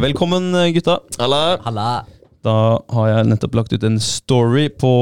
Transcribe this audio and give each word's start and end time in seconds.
velkommen 0.00 0.52
gutta. 0.74 1.00
Halla. 1.18 1.58
Halla. 1.64 2.06
Da 2.44 2.78
har 2.94 3.08
jeg 3.10 3.26
nettopp 3.30 3.56
lagt 3.58 3.72
ut 3.74 3.84
en 3.86 3.98
story 4.02 4.68
på 4.70 4.92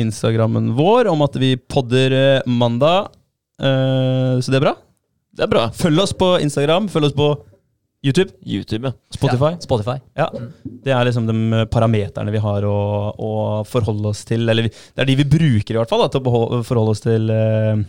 Instagrammen 0.00 0.74
vår 0.76 1.08
om 1.12 1.22
at 1.24 1.36
vi 1.40 1.54
podder 1.56 2.12
eh, 2.18 2.46
mandag. 2.50 3.08
Eh, 3.62 4.36
så 4.40 4.52
det 4.52 4.58
er 4.58 4.66
bra. 4.66 4.74
Det 5.34 5.46
er 5.46 5.50
bra. 5.50 5.64
Følg 5.74 6.02
oss 6.04 6.12
på 6.18 6.34
Instagram, 6.44 6.90
følg 6.92 7.08
oss 7.08 7.16
på 7.16 7.30
YouTube, 8.04 8.34
YouTube, 8.44 8.90
ja. 8.90 8.92
Spotify. 9.16 9.54
Ja, 9.54 9.60
Spotify. 9.64 9.96
Ja, 10.18 10.28
Det 10.84 10.92
er 10.92 11.06
liksom 11.08 11.26
de 11.30 11.64
parameterne 11.72 12.34
vi 12.34 12.42
har 12.44 12.66
å, 12.68 12.78
å 13.16 13.32
forholde 13.64 14.12
oss 14.12 14.26
til. 14.28 14.44
Eller 14.44 14.68
det 14.68 15.00
er 15.00 15.08
de 15.08 15.16
vi 15.22 15.30
bruker 15.38 15.72
i 15.72 15.80
hvert 15.80 15.92
fall 15.92 16.04
da, 16.04 16.10
til 16.12 16.20
å 16.20 16.60
forholde 16.68 16.92
oss 16.92 17.00
til, 17.06 17.30
eh, 17.32 17.80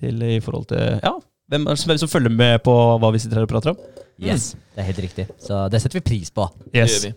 til 0.00 0.20
i 0.34 0.36
forhold 0.44 0.68
til 0.74 1.00
Ja, 1.00 1.14
hvem, 1.50 1.66
er 1.66 1.74
det 1.74 1.78
som- 1.82 1.90
hvem 1.92 1.98
som 2.04 2.08
følger 2.08 2.30
med 2.32 2.62
på 2.64 2.74
hva 3.00 3.12
vi 3.12 3.18
sitter 3.22 3.40
her 3.40 3.46
og 3.48 3.52
prater 3.52 3.74
om. 3.74 3.78
Yes, 4.22 4.52
det 4.74 4.82
er 4.84 4.88
helt 4.92 5.02
riktig. 5.02 5.26
Så 5.42 5.68
det 5.70 5.80
setter 5.82 5.98
vi 6.00 6.08
pris 6.08 6.30
på. 6.30 6.46
Det 6.72 6.84
gjør 6.84 7.02
vi. 7.08 7.14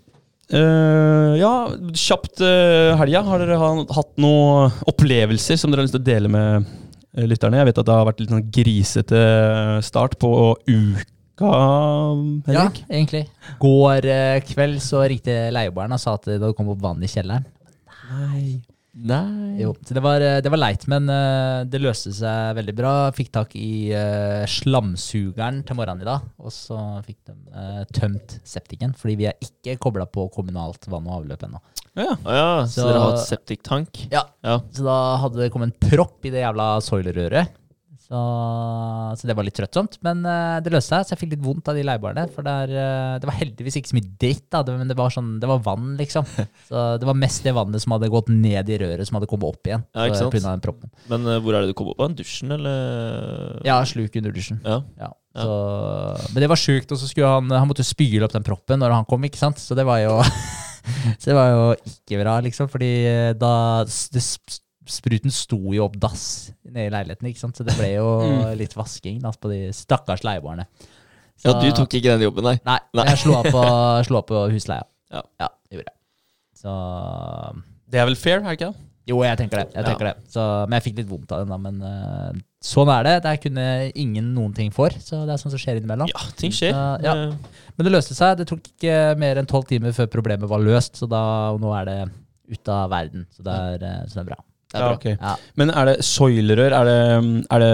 Eh, 0.48 1.34
ja, 1.42 1.52
kjapt 1.92 2.40
uh, 2.40 2.96
helga. 3.02 3.22
Har 3.28 3.42
dere 3.44 3.58
ha, 3.60 3.70
hatt 3.98 4.14
noen 4.18 4.72
opplevelser 4.88 5.60
som 5.60 5.72
dere 5.72 5.82
har 5.84 5.88
lyst 5.90 5.98
til 5.98 6.02
å 6.02 6.08
dele 6.08 6.32
med 6.32 6.66
eh, 7.18 7.28
lytterne? 7.28 7.60
Jeg 7.60 7.70
vet 7.70 7.82
at 7.84 7.90
det 7.90 7.98
har 7.98 8.08
vært 8.08 8.24
litt 8.24 8.32
sånn 8.32 8.48
grisete 8.56 9.22
start 9.84 10.16
på 10.22 10.32
uka, 10.64 11.52
Henrik. 12.48 12.56
Ja, 12.56 12.66
egentlig. 12.88 13.26
Går 13.60 14.08
eh, 14.08 14.40
kveld 14.48 14.80
så 14.82 15.04
ringte 15.12 15.36
leieboeren 15.54 15.94
og 15.98 16.02
sa 16.02 16.16
at 16.16 16.32
det 16.40 16.54
kom 16.58 16.72
opp 16.74 16.82
vann 16.82 17.04
i 17.04 17.12
kjelleren. 17.12 17.46
Nei. 18.08 18.62
Nei 18.98 19.60
Jo, 19.62 19.76
så 19.86 19.94
det 19.94 20.02
var, 20.02 20.22
eh, 20.26 20.40
det 20.42 20.50
var 20.50 20.58
leit, 20.62 20.88
men 20.90 21.06
eh, 21.12 21.64
det 21.70 21.82
løste 21.84 22.12
seg 22.18 22.56
veldig 22.58 22.74
bra. 22.78 22.94
Fikk 23.14 23.30
tak 23.36 23.54
i 23.58 23.92
eh, 23.94 24.44
slamsugeren 24.50 25.60
til 25.68 25.78
morgenen 25.78 26.02
i 26.02 26.08
dag, 26.08 26.26
og 26.42 26.54
så 26.54 26.78
fikk 27.06 27.20
de 27.30 27.86
tømt 27.94 28.38
septiken. 28.48 28.96
Fordi 28.98 29.16
vi 29.20 29.28
er 29.30 29.38
ikke 29.44 29.78
kobla 29.84 30.08
på 30.10 30.28
kommunalt 30.34 30.88
vann 30.90 31.06
og 31.10 31.20
avløp 31.22 31.46
ennå. 31.48 31.62
Ja. 31.98 32.12
Ja, 32.26 32.50
så, 32.66 32.82
Så- 32.82 32.88
dere 32.90 33.00
har 33.04 33.12
hatt 33.16 33.26
septiktank? 33.28 34.04
Ja. 34.14 34.24
Ja. 34.46 34.60
Så 34.74 34.86
da 34.86 34.98
hadde 35.24 35.42
det 35.42 35.52
kommet 35.54 35.74
en 35.74 35.90
propp 35.90 36.26
i 36.26 36.34
det 36.34 36.42
jævla 36.46 36.76
soilerøret. 36.86 37.54
Så, 38.08 38.20
så 39.20 39.28
det 39.28 39.36
var 39.36 39.44
litt 39.44 39.58
trøttsomt. 39.58 39.98
Men 40.06 40.22
uh, 40.24 40.58
det 40.64 40.72
løste 40.72 40.96
seg, 40.96 41.04
så 41.08 41.14
jeg 41.14 41.22
fikk 41.24 41.34
litt 41.36 41.44
vondt 41.44 41.68
av 41.68 41.76
de 41.76 41.84
leieboerne. 41.84 42.24
For 42.32 42.46
det, 42.46 42.54
er, 42.64 42.74
eh, 42.80 43.16
det 43.20 43.28
var 43.28 43.36
heldigvis 43.36 43.80
ikke 43.80 43.92
så 43.92 43.98
mye 43.98 44.12
dritt, 44.22 44.46
da, 44.54 44.62
det, 44.64 44.76
men 44.80 44.92
det 44.92 44.96
var, 45.00 45.12
sånn, 45.12 45.34
det 45.44 45.50
var 45.50 45.64
vann, 45.66 45.90
liksom. 46.00 46.28
Så 46.70 46.86
det 47.02 47.10
var 47.10 47.20
mest 47.20 47.44
det 47.44 47.56
vannet 47.58 47.84
som 47.84 47.96
hadde 47.98 48.12
gått 48.14 48.32
ned 48.32 48.72
i 48.72 48.80
røret, 48.80 49.04
som 49.10 49.20
hadde 49.20 49.30
kommet 49.32 49.50
opp 49.52 49.68
igjen. 49.68 49.84
Ja, 49.92 50.08
ikke 50.08 50.22
så- 50.22 50.32
sant? 50.32 50.68
den. 50.68 50.94
Men 51.12 51.28
uh, 51.28 51.40
hvor 51.44 51.58
er 51.58 51.66
det 51.66 51.74
du 51.74 51.78
kom 51.78 51.92
opp 51.92 52.04
av? 52.06 52.16
Dusjen, 52.18 52.54
eller? 52.56 53.60
Ja, 53.68 53.82
sluk 53.88 54.16
under 54.22 54.36
dusjen. 54.36 54.62
Ja. 54.64 54.80
Ja. 55.02 55.12
Så, 55.38 55.58
men 56.32 56.42
det 56.42 56.50
var 56.50 56.58
sjukt, 56.58 56.90
og 56.90 56.98
så 56.98 57.06
skulle 57.06 57.28
han 57.30 57.52
Han 57.54 57.68
måtte 57.70 57.84
spyle 57.86 58.26
opp 58.26 58.34
den 58.34 58.46
proppen 58.48 58.80
når 58.82 58.96
han 58.96 59.06
kom, 59.06 59.22
ikke 59.28 59.38
sant? 59.38 59.60
Så 59.62 59.76
det 59.78 59.86
var 59.86 60.00
jo 60.02 60.16
Så 61.20 61.28
det 61.30 61.36
var 61.38 61.52
jo 61.52 61.68
ikke 61.76 62.24
bra, 62.24 62.40
liksom, 62.42 62.72
fordi 62.72 62.90
da 63.38 63.52
det, 63.86 64.24
Spruten 64.88 65.34
sto 65.34 65.58
jo 65.76 65.84
opp 65.86 65.98
dass 66.00 66.24
nede 66.64 66.88
i 66.88 66.94
leiligheten, 66.94 67.28
ikke 67.30 67.42
sant? 67.44 67.58
så 67.60 67.66
det 67.68 67.76
ble 67.78 67.90
jo 67.98 68.08
litt 68.60 68.74
vasking 68.78 69.20
da, 69.24 69.32
på 69.36 69.52
de 69.52 69.60
stakkars 69.76 70.24
leieboerne. 70.24 70.66
Så- 71.38 71.52
ja, 71.52 71.60
du 71.62 71.70
tok 71.76 71.94
ikke 72.00 72.16
den 72.16 72.24
jobben, 72.26 72.44
nei? 72.48 72.56
Nei, 72.66 72.80
Nei. 72.98 73.06
jeg 73.12 73.18
slo 73.26 73.36
av 73.38 73.46
på, 73.52 73.64
slo 74.08 74.22
av 74.24 74.28
på 74.32 74.44
husleia. 74.56 74.88
Ja. 75.14 75.22
ja, 75.44 75.50
det 75.70 75.78
gjorde 75.78 75.92
jeg. 75.92 75.98
Så 76.58 76.74
Det 77.88 78.00
er 78.02 78.06
vel 78.10 78.16
fair, 78.20 78.40
er 78.42 78.48
det 78.50 78.58
ikke 78.58 78.72
det? 78.74 78.84
Jo, 79.08 79.22
jeg 79.24 79.38
tenker 79.40 79.62
det. 79.62 79.68
Jeg 79.72 79.84
Ja. 79.86 79.90
tenker 79.94 80.06
det. 80.10 80.16
Så, 80.34 80.42
men 80.68 80.76
jeg 80.82 80.84
fikk 80.90 80.98
litt 80.98 81.08
vondt 81.08 81.32
av 81.32 81.40
den, 81.46 81.52
da. 81.54 81.58
Men 81.64 81.78
uh, 81.80 82.34
sånn 82.60 82.90
er 82.92 83.06
det. 83.08 83.14
Det 83.24 83.36
kunne 83.46 83.66
ingen 83.96 84.34
noen 84.36 84.52
ting 84.58 84.74
for, 84.76 84.90
så 85.00 85.22
det 85.24 85.32
er 85.32 85.40
sånt 85.40 85.54
som 85.56 85.62
skjer 85.62 85.80
innimellom. 85.80 86.10
Ja, 86.12 86.26
ting 86.36 86.52
skjer. 86.52 86.74
Ja, 86.76 86.98
ja. 87.06 87.14
Eh, 87.30 87.62
Men 87.78 87.88
det 87.88 87.94
løste 87.94 88.18
seg. 88.18 88.36
Det 88.42 88.48
tok 88.50 88.68
ikke 88.74 88.98
mer 89.22 89.40
enn 89.40 89.48
tolv 89.48 89.64
timer 89.70 89.94
før 89.96 90.10
problemet 90.12 90.50
var 90.52 90.60
løst, 90.60 91.00
så 91.00 91.08
da, 91.08 91.22
og 91.56 91.62
nå 91.64 91.72
er 91.80 91.86
det 91.88 91.98
ute 92.58 92.68
av 92.76 92.90
verden. 92.92 93.24
Så 93.32 93.46
det 93.48 93.56
er, 93.56 93.86
eh, 93.88 94.04
så 94.10 94.18
det 94.20 94.26
er 94.26 94.30
bra. 94.34 94.42
Ja, 94.80 94.92
ok. 94.96 95.08
Ja. 95.14 95.34
Men 95.60 95.74
er 95.74 95.92
det 95.92 95.96
soilerør? 96.06 96.76
Er 96.80 96.90
det, 96.90 97.00
er 97.56 97.64
det 97.64 97.74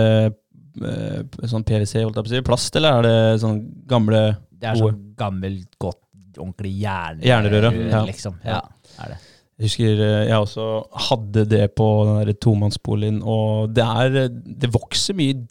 eh, 0.90 1.46
sånn 1.52 1.66
PVC, 1.68 2.00
holdt 2.02 2.18
jeg 2.20 2.26
på 2.26 2.32
å 2.32 2.34
si, 2.34 2.42
plast, 2.48 2.80
eller 2.80 3.00
er 3.00 3.08
det 3.08 3.42
sånn 3.44 3.60
gamle 3.90 4.24
Det 4.50 4.72
er 4.72 4.80
sånn 4.80 5.00
gammelt, 5.20 5.70
godt, 5.82 6.02
ordentlig 6.38 6.74
jern, 6.82 7.22
Jernrøre, 7.26 7.72
ja. 7.92 8.04
liksom. 8.08 8.40
Ja, 8.48 8.62
er 9.04 9.16
det. 9.16 9.22
Jeg 9.54 9.70
husker 9.70 10.00
eh, 10.02 10.20
jeg 10.32 10.38
også 10.40 10.68
hadde 11.12 11.46
det 11.50 11.66
på 11.78 11.88
den 12.10 12.22
der 12.24 12.38
tomannsboligen, 12.42 13.22
og 13.22 13.74
det 13.76 13.86
er 13.86 14.30
Det 14.34 14.70
vokser 14.74 15.18
mye 15.18 15.44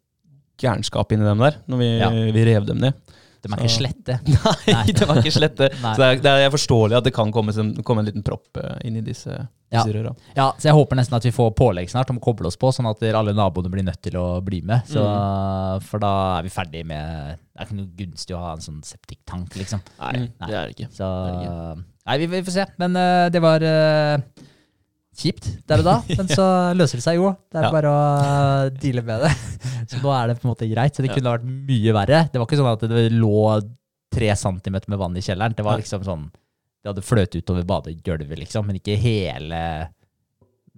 gærenskap 0.62 1.12
inni 1.14 1.26
dem 1.26 1.42
der, 1.42 1.58
når 1.70 1.80
vi, 1.80 1.90
vi 2.34 2.46
rev 2.46 2.66
dem 2.68 2.82
ned. 2.82 3.14
De 3.42 3.50
er 3.50 3.62
ikke 3.64 3.74
slette. 3.74 4.16
Nei, 4.76 4.84
de 4.94 5.08
var 5.08 5.18
ikke 5.20 5.34
slette. 5.34 5.68
Så 5.82 5.96
det 5.98 6.08
er, 6.08 6.20
det 6.22 6.32
er 6.46 6.52
forståelig 6.54 6.98
at 7.00 7.08
det 7.08 7.12
kan 7.16 7.32
komme, 7.34 7.54
komme 7.82 8.04
en 8.04 8.08
liten 8.08 8.24
propp 8.26 8.60
eh, 8.62 8.76
inn 8.88 9.00
i 9.00 9.04
disse, 9.04 9.34
Ja. 9.72 9.82
røra. 9.88 10.12
Ja, 10.36 10.50
så 10.60 10.68
jeg 10.68 10.76
håper 10.76 10.98
nesten 10.98 11.16
at 11.16 11.24
vi 11.24 11.32
får 11.32 11.54
pålegg 11.56 11.88
snart 11.90 12.10
om 12.12 12.18
å 12.20 12.24
koble 12.24 12.50
oss 12.50 12.58
på, 12.60 12.68
sånn 12.76 12.90
at 12.90 13.02
alle 13.16 13.32
naboene 13.32 13.70
blir 13.72 13.86
nødt 13.86 14.02
til 14.04 14.18
å 14.20 14.26
bli 14.44 14.60
med. 14.68 14.84
Så, 14.90 15.02
For 15.88 16.02
da 16.02 16.12
er 16.36 16.44
vi 16.46 16.52
ferdig 16.52 16.82
med 16.86 17.38
Det 17.40 17.56
er 17.56 17.68
ikke 17.70 17.78
noe 17.78 17.96
gunstig 18.02 18.36
å 18.36 18.42
ha 18.42 18.52
en 18.56 18.64
sånn 18.64 18.82
septiktank, 18.84 19.56
liksom. 19.56 19.80
Nei, 19.98 20.26
Nei. 20.26 20.48
det 20.48 20.58
er 20.58 20.68
det 20.68 20.76
ikke. 20.76 20.90
Så 20.92 21.08
Det 21.08 21.48
er 21.48 21.82
Nei, 22.02 22.18
vi, 22.18 22.26
vi 22.32 22.42
får 22.46 22.56
se. 22.56 22.64
Men 22.82 22.98
uh, 22.98 23.26
det 23.30 23.42
var 23.42 23.62
eh, 23.62 24.16
kjipt 25.18 25.48
der 25.68 25.82
og 25.82 25.86
da. 25.88 25.94
Men 26.18 26.28
så 26.30 26.46
løser 26.78 27.00
det 27.00 27.04
seg 27.04 27.18
jo. 27.20 27.32
Det 27.52 27.60
er 27.60 27.66
Ja. 27.68 27.72
bare 27.74 27.92
å 27.92 28.02
deale 28.80 29.02
med 29.06 29.26
det. 29.26 29.32
Så 29.92 29.98
nå 30.00 30.12
er 30.14 30.30
det 30.30 30.38
på 30.40 30.46
en 30.46 30.52
måte 30.54 30.68
greit. 30.70 30.94
Så 30.96 31.02
det 31.04 31.10
kunne 31.12 31.32
vært 31.34 31.44
mye 31.46 31.92
verre. 31.96 32.20
Det 32.32 32.38
var 32.40 32.46
ikke 32.48 32.60
sånn 32.60 32.70
at 32.72 32.84
det 32.88 33.06
lå 33.12 33.42
tre 34.12 34.30
centimeter 34.36 34.92
med 34.92 35.00
vann 35.00 35.16
i 35.18 35.24
kjelleren. 35.24 35.56
Det 35.56 35.64
var 35.66 35.80
liksom 35.80 36.04
sånn 36.06 36.28
Det 36.82 36.90
hadde 36.90 37.04
fløt 37.06 37.34
utover 37.38 37.62
badegulvet, 37.68 38.38
liksom. 38.40 38.66
Men 38.66 38.78
ikke 38.80 38.96
hele 38.98 39.58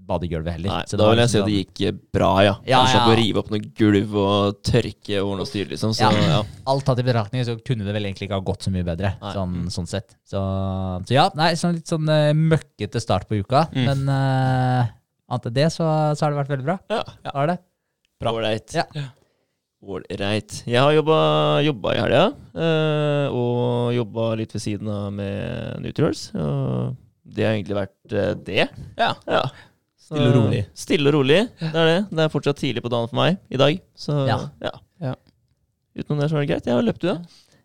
badegulvet 0.09 0.57
heller. 0.57 0.71
Nei, 0.71 0.85
Så 0.91 0.99
da 1.01 1.09
vil 1.11 1.21
jeg 1.23 1.31
si 1.31 1.39
liksom 1.39 1.45
at 1.45 1.51
det 1.51 1.59
gikk 1.61 1.83
eh, 1.89 1.97
bra, 2.17 2.31
ja. 2.45 2.55
Ja, 2.69 2.81
ja. 2.83 2.91
slapp 2.93 3.11
å 3.13 3.17
rive 3.19 3.41
opp 3.43 3.51
noe 3.53 3.71
gulv 3.81 4.17
og 4.21 4.59
tørke 4.67 5.21
og 5.21 5.33
ordne 5.33 5.47
og 5.47 5.51
styre, 5.51 5.71
liksom. 5.73 5.95
Så 5.97 6.05
Ja. 6.07 6.27
ja. 6.31 6.41
Alt 6.71 6.87
tatt 6.89 7.03
i 7.03 7.07
betraktning 7.07 7.45
så 7.49 7.57
kunne 7.61 7.87
det 7.87 7.97
vel 7.97 8.09
egentlig 8.09 8.29
ikke 8.29 8.39
ha 8.39 8.45
gått 8.45 8.67
så 8.67 8.73
mye 8.75 8.87
bedre. 8.87 9.15
Sånn, 9.35 9.59
sånn 9.75 9.89
sett. 9.91 10.17
Så, 10.29 10.41
så 11.09 11.17
ja, 11.17 11.27
nei, 11.39 11.53
sånn 11.61 11.79
litt 11.79 11.91
sånn 11.91 12.09
uh, 12.11 12.31
møkkete 12.37 13.03
start 13.03 13.29
på 13.31 13.41
uka. 13.41 13.67
Mm. 13.75 13.85
Men 13.91 14.07
uh, 14.13 14.95
annet 15.31 15.51
enn 15.51 15.59
det 15.59 15.69
så, 15.75 15.89
så 16.15 16.27
har 16.27 16.35
det 16.35 16.43
vært 16.43 16.55
veldig 16.57 16.69
bra. 16.71 16.79
Ja. 16.93 17.03
ja. 17.27 17.37
Har 17.37 17.53
det? 17.53 17.61
Ålreit. 18.25 18.75
Ja. 18.77 18.89
Ålreit. 19.85 20.63
Jeg 20.65 20.81
har 20.81 20.95
jobba, 20.97 21.19
i 21.93 22.01
helga, 22.01 22.27
uh, 22.57 23.27
og 23.37 23.95
jobba 23.97 24.31
litt 24.41 24.55
ved 24.57 24.65
siden 24.65 24.89
av 24.89 25.11
med 25.13 25.83
Nutrials. 25.85 26.31
Og 26.37 26.95
det 27.25 27.47
har 27.47 27.57
egentlig 27.57 27.79
vært 27.79 28.17
det. 28.47 28.69
Ja. 28.97 29.13
Ja. 29.29 29.45
Stille 30.05 30.27
og 30.29 30.35
rolig. 30.37 30.63
Stille 30.77 31.09
og 31.11 31.15
rolig, 31.17 31.39
det 31.61 31.71
er 31.81 31.87
det. 31.89 31.99
Det 32.13 32.25
er 32.27 32.33
fortsatt 32.33 32.59
tidlig 32.61 32.83
på 32.85 32.91
dagen 32.93 33.09
for 33.09 33.17
meg 33.23 33.39
i 33.51 33.61
dag. 33.61 33.79
Så 33.97 34.17
Ja. 34.29 34.39
ja. 34.63 34.73
Ja. 35.01 35.15
Utenom 35.97 36.21
det 36.21 36.29
så 36.31 36.37
er 36.37 36.45
det 36.45 36.51
greit. 36.51 36.67
Jeg 36.69 36.75
har 36.77 36.83
løpt, 36.85 37.01
du, 37.01 37.09
da. 37.09 37.17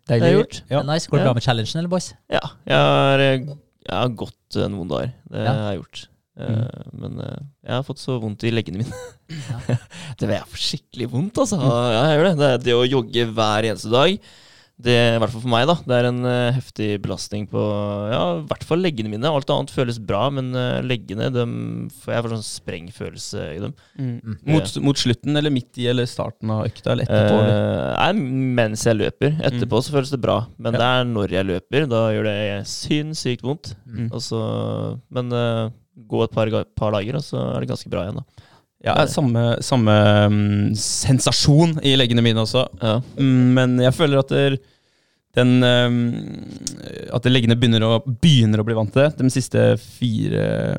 Det 0.08 0.20
har 0.20 0.26
jeg 0.30 0.38
gjort. 0.40 0.60
Ja. 0.70 0.78
Det 0.80 0.88
er 0.88 0.92
nice. 0.94 1.08
Går 1.10 1.18
det 1.18 1.24
Ja. 1.24 1.28
bra 1.28 1.34
med 1.34 1.42
challengen, 1.44 1.78
eller 1.82 1.88
boys? 1.92 2.12
Ja. 2.32 2.40
Jeg 2.66 2.76
har, 2.80 3.18
eh, 3.20 3.38
jeg 3.44 3.96
har 3.96 4.08
gått 4.08 4.56
eh, 4.56 4.68
noen 4.72 4.88
dager. 4.88 5.12
Det 5.30 5.44
Ja. 5.44 5.52
har 5.52 5.72
jeg 5.74 5.80
gjort. 5.82 6.06
Eh, 6.40 6.46
Mm. 6.46 7.00
Men 7.00 7.18
jeg 7.20 7.72
har 7.74 7.82
fått 7.84 7.98
så 8.00 8.18
vondt 8.20 8.42
i 8.44 8.50
leggene 8.50 8.78
mine. 8.80 8.94
Ja. 9.28 9.76
det 10.18 10.30
er 10.30 10.44
skikkelig 10.56 11.10
vondt, 11.10 11.34
altså. 11.36 11.58
Ja, 11.60 12.06
jeg 12.08 12.18
gjør 12.18 12.24
det. 12.30 12.38
Det, 12.38 12.48
er 12.54 12.58
det 12.64 12.74
å 12.78 12.88
jogge 12.88 13.26
hver 13.34 13.62
eneste 13.68 13.90
dag, 13.92 14.18
det, 14.84 14.96
i 15.14 15.18
hvert 15.20 15.32
fall 15.32 15.42
for 15.44 15.52
meg, 15.52 15.66
da, 15.68 15.74
det 15.86 15.96
er 15.96 16.06
en 16.08 16.20
uh, 16.24 16.52
heftig 16.56 16.88
belastning 17.04 17.46
på 17.50 17.60
ja, 18.10 18.20
i 18.38 18.44
hvert 18.50 18.66
fall 18.66 18.82
leggene 18.84 19.12
mine. 19.12 19.30
Alt 19.30 19.52
annet 19.52 19.72
føles 19.74 20.00
bra, 20.02 20.24
men 20.34 20.50
uh, 20.56 20.80
leggene 20.84 21.30
dem, 21.34 21.52
for 22.02 22.14
jeg 22.14 22.24
får 22.24 22.34
sånn 22.34 22.46
sprengfølelse 22.46 23.46
i 23.56 23.60
dem. 23.64 23.74
Mm. 24.00 24.36
Mot, 24.50 24.76
mot 24.86 25.02
slutten, 25.02 25.36
eller 25.40 25.54
midt 25.54 25.80
i, 25.80 25.88
eller 25.92 26.08
starten 26.10 26.52
av 26.54 26.66
økta, 26.68 26.94
eller 26.94 27.08
etterpå? 27.08 27.40
Eh, 27.40 27.50
eller? 27.50 28.20
nei, 28.20 28.52
mens 28.60 28.86
jeg 28.88 28.98
løper. 28.98 29.36
Etterpå 29.50 29.82
så 29.84 29.96
føles 29.96 30.14
det 30.14 30.22
bra. 30.22 30.40
Men 30.58 30.74
Ja. 30.74 30.80
det 30.80 30.88
er 30.90 31.10
når 31.10 31.36
jeg 31.38 31.50
løper. 31.50 31.88
Da 31.90 32.04
gjør 32.14 32.30
det 32.30 32.38
sinnssykt 32.70 33.46
vondt. 33.46 33.74
Mm. 33.86 34.08
Og 34.10 34.24
så, 34.24 34.40
men 35.12 35.34
gå 36.10 36.22
et 36.24 36.34
par, 36.34 36.50
par 36.78 36.94
dager, 36.96 37.18
og 37.18 37.24
så 37.26 37.40
er 37.54 37.64
det 37.64 37.70
ganske 37.72 37.90
bra 37.92 38.06
igjen, 38.06 38.22
da. 38.22 38.46
Ja, 38.84 38.94
samme, 39.12 39.58
samme 39.60 39.94
um, 40.26 40.74
sensasjon 40.74 41.74
i 41.84 41.96
leggene 42.00 42.22
mine 42.24 42.40
også. 42.40 42.62
Ja. 42.80 42.94
Mm, 43.18 43.50
Men 43.58 43.74
jeg 43.82 43.92
føler 43.92 44.22
at 44.22 44.32
der, 44.32 44.56
den 45.36 45.60
um, 45.62 45.98
At 47.12 47.28
leggene 47.28 47.58
begynner 47.60 47.84
å, 47.84 47.92
begynner 48.06 48.62
å 48.62 48.64
bli 48.64 48.74
vant 48.78 48.92
til 48.94 49.04
det. 49.04 49.12
De 49.20 49.28
siste 49.30 49.66
fire 49.82 50.78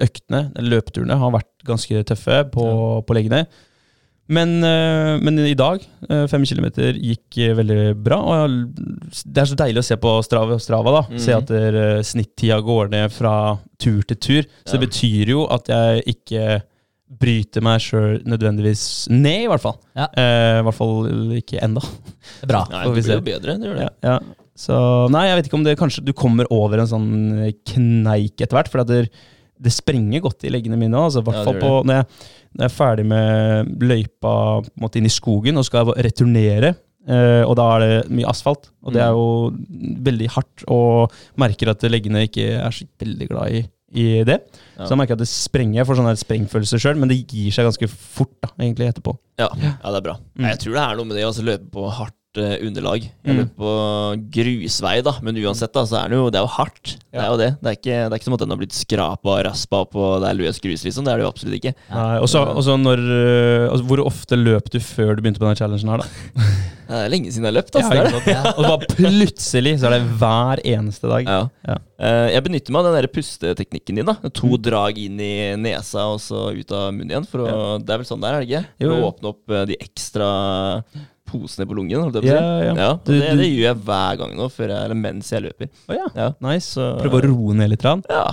øktene, 0.00 0.44
løpeturene, 0.60 1.16
har 1.18 1.32
vært 1.34 1.50
ganske 1.66 2.04
tøffe 2.08 2.42
på, 2.52 2.68
på 3.08 3.16
leggene. 3.16 3.46
Men, 4.30 4.60
eh, 4.62 5.16
men 5.18 5.40
i 5.42 5.56
dag, 5.58 5.82
eh, 6.06 6.26
fem 6.30 6.44
kilometer, 6.46 6.94
gikk 6.94 7.34
eh, 7.42 7.54
veldig 7.58 7.96
bra. 7.98 8.20
Og 8.46 8.52
det 9.26 9.42
er 9.42 9.48
så 9.50 9.56
deilig 9.58 9.82
å 9.82 9.86
se 9.88 9.96
på 9.98 10.12
Strava, 10.22 10.58
Strava 10.62 10.92
da. 11.00 11.02
Se 11.18 11.32
Mhm. 11.34 11.38
at 11.40 11.50
der, 11.50 11.78
snittida 12.06 12.60
går 12.62 12.92
ned 12.92 13.10
fra 13.10 13.32
tur 13.82 14.02
til 14.06 14.16
tur. 14.22 14.46
Så 14.64 14.78
det 14.78 14.84
betyr 14.86 15.32
jo 15.34 15.46
at 15.50 15.66
jeg 15.72 16.04
ikke 16.14 16.60
bryter 17.20 17.64
meg 17.66 17.80
sjøl 17.82 18.20
nødvendigvis 18.28 18.82
ned, 19.10 19.46
i 19.46 19.48
hvert 19.50 19.62
fall. 19.64 19.78
Ja. 19.98 20.06
Eh, 20.14 20.60
I 20.60 20.66
hvert 20.66 20.76
fall 20.78 21.34
ikke 21.40 21.58
ennå. 21.66 21.82
Det 21.82 22.46
er 22.46 22.52
bra. 22.52 22.60
Nei, 22.70 22.84
det 22.86 22.92
blir 23.00 23.16
jo 23.16 23.24
bedre. 23.26 23.56
Det 23.58 23.66
gjør 23.70 23.80
det. 23.80 23.88
Ja, 23.88 24.12
ja. 24.14 24.46
Så 24.60 24.76
nei, 25.10 25.24
jeg 25.30 25.38
vet 25.38 25.46
ikke 25.48 25.56
om 25.58 25.64
det 25.64 25.78
kanskje 25.80 26.02
du 26.04 26.12
kommer 26.12 26.48
over 26.52 26.82
en 26.82 26.88
sånn 26.90 27.08
kneik 27.70 28.42
etter 28.44 28.58
hvert. 28.58 28.68
For 28.72 28.82
at 28.84 28.90
det, 28.92 29.00
det 29.60 29.72
sprenger 29.72 30.22
godt 30.26 30.44
i 30.44 30.52
leggene 30.52 30.78
mine. 30.80 31.00
Altså, 31.00 31.22
hvert 31.24 31.40
Ja, 31.40 31.46
fall 31.48 31.58
på, 31.62 31.70
når, 31.88 32.02
jeg, 32.02 32.28
når 32.54 32.66
jeg 32.66 32.70
er 32.70 32.76
ferdig 32.76 33.06
med 33.08 33.72
løypa 33.90 34.34
på 34.68 34.84
måte, 34.84 35.00
inn 35.00 35.08
i 35.08 35.12
skogen 35.14 35.60
og 35.60 35.66
skal 35.68 35.90
returnere. 35.96 36.74
eh, 37.08 37.42
og 37.48 37.56
da 37.56 37.66
er 37.78 37.84
det 37.86 38.10
mye 38.12 38.28
asfalt, 38.28 38.68
og 38.84 38.92
det 38.94 39.00
er 39.02 39.16
jo 39.16 39.26
veldig 40.10 40.28
hardt. 40.36 40.66
Og 40.68 41.14
merker 41.40 41.72
at 41.72 41.88
leggene 41.88 42.26
ikke 42.28 42.50
er 42.60 42.70
så 42.76 42.84
veldig 43.00 43.30
glad 43.32 43.56
i, 43.56 43.62
i 43.90 44.22
det. 44.26 44.38
Ja. 44.76 44.84
Så 44.84 44.92
jeg 44.92 45.00
merker 45.00 45.18
at 45.18 45.22
det 45.22 45.30
sprenger. 45.30 45.80
Jeg 45.80 45.88
får 45.88 45.98
sånn 45.98 46.22
sprengfølelse 46.22 46.80
sjøl, 46.82 47.00
men 47.00 47.10
det 47.10 47.18
gir 47.24 47.50
seg 47.54 47.66
ganske 47.68 47.90
fort 47.90 48.36
da, 48.38 48.52
egentlig 48.60 48.90
etterpå. 48.92 49.16
Ja, 49.40 49.48
ja, 49.58 49.74
det 49.82 49.98
er 49.98 50.06
bra. 50.06 50.16
Mm. 50.38 50.48
Jeg 50.52 50.62
tror 50.62 50.76
det 50.76 50.84
er 50.84 51.00
noe 51.00 51.10
med 51.10 51.18
det 51.18 51.26
å 51.26 51.30
altså, 51.32 51.46
løpe 51.46 51.70
på 51.74 51.86
hardt 51.98 52.16
underlag. 52.38 53.10
Jeg 53.24 53.36
Mm. 53.36 53.48
på 53.58 53.70
grusvei, 54.30 55.02
da, 55.02 55.12
men 55.22 55.34
uansett, 55.36 55.72
da, 55.72 55.82
så 55.84 56.04
er 56.04 56.08
det 56.08 56.16
jo, 56.18 56.30
det 56.30 56.38
er 56.38 56.44
jo 56.46 56.52
hardt. 56.54 56.96
Det 57.10 57.20
er 57.20 57.26
jo 57.30 57.36
det. 57.36 57.50
Det 57.60 57.66
er 57.66 57.76
ikke, 57.78 57.96
det 58.06 58.12
er 58.12 58.18
ikke 58.20 58.24
som 58.28 58.34
at 58.34 58.40
den 58.44 58.50
har 58.50 58.60
blitt 58.60 58.72
skrapa 58.76 59.30
og 59.38 59.44
raspa 59.46 59.80
og 59.82 60.20
det 60.22 60.28
er 60.30 60.34
løs 60.38 60.60
grus, 60.60 60.84
liksom. 60.84 61.04
Det 61.04 61.12
er 61.12 61.16
det 61.18 61.24
jo 61.26 61.32
absolutt 61.32 61.58
ikke. 61.58 61.74
Nei, 61.90 62.18
og 62.20 62.28
så 62.28 62.76
når 62.78 62.98
øh, 63.00 63.70
altså, 63.72 63.84
Hvor 63.86 64.04
ofte 64.06 64.36
løp 64.36 64.70
du 64.70 64.78
før 64.78 65.16
du 65.16 65.22
begynte 65.22 65.38
på 65.40 65.46
denne 65.48 65.56
challengen 65.58 65.88
her, 65.88 65.98
da? 66.04 66.06
Det 66.90 66.98
er 67.06 67.08
lenge 67.12 67.30
siden 67.30 67.44
jeg 67.46 67.52
har 67.52 67.54
løpt, 67.54 67.76
altså. 67.78 67.94
Ja, 67.94 68.02
det 68.02 68.10
er 68.10 68.24
det. 68.24 68.32
sant? 68.34 68.56
Og 68.58 68.64
bare 68.66 68.86
plutselig 68.98 69.72
så 69.78 69.86
er 69.86 69.92
det 69.94 70.08
hver 70.18 70.60
eneste 70.66 71.06
dag. 71.06 71.22
Ja. 71.28 71.44
Ja. 71.68 71.76
Eh, 72.02 72.30
jeg 72.34 72.42
benytter 72.42 72.72
meg 72.74 72.80
av 72.80 72.88
den 72.88 72.96
der 72.98 73.06
pusteteknikken 73.14 73.94
din. 74.00 74.06
da 74.10 74.14
To 74.28 74.48
Mm. 74.50 74.62
drag 74.62 74.98
inn 74.98 75.20
i 75.22 75.54
nesa 75.54 76.08
og 76.10 76.18
så 76.18 76.50
ut 76.50 76.72
av 76.74 76.90
munnen 76.92 77.10
igjen. 77.14 77.28
For 77.30 77.38
å, 77.46 77.78
Det 77.78 77.94
er 77.94 77.98
vel 78.02 78.06
sånn 78.10 78.20
der, 78.20 78.34
er 78.34 78.40
det 78.42 78.48
ikke? 78.50 78.64
For 78.80 78.90
å 78.96 79.06
åpne 79.14 79.28
opp 79.30 79.50
eh, 79.54 79.64
de 79.70 79.76
ekstra 79.78 80.82
posene 81.30 81.66
på 81.70 81.76
lungen. 81.78 82.02
Holdt 82.02 82.18
jeg 82.18 82.24
på 82.24 82.28
å 82.28 82.34
Ja, 82.34 82.40
si. 82.60 82.66
ja. 82.66 82.74
Ja, 82.74 82.90
og 82.92 83.04
Du- 83.04 83.12
det, 83.18 83.30
du- 83.30 83.36
det 83.42 83.48
gjør 83.50 83.66
jeg 83.68 83.76
hver 83.86 84.18
gang 84.18 84.34
nå, 84.36 84.48
før 84.50 84.68
jeg, 84.68 84.84
eller 84.84 84.94
mens 84.98 85.30
jeg 85.30 85.42
løper. 85.42 85.68
Å 85.88 85.94
ja. 85.96 86.06
Ja, 86.16 86.28
Nice. 86.40 86.74
så, 86.74 86.88
Prøve 87.00 87.20
å 87.20 87.24
roe 87.28 87.54
ned 87.54 87.70
litt. 87.70 87.84
Rann. 87.84 88.02
Ja, 88.10 88.26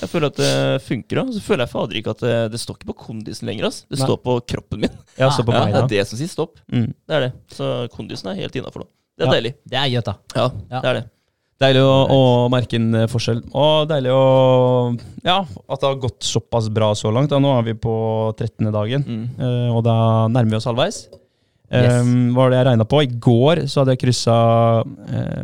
jeg 0.00 0.08
føler 0.10 0.26
at 0.26 0.36
det 0.36 0.82
funker 0.82 1.22
òg. 1.22 1.32
Så 1.34 1.40
føler 1.40 1.64
jeg 1.66 1.70
fader 1.70 1.94
ikke 2.02 2.10
at 2.10 2.18
det, 2.26 2.36
det 2.52 2.60
står 2.60 2.76
ikke 2.78 2.90
på 2.92 2.98
kondisen 3.06 3.46
lenger. 3.46 3.66
ass. 3.66 3.84
Det 3.88 3.98
Nei. 3.98 4.06
står 4.06 4.18
på 4.22 4.40
kroppen 4.46 4.80
min. 4.80 4.90
Ja, 5.18 5.30
så 5.30 5.42
på 5.44 5.52
Ja, 5.52 5.64
det 5.64 5.72
beina. 5.72 5.84
er 5.84 5.88
det 5.88 6.06
som 6.08 6.18
sier 6.18 6.28
stopp. 6.28 6.58
Mm. 6.72 6.92
Det 7.08 7.14
er 7.16 7.20
det. 7.20 7.32
Så 7.54 7.88
kondisen 7.90 8.26
er 8.30 8.34
helt 8.40 8.52
innafor 8.54 8.82
nå. 8.82 8.86
Det 9.18 9.26
er 9.26 9.32
Ja. 9.32 9.32
deilig. 9.40 9.54
Det 9.68 9.78
er 9.78 9.88
gøtt, 10.00 10.04
da. 10.04 10.14
Ja, 10.36 10.50
Ja. 10.70 10.80
det 10.80 10.88
er 10.90 10.94
det. 11.00 11.10
Deilig 11.60 11.82
å, 11.84 12.08
å 12.08 12.48
merke 12.48 12.72
en 12.76 12.94
eh, 12.94 13.06
forskjell. 13.06 13.42
Og 13.52 13.86
deilig 13.86 14.08
å 14.08 14.98
Ja, 15.22 15.40
at 15.68 15.80
det 15.80 15.86
har 15.90 15.96
gått 15.96 16.20
såpass 16.24 16.70
bra 16.72 16.94
så 16.94 17.12
langt. 17.12 17.28
Da. 17.28 17.36
Nå 17.38 17.52
er 17.58 17.62
vi 17.64 17.74
på 17.74 18.34
13. 18.34 18.72
dagen, 18.72 19.04
Mm. 19.04 19.28
eh, 19.38 19.68
og 19.76 19.84
da 19.84 20.26
nærmer 20.28 20.48
vi 20.52 20.56
oss 20.56 20.64
halvveis. 20.64 21.08
Yes. 21.70 22.02
Um, 22.02 22.32
var 22.34 22.50
det 22.50 22.58
jeg 22.58 22.66
regna 22.66 22.84
på? 22.90 23.02
I 23.06 23.10
går 23.22 23.64
så 23.70 23.82
hadde 23.84 23.94
jeg 23.94 24.02
kryssa 24.02 24.36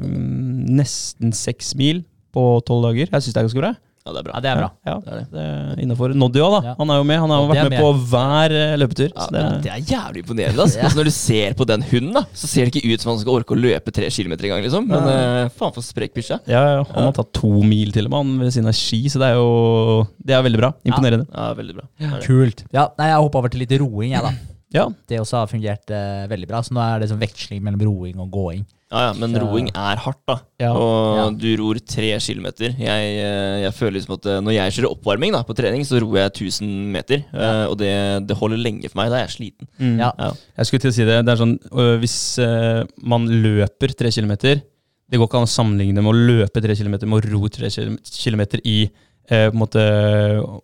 nesten 0.03 1.35
seks 1.37 1.75
mil 1.79 2.05
på 2.35 2.47
tolv 2.69 2.89
dager. 2.91 3.11
Jeg 3.11 3.23
syns 3.27 3.35
det 3.37 3.43
er 3.43 3.47
ganske 3.51 3.63
bra. 3.65 3.75
Ja, 4.07 4.13
det 4.15 4.21
er 4.21 4.27
bra. 4.29 4.35
Ja, 4.37 4.41
det 4.45 4.51
er 4.53 4.59
bra. 4.61 4.67
Ja, 4.87 4.93
Det 5.03 5.11
er 5.11 5.17
det. 5.19 5.25
det 5.35 5.45
er 5.45 5.81
Innafor 5.83 6.13
Noddy 6.15 6.39
òg, 6.39 6.53
da. 6.55 6.59
Ja. 6.69 6.75
Han 6.79 6.91
er 6.95 6.99
jo 7.01 7.07
med. 7.09 7.17
Han 7.19 7.33
har 7.35 7.47
vært 7.49 7.59
med, 7.65 7.73
med 7.73 7.81
på 7.83 7.89
hver 8.13 8.53
eh, 8.55 8.75
løpetur. 8.79 9.09
Ja, 9.09 9.25
Så 9.25 9.35
det, 9.35 9.43
det 9.65 9.73
er 9.73 9.81
jævlig 9.91 10.23
imponerende. 10.23 10.63
Altså. 10.63 10.79
Ja. 10.81 10.85
Altså, 10.87 10.99
når 11.01 11.09
du 11.09 11.15
ser 11.17 11.57
på 11.59 11.67
den 11.67 11.83
hunden, 11.89 12.13
da 12.15 12.23
så 12.39 12.47
ser 12.53 12.69
det 12.69 12.77
ikke 12.77 12.93
ut 12.95 13.03
som 13.03 13.11
han 13.11 13.19
skal 13.25 13.41
orke 13.41 13.57
å 13.57 13.59
løpe 13.59 13.91
tre 13.99 14.11
kilometer 14.15 14.47
i 14.47 14.53
gang. 14.53 14.63
Liksom. 14.63 14.87
Men 14.93 15.09
eh, 15.11 15.51
faen 15.59 15.75
for 15.75 15.83
sprek 15.83 16.15
bikkje. 16.15 16.39
ja, 16.47 16.63
ja, 16.77 16.85
han 16.93 17.09
har 17.09 17.17
tatt 17.19 17.33
to 17.35 17.51
mil 17.67 17.91
til 17.97 18.07
og 18.07 18.15
med 18.15 18.23
han 18.23 18.45
ved 18.45 18.55
siden 18.55 18.71
av 18.71 18.79
ski, 18.79 19.01
så 19.11 19.19
det 19.25 19.33
er 19.33 19.41
jo 19.41 20.07
Det 20.23 20.39
er 20.39 20.45
veldig 20.47 20.61
bra. 20.63 20.71
Imponerende. 20.87 21.27
Ja, 21.35 21.49
veldig 21.59 21.75
bra. 21.81 21.89
Kult. 22.23 22.63
Ja, 22.71 22.87
nei, 23.01 23.11
jeg 23.11 23.25
hoppa 23.27 23.43
over 23.43 23.51
til 23.57 23.65
litt 23.67 23.75
roing, 23.83 24.13
jeg, 24.15 24.23
da. 24.23 24.31
Ja. 24.75 24.89
Det 25.09 25.21
også 25.23 25.39
har 25.39 25.47
fungert 25.51 25.91
eh, 25.95 26.27
veldig 26.31 26.49
bra. 26.51 26.61
Så 26.67 26.73
nå 26.75 26.81
er 26.83 27.01
det 27.01 27.09
sånn 27.11 27.21
veksling 27.23 27.63
mellom 27.63 27.81
roing 27.87 28.19
og 28.21 28.31
gåing. 28.35 28.65
Ja, 28.91 29.09
ja, 29.09 29.13
men 29.19 29.33
Så- 29.35 29.41
roing 29.43 29.69
er 29.75 29.97
hardt, 29.99 30.21
da. 30.29 30.37
Ja. 30.61 30.73
Og 30.73 31.17
Ja. 31.19 31.31
du 31.31 31.57
ror 31.57 31.75
tre 31.87 32.19
kilometer. 32.21 32.71
Jeg, 32.79 33.19
eh, 33.19 33.63
jeg 33.63 33.73
føler 33.75 33.95
liksom 33.99 34.15
at 34.15 34.27
eh, 34.27 34.41
når 34.41 34.53
jeg 34.55 34.73
kjører 34.77 34.91
oppvarming 34.95 35.33
da, 35.33 35.43
på 35.43 35.55
trening, 35.57 35.83
så 35.83 36.01
ror 36.01 36.15
jeg 36.17 36.31
1000 36.33 36.93
meter. 36.93 37.25
eh, 37.35 37.65
Og 37.67 37.79
det, 37.79 38.27
det 38.29 38.37
holder 38.37 38.57
lenge 38.59 38.89
for 38.91 38.99
meg. 39.03 39.11
Da 39.11 39.17
er 39.23 39.27
jeg 39.27 39.35
sliten. 39.37 39.67
Mm. 39.81 39.99
Ja. 39.99 40.13
Ja. 40.19 40.31
Jeg 40.59 40.67
skulle 40.67 40.81
til 40.81 40.91
å 40.91 40.95
si 40.95 41.05
det. 41.05 41.25
Det 41.25 41.33
er 41.33 41.43
sånn 41.45 41.59
øh, 41.73 41.99
Hvis 41.99 42.39
øh, 42.39 42.87
man 43.03 43.27
løper 43.27 43.95
tre 43.97 44.11
kilometer 44.11 44.63
Det 45.11 45.19
går 45.21 45.29
ikke 45.29 45.39
an 45.39 45.47
å 45.47 45.55
sammenligne 45.55 46.03
med 46.03 46.11
å 46.11 46.19
løpe 46.19 46.61
tre 46.63 46.75
kilometer 46.75 47.07
med 47.07 47.23
å 47.23 47.31
ro 47.33 47.47
tre 47.49 47.69
kil- 47.71 47.99
kilometer 48.03 48.59
i 48.65 48.91
eh, 49.29 49.49
på 49.51 49.55
en 49.55 49.61
måte 49.61 49.83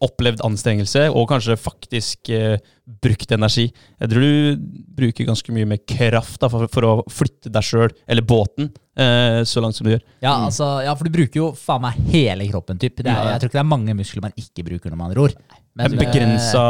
opplevd 0.04 0.42
anstrengelse, 0.46 1.08
og 1.10 1.28
kanskje 1.30 1.58
faktisk 1.60 2.30
eh, 2.34 2.60
brukt 3.02 3.32
energi. 3.34 3.68
Jeg 3.72 4.10
tror 4.10 4.24
du 4.26 4.62
bruker 4.98 5.28
ganske 5.28 5.54
mye 5.54 5.68
mer 5.74 5.82
kraft 5.88 6.40
da, 6.42 6.50
for, 6.52 6.68
for 6.72 6.88
å 6.88 6.94
flytte 7.10 7.52
deg 7.52 7.66
sjøl, 7.66 7.94
eller 8.06 8.26
båten, 8.26 8.72
eh, 8.98 9.40
så 9.48 9.62
langt 9.64 9.78
som 9.78 9.88
du 9.88 9.94
gjør. 9.94 10.04
Ja, 10.24 10.36
altså, 10.36 10.74
ja, 10.86 10.94
for 10.98 11.08
du 11.08 11.18
bruker 11.18 11.42
jo 11.42 11.50
faen 11.58 11.84
meg 11.86 12.00
hele 12.12 12.48
kroppen. 12.50 12.80
Typ. 12.82 13.02
Det 13.02 13.10
er, 13.10 13.34
jeg 13.34 13.42
tror 13.42 13.52
ikke 13.52 13.60
det 13.60 13.66
er 13.66 13.74
mange 13.74 13.98
muskler 13.98 14.26
man 14.26 14.38
ikke 14.38 14.66
bruker 14.70 14.92
når 14.92 15.02
man 15.04 15.16
ror. 15.18 15.36
Men, 15.78 15.94
Begrensa 15.96 16.62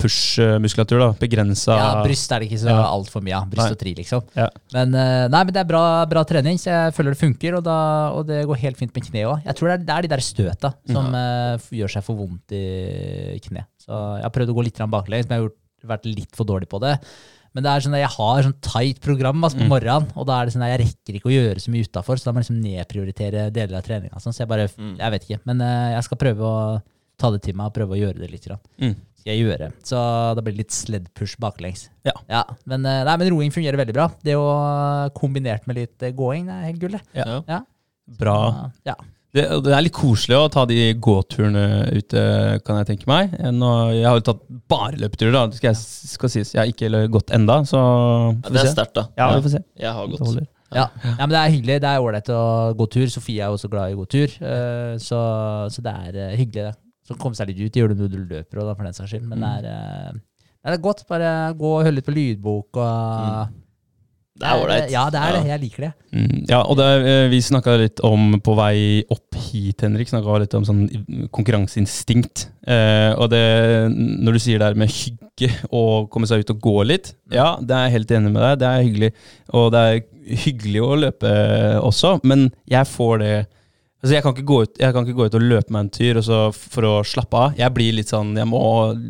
push-muskulatur, 0.00 1.00
da. 1.02 1.08
Begrensa 1.20 1.74
Ja, 1.76 1.88
bryst 2.06 2.30
er 2.32 2.40
det 2.40 2.48
ikke 2.48 2.60
så 2.62 2.70
Ja. 2.72 2.86
altfor 2.88 3.20
mye 3.20 3.36
av. 3.36 3.50
Bryst 3.50 3.66
Nei. 3.66 3.72
og 3.74 3.78
tri, 3.78 3.94
liksom. 3.94 4.22
Ja. 4.34 4.48
Men, 4.72 4.94
eh, 4.94 5.28
nei, 5.28 5.44
men 5.44 5.52
det 5.52 5.60
er 5.60 5.68
bra, 5.68 6.06
bra 6.06 6.24
trening, 6.24 6.56
så 6.56 6.72
jeg 6.72 6.94
føler 6.96 7.12
det 7.12 7.20
funker. 7.20 7.58
Og, 7.58 7.64
da, 7.64 8.10
og 8.16 8.26
det 8.26 8.46
går 8.46 8.56
helt 8.56 8.78
fint 8.78 8.94
med 8.94 9.04
kne 9.04 9.26
òg. 9.28 9.44
Jeg 9.44 9.56
tror 9.56 9.68
det 9.68 9.74
er, 9.80 9.84
det 9.84 9.94
er 9.96 10.02
de 10.02 10.08
der 10.08 10.24
støta 10.24 10.74
som 10.88 11.14
eh, 11.14 11.58
gjør 11.70 11.90
seg 11.98 12.02
for 12.04 12.16
vondt 12.16 12.52
i 12.56 13.38
kne. 13.44 13.66
Så 13.76 13.92
jeg 13.92 14.24
har 14.24 14.30
prøvd 14.30 14.48
å 14.50 14.56
gå 14.56 14.64
litt 14.64 14.80
baklengs, 14.88 15.28
men 15.28 15.36
jeg 15.36 15.42
har 15.42 15.48
gjort, 15.50 15.62
vært 15.86 16.06
litt 16.16 16.34
for 16.34 16.44
dårlig 16.48 16.68
på 16.68 16.80
det. 16.80 16.98
Men 17.56 17.62
det 17.64 17.70
er 17.72 17.80
sånn 17.80 17.94
at 17.96 18.02
jeg 18.04 18.16
har 18.16 18.42
sånn 18.42 18.58
tight 18.60 18.98
program 19.00 19.44
altså, 19.44 19.56
på 19.60 19.68
morgenen, 19.68 20.10
og 20.16 20.26
da 20.28 20.40
er 20.40 20.44
det 20.48 20.52
sånn 20.52 20.64
at 20.66 20.72
jeg 20.74 20.80
rekker 20.86 21.14
ikke 21.16 21.30
å 21.30 21.36
gjøre 21.36 21.60
så 21.62 21.70
mye 21.72 21.86
utafor, 21.88 22.18
så 22.20 22.24
da 22.28 22.32
må 22.32 22.40
jeg 22.42 22.48
liksom 22.50 22.58
nedprioritere 22.60 23.46
deler 23.52 23.78
av 23.78 23.86
treninga. 23.86 24.20
Sånn, 24.20 24.32
så 24.36 24.44
jeg 24.44 24.48
bare 24.48 24.68
Mm. 24.76 24.96
Jeg 24.98 25.10
vet 25.12 25.22
ikke. 25.24 25.40
Men 25.46 25.60
uh, 25.62 25.92
jeg 25.94 26.04
skal 26.04 26.18
prøve 26.18 26.40
å 26.44 26.82
ta 27.20 27.32
det 27.34 27.42
til 27.46 27.56
meg 27.56 27.70
og 27.70 27.76
prøve 27.76 27.96
å 27.96 28.00
gjøre 28.00 28.20
det 28.22 28.30
litt. 28.32 28.48
Mm. 28.82 28.94
Skal 29.16 29.32
jeg 29.32 29.42
gjøre. 29.46 29.70
Så 29.86 30.02
da 30.36 30.44
blir 30.44 30.54
det 30.54 30.66
litt 30.66 30.76
sled 30.76 31.08
push 31.16 31.40
baklengs. 31.42 31.88
Ja. 32.06 32.44
men, 32.68 32.84
eh, 32.86 33.02
nei, 33.08 33.16
men 33.18 33.32
roing 33.34 33.54
fungerer 33.54 33.80
veldig 33.80 33.96
bra. 33.96 34.10
Det 34.22 34.36
å 34.38 34.46
kombinert 35.16 35.66
med 35.66 35.80
litt 35.80 36.06
eh, 36.06 36.14
gåing, 36.16 36.46
det 36.46 36.56
er 36.56 36.70
helt 36.70 36.82
gull, 36.82 36.96
det. 36.98 37.04
Ja. 37.18 37.42
Ja. 37.48 37.60
Bra. 38.20 38.38
Ja. 38.86 38.94
Det, 39.36 39.42
det 39.66 39.72
er 39.74 39.82
litt 39.84 39.96
koselig 39.96 40.36
å 40.38 40.48
ta 40.52 40.62
de 40.68 40.78
gåturene 41.02 41.90
ute, 41.92 42.20
kan 42.64 42.78
jeg 42.80 42.88
tenke 42.92 43.08
meg. 43.10 43.34
Nå, 43.52 43.72
jeg 43.92 44.06
har 44.08 44.20
jo 44.20 44.24
tatt 44.30 44.44
bare 44.70 44.96
løpeturer, 45.02 45.34
da. 45.34 45.42
Det 45.50 45.58
skal, 45.58 45.74
jeg, 45.74 46.12
skal 46.14 46.32
sies. 46.32 46.54
Jeg 46.54 46.62
har 46.62 46.70
ikke 46.72 47.02
gått 47.12 47.34
enda, 47.36 47.58
så 47.68 47.80
Ja, 47.82 48.48
det 48.48 48.62
er 48.62 48.70
sterkt, 48.72 48.94
da. 48.96 49.08
Ja, 49.18 49.32
vi 49.34 49.44
får 49.44 49.58
se. 49.58 49.64
Jeg 49.82 49.92
har 49.98 50.12
gått. 50.14 50.46
Ja. 50.74 50.88
ja, 51.02 51.20
men 51.20 51.34
det 51.34 51.42
er 51.42 51.52
hyggelig. 51.52 51.76
Det 51.82 51.90
er 51.90 52.02
ålreit 52.02 52.32
å 52.32 52.40
gå 52.78 52.88
tur. 52.90 53.06
Sofie 53.12 53.44
er 53.44 53.52
også 53.52 53.70
glad 53.70 53.92
i 53.92 53.98
å 53.98 54.00
gå 54.00 54.08
tur, 54.16 54.40
eh, 54.40 54.96
så, 55.02 55.20
så 55.72 55.84
det 55.84 55.94
er 56.08 56.18
eh, 56.24 56.34
hyggelig. 56.40 56.72
Så 57.06 57.14
komme 57.20 57.38
seg 57.38 57.52
litt 57.52 57.60
ut. 57.62 57.76
Gjør 57.78 57.92
det 57.92 58.00
når 58.00 58.10
du 58.10 58.18
løper, 58.24 58.62
og 58.62 58.72
for 58.74 58.86
den 58.86 58.96
saks 58.96 59.12
skyld. 59.14 59.28
Men 59.30 59.44
det 59.44 59.52
er, 59.60 59.68
eh, 59.70 60.18
det 60.66 60.74
er 60.74 60.82
godt. 60.82 61.06
Bare 61.10 61.36
gå 61.58 61.76
og 61.76 61.86
høre 61.86 61.94
litt 61.98 62.08
på 62.08 62.16
lydbok 62.16 62.82
og 62.82 63.54
Det 64.36 64.44
er 64.44 64.60
ålreit. 64.60 64.90
Ja, 64.92 65.06
det 65.08 65.16
er 65.16 65.32
det. 65.32 65.44
Jeg 65.48 65.60
liker 65.62 65.84
det. 65.86 65.92
Mm, 66.12 66.40
ja, 66.50 66.58
og 66.60 66.76
det, 66.76 66.88
eh, 67.08 67.28
vi 67.32 67.38
snakka 67.40 67.76
litt 67.80 68.02
om 68.04 68.34
på 68.44 68.52
vei 68.58 69.04
opp 69.08 69.38
hit, 69.46 69.80
Henrik, 69.80 70.10
snakka 70.10 70.40
litt 70.42 70.56
om 70.58 70.66
sånn 70.66 70.82
konkurranseinstinkt. 71.32 72.50
Eh, 72.68 73.14
og 73.16 73.30
det, 73.32 73.40
når 73.96 74.36
du 74.36 74.38
sier 74.42 74.60
det 74.60 74.68
her 74.68 74.76
med 74.76 74.92
hygge 74.92 75.48
og 75.70 76.10
komme 76.12 76.28
seg 76.28 76.44
ut 76.44 76.52
og 76.52 76.60
gå 76.60 76.84
litt, 76.84 77.14
ja, 77.32 77.54
det 77.62 77.78
er 77.78 77.86
jeg 77.86 77.96
helt 77.96 78.12
enig 78.18 78.34
med 78.34 78.42
deg. 78.44 78.58
Det 78.60 78.68
er 78.68 78.84
hyggelig. 78.84 79.12
Og 79.56 79.72
det 79.72 79.86
er 79.86 80.36
hyggelig 80.44 80.84
å 80.84 81.00
løpe 81.06 81.32
også, 81.80 82.18
men 82.26 82.50
jeg 82.68 82.92
får 82.92 83.18
det 83.24 83.34
Altså 84.04 84.14
jeg, 84.14 84.22
kan 84.22 84.34
ut, 84.36 84.78
jeg 84.78 84.92
kan 84.94 85.06
ikke 85.06 85.16
gå 85.16 85.26
ut 85.26 85.36
og 85.38 85.44
løpe 85.44 85.72
meg 85.72 85.86
en 85.86 85.92
tur 85.94 86.18
for 86.54 86.86
å 86.86 86.94
slappe 87.06 87.38
av. 87.40 87.54
Jeg 87.58 87.72
blir 87.74 87.96
litt 87.96 88.12
sånn 88.12 88.34
Jeg 88.36 88.46
må, 88.50 88.60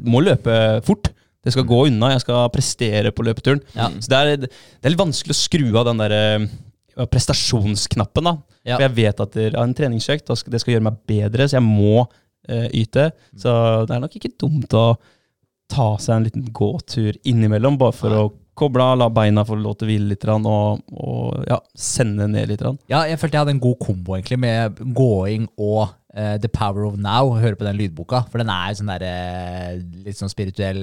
må 0.06 0.22
løpe 0.22 0.54
fort. 0.86 1.10
Det 1.46 1.52
skal 1.54 1.66
gå 1.68 1.80
unna. 1.90 2.12
Jeg 2.14 2.22
skal 2.24 2.46
prestere 2.54 3.12
på 3.14 3.26
løpeturen. 3.26 3.60
Ja. 3.74 3.90
Så 3.98 4.10
det 4.12 4.20
er, 4.20 4.46
det 4.46 4.86
er 4.86 4.94
litt 4.94 5.02
vanskelig 5.02 5.34
å 5.34 5.40
skru 5.40 5.66
av 5.78 5.88
den 5.90 6.00
der 6.02 6.14
eh, 6.16 6.46
prestasjonsknappen. 7.10 8.30
da. 8.30 8.36
Ja. 8.66 8.78
For 8.78 8.86
jeg 8.86 8.96
vet 8.96 9.20
at 9.22 9.36
det 9.36 9.50
er 9.52 9.58
en 9.60 9.74
treningsøkt, 9.76 10.32
det 10.50 10.62
skal 10.62 10.76
gjøre 10.76 10.88
meg 10.88 11.02
bedre, 11.06 11.46
så 11.46 11.58
jeg 11.58 11.66
må 11.66 12.06
eh, 12.48 12.66
yte. 12.82 13.10
Så 13.38 13.52
det 13.86 13.94
er 13.94 14.02
nok 14.02 14.16
ikke 14.18 14.34
dumt 14.40 14.74
å 14.74 14.88
ta 15.70 15.92
seg 16.02 16.16
en 16.16 16.26
liten 16.26 16.48
gåtur 16.54 17.18
innimellom, 17.26 17.78
bare 17.78 17.94
for 17.94 18.14
Nei. 18.14 18.22
å 18.22 18.32
koble 18.58 18.84
av, 18.84 18.96
la 19.00 19.10
beina 19.12 19.44
få 19.46 19.58
lov 19.60 19.76
til 19.78 19.86
å 19.86 19.90
hvile 19.90 20.10
litt, 20.12 20.26
og, 20.26 20.82
og 20.96 21.46
ja, 21.48 21.60
sende 21.76 22.28
ned 22.32 22.50
litt. 22.50 22.64
Ja, 22.90 23.04
jeg 23.08 23.20
følte 23.20 23.38
jeg 23.38 23.44
hadde 23.44 23.56
en 23.56 23.62
god 23.62 23.78
kombo 23.82 24.16
egentlig 24.16 24.40
med 24.42 24.80
gåing 24.96 25.48
og 25.56 25.82
uh, 26.16 26.36
The 26.40 26.50
Power 26.52 26.88
of 26.88 26.98
Now. 27.00 27.34
Høre 27.36 27.58
på 27.58 27.66
den 27.68 27.78
lydboka. 27.78 28.24
For 28.32 28.42
den 28.42 28.52
er 28.52 28.76
sånn 28.78 28.92
der, 28.92 29.06
uh, 29.06 29.76
litt 30.06 30.18
sånn 30.18 30.32
spirituell, 30.32 30.80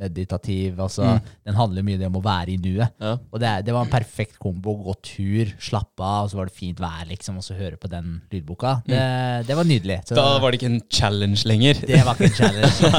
meditativ. 0.00 0.78
Altså, 0.80 1.02
Mm. 1.06 1.20
Den 1.46 1.54
handler 1.54 1.84
mye 1.86 2.06
om 2.08 2.16
å 2.18 2.22
være 2.24 2.52
i 2.54 2.56
nuet. 2.60 2.92
Ja. 3.00 3.12
Og 3.32 3.40
det, 3.40 3.50
det 3.66 3.72
var 3.74 3.84
en 3.86 3.90
perfekt 3.92 4.38
kombo. 4.42 4.74
Gå 4.84 4.94
tur, 5.06 5.52
slappe 5.62 6.02
av, 6.04 6.24
og 6.26 6.30
så 6.32 6.36
var 6.40 6.48
det 6.50 6.54
fint 6.56 6.80
vær, 6.82 7.04
liksom, 7.08 7.38
og 7.40 7.44
så 7.46 7.54
høre 7.56 7.76
på 7.80 7.88
den 7.92 8.20
lydboka. 8.32 8.76
Det, 8.86 9.00
det 9.48 9.56
var 9.56 9.64
nydelig. 9.68 10.00
Så, 10.08 10.14
Mm. 10.16 10.20
Da 10.22 10.38
var 10.42 10.50
det 10.52 10.60
ikke 10.60 10.70
en 10.72 10.80
challenge 10.90 11.42
lenger. 11.48 11.80
det 11.86 12.02
var 12.04 12.14
ikke 12.18 12.28
en 12.30 12.36
challenge. 12.40 12.72
Så 12.80 12.90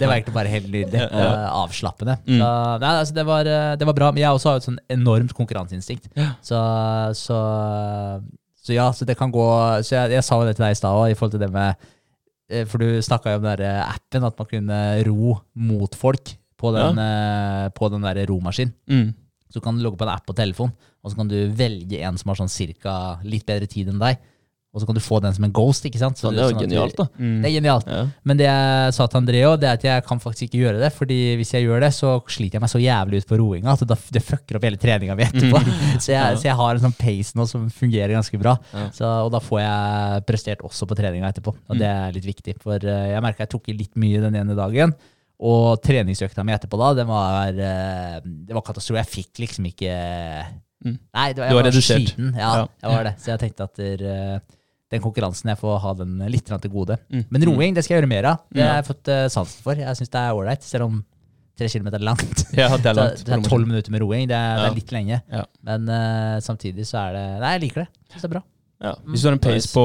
det 0.00 0.08
var 0.08 0.14
egentlig 0.16 0.34
bare 0.34 0.48
helt 0.52 0.68
nydelig. 0.72 1.02
og 1.12 1.62
avslappende. 1.62 2.18
Mm. 2.26 2.38
Så, 2.42 2.50
nei, 2.82 2.92
altså, 2.98 3.14
det, 3.14 3.26
var, 3.26 3.40
eh, 3.46 3.76
det 3.80 3.86
var 3.88 3.96
bra. 4.00 4.10
Men 4.12 4.22
jeg 4.24 4.36
også 4.38 4.48
har 4.52 4.60
et 4.62 4.66
sånn 4.68 4.78
enormt 4.92 5.32
konkurranseinstinkt. 5.38 6.10
Ja. 6.18 6.32
Så, 6.42 6.58
så, 7.18 7.38
så 8.62 8.76
ja, 8.76 8.90
så 8.94 9.06
det 9.08 9.16
kan 9.18 9.32
gå 9.34 9.46
Så 9.82 9.96
jeg, 9.96 10.12
jeg 10.18 10.24
sa 10.26 10.38
jo 10.40 10.46
det 10.48 10.56
til 10.58 10.66
deg 10.66 10.76
i 10.76 10.78
stad 10.78 10.94
òg, 10.98 11.10
i 11.10 11.16
forhold 11.18 11.34
til 11.36 11.42
det 11.42 11.50
med 11.54 11.74
eh, 12.52 12.64
For 12.68 12.82
du 12.82 13.00
snakka 13.02 13.32
jo 13.34 13.40
om 13.40 13.46
den 13.48 13.64
eh, 13.66 13.80
appen, 13.88 14.26
at 14.28 14.38
man 14.38 14.48
kunne 14.50 14.78
ro 15.08 15.36
mot 15.54 15.96
folk 15.98 16.34
på 16.62 16.72
den, 16.76 17.02
ja. 17.02 17.68
på 17.74 17.90
den 17.92 18.06
der 18.06 18.22
romaskinen. 18.30 18.74
Mm. 18.88 19.10
Så 19.52 19.60
kan 19.60 19.76
du 19.76 19.84
logge 19.84 20.00
på 20.00 20.06
en 20.06 20.14
app 20.14 20.24
på 20.24 20.36
telefon, 20.38 20.70
og 21.02 21.12
så 21.12 21.18
kan 21.18 21.28
du 21.28 21.36
velge 21.58 22.00
en 22.06 22.16
som 22.16 22.30
har 22.32 22.38
sånn 22.40 22.52
cirka 22.52 23.18
litt 23.26 23.44
bedre 23.48 23.68
tid 23.68 23.90
enn 23.92 24.00
deg. 24.00 24.22
Og 24.72 24.80
så 24.80 24.86
kan 24.88 24.96
du 24.96 25.02
få 25.04 25.18
den 25.20 25.34
som 25.36 25.44
en 25.44 25.52
ghost, 25.52 25.84
ikke 25.84 26.00
sant? 26.00 26.16
Så 26.16 26.30
det 26.32 26.40
er 26.40 26.46
jo 26.46 26.54
sånn 26.54 26.62
du- 26.62 26.64
genialt, 26.64 26.94
da. 26.96 27.04
Mm. 27.20 27.42
Det 27.42 27.48
er 27.50 27.54
genialt. 27.58 27.88
Ja. 27.92 28.04
Men 28.24 28.38
det 28.38 28.46
jeg 28.46 28.94
sa 28.96 29.06
til 29.06 29.18
Andreo, 29.18 29.50
det 29.60 29.68
er 29.68 29.76
at 29.76 29.84
jeg 29.84 30.04
kan 30.06 30.22
faktisk 30.22 30.46
ikke 30.46 30.62
gjøre 30.62 30.80
det. 30.80 30.88
Fordi 30.96 31.18
hvis 31.36 31.52
jeg 31.52 31.66
gjør 31.66 31.84
det, 31.84 31.90
så 31.92 32.14
sliter 32.24 32.56
jeg 32.56 32.64
meg 32.64 32.72
så 32.72 32.80
jævlig 32.80 33.20
ut 33.20 33.28
på 33.28 33.36
roinga 33.36 33.74
at 33.74 33.84
det, 33.84 33.98
det 34.16 34.22
fucker 34.24 34.56
opp 34.56 34.64
hele 34.64 34.80
treninga 34.80 35.14
mi 35.18 35.26
etterpå. 35.26 35.60
Så, 36.02 36.14
jeg, 36.14 36.38
så 36.40 36.48
jeg 36.48 36.56
har 36.56 36.72
en 36.74 36.84
sånn 36.86 36.96
pace 36.96 37.36
nå 37.36 37.44
som 37.46 37.68
fungerer 37.68 38.16
ganske 38.16 38.38
bra. 38.40 38.56
Ja. 38.72 38.88
Så, 38.96 39.04
og 39.26 39.30
da 39.34 39.42
får 39.44 39.60
jeg 39.60 40.24
prestert 40.32 40.64
også 40.64 40.88
på 40.88 40.96
treninga 40.96 41.28
etterpå. 41.28 41.52
Og 41.68 41.76
det 41.76 41.92
er 41.92 42.16
litt 42.16 42.24
viktig. 42.32 42.56
For 42.64 42.80
eh, 42.80 43.12
jeg 43.12 43.22
merka 43.28 43.44
jeg 43.44 43.52
tok 43.52 43.68
i 43.68 43.76
litt 43.76 43.92
mye 44.00 44.24
den 44.24 44.40
ene 44.40 44.56
dagen. 44.56 44.96
Og 45.42 45.80
treningsøkta 45.82 46.44
mi 46.46 46.54
etterpå 46.54 46.78
da, 46.78 46.92
det 47.00 47.06
var, 47.08 47.48
eh, 47.50 48.18
det 48.22 48.54
var 48.54 48.62
katastrofe. 48.66 49.02
Jeg 49.02 49.10
fikk 49.10 49.42
liksom 49.46 49.66
ikke 49.72 49.96
Mm. 50.82 50.96
Nei, 51.14 51.28
var, 51.38 51.44
jeg 51.46 51.54
var 51.54 51.62
var, 51.62 51.66
redusert. 51.70 52.00
sliten. 52.02 52.32
Ja, 52.34 52.48
Ja. 52.56 52.66
jeg 52.82 52.90
var 52.90 53.04
det. 53.06 53.12
Så 53.22 53.26
jeg 53.30 53.38
tenkte 53.38 53.62
at 53.68 53.76
der, 53.78 54.02
eh, 54.02 54.40
den 54.90 55.00
konkurransen 55.00 55.48
jeg 55.52 55.58
får 55.60 55.78
ha 55.80 55.92
den 55.94 56.18
litt 56.28 56.44
til 56.44 56.70
gode. 56.70 56.98
Mm. 57.08 57.24
Men 57.30 57.44
roing 57.46 57.74
det 57.74 57.84
skal 57.84 57.94
jeg 57.96 58.02
gjøre 58.02 58.08
mer 58.10 58.24
av. 58.32 58.38
Det 58.52 58.66
har 58.66 58.82
jeg 58.82 58.88
fått 58.90 59.08
eh, 59.08 59.28
sansen 59.28 59.62
for. 59.62 59.74
Jeg 59.78 59.96
syns 59.96 60.10
det 60.10 60.18
er 60.20 60.34
ålreit, 60.34 60.62
selv 60.66 60.84
om 60.88 61.04
tre 61.56 61.68
kilometer 61.68 62.00
er 62.00 62.04
langt. 62.04 62.44
Ja, 62.58 62.68
det 62.76 62.86
er 62.86 62.94
langt. 62.98 63.24
det 63.24 63.44
tolv 63.46 63.66
minutter 63.68 63.92
med 63.94 64.02
roing. 64.02 64.26
Det 64.26 64.34
er, 64.36 64.56
det 64.58 64.70
er 64.72 64.74
litt 64.74 64.92
lenge. 64.92 65.22
Ja. 65.30 65.44
Men 65.62 65.88
uh, 65.88 66.40
samtidig 66.40 66.84
så 66.88 66.98
er 67.06 67.12
det 67.16 67.26
Nei, 67.40 67.52
jeg 67.54 67.62
liker 67.68 67.84
det. 67.84 67.88
Syns 68.10 68.22
det 68.24 68.28
er 68.30 68.34
bra. 68.34 68.42
Ja. 68.82 68.92
Hvis 69.06 69.22
du 69.22 69.28
har 69.28 69.36
en 69.36 69.42
pace 69.42 69.62
Nice. 69.68 69.72
på, 69.76 69.82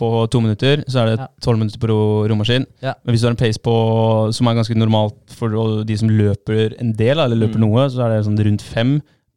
på 0.00 0.08
to 0.32 0.40
minutter, 0.40 0.80
så 0.88 1.02
er 1.02 1.10
det 1.12 1.26
tolv 1.44 1.58
minutter 1.60 1.78
på 1.82 1.90
ro, 1.90 1.98
romaskin. 2.32 2.64
Ja. 2.80 2.94
Men 3.04 3.12
hvis 3.12 3.20
du 3.20 3.26
har 3.28 3.34
en 3.34 3.40
pace 3.42 3.60
på, 3.60 3.74
som 4.32 4.48
er 4.48 4.56
ganske 4.56 4.76
normalt 4.80 5.34
for 5.36 5.84
de 5.84 5.96
som 6.00 6.08
løper 6.08 6.78
en 6.80 6.94
del, 6.96 7.20
eller 7.20 7.36
løper 7.36 7.60
Mm. 7.60 7.66
noe, 7.66 7.84
så 7.92 8.06
er 8.06 8.14
det 8.16 8.22
sånn 8.26 8.40
rundt 8.40 8.62
fem 8.64 8.94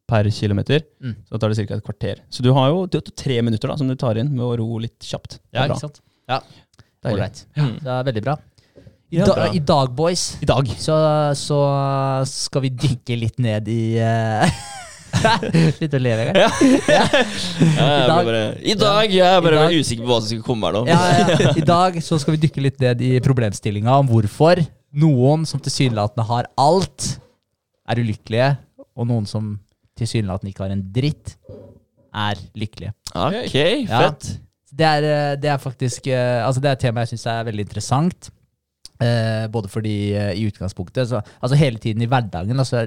per 0.08 0.30
kilometer. 0.30 0.80
Mm. 1.02 1.16
Så 1.26 1.34
da 1.34 1.38
tar 1.44 1.52
det 1.52 1.66
ca. 1.68 1.74
et 1.76 1.84
kvarter. 1.84 2.20
Så 2.30 2.42
du 2.46 2.52
har 2.56 2.68
jo 2.72 2.86
du 2.86 2.96
har 2.96 3.02
tre 3.16 3.40
minutter 3.42 3.68
da, 3.68 3.76
som 3.76 3.88
du 3.90 3.96
tar 4.00 4.16
inn 4.16 4.30
med 4.32 4.44
å 4.46 4.56
ro 4.56 4.78
litt 4.78 4.98
kjapt. 5.02 5.40
Ja, 5.52 5.66
ikke 5.66 5.80
sant? 5.82 6.00
Ja. 6.30 6.40
Ålreit. 7.04 7.44
Mm. 7.56 7.74
Det 7.84 7.90
er 7.92 8.04
veldig 8.08 8.22
bra. 8.24 8.36
I, 9.12 9.18
da, 9.22 9.34
bra. 9.34 9.50
I 9.54 9.58
dag, 9.62 9.92
boys, 9.94 10.22
I 10.42 10.46
dag. 10.46 10.66
så, 10.82 10.96
så 11.38 11.58
skal 12.26 12.62
vi 12.64 12.70
dykke 12.74 13.18
litt 13.20 13.36
ned 13.38 13.68
i 13.70 13.98
uh, 14.02 14.42
Litt 15.80 15.94
å 15.96 16.00
le, 16.00 16.12
Vegard. 16.18 16.38
Ja. 16.38 16.48
Ja. 16.90 17.04
Ja, 17.76 18.06
dag- 18.08 18.26
bare, 18.28 18.42
I 18.62 18.74
dag! 18.78 19.12
Jeg 19.12 19.26
er 19.26 19.42
bare 19.44 19.60
I 19.60 19.62
dag- 19.66 19.76
usikker 19.80 20.04
på 20.06 20.10
hva 20.12 20.18
som 20.22 20.30
skal 20.30 20.44
komme 20.46 20.68
her 20.70 20.76
nå. 20.76 21.56
I 21.60 21.64
dag 21.66 21.98
så 22.04 22.18
skal 22.22 22.36
vi 22.36 22.42
dykke 22.46 22.64
litt 22.64 22.80
ned 22.82 23.02
i 23.06 23.12
problemstillinga 23.24 23.96
om 24.02 24.08
hvorfor 24.10 24.60
noen 24.96 25.44
som 25.48 25.60
tilsynelatende 25.62 26.26
har 26.28 26.48
alt, 26.60 27.08
er 27.88 28.00
ulykkelige, 28.02 28.50
og 28.96 29.08
noen 29.10 29.26
som 29.28 29.54
tilsynelatende 29.98 30.52
ikke 30.52 30.64
har 30.66 30.72
en 30.76 30.84
dritt, 30.94 31.34
er 32.16 32.40
lykkelige. 32.56 32.94
Ok, 33.12 33.52
fett. 33.90 34.30
Det 34.76 34.84
er, 34.88 35.04
eh, 35.08 35.34
det 35.40 35.48
er 35.52 35.60
faktisk 35.62 36.06
eh, 36.12 36.42
Altså 36.44 36.60
det 36.60 36.68
er 36.68 36.74
et 36.76 36.82
tema 36.82 37.00
jeg 37.04 37.14
syns 37.14 37.26
er 37.32 37.44
veldig 37.46 37.64
interessant. 37.64 38.26
Eh, 39.00 39.44
både 39.52 39.68
fordi 39.72 39.92
eh, 40.16 40.30
i 40.40 40.46
utgangspunktet 40.48 41.08
så, 41.10 41.20
Altså 41.44 41.56
hele 41.60 41.76
tiden 41.80 42.00
i 42.04 42.08
hverdagen 42.08 42.56
altså, 42.60 42.86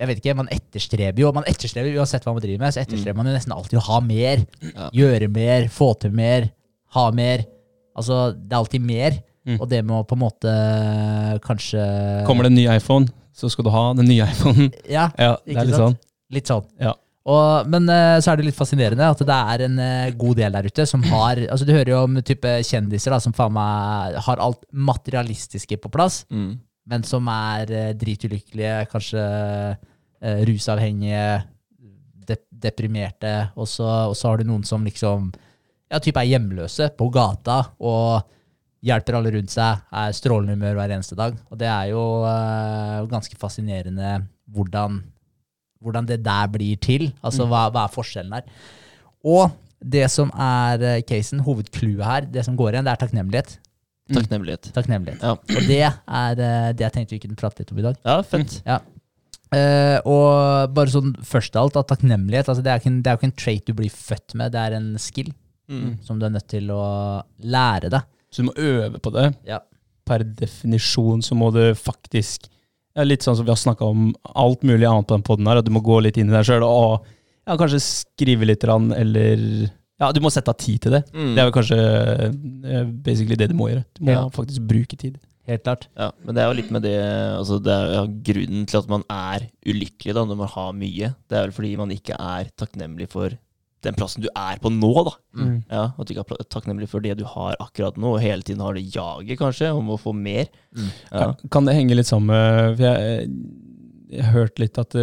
Jeg 0.00 0.08
vet 0.10 0.18
ikke, 0.18 0.34
man 0.34 0.48
etterstreber 0.50 1.22
jo 1.22 1.28
Man 1.36 1.44
etterstreber 1.46 1.94
uansett 2.00 2.24
hva 2.26 2.32
man 2.34 2.42
driver 2.42 2.64
med, 2.64 2.74
så 2.74 2.80
etterstreber 2.82 3.18
man 3.20 3.28
jo 3.30 3.34
nesten 3.36 3.52
alltid 3.54 3.78
å 3.78 3.84
ha 3.86 4.00
mer. 4.02 4.42
Ja. 4.72 4.88
Gjøre 4.92 5.28
mer, 5.30 5.68
få 5.70 5.92
til 6.02 6.10
mer, 6.16 6.48
ha 6.96 7.04
mer. 7.14 7.44
Altså, 7.94 8.32
det 8.34 8.50
er 8.50 8.58
alltid 8.58 8.82
mer. 8.82 9.20
Mm. 9.46 9.58
Og 9.60 9.68
det 9.70 9.82
med 9.84 9.94
å 10.00 10.02
på 10.08 10.16
en 10.16 10.22
måte 10.24 10.52
kanskje 11.44 11.82
Kommer 12.26 12.46
det 12.46 12.52
en 12.54 12.58
ny 12.58 12.66
iPhone, 12.74 13.08
så 13.36 13.50
skal 13.52 13.66
du 13.66 13.70
ha 13.74 13.86
den 13.98 14.08
nye 14.10 14.26
iPhonen. 14.30 14.70
Ja, 14.90 15.10
Ja, 15.20 15.34
det 15.44 15.56
er 15.58 15.68
litt 15.68 15.76
sant? 15.76 15.80
sånn. 15.84 15.98
litt 16.38 16.50
sånn. 16.50 16.68
Ja. 16.80 16.94
Og, 17.24 17.68
men 17.72 17.86
eh, 17.88 18.18
så 18.20 18.32
er 18.34 18.36
det 18.40 18.44
litt 18.50 18.56
fascinerende 18.58 19.06
at 19.08 19.22
det 19.24 19.36
er 19.54 19.62
en 19.64 19.78
eh, 19.80 20.10
god 20.20 20.36
del 20.42 20.52
der 20.58 20.66
ute 20.68 20.84
som 20.88 21.04
har 21.08 21.38
altså 21.52 21.64
Du 21.64 21.72
hører 21.72 21.94
jo 21.94 22.02
om 22.04 22.18
type 22.20 22.50
kjendiser 22.68 23.14
da, 23.14 23.20
som 23.24 23.32
faen 23.36 23.54
meg 23.56 24.18
har 24.26 24.42
alt 24.44 24.60
materialistiske 24.72 25.78
på 25.80 25.92
plass, 25.94 26.24
Mm. 26.32 26.58
Men 26.90 27.04
som 27.06 27.28
er 27.32 27.72
eh, 27.72 27.92
dritulykkelige, 27.96 28.84
kanskje 28.92 29.22
eh, 29.24 30.44
rusavhengige, 30.48 31.24
de 32.24 32.36
deprimerte. 32.66 33.32
Og 33.60 33.68
så, 33.68 33.88
og 34.10 34.16
så 34.16 34.30
har 34.30 34.40
du 34.40 34.48
noen 34.48 34.64
som 34.68 34.84
liksom 34.84 35.30
ja, 35.92 36.00
type 36.00 36.20
er 36.20 36.30
hjemløse 36.34 36.90
på 36.98 37.08
gata 37.12 37.60
og 37.84 38.30
hjelper 38.84 39.16
alle 39.16 39.32
rundt 39.32 39.52
seg, 39.52 39.84
er 39.96 40.16
strålende 40.16 40.56
humør 40.56 40.78
hver 40.80 40.94
eneste 40.96 41.16
dag. 41.16 41.36
Og 41.48 41.60
det 41.60 41.68
er 41.70 41.90
jo 41.94 42.04
eh, 42.28 43.02
ganske 43.12 43.40
fascinerende 43.40 44.18
hvordan, 44.52 45.00
hvordan 45.80 46.08
det 46.08 46.20
der 46.24 46.48
blir 46.52 46.80
til. 46.84 47.10
Altså 47.24 47.48
hva, 47.48 47.70
hva 47.72 47.86
er 47.86 47.96
forskjellen 47.96 48.36
der? 48.36 48.64
Og 49.24 49.48
det 49.84 50.06
som 50.12 50.30
er 50.40 51.02
casen, 51.08 51.40
hovedclouet 51.44 52.04
her, 52.04 52.26
det 52.28 52.44
som 52.44 52.56
går 52.56 52.74
igjen, 52.74 52.86
det 52.86 52.92
er 52.92 53.00
takknemlighet. 53.00 53.58
Takknemlighet. 54.12 54.68
Takknemlighet. 54.76 55.22
Ja. 55.24 55.36
Og 55.38 55.68
det 55.70 55.80
er 55.86 56.42
eh, 56.44 56.72
det 56.76 56.84
jeg 56.84 56.92
tenkte 56.92 57.16
vi 57.16 57.22
kunne 57.22 57.38
prate 57.40 57.62
litt 57.62 57.72
om 57.72 57.80
i 57.80 57.86
dag. 57.86 57.96
ja, 58.04 58.18
fett. 58.26 58.58
Uh, 59.54 60.00
og 60.10 60.72
bare 60.74 60.90
sånn 60.90 61.12
først 61.22 61.54
av 61.54 61.68
alt, 61.68 61.76
at 61.78 61.92
takknemlighet 61.92 62.48
altså 62.50 62.64
det, 62.64 62.72
er 62.72 62.80
ikke 62.80 62.90
det 63.04 63.10
er 63.10 63.14
jo 63.14 63.20
ikke 63.20 63.28
en 63.28 63.36
trait 63.38 63.68
du 63.68 63.74
blir 63.78 63.92
født 63.92 64.34
med, 64.40 64.50
det 64.50 64.62
er 64.64 64.76
en 64.80 64.94
skill 64.98 65.30
Mm. 65.64 65.94
som 66.04 66.18
du 66.20 66.26
er 66.26 66.32
nødt 66.34 66.48
til 66.52 66.68
å 66.68 67.22
lære 67.40 67.88
deg. 67.88 68.02
Så 68.28 68.42
du 68.42 68.50
må 68.50 68.52
øve 68.60 68.98
på 69.00 69.12
det. 69.14 69.30
Ja. 69.48 69.62
Per 70.04 70.24
definisjon 70.36 71.22
så 71.24 71.36
må 71.38 71.48
du 71.54 71.62
faktisk 71.78 72.50
ja, 72.94 73.02
Litt 73.02 73.24
sånn 73.24 73.38
som 73.38 73.46
vi 73.46 73.50
har 73.50 73.56
snakka 73.56 73.88
om 73.88 74.10
alt 74.38 74.62
mulig 74.62 74.86
annet 74.86 75.08
på 75.08 75.16
den 75.16 75.24
poden 75.26 75.48
her, 75.48 75.58
at 75.58 75.66
du 75.66 75.72
må 75.74 75.80
gå 75.82 75.96
litt 76.04 76.18
inn 76.20 76.28
i 76.28 76.34
deg 76.34 76.44
sjøl 76.46 76.62
og 76.66 77.06
ja, 77.48 77.56
kanskje 77.56 77.80
skrive 77.82 78.46
litt, 78.46 78.62
eller 78.62 79.40
Ja, 80.00 80.08
du 80.12 80.18
må 80.24 80.30
sette 80.34 80.50
av 80.50 80.58
tid 80.58 80.80
til 80.82 80.96
det. 80.96 81.04
Mm. 81.14 81.34
Det 81.36 81.38
er 81.42 81.46
vel 81.48 81.54
kanskje 81.54 81.78
eh, 81.78 82.84
basically 83.06 83.36
det 83.38 83.50
du 83.52 83.54
må 83.58 83.68
gjøre. 83.70 83.84
Du 83.94 84.02
må 84.04 84.10
Ja. 84.16 84.24
faktisk 84.34 84.66
bruke 84.66 84.96
tid. 84.98 85.20
Helt 85.46 85.62
klart. 85.62 85.88
Ja, 85.96 86.10
men 86.24 86.34
det 86.34 86.40
er 86.42 86.48
jo 86.48 86.56
litt 86.56 86.70
med 86.72 86.82
det 86.86 86.94
altså 87.36 87.58
det 87.62 87.68
er 87.74 87.90
jo 87.98 88.04
Grunnen 88.24 88.66
til 88.66 88.78
at 88.80 88.88
man 88.88 89.02
er 89.12 89.44
ulykkelig 89.68 90.14
da, 90.16 90.24
når 90.24 90.36
man 90.40 90.48
har 90.48 90.70
mye, 90.72 91.10
det 91.28 91.36
er 91.36 91.42
vel 91.44 91.52
fordi 91.52 91.76
man 91.76 91.90
ikke 91.92 92.16
er 92.18 92.48
takknemlig 92.56 93.10
for 93.12 93.34
den 93.84 93.92
plassen 93.98 94.22
du 94.24 94.30
er 94.32 94.56
på 94.64 94.70
nå. 94.72 95.04
da. 95.04 95.12
Mm. 95.36 95.58
Ja, 95.70 95.82
At 95.98 96.06
du 96.08 96.14
ikke 96.14 96.22
er 96.24 96.30
pla- 96.30 96.46
takknemlig 96.48 96.88
for 96.88 97.00
det 97.04 97.18
du 97.18 97.24
har 97.28 97.54
akkurat 97.60 97.98
nå, 98.00 98.14
og 98.16 98.20
hele 98.24 98.40
tiden 98.42 98.62
har 98.64 98.72
det 98.72 98.86
jaget 98.94 99.36
kanskje 99.38 99.68
om 99.76 99.90
å 99.92 99.98
få 100.00 100.14
mer. 100.16 100.48
Mm. 100.74 100.88
Ja. 101.12 101.18
Kan, 101.20 101.34
kan 101.50 101.64
det 101.68 101.74
henge 101.76 101.94
litt 101.94 102.08
sammen 102.08 102.32
med 102.32 102.78
For 102.78 102.82
jeg, 102.88 103.28
jeg 104.16 104.24
har 104.24 104.32
hørt 104.32 104.58
litt 104.58 104.78
at 104.80 104.96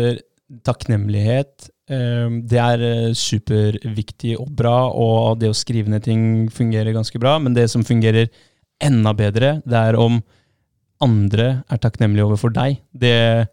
takknemlighet 0.65 1.69
eh, 1.69 1.71
det 1.91 2.60
er 2.62 2.81
eh, 2.86 3.13
superviktig 3.17 4.38
og 4.39 4.50
bra, 4.55 4.89
og 4.91 5.39
det 5.41 5.50
å 5.51 5.57
skrive 5.57 5.89
ned 5.91 6.03
ting 6.05 6.50
fungerer 6.53 6.93
ganske 6.95 7.19
bra. 7.21 7.39
Men 7.41 7.53
det 7.57 7.69
som 7.71 7.83
fungerer 7.88 8.25
enda 8.81 9.13
bedre, 9.17 9.62
det 9.67 9.77
er 9.77 9.95
om 10.00 10.21
andre 11.01 11.63
er 11.69 11.77
takknemlige 11.81 12.25
overfor 12.29 12.50
deg. 12.53 12.77
Det 12.93 13.48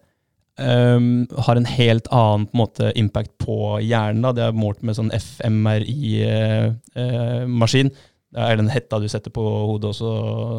um, 0.61 1.27
har 1.47 1.57
en 1.57 1.67
helt 1.69 2.09
annen 2.13 2.47
på 2.51 2.57
måte, 2.61 2.93
impact 3.01 3.33
på 3.41 3.81
hjernen. 3.81 4.23
Da. 4.27 4.33
Det 4.37 4.45
er 4.47 4.53
målt 4.57 4.83
med 4.85 4.97
sånn 4.99 5.17
fMRI-maskin. 5.17 7.89
Det 8.35 8.45
er 8.45 8.59
den 8.61 8.69
hetta 8.69 8.99
du 9.01 9.07
setter 9.09 9.33
på 9.33 9.41
hodet, 9.43 9.89
og 9.89 9.95
så 9.97 10.09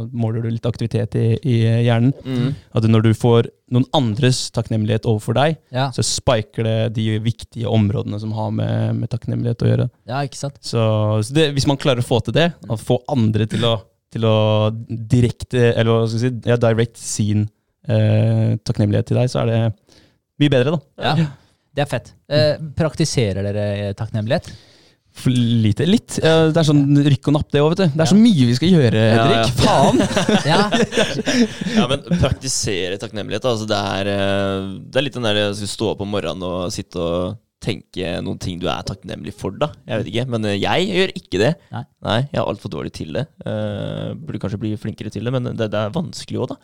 måler 0.10 0.42
du 0.42 0.50
litt 0.50 0.66
aktivitet 0.66 1.14
i, 1.20 1.26
i 1.46 1.58
hjernen. 1.86 2.14
Mm. 2.26 2.56
At 2.74 2.88
når 2.90 3.04
du 3.06 3.10
får 3.14 3.50
noen 3.70 3.86
andres 3.94 4.40
takknemlighet 4.56 5.06
overfor 5.06 5.38
deg, 5.38 5.60
Ja. 5.76 5.90
så 5.94 6.02
spiker 6.06 6.66
det 6.66 6.78
de 6.96 7.06
viktige 7.22 7.70
områdene 7.70 8.18
som 8.24 8.32
har 8.34 8.50
med, 8.58 8.96
med 9.04 9.12
takknemlighet 9.14 9.62
å 9.62 9.70
gjøre. 9.70 9.90
ja, 10.10 10.24
ikke 10.26 10.40
sant? 10.42 10.58
Så, 10.66 10.82
så 11.28 11.36
det, 11.38 11.52
hvis 11.54 11.68
man 11.70 11.78
klarer 11.78 12.02
å 12.02 12.08
få 12.10 12.18
til 12.26 12.34
det, 12.40 12.48
å 12.66 12.78
få 12.82 12.98
andre 13.14 13.46
til 13.52 13.68
å, 13.70 13.76
til 14.10 14.26
å 14.26 14.36
direkte, 14.90 15.70
eller 15.76 15.92
hva 15.94 16.08
skal 16.10 16.24
jeg 16.26 16.34
si, 16.40 16.50
ja, 16.50 16.58
direct 16.66 16.98
sin 16.98 17.46
eh, 17.86 18.58
takknemlighet 18.66 19.12
til 19.12 19.22
deg, 19.22 19.30
så 19.30 19.44
er 19.44 19.52
det 19.54 19.62
mye 20.42 20.56
bedre, 20.56 20.74
da. 20.74 20.82
Ja. 21.12 21.30
Det 21.78 21.86
er 21.86 21.90
fett. 21.92 22.10
Eh, 22.34 22.56
praktiserer 22.76 23.46
dere 23.46 23.94
takknemlighet? 23.94 24.50
For 25.20 25.36
lite? 25.36 25.86
Litt. 25.90 26.16
Det 26.20 26.56
er 26.62 26.68
sånn 26.68 26.86
rykk 27.06 27.30
og 27.32 27.36
napp, 27.36 27.50
det 27.52 27.62
òg, 27.64 27.74
vet 27.74 27.82
du. 27.84 27.98
Det 27.98 28.06
er 28.06 28.12
så 28.14 28.18
mye 28.20 28.48
vi 28.50 28.56
skal 28.58 28.72
gjøre, 28.76 29.04
Ja, 29.10 29.26
Henrik. 29.26 29.44
ja. 29.44 29.60
Faen! 29.60 29.98
Ja, 30.50 30.62
Ja, 31.76 31.86
men 31.92 32.06
praktisere 32.22 32.98
takknemlighet, 33.02 33.46
altså 33.50 33.68
det 33.70 33.78
er, 34.00 34.10
eh, 34.14 34.72
det 34.90 35.00
er 35.00 35.06
litt 35.06 35.18
den 35.20 35.28
der 35.28 35.42
å 35.50 35.54
stå 35.60 35.94
opp 35.94 36.04
om 36.06 36.12
morgenen 36.14 36.46
og 36.48 36.72
sitte 36.74 37.00
og 37.04 37.38
tenke 37.60 38.14
noen 38.24 38.40
ting 38.40 38.60
du 38.62 38.70
er 38.72 38.86
takknemlig 38.88 39.34
for, 39.36 39.52
da. 39.60 39.68
Jeg 39.84 40.00
vet 40.02 40.10
ikke, 40.14 40.28
men 40.32 40.48
eh, 40.48 40.58
jeg 40.62 40.88
gjør 40.94 41.14
ikke 41.20 41.42
det. 41.42 41.54
Nei. 41.76 42.20
jeg 42.32 42.40
er 42.40 42.46
altfor 42.48 42.72
dårlig 42.72 42.94
til 42.96 43.12
det. 43.18 43.26
Uh, 43.44 44.16
burde 44.16 44.40
kanskje 44.40 44.62
bli 44.62 44.72
flinkere 44.80 45.12
til 45.12 45.28
det, 45.28 45.34
men 45.36 45.52
det, 45.52 45.68
det 45.74 45.82
er 45.82 45.92
vanskelig 45.96 46.40
òg, 46.46 46.54
da. 46.54 46.60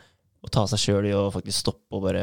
Å 0.45 0.49
ta 0.53 0.63
seg 0.69 0.77
sjøl 0.77 1.05
i 1.09 1.13
å 1.17 1.23
faktisk 1.33 1.63
stoppe 1.63 1.97
og 1.97 2.03
bare 2.05 2.21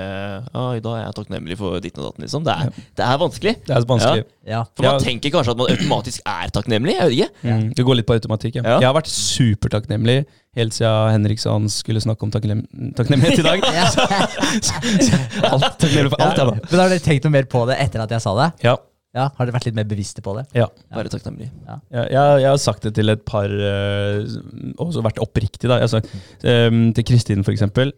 Oi, 0.54 0.76
da 0.84 0.92
er 0.94 1.00
jeg 1.08 1.14
takknemlig 1.16 1.56
for 1.58 1.80
ditt 1.82 1.96
og 1.98 2.04
datt. 2.06 2.20
liksom. 2.22 2.44
Det 2.46 2.54
er, 2.54 2.70
det 3.00 3.06
er 3.08 3.18
vanskelig. 3.18 3.54
Det 3.66 3.74
er 3.74 3.86
vanskelig. 3.90 4.22
ja. 4.46 4.60
For 4.76 4.86
man 4.86 4.94
Ja. 4.94 5.02
tenker 5.02 5.32
kanskje 5.34 5.54
at 5.56 5.58
man 5.58 5.72
automatisk 5.74 6.22
er 6.30 6.52
takknemlig. 6.54 6.94
Jeg 7.00 7.08
vet 7.08 7.16
ikke. 7.18 7.50
Mm, 7.50 7.64
det 7.74 7.86
går 7.88 7.98
litt 7.98 8.06
på 8.06 8.14
automatikk. 8.14 8.60
Ja. 8.60 8.62
Ja. 8.62 8.76
Jeg 8.84 8.88
har 8.92 8.94
vært 9.00 9.10
supertakknemlig 9.10 10.16
helt 10.54 10.74
siden 10.76 11.10
Henrik 11.16 11.40
sa 11.40 11.54
han 11.56 11.66
skulle 11.72 12.00
snakke 12.04 12.22
om 12.26 12.30
takknem 12.34 12.62
takknemlighet 12.94 13.42
i 13.42 13.46
dag. 13.48 13.66
Ja. 13.72 13.88
alt, 15.52 15.76
takknemlig 15.82 16.12
for 16.14 16.22
alt, 16.22 16.38
ja, 16.38 16.46
da. 16.46 16.56
Men 16.70 16.80
har 16.84 16.92
dere 16.92 17.02
tenkt 17.04 17.26
noe 17.26 17.34
mer 17.34 17.46
på 17.50 17.66
det 17.70 17.78
etter 17.82 18.02
at 18.04 18.12
jeg 18.14 18.22
sa 18.24 18.34
det? 18.38 18.48
Ja. 18.68 18.76
Ja, 19.12 19.26
Har 19.36 19.44
dere 19.44 19.52
vært 19.58 19.66
litt 19.68 19.76
mer 19.76 19.84
bevisste 19.84 20.22
på 20.24 20.32
det? 20.38 20.46
Ja. 20.56 20.70
Være 20.96 21.10
takknemlig. 21.12 21.50
Jeg, 21.68 21.80
jeg, 21.92 22.38
jeg 22.40 22.48
har 22.48 22.60
sagt 22.62 22.86
det 22.86 22.94
til 22.96 23.12
et 23.12 23.24
par 23.28 23.52
Og 23.52 24.86
også 24.86 25.02
vært 25.04 25.20
oppriktig, 25.20 25.68
da. 25.68 25.76
Jeg 25.82 25.84
har 25.84 25.92
sagt, 25.98 26.14
um, 26.48 26.86
til 26.96 27.04
Kristin, 27.10 27.44
for 27.44 27.52
eksempel, 27.52 27.92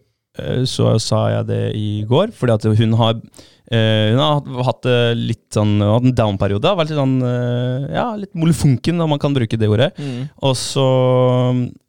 så 0.67 0.95
sa 1.01 1.27
jeg 1.31 1.49
det 1.49 1.63
i 1.77 1.89
går. 2.07 2.33
Fordi 2.35 2.55
at 2.55 2.67
hun 2.79 2.95
har 2.99 3.15
øh, 3.15 4.07
Hun 4.11 4.19
har 4.21 4.67
hatt 4.67 4.87
litt 5.17 5.47
sånn 5.55 5.77
Hun 5.79 5.85
har 5.85 5.97
hatt 5.99 6.09
en 6.09 6.17
down-periode. 6.19 6.75
Vært 6.79 6.91
litt 6.91 6.99
sånn 6.99 7.17
øh, 7.23 7.87
Ja, 7.93 8.09
litt 8.19 8.35
molefonken, 8.37 9.01
om 9.01 9.15
man 9.15 9.21
kan 9.21 9.35
bruke 9.35 9.59
det 9.59 9.71
ordet. 9.71 9.91
Mm. 9.97 10.27
Og 10.45 10.55
så 10.59 10.87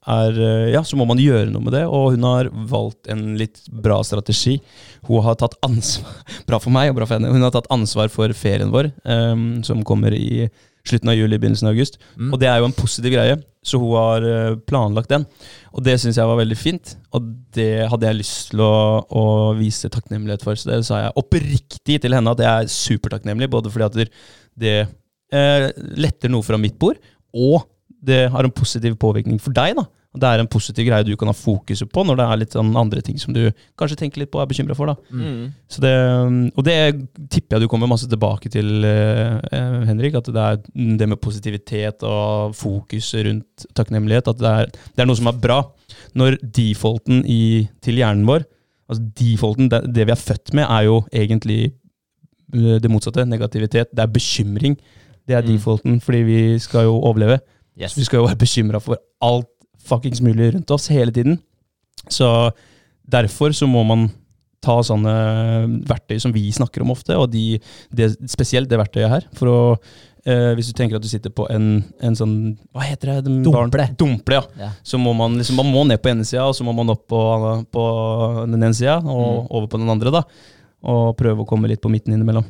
er 0.07 0.39
øh, 0.39 0.69
Ja, 0.75 0.85
så 0.87 0.99
må 0.99 1.09
man 1.09 1.21
gjøre 1.23 1.51
noe 1.51 1.67
med 1.67 1.77
det. 1.77 1.85
Og 1.91 2.15
hun 2.15 2.29
har 2.29 2.51
valgt 2.71 3.11
en 3.13 3.35
litt 3.41 3.65
bra 3.71 3.99
strategi. 4.07 4.59
Hun 5.09 5.25
har 5.27 5.39
tatt 5.41 5.59
ansvar 5.67 6.23
Bra 6.49 6.63
for 6.63 6.75
meg 6.75 6.93
og 6.93 7.01
bra 7.01 7.09
for 7.09 7.19
henne. 7.19 7.35
Hun 7.35 7.45
har 7.45 7.55
tatt 7.55 7.71
ansvar 7.75 8.11
for 8.13 8.33
ferien 8.37 8.73
vår, 8.75 8.93
um, 9.05 9.47
som 9.67 9.85
kommer 9.87 10.15
i 10.17 10.47
slutten 10.89 11.11
av 11.13 11.17
juli, 11.19 11.39
begynnelsen 11.39 11.69
av 11.69 11.75
august. 11.75 11.99
Mm. 12.17 12.33
Og 12.33 12.41
det 12.43 12.49
er 12.51 12.61
jo 12.61 12.69
en 12.69 12.77
positiv 12.77 13.15
greie, 13.17 13.37
så 13.67 13.81
hun 13.83 13.95
har 13.97 14.27
øh, 14.27 14.59
planlagt 14.69 15.13
den. 15.13 15.27
Og 15.75 15.85
det 15.87 15.99
syns 16.01 16.19
jeg 16.21 16.31
var 16.31 16.39
veldig 16.41 16.59
fint, 16.59 16.95
og 17.17 17.31
det 17.57 17.89
hadde 17.91 18.09
jeg 18.09 18.21
lyst 18.21 18.53
til 18.53 18.63
å, 18.65 18.77
å 19.07 19.25
vise 19.59 19.91
takknemlighet 19.93 20.45
for. 20.47 20.59
Så 20.59 20.71
det 20.71 20.83
sa 20.89 21.03
jeg 21.05 21.17
oppriktig 21.23 22.01
til 22.03 22.17
henne, 22.17 22.33
at 22.33 22.45
jeg 22.45 22.53
er 22.53 22.73
supertakknemlig, 22.73 23.51
både 23.53 23.73
fordi 23.73 23.89
at 23.89 23.99
det, 24.01 24.09
det 24.57 24.77
eh, 25.35 25.69
letter 25.99 26.33
noe 26.33 26.47
fra 26.47 26.61
mitt 26.61 26.79
bord, 26.81 27.01
og 27.37 27.67
det 28.07 28.27
har 28.33 28.47
en 28.47 28.55
positiv 28.55 28.95
påvirkning 29.03 29.41
for 29.43 29.57
deg. 29.57 29.77
da. 29.79 29.87
Og 30.17 30.21
Det 30.23 30.29
er 30.33 30.41
en 30.41 30.49
positiv 30.49 30.87
greie 30.89 31.05
du 31.05 31.13
kan 31.21 31.29
ha 31.29 31.35
fokuset 31.37 31.91
på 31.93 32.03
når 32.09 32.17
det 32.17 32.25
er 32.27 32.39
litt 32.41 32.55
sånn 32.57 32.71
andre 32.81 33.03
ting 33.05 33.19
som 33.21 33.35
du 33.37 33.43
kanskje 33.77 33.99
tenker 34.01 34.23
litt 34.23 34.31
på 34.33 34.41
og 34.41 34.47
er 34.47 34.51
bekymra 34.55 34.75
for. 34.79 34.89
da. 34.89 34.95
Mm. 35.13 35.53
Så 35.69 35.83
det, 35.85 35.93
og 36.57 36.65
det 36.65 36.77
tipper 37.29 37.57
jeg 37.59 37.67
du 37.67 37.69
kommer 37.69 37.91
masse 37.91 38.09
tilbake 38.09 38.49
til, 38.55 38.85
eh, 38.89 39.37
eh, 39.53 39.79
Henrik. 39.91 40.17
At 40.17 40.31
det 40.33 40.43
er 40.47 40.57
det 40.97 41.09
med 41.13 41.21
positivitet 41.21 42.03
og 42.09 42.55
fokus 42.57 43.13
rundt 43.15 43.67
takknemlighet. 43.77 44.29
At 44.33 44.39
det 44.41 44.53
er, 44.63 44.67
det 44.97 45.05
er 45.05 45.11
noe 45.11 45.21
som 45.21 45.29
er 45.29 45.37
bra. 45.45 45.61
Når 46.17 46.39
defaulten 46.57 47.21
i, 47.29 47.69
til 47.85 48.01
hjernen 48.01 48.25
vår 48.27 48.47
altså 48.89 49.03
defaulten, 49.19 49.69
det, 49.69 49.83
det 49.93 50.05
vi 50.07 50.13
er 50.15 50.21
født 50.21 50.55
med, 50.55 50.65
er 50.71 50.85
jo 50.87 51.01
egentlig 51.13 51.61
eh, 52.55 52.79
det 52.81 52.91
motsatte. 52.91 53.27
Negativitet. 53.29 53.93
Det 53.93 54.03
er 54.07 54.15
bekymring. 54.17 54.77
Det 55.27 55.35
er 55.35 55.43
Mm. 55.43 55.49
defaulten, 55.57 56.01
fordi 56.01 56.23
vi 56.23 56.59
skal 56.63 56.85
jo 56.87 57.01
overleve. 57.03 57.41
Yes. 57.77 57.93
Så 57.93 57.99
vi 58.01 58.05
skal 58.09 58.19
jo 58.23 58.27
være 58.31 58.39
bekymra 58.41 58.79
for 58.81 58.97
alt 59.21 59.51
fuckings 59.87 60.23
mulig 60.25 60.53
rundt 60.55 60.71
oss 60.75 60.89
hele 60.93 61.15
tiden. 61.15 61.39
Så 62.13 62.29
derfor 63.07 63.55
så 63.57 63.69
må 63.71 63.85
man 63.87 64.09
ta 64.65 64.81
sånne 64.83 65.13
verktøy 65.87 66.19
som 66.19 66.33
vi 66.35 66.49
snakker 66.55 66.83
om 66.83 66.91
ofte, 66.95 67.15
og 67.15 67.29
de, 67.31 67.59
det, 67.95 68.13
spesielt 68.33 68.71
det 68.71 68.79
verktøyet 68.81 69.13
her. 69.13 69.27
For 69.37 69.51
å, 69.53 69.59
eh, 70.27 70.55
hvis 70.59 70.73
du 70.73 70.75
tenker 70.79 70.99
at 70.99 71.05
du 71.05 71.09
sitter 71.11 71.31
på 71.31 71.47
en, 71.53 71.85
en 72.03 72.17
sånn 72.19 72.35
Hva 72.75 72.83
heter 72.89 73.13
det? 73.13 73.17
Den 73.29 73.43
Dumple. 73.47 73.87
Dumple, 74.01 74.41
ja. 74.41 74.43
Ja. 74.65 74.71
Så 74.83 74.99
må 74.99 75.13
man 75.15 75.37
liksom, 75.39 75.61
man 75.61 75.71
må 75.71 75.85
ned 75.87 76.03
på 76.03 76.11
ene 76.11 76.27
sida, 76.27 76.49
og 76.49 76.57
så 76.59 76.67
må 76.67 76.75
man 76.75 76.91
opp 76.97 77.05
på, 77.13 77.21
på 77.71 77.85
den 78.49 78.59
ene 78.59 78.75
sida, 78.75 78.99
og 79.05 79.27
Mm. 79.45 79.51
over 79.51 79.69
på 79.71 79.79
den 79.85 79.93
andre, 79.93 80.15
da. 80.19 80.25
Og 80.87 81.15
prøve 81.19 81.45
å 81.45 81.49
komme 81.49 81.71
litt 81.71 81.83
på 81.85 81.91
midten 81.93 82.15
innimellom. 82.17 82.47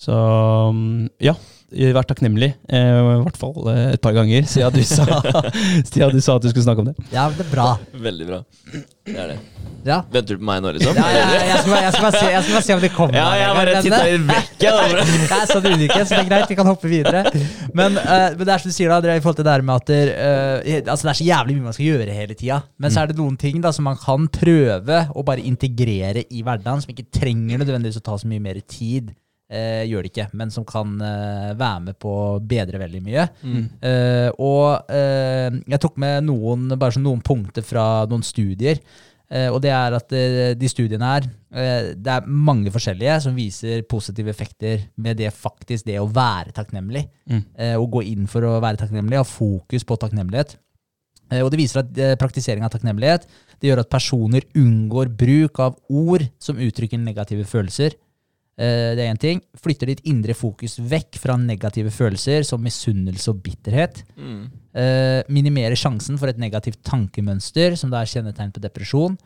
Så 0.00 0.12
mm, 0.16 1.08
ja, 1.24 1.34
vær 1.70 2.06
takknemlig. 2.08 2.52
Eh, 2.68 2.98
I 3.00 3.22
hvert 3.24 3.38
fall 3.40 3.70
eh, 3.72 3.94
et 3.94 4.02
par 4.02 4.14
ganger, 4.16 4.46
siden 4.50 4.74
du, 4.74 4.82
sa, 4.86 5.06
siden 5.90 6.14
du 6.14 6.20
sa 6.20 6.36
at 6.36 6.44
du 6.44 6.50
skulle 6.50 6.66
snakke 6.66 6.84
om 6.84 6.90
det. 6.90 6.96
Ja, 7.12 7.28
det 7.34 7.46
er 7.46 7.50
bra. 7.52 7.72
Veldig 7.94 8.28
bra. 8.30 8.44
Det 8.70 9.16
er 9.16 9.34
det. 9.34 9.40
Ja. 9.80 10.02
Venter 10.12 10.36
du 10.36 10.42
på 10.42 10.44
meg 10.44 10.60
nå, 10.60 10.72
liksom? 10.76 10.96
Ja, 10.98 11.06
ja, 11.08 11.20
ja, 11.24 11.44
jeg, 11.48 11.60
skal 11.62 11.72
bare, 11.72 11.84
jeg, 11.86 11.92
skal 11.94 12.04
bare 12.04 12.18
se, 12.18 12.26
jeg 12.34 12.42
skal 12.44 12.56
bare 12.56 12.64
se 12.66 12.74
om 12.74 12.82
det 12.82 12.90
kommer. 12.92 13.16
Ja, 13.16 13.28
jeg 13.38 13.54
bare 13.56 13.82
titta 13.86 14.00
litt 14.04 14.26
vekk. 14.28 14.50
Jeg. 14.60 15.06
Er 15.40 15.46
sånn 15.48 15.68
ulike, 15.70 15.96
så 16.04 16.18
det 16.18 16.18
er 16.18 16.28
greit, 16.28 16.50
vi 16.50 16.56
kan 16.58 16.68
hoppe 16.68 16.90
videre. 16.90 17.22
Men, 17.76 17.96
uh, 17.96 18.26
men 18.36 18.42
det 18.44 18.52
er 18.52 18.60
som 18.60 18.72
du 18.72 18.76
sier 18.76 18.92
da, 18.92 18.98
det 19.00 19.16
i 19.16 19.22
forhold 19.24 19.38
til 19.38 19.46
det 19.46 19.54
her 19.54 19.64
med 19.64 19.80
at 19.80 19.88
der, 19.88 20.12
uh, 20.12 20.74
altså 20.92 21.06
det 21.06 21.12
er 21.14 21.18
så 21.22 21.28
jævlig 21.30 21.56
mye 21.56 21.68
man 21.70 21.76
skal 21.76 21.86
gjøre 21.86 22.18
hele 22.18 22.36
tida. 22.36 22.60
Men 22.82 22.92
så 22.92 23.02
er 23.02 23.10
det 23.10 23.16
noen 23.20 23.38
ting 23.40 23.62
da 23.64 23.72
som 23.72 23.88
man 23.88 23.96
kan 24.00 24.28
prøve 24.34 25.00
å 25.16 25.24
bare 25.24 25.46
integrere 25.48 26.26
i 26.28 26.44
hverdagen, 26.44 26.84
som 26.84 26.92
ikke 26.92 27.08
trenger 27.16 27.62
nødvendigvis 27.62 28.02
å 28.02 28.04
ta 28.10 28.18
så 28.20 28.28
mye 28.28 28.44
mer 28.50 28.60
tid. 28.68 29.14
Eh, 29.50 29.82
gjør 29.90 30.04
det 30.06 30.12
ikke, 30.12 30.28
men 30.38 30.52
som 30.54 30.62
kan 30.62 30.92
eh, 31.02 31.52
være 31.58 31.82
med 31.88 31.96
på 31.98 32.10
å 32.14 32.38
bedre 32.38 32.78
veldig 32.78 33.00
mye. 33.02 33.24
Eh, 33.82 34.28
og 34.38 34.90
eh, 34.94 35.48
jeg 35.72 35.80
tok 35.82 35.96
med 35.98 36.28
noen, 36.28 36.68
bare 36.78 36.94
sånn 36.94 37.08
noen 37.08 37.22
punkter 37.26 37.64
fra 37.66 38.04
noen 38.06 38.22
studier. 38.22 38.78
Eh, 39.26 39.48
og 39.50 39.58
det 39.64 39.72
er 39.74 39.96
at 39.98 40.14
eh, 40.14 40.52
de 40.58 40.70
studiene 40.70 41.08
her, 41.16 41.26
det 41.98 42.12
er 42.14 42.28
mange 42.30 42.70
forskjellige 42.70 43.16
som 43.24 43.34
viser 43.34 43.82
positive 43.90 44.30
effekter 44.30 44.84
med 45.02 45.18
det 45.18 45.32
faktisk 45.34 45.88
det 45.88 45.98
å 45.98 46.06
være 46.06 46.54
takknemlig. 46.54 47.08
Mm. 47.26 47.40
Eh, 47.58 47.74
å 47.74 47.88
gå 47.90 48.04
inn 48.06 48.30
for 48.30 48.46
å 48.46 48.52
være 48.62 48.78
takknemlig, 48.84 49.18
ha 49.18 49.26
fokus 49.26 49.86
på 49.86 49.98
takknemlighet. 49.98 50.54
Eh, 51.32 51.42
og 51.42 51.50
det 51.50 51.58
viser 51.58 51.82
at 51.82 51.98
praktisering 52.22 52.62
av 52.66 52.70
takknemlighet 52.76 53.26
det 53.58 53.72
gjør 53.72 53.82
at 53.82 53.90
personer 53.90 54.46
unngår 54.54 55.10
bruk 55.10 55.58
av 55.66 55.74
ord 55.90 56.22
som 56.38 56.62
uttrykker 56.62 57.02
negative 57.02 57.48
følelser. 57.50 57.98
Eh, 58.60 58.92
det 58.92 59.04
er 59.04 59.08
én 59.14 59.20
ting. 59.20 59.40
Flytter 59.56 59.88
ditt 59.88 60.02
indre 60.08 60.34
fokus 60.36 60.76
vekk 60.84 61.16
fra 61.22 61.38
negative 61.40 61.92
følelser 61.94 62.44
som 62.44 62.60
misunnelse 62.60 63.32
og 63.32 63.40
bitterhet. 63.44 64.02
Mm. 64.20 64.42
Eh, 64.76 65.20
minimerer 65.32 65.78
sjansen 65.78 66.18
for 66.20 66.28
et 66.28 66.40
negativt 66.40 66.82
tankemønster, 66.84 67.76
som 67.80 67.92
da 67.92 68.02
er 68.02 68.10
kjennetegn 68.10 68.52
på 68.52 68.62
depresjon. 68.62 69.16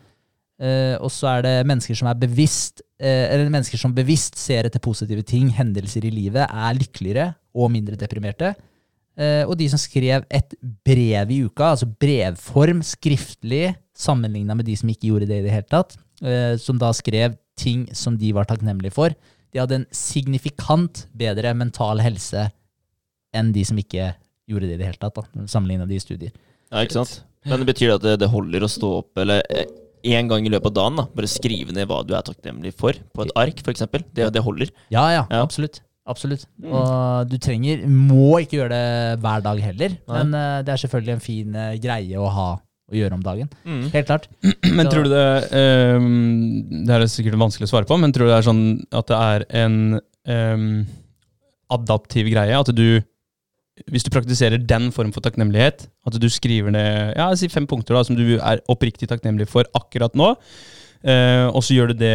Eh, 0.63 0.95
og 1.03 1.11
så 1.11 1.33
er 1.33 1.43
det 1.49 1.55
mennesker 1.67 1.99
som 1.99 2.07
er 2.07 2.15
bevisst 2.15 2.79
eh, 3.03 3.27
Eller 3.35 3.49
mennesker 3.51 3.81
som 3.81 3.91
bevisst 3.91 4.39
ser 4.39 4.69
etter 4.69 4.79
positive 4.79 5.25
ting, 5.27 5.49
hendelser 5.51 6.07
i 6.07 6.15
livet, 6.15 6.47
er 6.47 6.79
lykkeligere 6.79 7.33
og 7.59 7.73
mindre 7.75 7.99
deprimerte. 7.99 8.55
Og 9.15 9.53
de 9.55 9.69
som 9.71 9.79
skrev 9.79 10.25
et 10.27 10.57
brev 10.83 11.29
i 11.31 11.37
uka, 11.47 11.69
altså 11.69 11.87
brevform, 11.87 12.81
skriftlig, 12.83 13.77
sammenligna 13.95 14.57
med 14.59 14.67
de 14.67 14.75
som 14.75 14.91
ikke 14.91 15.07
gjorde 15.07 15.29
det 15.31 15.37
i 15.39 15.45
det 15.45 15.53
hele 15.55 15.69
tatt, 15.71 15.95
som 16.59 16.81
da 16.83 16.91
skrev 16.99 17.37
ting 17.61 17.87
som 17.95 18.17
de 18.21 18.33
var 18.37 18.49
takknemlige 18.51 18.95
for, 18.95 19.15
de 19.55 19.61
hadde 19.63 19.77
en 19.83 19.87
signifikant 19.95 21.05
bedre 21.15 21.53
mental 21.55 22.01
helse 22.03 22.49
enn 23.35 23.53
de 23.55 23.63
som 23.67 23.79
ikke 23.79 24.13
gjorde 24.51 24.69
det 24.69 24.77
i 24.77 24.81
det 24.83 24.89
hele 24.91 25.01
tatt, 25.01 25.31
sammenligna 25.51 25.87
de 25.89 25.97
i 25.99 26.03
studier. 26.03 26.35
Ja, 26.73 26.83
ikke 26.83 26.99
sant? 27.01 27.21
Men 27.47 27.61
det 27.63 27.69
betyr 27.75 27.95
at 27.97 28.05
det, 28.05 28.19
det 28.23 28.31
holder 28.33 28.65
å 28.65 28.71
stå 28.73 28.91
opp 29.03 29.21
eller 29.21 29.43
én 30.05 30.29
gang 30.29 30.45
i 30.47 30.53
løpet 30.53 30.71
av 30.73 30.77
dagen? 30.77 30.99
da 31.01 31.07
Bare 31.17 31.31
skrive 31.31 31.75
ned 31.77 31.89
hva 31.91 32.03
du 32.07 32.15
er 32.17 32.25
takknemlig 32.27 32.75
for, 32.77 32.97
på 33.15 33.25
et 33.25 33.33
ark 33.41 33.63
f.eks. 33.65 33.85
Det, 34.17 34.29
det 34.35 34.43
holder. 34.45 34.73
Ja, 34.93 35.07
ja, 35.15 35.25
Ja. 35.31 35.43
absolutt. 35.45 35.81
Absolutt. 36.05 36.43
Og 36.69 37.31
du 37.31 37.39
trenger, 37.41 37.87
må 37.89 38.35
ikke 38.43 38.59
gjøre 38.59 38.75
det 38.77 39.21
hver 39.25 39.41
dag 39.47 39.61
heller, 39.65 39.95
Nei. 40.05 40.19
men 40.19 40.35
uh, 40.37 40.59
det 40.61 40.75
er 40.75 40.83
selvfølgelig 40.83 41.15
en 41.15 41.23
fin 41.25 41.55
uh, 41.57 41.71
greie 41.81 42.21
å 42.21 42.27
ha 42.29 42.49
å 42.91 42.97
gjøre 42.99 43.17
om 43.17 43.23
dagen. 43.25 43.49
Mm. 43.65 43.87
Helt 43.95 44.07
klart. 44.11 44.27
Men 44.77 44.85
Så- 44.87 44.91
tror 44.93 45.07
du 45.07 45.13
det 45.15 45.25
um, 45.97 46.85
Det 46.85 46.95
er 46.99 47.07
sikkert 47.09 47.39
vanskelig 47.41 47.69
å 47.69 47.73
svare 47.73 47.89
på, 47.89 47.97
men 48.01 48.13
tror 48.13 48.29
du 48.29 48.33
det 48.35 48.39
er 48.43 48.47
sånn 48.51 48.65
at 48.93 49.09
det 49.09 49.21
er 49.31 49.45
en 49.65 49.77
um, 50.29 50.69
adaptiv 51.73 52.29
greie? 52.33 52.55
At 52.61 52.71
du 52.77 53.01
Hvis 53.91 54.05
du 54.07 54.11
praktiserer 54.15 54.61
den 54.63 54.93
form 54.95 55.11
for 55.17 55.25
takknemlighet, 55.25 55.89
at 56.07 56.19
du 56.23 56.29
skriver 56.31 56.71
ned 56.71 57.17
ja, 57.19 57.31
si 57.35 57.49
fem 57.51 57.67
punkter 57.67 57.97
da, 57.97 58.05
som 58.07 58.15
du 58.15 58.37
er 58.39 58.61
oppriktig 58.71 59.09
takknemlig 59.11 59.49
for 59.51 59.67
akkurat 59.75 60.15
nå, 60.15 60.29
uh, 61.09 61.47
og 61.51 61.59
så 61.67 61.75
gjør 61.75 61.91
du 61.91 61.97
det 62.05 62.13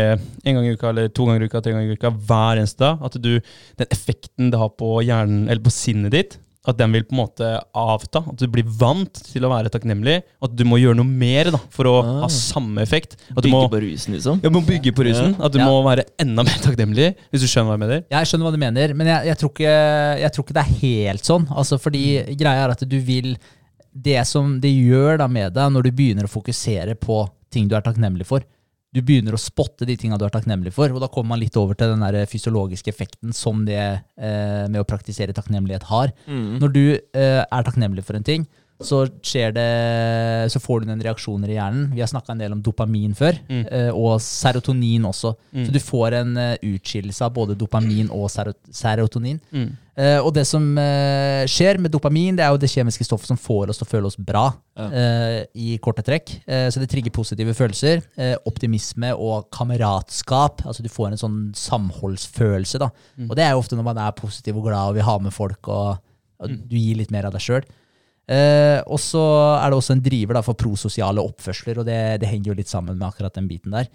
en 0.47 0.55
gang 0.55 0.63
i 0.69 0.71
uka, 0.77 0.93
eller 0.93 1.09
to 1.11 1.25
ganger 1.27 1.43
i 1.43 1.49
uka, 1.51 1.59
tre 1.65 1.73
ganger 1.75 1.91
i 1.91 1.97
uka, 1.99 2.13
hver 2.29 2.61
eneste 2.61 2.79
dag, 2.85 3.03
at 3.03 3.17
du 3.19 3.33
Den 3.81 3.91
effekten 3.91 4.53
det 4.53 4.61
har 4.61 4.71
på 4.79 5.01
hjernen, 5.03 5.49
eller 5.49 5.65
på 5.65 5.73
sinnet 5.73 6.15
ditt, 6.15 6.37
at 6.67 6.75
den 6.77 6.91
vil 6.91 7.05
på 7.07 7.13
en 7.15 7.21
måte 7.21 7.47
avta. 7.73 8.19
At 8.29 8.35
du 8.41 8.45
blir 8.51 8.65
vant 8.67 9.13
til 9.31 9.45
å 9.47 9.49
være 9.49 9.71
takknemlig. 9.71 10.17
At 10.43 10.55
du 10.59 10.65
må 10.67 10.77
gjøre 10.77 10.97
noe 10.99 11.07
mer 11.07 11.51
da, 11.55 11.59
for 11.71 11.87
å 11.87 11.93
Ah. 12.03 12.09
ha 12.25 12.27
samme 12.27 12.81
effekt. 12.83 13.15
At 13.31 13.41
du 13.43 13.47
Bygge 13.47 13.51
må, 13.55 13.69
på 13.71 13.79
rusen, 13.81 14.13
liksom. 14.13 14.41
ja, 14.43 14.49
du 14.49 14.55
må 14.59 14.61
bygge 14.67 14.91
på 14.93 15.05
rusen. 15.07 15.35
At 15.39 15.51
du 15.53 15.59
Ja. 15.59 15.65
må 15.65 15.83
være 15.83 16.03
enda 16.19 16.43
mer 16.43 16.59
takknemlig, 16.59 17.15
hvis 17.31 17.41
du 17.41 17.47
skjønner 17.47 17.71
hva 17.71 17.77
jeg 17.79 17.83
mener. 17.87 18.03
Jeg 18.11 18.25
skjønner 18.27 18.45
hva 18.45 18.51
du 18.51 18.57
mener, 18.59 18.93
men 18.93 19.07
jeg, 19.07 19.25
jeg, 19.31 19.37
tror 19.37 19.49
ikke, 19.55 20.19
jeg 20.19 20.31
tror 20.35 20.43
ikke 20.45 20.57
det 20.59 20.65
er 20.65 20.75
helt 20.83 21.23
sånn. 21.23 21.47
Altså, 21.49 21.79
fordi 21.79 22.03
greia 22.35 22.65
er 22.67 22.71
at 22.75 22.87
du 22.87 22.99
vil 22.99 23.37
Det 23.91 24.21
som 24.27 24.59
det 24.61 24.69
gjør 24.69 25.17
da 25.17 25.27
med 25.27 25.53
deg 25.55 25.71
når 25.73 25.83
du 25.83 25.91
begynner 25.91 26.23
å 26.23 26.29
fokusere 26.29 26.93
på 26.95 27.27
ting 27.49 27.67
du 27.67 27.75
er 27.75 27.81
takknemlig 27.81 28.23
for, 28.27 28.43
du 28.95 29.01
begynner 29.05 29.35
å 29.37 29.41
spotte 29.41 29.85
de 29.85 29.95
tinga 29.99 30.17
du 30.17 30.25
er 30.25 30.33
takknemlig 30.33 30.73
for, 30.73 30.89
og 30.89 31.03
da 31.03 31.09
kommer 31.13 31.35
man 31.35 31.41
litt 31.43 31.57
over 31.61 31.77
til 31.77 31.93
den 31.93 32.01
der 32.01 32.25
fysiologiske 32.29 32.89
effekten 32.89 33.35
som 33.37 33.61
det 33.67 33.77
eh, 33.79 34.65
med 34.65 34.79
å 34.81 34.87
praktisere 34.89 35.35
takknemlighet 35.37 35.85
har. 35.91 36.13
Mm. 36.25 36.57
Når 36.63 36.73
du 36.73 36.83
eh, 36.97 37.43
er 37.43 37.67
takknemlig 37.67 38.05
for 38.07 38.17
en 38.17 38.25
ting, 38.25 38.47
så 38.81 39.05
det 39.53 40.51
Så 40.51 40.59
får 40.63 40.79
du 40.81 40.85
noen 40.87 41.01
reaksjoner 41.03 41.49
i 41.51 41.57
hjernen. 41.57 41.91
Vi 41.93 41.99
har 41.99 42.07
snakka 42.07 42.31
en 42.31 42.37
del 42.39 42.53
om 42.53 42.61
dopamin 42.61 43.13
før, 43.15 43.37
Mm. 43.49 43.65
eh, 43.71 43.89
og 43.93 44.19
serotonin 44.19 45.03
også. 45.03 45.35
Mm. 45.53 45.65
Så 45.65 45.71
du 45.71 45.79
får 45.79 46.13
en 46.13 46.37
uh, 46.37 46.55
utskillelse 46.63 47.21
av 47.25 47.33
både 47.33 47.57
dopamin 47.57 48.09
og 48.11 48.29
serotonin. 48.29 49.39
Mm. 49.51 49.69
Eh, 49.99 50.19
og 50.23 50.33
det 50.33 50.45
som 50.47 50.77
eh, 50.77 51.43
skjer 51.45 51.77
med 51.77 51.91
dopamin, 51.91 52.37
det 52.37 52.45
er 52.45 52.51
jo 52.53 52.57
det 52.57 52.69
kjemiske 52.71 53.03
stoffet 53.03 53.27
som 53.27 53.37
får 53.37 53.69
oss 53.69 53.77
til 53.81 53.85
å 53.85 53.89
føle 53.91 54.05
oss 54.07 54.15
bra, 54.15 54.53
Ja. 54.77 54.85
eh, 54.87 55.45
i 55.55 55.77
korte 55.77 56.01
trekk. 56.01 56.37
Eh, 56.47 56.69
så 56.71 56.79
det 56.79 56.87
trigger 56.89 57.11
positive 57.11 57.53
følelser. 57.53 58.01
eh, 58.17 58.35
optimisme 58.47 59.11
og 59.17 59.49
kameratskap. 59.51 60.63
Altså 60.65 60.81
du 60.83 60.87
får 60.89 61.11
en 61.11 61.17
sånn 61.17 61.51
samholdsfølelse, 61.53 62.79
da. 62.79 62.89
Mm. 63.17 63.29
Og 63.29 63.35
det 63.35 63.43
er 63.43 63.51
jo 63.51 63.59
ofte 63.59 63.75
når 63.75 63.83
man 63.89 63.97
er 63.97 64.11
positiv 64.15 64.55
og 64.57 64.63
glad 64.69 64.87
og 64.89 64.95
vil 64.95 65.03
ha 65.03 65.17
med 65.19 65.33
folk, 65.33 65.67
og, 65.67 65.99
og 66.39 66.49
Mm. 66.49 66.61
du 66.69 66.75
gir 66.77 66.95
litt 66.95 67.11
mer 67.11 67.25
av 67.25 67.33
deg 67.33 67.41
sjøl. 67.41 67.63
Eh, 68.29 68.77
og 68.85 68.99
så 69.01 69.23
er 69.57 69.71
det 69.71 69.79
også 69.79 69.95
en 69.95 70.03
driver 70.05 70.37
da, 70.37 70.43
for 70.45 70.57
prososiale 70.59 71.23
oppførsler, 71.23 71.81
og 71.81 71.87
det, 71.87 71.97
det 72.21 72.29
henger 72.29 72.51
jo 72.51 72.59
litt 72.59 72.69
sammen 72.69 72.97
med 72.99 73.07
akkurat 73.07 73.33
den 73.39 73.49
biten 73.49 73.73
der. 73.73 73.89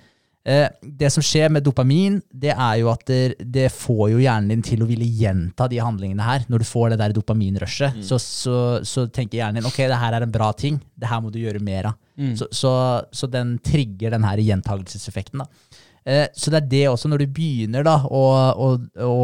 Eh, 0.44 0.66
det 0.82 1.08
som 1.08 1.24
skjer 1.24 1.52
med 1.54 1.64
dopamin, 1.64 2.18
det 2.28 2.50
er 2.52 2.80
jo 2.82 2.90
at 2.92 3.06
det, 3.08 3.36
det 3.40 3.70
får 3.72 4.10
jo 4.12 4.18
hjernen 4.20 4.50
din 4.52 4.64
til 4.66 4.82
å 4.84 4.88
ville 4.88 5.06
gjenta 5.06 5.68
de 5.72 5.78
handlingene 5.80 6.26
her. 6.26 6.44
Når 6.52 6.64
du 6.64 6.68
får 6.68 6.92
det 6.92 6.98
der 7.00 7.14
dopaminrushet, 7.16 8.02
så, 8.04 8.18
så, 8.20 8.58
så 8.84 9.06
tenker 9.08 9.40
hjernen 9.40 9.62
din 9.62 9.70
ok, 9.70 9.84
det 9.88 10.00
her 10.02 10.18
er 10.18 10.26
en 10.26 10.34
bra 10.34 10.50
ting, 10.52 10.82
det 11.00 11.08
her 11.08 11.22
må 11.24 11.32
du 11.32 11.40
gjøre 11.40 11.62
mer 11.64 11.92
av. 11.94 12.00
Mm. 12.20 12.34
Så, 12.38 12.50
så, 12.54 12.74
så 13.14 13.30
den 13.30 13.56
trigger 13.64 14.12
den 14.14 14.26
her 14.26 14.42
gjentagelseseffekten. 14.42 15.46
da. 15.46 15.73
Eh, 16.06 16.26
så 16.36 16.50
det 16.52 16.58
er 16.62 16.68
det 16.68 16.82
også, 16.90 17.08
når 17.08 17.22
du 17.24 17.26
begynner 17.32 17.84
da 17.86 17.94
å, 18.04 18.20
å, 18.60 18.68
å 19.08 19.20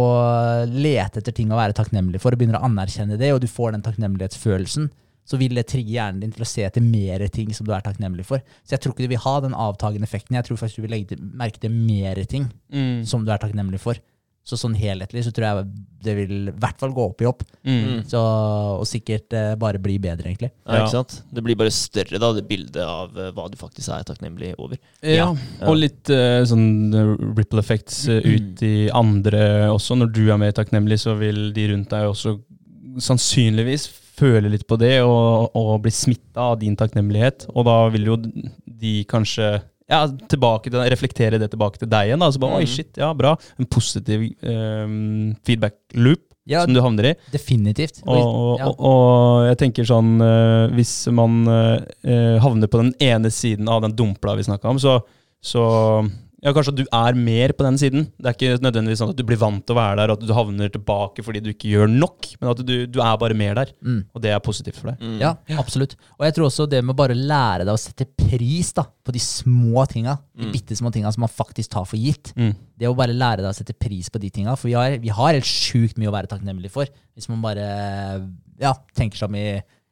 lete 0.73 1.21
etter 1.21 1.35
ting 1.37 1.53
å 1.53 1.59
være 1.59 1.77
takknemlig 1.77 2.21
for, 2.23 2.33
og 2.33 2.41
begynner 2.41 2.61
å 2.61 2.67
anerkjenne 2.71 3.19
det, 3.21 3.33
og 3.35 3.43
du 3.43 3.49
får 3.51 3.75
den 3.77 3.85
takknemlighetsfølelsen, 3.85 4.89
så 5.31 5.39
vil 5.39 5.55
det 5.55 5.67
trigge 5.71 5.93
hjernen 5.95 6.23
din 6.25 6.33
til 6.35 6.43
å 6.43 6.49
se 6.49 6.65
etter 6.67 6.83
mer 6.83 7.23
ting 7.31 7.53
som 7.55 7.67
du 7.69 7.75
er 7.77 7.85
takknemlig 7.85 8.25
for. 8.27 8.41
Så 8.65 8.75
jeg 8.75 8.83
tror 8.83 8.95
ikke 8.97 9.05
du 9.07 9.13
vil 9.13 9.21
ha 9.23 9.35
den 9.45 9.53
avtagende 9.55 10.09
effekten. 10.09 10.35
Jeg 10.35 10.49
tror 10.49 10.59
faktisk 10.59 10.81
du 10.81 10.87
vil 10.89 10.95
legge 10.97 11.19
merke 11.21 11.61
til 11.63 11.71
mer 11.75 12.19
ting 12.27 12.49
Mm. 12.73 13.05
som 13.07 13.25
du 13.27 13.31
er 13.31 13.39
takknemlig 13.43 13.79
for. 13.83 13.99
Så 14.47 14.57
sånn 14.59 14.73
helhetlig 14.75 15.23
så 15.27 15.31
tror 15.37 15.47
jeg 15.47 15.67
det 16.01 16.15
vil 16.17 16.31
i 16.49 16.53
hvert 16.57 16.79
fall 16.81 16.95
gå 16.97 17.05
opp 17.11 17.21
i 17.23 17.27
opp. 17.29 17.43
Mm. 17.69 18.01
Så, 18.09 18.19
og 18.81 18.87
sikkert 18.89 19.35
eh, 19.37 19.51
bare 19.61 19.79
bli 19.83 19.99
bedre, 20.01 20.31
egentlig. 20.31 20.49
Ja, 20.65 20.79
ikke 20.81 20.95
sant? 20.95 21.19
Det 21.31 21.43
blir 21.45 21.59
bare 21.61 21.71
større, 21.77 22.19
da, 22.23 22.31
det 22.35 22.47
bildet 22.49 22.81
av 22.81 23.13
eh, 23.21 23.29
hva 23.37 23.45
du 23.53 23.59
faktisk 23.61 23.93
er 23.93 24.07
takknemlig 24.09 24.55
over. 24.57 24.81
Ja, 25.05 25.29
Ja. 25.29 25.69
og 25.69 25.77
litt 25.77 26.09
eh, 26.11 26.41
sånn 26.49 26.67
eh, 26.97 27.13
ripple 27.37 27.61
effects 27.61 28.07
eh, 28.09 28.25
ut 28.25 28.65
i 28.65 28.75
andre 28.97 29.69
også. 29.75 29.99
Når 30.01 30.15
du 30.17 30.23
er 30.33 30.41
mer 30.41 30.57
takknemlig, 30.57 31.03
så 31.05 31.15
vil 31.21 31.51
de 31.55 31.69
rundt 31.75 31.93
deg 31.93 32.09
også 32.09 32.39
sannsynligvis 33.01 33.91
føle 34.21 34.51
litt 34.53 34.67
på 34.69 34.77
det 34.81 34.99
og, 35.05 35.53
og 35.57 35.77
bli 35.85 35.93
smitta 35.95 36.51
av 36.53 36.59
din 36.61 36.75
takknemlighet. 36.81 37.47
Og 37.55 37.65
da 37.69 37.77
vil 37.93 38.09
jo 38.11 38.17
de 38.81 38.95
kanskje 39.09 39.59
ja, 39.91 40.01
tilbake 40.31 40.71
til, 40.71 40.81
reflektere 40.95 41.39
det 41.43 41.51
tilbake 41.53 41.79
til 41.83 41.89
deg 41.91 42.09
igjen. 42.13 42.23
Da. 42.23 42.31
Så 42.31 42.39
bare, 42.43 42.61
Oi, 42.61 42.65
Mhm. 42.65 42.73
shit, 42.73 42.97
ja, 42.97 43.13
bra. 43.15 43.35
En 43.59 43.67
positiv 43.67 44.23
um, 44.47 45.35
feedback 45.45 45.75
loop 45.95 46.23
Ja, 46.49 46.63
som 46.65 46.73
du 46.75 46.81
havner 46.81 47.11
i. 47.11 47.15
definitivt. 47.35 48.01
Og, 48.07 48.17
og, 48.17 48.59
ja. 48.59 48.67
og, 48.71 48.81
og 48.81 49.45
jeg 49.51 49.59
tenker 49.61 49.85
sånn 49.87 50.15
uh, 50.25 50.71
Hvis 50.75 50.95
man 51.15 51.45
eh, 51.47 52.39
havner 52.43 52.67
på 52.73 52.81
den 52.81 52.95
ene 53.05 53.31
siden 53.31 53.69
av 53.71 53.83
den 53.85 53.93
dumpla 53.95 54.35
vi 54.39 54.47
snakka 54.49 54.71
om, 54.73 54.79
så, 54.81 54.97
så 55.45 55.63
ja, 56.43 56.53
kanskje 56.57 56.73
at 56.73 56.79
du 56.81 56.87
er 56.97 57.17
mer 57.21 57.53
på 57.53 57.65
den 57.67 57.77
siden. 57.81 58.07
Det 58.17 58.31
er 58.31 58.37
ikke 58.37 58.63
nødvendigvis 58.65 59.01
sånn 59.03 59.11
at 59.13 59.19
du 59.19 59.25
blir 59.29 59.39
vant 59.41 59.61
til 59.67 59.75
å 59.75 59.79
være 59.81 59.99
der, 60.01 60.13
og 60.15 60.19
at 60.21 60.27
du 60.29 60.33
havner 60.37 60.71
tilbake 60.73 61.25
fordi 61.27 61.43
du 61.45 61.51
ikke 61.53 61.69
gjør 61.73 61.91
nok, 61.93 62.31
men 62.41 62.51
at 62.55 62.63
du, 62.65 62.75
du 62.89 62.99
er 63.05 63.19
bare 63.21 63.37
mer 63.37 63.59
der. 63.61 63.73
Mm. 63.85 63.99
Og 64.17 64.23
det 64.25 64.33
er 64.33 64.41
positivt 64.45 64.79
for 64.81 64.91
deg. 64.93 65.03
Mm. 65.05 65.19
Ja, 65.21 65.35
absolutt. 65.61 65.97
Og 66.19 66.25
jeg 66.25 66.37
tror 66.39 66.49
også 66.49 66.67
det 66.73 66.81
med 66.85 66.97
bare 66.97 67.17
lære 67.19 67.67
deg 67.69 67.75
å 67.75 67.81
sette 67.83 68.09
pris 68.17 68.73
da, 68.77 68.87
på 69.05 69.13
de 69.17 69.23
små 69.25 69.85
tinga, 69.91 70.17
de 70.37 70.47
Mm. 70.49 70.53
bitte 70.55 70.73
små 70.79 70.89
tinga 70.95 71.11
som 71.13 71.21
man 71.21 71.29
faktisk 71.29 71.71
tar 71.75 71.85
for 71.85 72.01
gitt. 72.01 72.31
Mm. 72.39 72.55
Det 72.81 72.89
å 72.89 72.95
bare 72.97 73.13
lære 73.13 73.43
deg 73.45 73.51
å 73.51 73.57
sette 73.59 73.75
pris 73.77 74.09
på 74.09 74.19
de 74.23 74.31
tinga. 74.33 74.55
For 74.57 74.71
vi 74.71 74.77
har, 74.79 74.97
vi 75.03 75.13
har 75.13 75.35
helt 75.37 75.45
sjukt 75.45 75.99
mye 76.01 76.09
å 76.09 76.15
være 76.17 76.31
takknemlig 76.33 76.71
for. 76.73 76.89
Hvis 77.13 77.29
man 77.29 77.43
bare 77.45 77.67
ja, 78.61 78.73
tenker 78.97 79.21
seg 79.21 79.29
om 79.29 79.37
i 79.37 79.45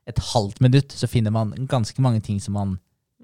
et 0.08 0.20
halvt 0.32 0.62
minutt, 0.64 0.94
så 0.96 1.04
finner 1.10 1.30
man 1.34 1.52
ganske 1.68 2.00
mange 2.00 2.22
ting 2.24 2.38
som 2.40 2.56
man 2.56 2.78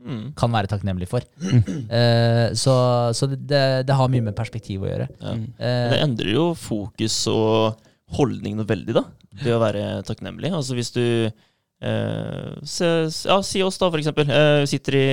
Mm. 0.04 0.34
kan 0.36 0.52
være 0.52 0.68
takknemlig 0.68 1.08
for. 1.10 1.24
Eh, 1.94 2.52
så 2.58 2.74
så 3.16 3.28
det, 3.30 3.86
det 3.88 3.96
har 3.96 4.10
mye 4.12 4.24
med 4.26 4.36
perspektiv 4.36 4.84
å 4.84 4.90
gjøre. 4.90 5.08
Ja. 5.20 5.34
Eh, 5.34 5.88
det 5.94 6.00
endrer 6.04 6.32
jo 6.34 6.46
fokus 6.58 7.16
og 7.30 7.80
holdning 8.14 8.58
noe 8.58 8.68
veldig, 8.68 8.94
da. 8.96 9.04
Det 9.42 9.54
å 9.54 9.62
være 9.62 10.02
takknemlig. 10.06 10.52
Altså 10.54 10.76
hvis 10.76 10.92
du 10.94 11.04
eh, 11.84 12.50
se, 12.66 12.90
ja, 13.28 13.38
Si 13.46 13.62
oss, 13.64 13.78
da, 13.80 13.90
for 13.90 14.00
eksempel. 14.00 14.28
Eh, 14.30 14.60
vi 14.64 14.70
sitter 14.74 14.98
i 14.98 15.06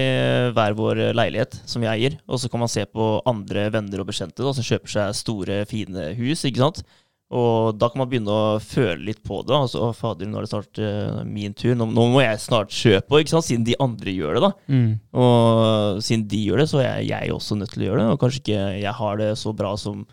hver 0.55 0.75
vår 0.77 1.03
leilighet 1.17 1.61
som 1.65 1.83
vi 1.83 1.89
eier, 1.91 2.17
og 2.27 2.41
så 2.41 2.51
kan 2.51 2.63
man 2.63 2.71
se 2.71 2.85
på 2.89 3.13
andre 3.29 3.69
venner 3.73 4.03
og 4.03 4.09
bekjente 4.11 4.43
da, 4.43 4.53
som 4.55 4.65
kjøper 4.65 4.95
seg 4.95 5.17
store, 5.21 5.61
fine 5.69 6.11
hus. 6.19 6.45
ikke 6.47 6.63
sant? 6.63 6.83
Og 7.31 7.77
da 7.79 7.87
kan 7.91 8.01
man 8.01 8.09
begynne 8.11 8.33
å 8.33 8.57
føle 8.59 8.99
litt 9.07 9.21
på 9.23 9.39
det. 9.47 9.55
Altså, 9.55 9.85
å 9.87 9.93
fader, 9.95 10.27
nå 10.27 10.39
er 10.39 10.47
det 10.47 10.51
snart 10.51 10.81
uh, 10.83 11.21
min 11.27 11.55
tur. 11.55 11.77
Nå, 11.79 11.87
nå 11.91 12.07
må 12.11 12.23
jeg 12.23 12.41
snart 12.43 12.73
kjøpe, 12.75 13.21
ikke 13.21 13.35
sant? 13.35 13.47
siden 13.47 13.67
de 13.67 13.77
andre 13.79 14.15
gjør 14.15 14.35
det. 14.35 14.41
da. 14.49 14.51
Mm. 14.73 14.89
Og 15.23 16.01
siden 16.03 16.25
de 16.31 16.41
gjør 16.49 16.63
det, 16.63 16.67
så 16.73 16.81
er 16.83 16.99
jeg 17.07 17.31
også 17.35 17.55
nødt 17.59 17.71
til 17.75 17.85
å 17.85 17.87
gjøre 17.89 18.03
det. 18.03 18.09
Og 18.11 18.19
kanskje 18.25 18.43
ikke 18.43 18.65
jeg 18.81 18.95
har 18.99 19.23
det 19.23 19.31
så 19.39 19.55
bra 19.55 19.77
som 19.79 20.03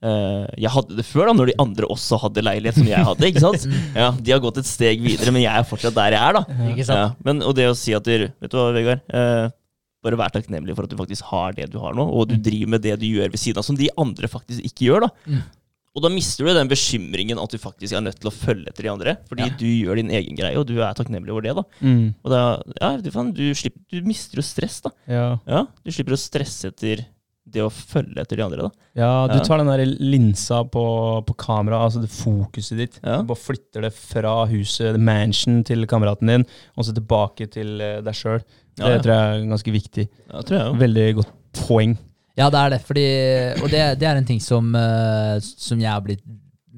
Uh, 0.00 0.46
jeg 0.56 0.70
hadde 0.72 0.96
det 0.96 1.04
før, 1.04 1.28
da, 1.28 1.32
når 1.36 1.50
de 1.50 1.54
andre 1.60 1.88
også 1.92 2.16
hadde 2.22 2.40
leilighet 2.40 2.78
som 2.78 2.86
jeg 2.88 3.04
hadde. 3.04 3.28
ikke 3.28 3.42
sant? 3.44 3.66
Ja, 4.00 4.06
De 4.16 4.32
har 4.32 4.40
gått 4.40 4.62
et 4.62 4.68
steg 4.68 5.02
videre, 5.04 5.28
men 5.28 5.44
jeg 5.44 5.52
er 5.52 5.66
fortsatt 5.68 5.92
der 5.98 6.16
jeg 6.16 6.22
er. 6.24 6.38
da. 6.38 6.68
Ikke 6.72 6.86
sant? 6.88 7.02
Ja, 7.02 7.26
men, 7.26 7.42
og 7.44 7.52
det 7.58 7.66
å 7.68 7.76
si 7.76 7.92
at 7.92 8.08
du, 8.08 8.24
Vet 8.40 8.48
du 8.48 8.56
hva, 8.56 8.70
Vegard? 8.72 9.02
Uh, 9.12 9.52
bare 10.00 10.16
vær 10.16 10.32
takknemlig 10.32 10.72
for 10.72 10.88
at 10.88 10.92
du 10.94 10.96
faktisk 10.96 11.28
har 11.28 11.52
det 11.56 11.66
du 11.74 11.76
har 11.82 11.92
nå, 11.96 12.06
og 12.08 12.30
du 12.30 12.38
driver 12.40 12.72
med 12.72 12.84
det 12.86 12.94
du 13.02 13.04
gjør 13.10 13.34
ved 13.34 13.42
siden 13.42 13.60
av, 13.60 13.66
som 13.66 13.76
de 13.76 13.90
andre 14.00 14.30
faktisk 14.32 14.64
ikke 14.70 14.86
gjør. 14.88 15.04
da. 15.04 15.10
Mm. 15.28 15.42
Og 15.96 16.04
da 16.04 16.08
mister 16.12 16.46
du 16.46 16.52
den 16.54 16.68
bekymringen 16.70 17.38
at 17.42 17.50
du 17.50 17.58
faktisk 17.58 17.96
er 17.98 18.04
nødt 18.04 18.20
til 18.22 18.30
å 18.30 18.34
følge 18.34 18.68
etter 18.70 18.86
de 18.86 18.90
andre. 18.92 19.16
Fordi 19.26 19.42
Ja. 19.48 19.54
du 19.58 19.66
gjør 19.66 19.96
din 19.98 20.10
egen 20.14 20.36
greie, 20.38 20.56
og 20.56 20.66
du 20.68 20.76
er 20.80 20.94
takknemlig 20.94 21.30
over 21.34 21.42
det. 21.42 21.54
da. 21.56 21.64
Mm. 21.82 22.14
Og 22.24 22.30
da, 22.30 22.42
ja, 22.80 22.96
du, 22.96 23.10
fan, 23.10 23.32
du, 23.34 23.50
slipper, 23.58 23.80
du 23.90 24.02
mister 24.06 24.38
jo 24.38 24.42
stress, 24.46 24.80
da. 24.86 24.90
Ja. 25.08 25.38
Ja, 25.48 25.64
Du 25.84 25.90
slipper 25.90 26.14
å 26.14 26.20
stresse 26.20 26.68
etter 26.70 27.06
det 27.50 27.62
å 27.64 27.70
følge 27.72 28.20
etter 28.22 28.36
de 28.38 28.42
andre. 28.44 28.62
da. 28.68 28.70
ja, 28.94 29.26
du 29.26 29.40
tar 29.42 29.58
den 29.58 29.66
der 29.66 29.82
linsa 29.98 30.60
på, 30.70 31.26
på 31.26 31.34
kamera, 31.36 31.80
altså 31.82 32.00
det 32.04 32.10
fokuset 32.14 32.78
ditt. 32.78 33.00
Du 33.02 33.26
bare 33.26 33.42
flytter 33.42 33.82
det 33.82 33.92
fra 33.92 34.46
huset, 34.46 34.94
mansion, 35.00 35.64
til 35.66 35.84
kameraten 35.90 36.28
din, 36.30 36.44
og 36.78 36.84
så 36.86 36.94
tilbake 36.94 37.50
til 37.50 37.80
eh, 37.80 38.00
deg 38.06 38.14
sjøl. 38.14 38.44
Det 38.78 39.02
tror 39.02 39.10
jeg 39.16 39.42
er 39.42 39.48
ganske 39.50 39.72
viktig. 39.74 40.06
Veldig 40.78 41.08
godt 41.18 41.32
poeng. 41.66 41.98
Ja, 42.38 42.46
det 42.52 42.60
er 42.60 42.70
det. 42.76 42.80
Fordi, 42.86 43.06
og 43.62 43.70
det, 43.72 43.80
det 44.00 44.06
er 44.08 44.20
en 44.20 44.28
ting 44.28 44.40
som, 44.42 44.70
eh, 44.78 45.38
som 45.40 45.80
jeg 45.82 45.90
har 45.90 46.02
blitt 46.04 46.22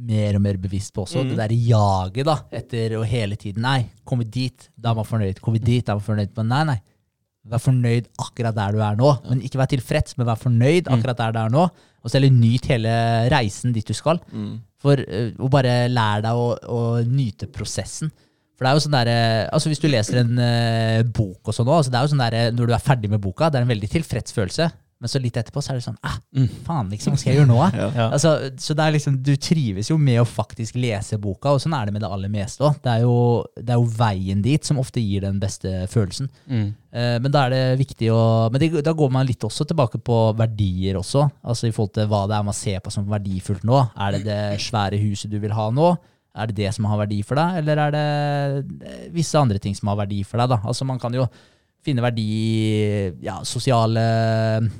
mer 0.02 0.34
og 0.38 0.42
mer 0.42 0.56
bevisst 0.58 0.92
på 0.96 1.04
også. 1.04 1.22
Mm. 1.22 1.28
Det 1.30 1.36
der 1.42 1.52
jaget 1.68 2.26
da, 2.26 2.38
etter 2.58 2.96
å 2.98 3.02
hele 3.06 3.36
tiden 3.38 3.62
Nei, 3.62 3.84
kom 4.08 4.22
vi 4.24 4.26
dit, 4.40 4.64
da 4.74 4.90
er 4.90 4.98
man 4.98 5.06
fornøyd. 5.06 5.38
Kom 5.44 5.54
vi 5.54 5.62
dit, 5.62 5.84
da 5.86 5.94
er 5.94 6.00
man 6.00 6.06
fornøyd. 6.08 6.32
Men 6.40 6.50
nei, 6.54 6.62
nei. 6.72 6.78
Vær 7.52 7.58
fornøyd 7.62 8.08
akkurat 8.22 8.54
der 8.54 8.74
du 8.74 8.82
er 8.86 8.98
nå. 8.98 9.12
Men 9.28 9.40
ikke 9.46 9.58
vær 9.60 9.70
tilfreds, 9.70 10.16
men 10.18 10.28
vær 10.30 10.38
fornøyd 10.38 10.86
Mm. 10.88 10.96
akkurat 10.96 11.18
der 11.18 11.32
du 11.36 11.40
er 11.44 11.54
nå. 11.54 11.64
Og 12.02 12.10
så 12.10 12.18
heller 12.18 12.34
nyt 12.34 12.66
hele 12.70 12.90
reisen 13.30 13.72
dit 13.74 13.86
du 13.86 13.94
skal. 13.94 14.18
For 14.82 14.98
uh, 14.98 15.30
å 15.38 15.50
bare 15.50 15.86
lære 15.90 16.22
deg 16.24 16.38
å, 16.38 16.46
å 16.66 16.80
nyte 17.06 17.46
prosessen. 17.54 18.10
For 18.58 18.66
det 18.66 18.70
er 18.72 18.78
jo 18.78 18.82
sånn 18.84 18.94
der, 18.94 19.08
eh, 19.10 19.48
altså 19.54 19.70
Hvis 19.70 19.80
du 19.82 19.86
leser 19.88 20.18
en 20.20 20.38
eh, 20.38 21.02
bok 21.02 21.48
og 21.50 21.54
sånn 21.56 21.66
også, 21.66 21.78
altså 21.78 21.90
det 21.94 21.98
er 21.98 22.04
jo 22.06 22.10
sånn 22.12 22.22
der, 22.22 22.34
eh, 22.38 22.50
når 22.54 22.68
du 22.68 22.74
er 22.76 22.82
ferdig 22.84 23.10
med 23.10 23.22
boka, 23.22 23.48
det 23.50 23.58
er 23.58 23.64
en 23.66 23.70
veldig 23.72 23.88
tilfreds 23.90 24.34
følelse. 24.36 24.66
Men 25.02 25.10
så 25.10 25.18
litt 25.18 25.36
etterpå 25.40 25.58
så 25.62 25.72
er 25.72 25.80
det 25.80 25.86
sånn 25.88 25.98
ah, 26.06 26.18
Mm. 26.32 26.46
Faen, 26.64 26.88
liksom, 26.88 27.12
hva 27.12 27.18
skal 27.20 27.32
jeg 27.32 27.42
gjøre 27.42 27.50
nå? 27.50 27.58
Ja. 27.82 28.06
Altså, 28.06 28.30
så 28.56 28.72
det 28.76 28.84
er 28.86 28.94
liksom, 28.94 29.18
Du 29.26 29.34
trives 29.36 29.90
jo 29.90 29.98
med 30.00 30.22
å 30.22 30.28
faktisk 30.28 30.78
lese 30.80 31.18
boka, 31.20 31.52
og 31.52 31.60
sånn 31.60 31.74
er 31.76 31.88
det 31.88 31.92
med 31.96 32.04
det 32.04 32.08
aller 32.08 32.30
meste 32.32 32.64
òg. 32.64 32.78
Det, 32.80 32.94
det 33.60 33.74
er 33.74 33.80
jo 33.82 33.90
veien 33.98 34.40
dit 34.44 34.64
som 34.64 34.80
ofte 34.80 35.02
gir 35.02 35.26
den 35.26 35.40
beste 35.42 35.82
følelsen. 35.92 36.30
Mm. 36.46 36.70
Eh, 36.92 37.16
men 37.24 37.34
da 37.34 37.44
er 37.46 37.52
det 37.52 37.80
viktig 37.82 38.08
å 38.14 38.22
Men 38.52 38.62
det, 38.62 38.70
da 38.86 38.94
går 38.96 39.12
man 39.12 39.28
litt 39.28 39.44
også 39.44 39.66
tilbake 39.68 40.00
på 40.04 40.22
verdier 40.38 40.96
også. 41.00 41.26
Altså 41.42 41.68
i 41.68 41.74
forhold 41.74 41.94
til 41.98 42.08
hva 42.08 42.24
det 42.30 42.38
er 42.38 42.48
man 42.48 42.56
ser 42.56 42.80
på 42.84 42.94
som 42.94 43.08
verdifullt 43.10 43.66
nå. 43.68 43.82
Er 43.98 44.16
det 44.16 44.24
det 44.30 44.40
svære 44.64 45.00
huset 45.02 45.32
du 45.32 45.38
vil 45.42 45.56
ha 45.56 45.68
nå? 45.74 45.92
Er 46.32 46.48
det 46.48 46.62
det 46.62 46.70
som 46.72 46.86
har 46.88 46.96
verdi 47.02 47.18
for 47.28 47.36
deg, 47.36 47.58
eller 47.60 47.80
er 47.82 47.92
det 47.92 48.06
eh, 48.88 49.08
visse 49.12 49.36
andre 49.36 49.60
ting 49.60 49.74
som 49.76 49.90
har 49.92 49.98
verdi 50.00 50.22
for 50.24 50.40
deg? 50.40 50.54
da? 50.54 50.62
Altså 50.64 50.86
Man 50.88 51.00
kan 51.02 51.12
jo 51.12 51.26
finne 51.82 52.02
verdi 52.04 52.26
ja, 53.24 53.40
sosiale 53.46 54.02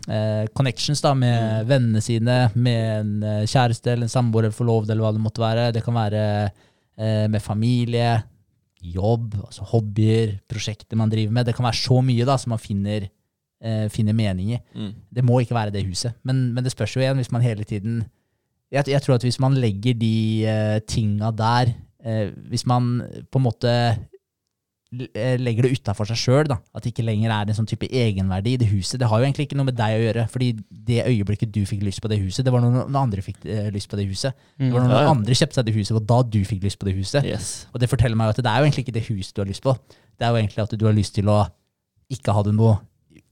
eh, 0.07 0.45
connections 0.55 1.03
da, 1.03 1.15
med 1.19 1.67
vennene 1.71 2.03
sine, 2.05 2.37
med 2.55 2.83
en 3.01 3.15
eh, 3.27 3.47
kjæreste 3.51 3.95
eller 3.95 4.07
en 4.07 4.13
samboer 4.13 4.47
eller 4.47 4.57
forlovede 4.57 4.95
eller 4.95 5.07
hva 5.07 5.15
det 5.17 5.25
måtte 5.25 5.43
være. 5.43 5.71
Det 5.75 5.83
kan 5.85 5.97
være 5.99 6.23
eh, 6.47 7.27
med 7.33 7.43
familie, 7.43 8.15
jobb, 8.83 9.35
altså 9.41 9.67
hobbyer, 9.73 10.37
prosjekter 10.51 10.99
man 10.99 11.11
driver 11.11 11.35
med. 11.35 11.47
Det 11.47 11.57
kan 11.59 11.67
være 11.67 11.81
så 11.81 11.99
mye 12.05 12.27
da, 12.29 12.39
som 12.39 12.55
man 12.55 12.63
finner, 12.63 13.09
eh, 13.63 13.87
finner 13.95 14.17
mening 14.17 14.55
i. 14.57 14.61
Mm. 14.75 14.93
Det 15.19 15.27
må 15.27 15.41
ikke 15.43 15.59
være 15.59 15.75
det 15.75 15.87
huset. 15.87 16.15
Men, 16.23 16.51
men 16.55 16.65
det 16.65 16.75
spørs 16.75 16.97
jo 16.97 17.03
igjen 17.03 17.19
hvis 17.19 17.33
man 17.35 17.45
hele 17.47 17.65
tiden 17.65 18.05
Jeg, 18.73 18.89
jeg 18.89 19.03
tror 19.05 19.19
at 19.19 19.27
hvis 19.27 19.41
man 19.43 19.59
legger 19.61 19.99
de 20.01 20.47
eh, 20.49 20.79
tinga 20.89 21.29
der 21.37 21.75
eh, 22.01 22.31
Hvis 22.49 22.65
man 22.67 23.03
på 23.31 23.39
en 23.39 23.45
måte 23.45 23.73
legger 24.93 25.65
det 25.65 25.73
utafor 25.79 26.05
seg 26.11 26.19
sjøl, 26.21 26.51
at 26.53 26.85
det 26.85 26.91
ikke 26.93 27.05
lenger 27.07 27.33
er 27.33 27.49
en 27.49 27.57
sånn 27.57 27.69
type 27.71 27.89
egenverdi 27.89 28.53
i 28.55 28.61
det 28.61 28.69
huset. 28.69 28.99
Det 29.01 29.09
har 29.09 29.23
jo 29.23 29.25
egentlig 29.25 29.47
ikke 29.49 29.57
noe 29.57 29.69
med 29.71 29.77
deg 29.79 29.95
å 29.97 30.03
gjøre, 30.03 30.25
fordi 30.29 30.51
det 30.69 30.99
øyeblikket 31.09 31.53
du 31.55 31.63
fikk 31.69 31.83
lyst 31.87 32.03
på 32.05 32.11
det 32.13 32.19
huset, 32.21 32.45
det 32.45 32.53
var 32.53 32.61
når 32.61 32.75
noen 32.77 32.99
andre 33.01 33.25
fikk 33.25 33.41
eh, 33.49 33.71
lyst 33.73 33.89
på 33.89 33.97
det 33.97 34.05
huset. 34.11 34.37
Det 34.61 34.69
var 34.75 34.85
når 34.85 34.93
noen 34.93 35.11
andre 35.17 35.39
kjøpte 35.39 35.59
seg 35.61 35.69
det 35.71 35.75
huset, 35.79 35.97
og 35.97 36.07
da 36.13 36.21
du 36.29 36.41
fikk 36.45 36.63
lyst 36.69 36.79
på 36.83 36.89
det 36.91 36.97
huset. 36.99 37.25
Yes. 37.25 37.51
Og 37.73 37.81
det 37.81 37.89
forteller 37.89 38.21
meg 38.21 38.35
at 38.35 38.43
det 38.45 38.53
er 38.53 38.61
jo 38.61 38.69
egentlig 38.69 38.85
ikke 38.87 38.97
det 39.01 39.07
huset 39.09 39.35
du 39.35 39.41
har 39.45 39.49
lyst 39.49 39.65
på. 39.65 39.77
Det 40.21 40.29
er 40.29 40.35
jo 40.37 40.43
egentlig 40.43 40.63
at 40.67 40.77
du 40.77 40.85
har 40.87 40.97
lyst 41.01 41.15
til 41.17 41.33
å 41.33 41.41
ikke 42.13 42.37
ha 42.37 42.43
det 42.45 42.53
noe 42.59 42.77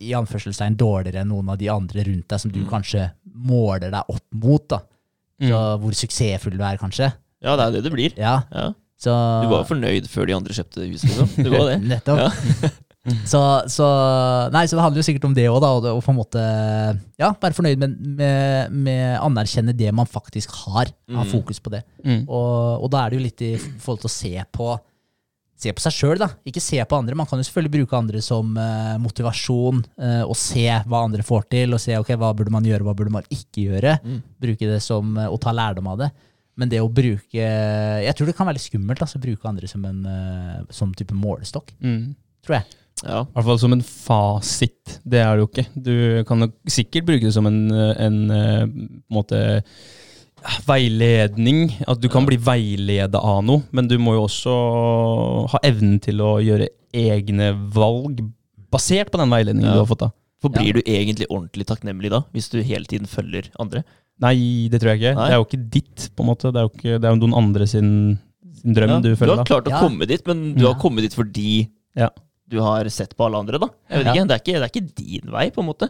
i 0.01 0.15
anførselstegn 0.17 0.79
dårligere 0.81 1.21
enn 1.21 1.29
noen 1.29 1.51
av 1.53 1.59
de 1.61 1.69
andre 1.69 2.05
rundt 2.09 2.29
deg 2.33 2.41
som 2.41 2.53
du 2.53 2.63
kanskje 2.69 3.11
måler 3.37 3.93
deg 3.93 4.09
opp 4.09 4.25
mot. 4.33 4.65
da. 4.73 4.81
Så 5.41 5.59
hvor 5.83 5.93
suksessfull 5.97 6.57
du 6.57 6.63
er, 6.65 6.81
kanskje. 6.81 7.11
Ja, 7.45 7.53
det 7.57 7.67
er 7.67 7.75
det 7.77 7.83
det 7.85 7.93
blir. 7.93 8.17
Ja, 8.17 8.39
Ja. 8.53 8.71
Så 9.01 9.17
Du 9.45 9.49
var 9.51 9.63
jo 9.63 9.69
fornøyd 9.71 10.07
før 10.13 10.29
de 10.29 10.35
andre 10.37 10.57
kjøpte 10.57 10.85
huset, 10.87 11.09
liksom. 11.11 11.35
Du 11.47 11.51
var 11.55 11.67
det. 11.71 11.77
Nettopp. 11.95 12.77
så, 13.33 13.41
så, 13.73 13.87
nei, 14.53 14.67
så 14.69 14.77
det 14.77 14.83
handler 14.85 15.01
jo 15.01 15.07
sikkert 15.07 15.25
om 15.31 15.35
det 15.37 15.47
òg, 15.49 15.57
da. 15.65 15.71
Å 15.97 16.03
på 16.05 16.13
en 16.13 16.19
måte 16.19 16.43
ja, 17.21 17.31
være 17.41 17.57
fornøyd 17.57 17.81
med, 17.81 17.97
med, 18.21 18.77
med 18.91 19.17
anerkjenne 19.25 19.73
det 19.77 19.89
man 19.97 20.09
faktisk 20.11 20.53
har. 20.67 20.93
Ha 21.09 21.25
Mm. 21.25 21.31
fokus 21.33 21.59
på 21.65 21.73
det. 21.73 21.81
Mm. 22.05 22.23
Og, 22.29 22.85
og 22.85 22.93
da 22.93 23.07
er 23.07 23.11
det 23.15 23.19
jo 23.21 23.25
litt 23.25 23.43
i 23.49 23.51
forhold 23.61 24.05
til 24.05 24.11
å 24.13 24.17
se 24.19 24.47
på 24.57 24.71
Se 25.61 25.75
på 25.77 25.83
seg 25.85 25.93
sjøl, 25.93 26.17
da. 26.17 26.31
Ikke 26.49 26.61
se 26.65 26.79
på 26.89 26.97
andre. 26.97 27.13
Man 27.13 27.27
kan 27.29 27.37
jo 27.37 27.45
selvfølgelig 27.45 27.75
bruke 27.75 27.99
andre 27.99 28.23
som 28.25 28.55
uh, 28.57 28.95
motivasjon, 28.97 29.83
uh, 30.01 30.23
og 30.25 30.33
se 30.41 30.63
hva 30.89 31.03
andre 31.05 31.21
får 31.21 31.43
til, 31.53 31.75
og 31.77 31.83
se 31.85 31.99
ok, 32.01 32.15
hva 32.17 32.31
burde 32.33 32.55
man 32.55 32.65
gjøre, 32.65 32.87
hva 32.87 32.95
burde 32.97 33.13
man 33.13 33.27
ikke 33.29 33.67
gjøre. 33.67 33.99
Mm. 34.01 34.23
Bruke 34.41 34.71
det 34.71 34.79
som, 34.81 35.11
uh, 35.21 35.27
og 35.29 35.37
ta 35.45 35.53
lærdom 35.53 35.91
av 35.93 35.99
det. 36.01 36.09
Men 36.59 36.69
det 36.69 36.81
å 36.83 36.89
bruke 36.93 37.33
Jeg 38.05 38.15
tror 38.17 38.27
det 38.27 38.35
kan 38.37 38.47
være 38.47 38.59
litt 38.59 38.67
skummelt 38.67 39.01
altså, 39.01 39.19
å 39.19 39.23
bruke 39.23 39.49
andre 39.49 39.69
som 39.71 39.85
en 39.85 40.05
eh, 40.07 40.61
som 40.71 40.93
type 40.95 41.15
målestokk, 41.15 41.73
Mm. 41.81 42.15
tror 42.45 42.57
jeg. 42.59 42.65
Ja. 43.05 43.23
I 43.23 43.33
hvert 43.33 43.45
fall 43.47 43.59
som 43.59 43.73
en 43.73 43.81
fasit. 43.87 44.99
Det 45.09 45.21
er 45.23 45.37
det 45.37 45.41
jo 45.41 45.49
ikke. 45.49 45.67
Du 45.81 46.25
kan 46.29 46.39
nok 46.43 46.53
sikkert 46.69 47.07
bruke 47.09 47.25
det 47.25 47.33
som 47.33 47.47
en, 47.47 47.71
en 47.73 48.19
eh, 48.31 48.63
en 48.67 49.01
måte 49.11 49.41
veiledning. 50.67 51.71
At 51.89 52.01
du 52.03 52.09
kan 52.13 52.27
bli 52.29 52.37
veileda 52.41 53.21
av 53.21 53.43
noe, 53.47 53.63
men 53.73 53.89
du 53.89 53.97
må 54.01 54.17
jo 54.19 54.27
også 54.27 54.55
ha 55.55 55.61
evnen 55.67 55.99
til 56.03 56.21
å 56.25 56.35
gjøre 56.43 56.69
egne 56.97 57.53
valg 57.75 58.23
basert 58.71 59.11
på 59.13 59.21
den 59.21 59.31
veiledningen 59.33 59.69
Ja. 59.71 59.75
du 59.79 59.85
har 59.85 59.91
fått. 59.91 60.05
da. 60.07 60.11
For 60.41 60.49
blir 60.49 60.73
du 60.79 60.81
egentlig 60.89 61.27
ordentlig 61.29 61.67
takknemlig 61.69 62.11
da, 62.11 62.23
hvis 62.33 62.49
du 62.49 62.63
hele 62.65 62.85
tiden 62.89 63.07
følger 63.07 63.51
andre? 63.61 63.83
Nei, 64.21 64.69
det 64.69 64.81
tror 64.83 64.93
jeg 64.93 65.01
ikke. 65.01 65.15
Nei. 65.17 65.27
Det 65.29 65.33
er 65.35 65.39
jo 65.41 65.47
ikke 65.49 65.71
ditt, 65.77 66.09
på 66.17 66.25
en 66.25 66.29
måte. 66.29 66.51
Det 66.53 66.61
er 66.61 66.67
jo, 66.67 66.73
ikke, 66.75 66.97
det 67.01 67.09
er 67.09 67.15
jo 67.15 67.21
noen 67.23 67.37
andre 67.41 67.67
sin, 67.67 68.19
sin 68.61 68.75
drøm 68.77 68.89
Ja, 68.91 68.99
du 69.01 69.09
du 69.09 69.15
har 69.17 69.29
har 69.35 69.37
da. 69.41 69.45
klart 69.49 69.65
å 69.71 69.71
Ja. 69.73 69.81
komme 69.81 70.07
dit, 70.07 70.27
men 70.27 70.55
du 70.55 70.65
Ja. 70.65 70.73
har 70.75 70.81
kommet 70.81 71.03
dit 71.03 71.15
fordi 71.15 71.71
Ja. 71.97 72.09
du 72.49 72.61
har 72.61 72.85
sett 72.91 73.17
på 73.17 73.25
alle 73.27 73.39
andre, 73.39 73.59
da. 73.59 73.69
Jeg 73.89 74.05
vet 74.05 74.07
Ja. 74.07 74.13
ikke, 74.15 74.29
det, 74.29 74.31
er 74.31 74.41
ikke, 74.45 74.61
det 74.61 74.63
er 74.63 74.81
ikke 74.81 74.95
din 74.97 75.31
vei, 75.33 75.51
på 75.51 75.61
en 75.61 75.67
måte. 75.73 75.89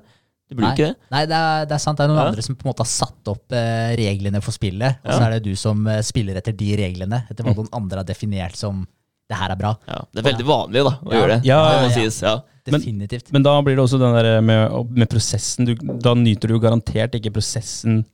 Det 0.50 0.56
blir 0.56 0.66
Nei. 0.66 0.74
ikke 0.74 0.86
det. 0.88 0.96
Nei, 1.12 1.26
det 1.26 1.32
er, 1.38 1.64
det 1.66 1.72
er 1.72 1.78
sant. 1.78 1.96
Det 1.98 2.04
er 2.04 2.08
noen 2.08 2.18
Ja. 2.22 2.28
andre 2.28 2.42
som 2.42 2.54
på 2.56 2.66
en 2.66 2.72
måte 2.72 2.82
har 2.82 2.86
satt 2.86 3.28
opp 3.28 3.52
eh, 3.52 3.96
reglene 3.96 4.42
for 4.42 4.50
spillet, 4.52 4.96
og 5.04 5.12
så 5.12 5.22
er 5.26 5.30
det 5.38 5.42
du 5.44 5.54
som 5.56 5.86
eh, 5.86 6.00
spiller 6.02 6.34
etter 6.36 6.52
de 6.56 6.76
reglene, 6.76 7.24
etter 7.30 7.44
hva 7.44 7.54
noen 7.54 7.68
andre 7.72 7.98
har 7.98 8.04
definert 8.04 8.56
som 8.56 8.86
det 9.28 9.36
her 9.38 9.50
er 9.50 9.56
bra. 9.56 9.76
Ja, 9.86 10.00
det 10.12 10.26
er 10.26 10.32
veldig 10.32 10.46
vanlig 10.46 10.82
da, 10.82 10.90
å 11.06 11.12
Ja. 11.12 11.20
gjøre 11.20 11.28
det. 11.38 11.44
Ja, 11.46 11.58
det 11.62 11.74
ja, 11.74 11.80
må 11.82 11.88
ja. 11.88 11.94
sies. 12.10 12.20
Ja. 12.22 12.40
Men- 12.66 12.80
Definitivt. 12.82 13.32
Men 13.32 13.42
da 13.42 13.60
blir 13.62 13.74
det 13.74 13.82
også 13.82 13.98
den 13.98 14.12
der 14.14 14.40
med, 14.42 14.90
med 14.90 15.08
prosessen. 15.08 15.64
Du, 15.66 15.74
da 15.74 16.14
nyter 16.14 16.46
du 16.48 16.54
jo 16.54 16.60
garantert 16.60 17.12
ikke 17.14 17.32
prosessen 17.32 18.04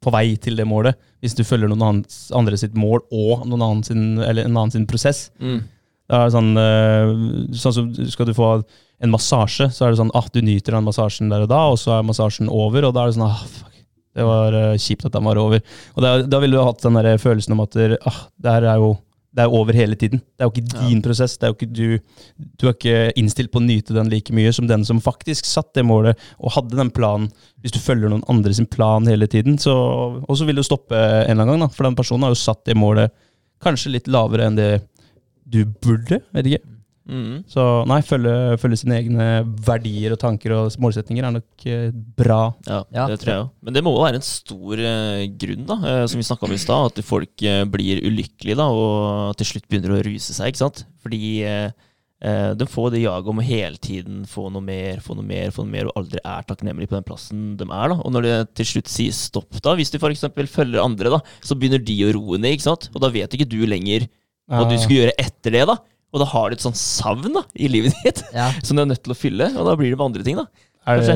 på 0.00 0.12
vei 0.14 0.34
til 0.40 0.58
det 0.58 0.66
målet, 0.68 0.98
hvis 1.22 1.36
du 1.38 1.44
følger 1.46 1.70
noen 1.70 1.84
annens, 1.86 2.22
andre 2.36 2.58
sitt 2.60 2.76
mål 2.78 3.02
og 3.08 3.46
noen 3.48 3.64
annen 3.66 3.82
sin, 3.86 4.04
eller 4.18 4.46
en 4.46 4.56
annen 4.56 4.74
sin 4.74 4.86
prosess. 4.90 5.28
Mm. 5.40 5.60
Da 6.10 6.20
er 6.20 6.28
det 6.28 6.34
sånn, 6.34 6.52
eh, 6.58 7.56
sånn 7.60 7.74
som 7.76 7.90
Skal 8.10 8.26
du 8.26 8.34
få 8.34 8.52
en 9.00 9.12
massasje, 9.12 9.70
så 9.72 9.86
er 9.86 9.92
det 9.92 10.00
sånn 10.00 10.14
at 10.18 10.32
du 10.34 10.42
nyter 10.44 10.76
den 10.76 10.88
massasjen 10.88 11.30
der 11.32 11.46
og 11.46 11.52
da, 11.52 11.60
og 11.72 11.78
så 11.80 11.96
er 11.96 12.08
massasjen 12.08 12.50
over, 12.52 12.88
og 12.88 12.96
da 12.96 13.04
er 13.04 13.12
det 13.12 13.18
sånn 13.18 13.28
ah, 13.28 13.44
fuck, 13.44 13.76
Det 14.16 14.26
var 14.26 14.56
eh, 14.58 14.80
kjipt 14.82 15.06
at 15.06 15.14
den 15.14 15.28
var 15.28 15.38
over. 15.38 15.62
Og 15.94 16.02
da, 16.04 16.16
da 16.26 16.40
ville 16.42 16.58
du 16.58 16.64
hatt 16.66 16.82
den 16.82 16.98
der 16.98 17.22
følelsen 17.22 17.54
om 17.54 17.62
at 17.64 17.78
ah, 17.78 18.20
det 18.42 18.56
her 18.58 18.66
er 18.74 18.82
jo 18.82 18.96
det 19.32 19.44
er 19.44 19.52
over 19.54 19.72
hele 19.72 19.94
tiden. 19.94 20.18
Det 20.36 20.42
er 20.42 20.48
jo 20.48 20.50
ikke 20.50 20.74
Ja. 20.74 20.88
din 20.88 21.02
prosess. 21.02 21.36
det 21.38 21.46
er 21.46 21.52
jo 21.52 21.54
ikke 21.54 21.72
Du 21.72 21.98
Du 22.58 22.66
er 22.68 22.72
ikke 22.74 23.12
innstilt 23.16 23.50
på 23.52 23.60
å 23.60 23.64
nyte 23.66 23.94
den 23.94 24.08
like 24.10 24.32
mye 24.32 24.52
som 24.52 24.66
den 24.66 24.84
som 24.84 25.00
faktisk 25.00 25.44
satt 25.46 25.72
det 25.74 25.84
målet 25.84 26.16
og 26.40 26.50
hadde 26.52 26.76
den 26.76 26.90
planen. 26.90 27.30
Hvis 27.62 27.72
du 27.72 27.78
følger 27.78 28.08
noen 28.10 28.24
andre 28.28 28.52
sin 28.54 28.66
plan 28.66 29.06
hele 29.06 29.26
tiden, 29.28 29.56
så, 29.58 29.70
og 30.28 30.36
så 30.36 30.44
vil 30.46 30.56
du 30.56 30.62
stoppe 30.62 30.92
en 30.96 31.30
eller 31.38 31.42
annen 31.42 31.60
gang. 31.60 31.60
da, 31.60 31.68
For 31.68 31.84
den 31.84 31.94
personen 31.94 32.22
har 32.22 32.30
jo 32.30 32.34
satt 32.42 32.64
det 32.64 32.76
målet 32.76 33.10
kanskje 33.62 33.92
litt 33.92 34.08
lavere 34.08 34.46
enn 34.46 34.56
det 34.56 34.82
du 35.48 35.64
burde. 35.64 36.22
vet 36.32 36.46
ikke. 36.46 36.64
Mm. 37.10 37.40
Så 37.50 37.64
nei, 37.90 37.98
følge, 38.06 38.34
følge 38.62 38.78
sine 38.84 38.96
egne 39.00 39.26
verdier 39.66 40.14
og 40.14 40.20
tanker 40.22 40.54
og 40.54 40.70
målsetninger 40.78 41.26
er 41.26 41.34
nok 41.36 41.66
eh, 41.66 41.90
bra. 42.20 42.40
Ja, 42.68 42.80
Ja. 42.94 43.08
det 43.10 43.18
tror 43.24 43.32
jeg 43.34 43.42
òg. 43.44 43.50
Men 43.66 43.74
det 43.74 43.82
må 43.86 43.92
jo 43.96 44.04
være 44.04 44.20
en 44.22 44.26
stor 44.30 44.78
eh, 44.78 45.26
grunn, 45.42 45.66
da, 45.66 45.76
eh, 45.90 46.06
som 46.06 46.22
vi 46.22 46.28
snakka 46.30 46.46
om 46.46 46.54
i 46.54 46.62
stad, 46.62 46.92
at 46.94 47.04
folk 47.04 47.42
eh, 47.42 47.64
blir 47.66 48.00
ulykkelige 48.06 48.56
da, 48.62 48.68
og 48.70 49.36
til 49.40 49.50
slutt 49.52 49.66
begynner 49.68 49.98
å 49.98 50.02
ruse 50.06 50.32
seg. 50.36 50.52
ikke 50.52 50.62
sant? 50.62 50.84
Fordi 51.02 51.22
eh, 51.42 51.72
eh, 52.22 52.52
de 52.54 52.66
får 52.70 52.90
det 52.94 53.02
jaget 53.02 53.32
om 53.34 53.42
å 53.42 53.46
hele 53.50 53.76
tiden 53.82 54.22
få 54.30 54.46
noe 54.54 54.62
mer, 54.62 55.00
få 55.04 55.18
noe 55.18 55.26
mer, 55.26 55.50
få 55.56 55.64
noe 55.66 55.74
mer, 55.74 55.90
og 55.90 55.98
aldri 56.04 56.22
er 56.22 56.46
takknemlige 56.46 56.92
på 56.92 56.98
den 57.00 57.06
plassen 57.10 57.44
de 57.60 57.66
er. 57.66 57.94
da. 57.94 57.98
Og 58.04 58.14
når 58.14 58.28
det 58.28 58.36
til 58.62 58.70
slutt 58.76 58.92
sier 58.92 59.12
stopp, 59.16 59.58
da, 59.64 59.74
hvis 59.74 59.90
du 59.90 59.98
f.eks. 59.98 60.26
følger 60.54 60.82
andre, 60.84 61.10
da, 61.18 61.22
så 61.42 61.58
begynner 61.58 61.82
de 61.82 61.98
å 62.06 62.14
roe 62.20 62.38
ned, 62.38 62.54
ikke 62.54 62.68
sant? 62.70 62.90
Og 62.94 63.02
da 63.02 63.10
vet 63.10 63.34
ikke 63.34 63.48
du 63.50 63.62
lenger 63.66 64.06
hva 64.50 64.64
du 64.66 64.74
skal 64.82 64.96
gjøre 64.96 65.12
etter 65.18 65.52
det. 65.54 65.66
da. 65.70 65.76
Og 66.12 66.18
da 66.22 66.26
har 66.26 66.50
du 66.50 66.56
et 66.56 66.64
sånt 66.64 66.76
savn 66.80 67.32
da, 67.36 67.44
i 67.54 67.68
livet 67.70 67.94
ditt 68.04 68.24
Ja. 68.34 68.50
som 68.62 68.76
du 68.76 68.82
er 68.82 68.90
nødt 68.90 69.02
til 69.04 69.12
å 69.14 69.18
fylle, 69.18 69.46
og 69.56 69.64
da 69.68 69.76
blir 69.78 69.90
det 69.92 69.98
med 70.00 70.08
andre 70.10 70.24
ting. 70.26 70.36
da. 70.40 70.46
Er 70.90 70.96
det, 71.04 71.14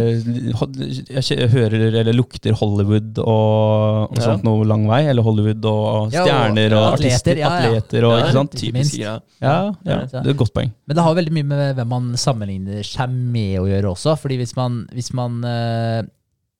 jeg 1.08 1.48
hører 1.50 1.94
eller 2.02 2.12
lukter 2.14 2.52
Hollywood 2.54 3.16
og, 3.18 4.10
og 4.12 4.18
Ja. 4.18 4.26
sånt 4.26 4.44
noe 4.44 4.62
lang 4.68 4.84
vei. 4.86 5.00
Eller 5.08 5.24
Hollywood 5.24 5.64
og 5.64 6.12
Ja, 6.12 6.20
og- 6.22 6.28
stjerner 6.28 6.66
og 6.76 6.82
ja, 6.84 6.92
artister, 6.92 7.32
atleter, 7.32 7.40
ja, 7.40 7.48
ja. 7.48 7.70
atleter 7.80 8.04
og 8.06 8.14
ikke 8.20 8.32
sant? 8.36 8.52
Typisk 8.52 8.74
minst. 8.74 8.98
Ja, 8.98 9.14
ja, 9.40 9.72
Ja. 9.88 9.96
det 10.04 10.20
er 10.26 10.30
et 10.30 10.36
godt 10.36 10.52
poeng. 10.54 10.70
Men 10.86 10.96
det 10.96 11.02
har 11.02 11.14
veldig 11.14 11.32
mye 11.32 11.44
med 11.48 11.76
hvem 11.76 11.88
man 11.88 12.12
sammenligner 12.14 12.84
seg 12.84 13.08
med 13.10 13.58
å 13.58 13.66
gjøre 13.66 13.90
også. 13.96 14.16
Fordi 14.20 14.36
hvis 14.38 14.54
man, 14.56 14.86
hvis 14.92 15.12
man, 15.14 15.42
eh, 15.44 16.02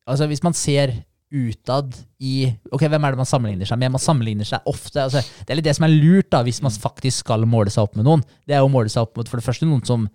altså 0.08 0.26
hvis 0.26 0.42
man 0.42 0.52
ser 0.54 0.94
utad 1.34 1.96
i 2.22 2.48
Ok, 2.72 2.86
hvem 2.86 3.04
er 3.04 3.14
det 3.14 3.20
man 3.20 3.28
sammenligner 3.28 3.68
seg 3.68 3.80
med? 3.80 3.92
Man 3.94 4.02
sammenligner 4.02 4.48
seg 4.48 4.66
ofte 4.70 5.02
altså, 5.02 5.20
Det 5.20 5.52
er 5.52 5.58
litt 5.58 5.66
det 5.68 5.76
som 5.76 5.86
er 5.88 5.94
lurt, 5.94 6.30
da, 6.32 6.44
hvis 6.46 6.62
man 6.64 6.74
faktisk 6.74 7.24
skal 7.24 7.46
måle 7.48 7.72
seg 7.74 7.86
opp 7.86 7.98
med 7.98 8.06
noen. 8.06 8.22
Det 8.46 8.56
er 8.56 8.64
å 8.64 8.70
måle 8.72 8.92
seg 8.92 9.06
opp 9.06 9.18
mot 9.18 9.30
for 9.30 9.40
det 9.40 9.46
første 9.46 9.68
noen 9.68 9.84
som 9.86 10.06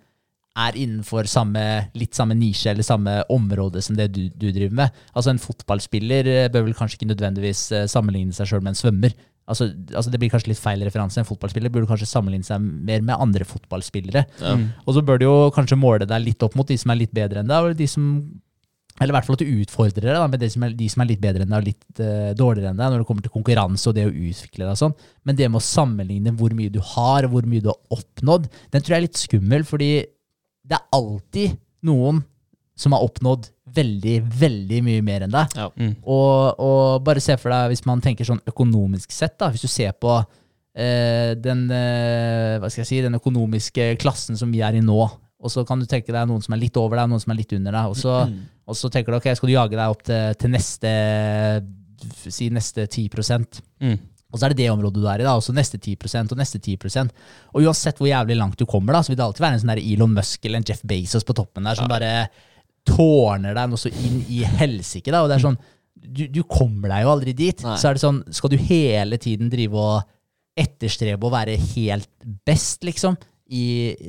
er 0.58 0.76
innenfor 0.76 1.28
samme, 1.30 1.62
litt 1.94 2.16
samme 2.18 2.34
nisje 2.34 2.72
eller 2.72 2.86
samme 2.86 3.20
område 3.30 3.82
som 3.84 3.96
det 3.98 4.08
du, 4.14 4.24
du 4.34 4.48
driver 4.50 4.74
med. 4.82 5.02
Altså 5.14 5.32
En 5.32 5.42
fotballspiller 5.42 6.30
eh, 6.30 6.48
bør 6.52 6.66
vel 6.66 6.76
kanskje 6.76 6.98
ikke 6.98 7.12
nødvendigvis 7.12 7.62
eh, 7.76 7.86
sammenligne 7.90 8.34
seg 8.34 8.50
sjøl 8.50 8.64
med 8.64 8.74
en 8.74 8.80
svømmer. 8.80 9.14
Altså, 9.50 9.70
altså 9.94 10.10
Det 10.10 10.20
blir 10.22 10.30
kanskje 10.32 10.52
litt 10.52 10.62
feil 10.62 10.82
referanse. 10.86 11.22
En 11.22 11.28
fotballspiller 11.28 11.72
burde 11.72 11.90
kanskje 11.90 12.10
sammenligne 12.10 12.46
seg 12.46 12.62
mer 12.62 13.02
med 13.02 13.16
andre 13.16 13.46
fotballspillere. 13.48 14.26
Ja. 14.42 14.58
Og 14.84 14.94
så 14.96 15.04
bør 15.06 15.20
du 15.20 15.26
jo 15.26 15.36
kanskje 15.54 15.78
måle 15.80 16.08
deg 16.08 16.26
litt 16.26 16.46
opp 16.46 16.58
mot 16.58 16.68
de 16.68 16.78
som 16.80 16.92
er 16.92 17.02
litt 17.04 17.14
bedre 17.14 17.42
enn 17.42 17.50
deg, 17.50 17.70
og 17.70 17.78
de 17.78 17.88
som 17.90 18.06
eller 19.00 19.14
i 19.14 19.16
hvert 19.16 19.26
fall 19.26 19.38
at 19.38 19.42
du 19.42 19.60
utfordrer 19.62 20.06
deg 20.10 20.18
da, 20.18 20.28
med 20.28 20.42
de 20.42 20.48
som, 20.52 20.64
er, 20.66 20.74
de 20.76 20.88
som 20.92 21.02
er 21.02 21.08
litt 21.08 21.22
bedre 21.22 21.46
enn 21.46 21.52
deg 21.54 21.62
og 21.62 21.68
litt 21.70 22.02
uh, 22.02 22.32
dårligere 22.36 22.74
enn 22.74 22.80
deg 22.80 22.92
når 22.92 23.02
det 23.02 23.08
kommer 23.08 23.24
til 23.24 23.32
konkurranse 23.32 23.88
og 23.88 23.96
det 23.96 24.04
å 24.04 24.12
utvikle 24.12 24.66
deg 24.66 24.74
og 24.74 24.80
sånn. 24.82 24.96
Men 25.24 25.38
det 25.38 25.48
med 25.48 25.60
å 25.62 25.64
sammenligne 25.64 26.34
hvor 26.36 26.52
mye 26.56 26.72
du 26.72 26.80
har, 26.92 27.24
og 27.24 27.32
hvor 27.32 27.48
mye 27.48 27.64
du 27.64 27.70
har 27.72 27.96
oppnådd, 27.96 28.50
den 28.74 28.84
tror 28.84 28.96
jeg 28.96 29.00
er 29.00 29.06
litt 29.06 29.22
skummel, 29.22 29.64
fordi 29.68 29.90
det 30.68 30.76
er 30.76 30.84
alltid 30.98 31.56
noen 31.88 32.20
som 32.80 32.94
har 32.96 33.04
oppnådd 33.04 33.48
veldig, 33.76 34.16
veldig 34.40 34.82
mye 34.84 35.04
mer 35.04 35.24
enn 35.26 35.32
deg. 35.32 35.56
Ja. 35.56 35.68
Mm. 35.76 35.96
Og, 36.04 36.60
og 36.60 37.00
bare 37.06 37.22
se 37.24 37.36
for 37.40 37.52
deg, 37.52 37.72
hvis 37.72 37.84
man 37.88 38.04
tenker 38.04 38.28
sånn 38.28 38.42
økonomisk 38.48 39.12
sett, 39.14 39.36
da, 39.40 39.50
hvis 39.52 39.64
du 39.64 39.70
ser 39.70 39.96
på 40.00 40.12
uh, 40.20 41.32
den, 41.40 41.66
uh, 41.72 42.60
hva 42.60 42.70
skal 42.70 42.84
jeg 42.84 42.90
si, 42.90 43.02
den 43.04 43.18
økonomiske 43.20 43.92
klassen 44.00 44.38
som 44.40 44.52
vi 44.52 44.62
er 44.64 44.78
i 44.78 44.84
nå, 44.84 45.00
og 45.40 45.52
så 45.52 45.64
kan 45.64 45.80
du 45.80 45.88
tenke 45.88 46.12
deg 46.12 46.28
noen 46.28 46.44
som 46.44 46.54
er 46.54 46.60
litt 46.60 46.76
over 46.76 47.00
deg, 47.00 47.10
noen 47.10 47.22
som 47.22 47.32
er 47.32 47.40
litt 47.40 47.52
under 47.56 47.72
deg, 47.72 47.92
og 47.92 47.96
så, 47.96 48.20
og 48.68 48.76
så 48.76 48.90
tenker 48.92 49.14
du 49.14 49.18
ok, 49.18 49.30
skal 49.38 49.48
du 49.48 49.54
jage 49.54 49.78
deg 49.78 49.94
opp 49.94 50.02
til, 50.04 50.34
til 50.40 50.52
neste, 50.52 50.94
si 52.28 52.50
neste 52.52 52.86
10 52.86 53.08
Mm. 53.80 53.96
Og 54.30 54.38
så 54.38 54.46
er 54.46 54.52
det 54.52 54.60
det 54.60 54.68
området 54.70 55.00
du 55.02 55.08
er 55.10 55.22
i, 55.22 55.26
da, 55.26 55.32
og 55.34 55.42
så 55.42 55.52
neste 55.56 55.78
10 55.80 55.96
og 56.30 56.36
neste 56.38 56.60
10% 56.60 57.10
Og 57.56 57.64
uansett 57.64 57.98
hvor 57.98 58.06
jævlig 58.06 58.36
langt 58.38 58.60
du 58.60 58.66
kommer, 58.68 58.94
da, 58.94 59.02
så 59.02 59.10
vil 59.10 59.18
det 59.18 59.24
alltid 59.24 59.42
være 59.42 59.56
en 59.56 59.62
sånn 59.64 59.72
der 59.72 59.82
Elon 59.82 60.14
Musk 60.14 60.44
eller 60.46 60.60
en 60.60 60.68
Jeff 60.68 60.84
Bezos 60.86 61.26
på 61.26 61.34
toppen 61.34 61.66
der 61.66 61.78
som 61.78 61.90
bare 61.90 62.12
tårner 62.86 63.56
deg 63.56 63.72
noe 63.72 63.80
så 63.80 63.90
inn 63.90 64.22
i 64.30 64.44
helsike. 64.46 65.10
da, 65.10 65.24
Og 65.24 65.32
det 65.32 65.38
er 65.40 65.44
sånn, 65.48 65.58
du, 66.00 66.22
du 66.32 66.40
kommer 66.48 66.92
deg 66.92 67.04
jo 67.04 67.12
aldri 67.12 67.34
dit. 67.36 67.64
Nei. 67.66 67.74
Så 67.80 67.90
er 67.90 67.98
det 67.98 68.04
sånn, 68.04 68.22
skal 68.32 68.54
du 68.54 68.56
hele 68.70 69.18
tiden 69.20 69.50
drive 69.52 69.76
og 69.82 70.14
etterstrebe 70.60 71.26
å 71.26 71.32
være 71.32 71.58
helt 71.74 72.10
best, 72.46 72.84
liksom, 72.86 73.18
i, 73.50 73.64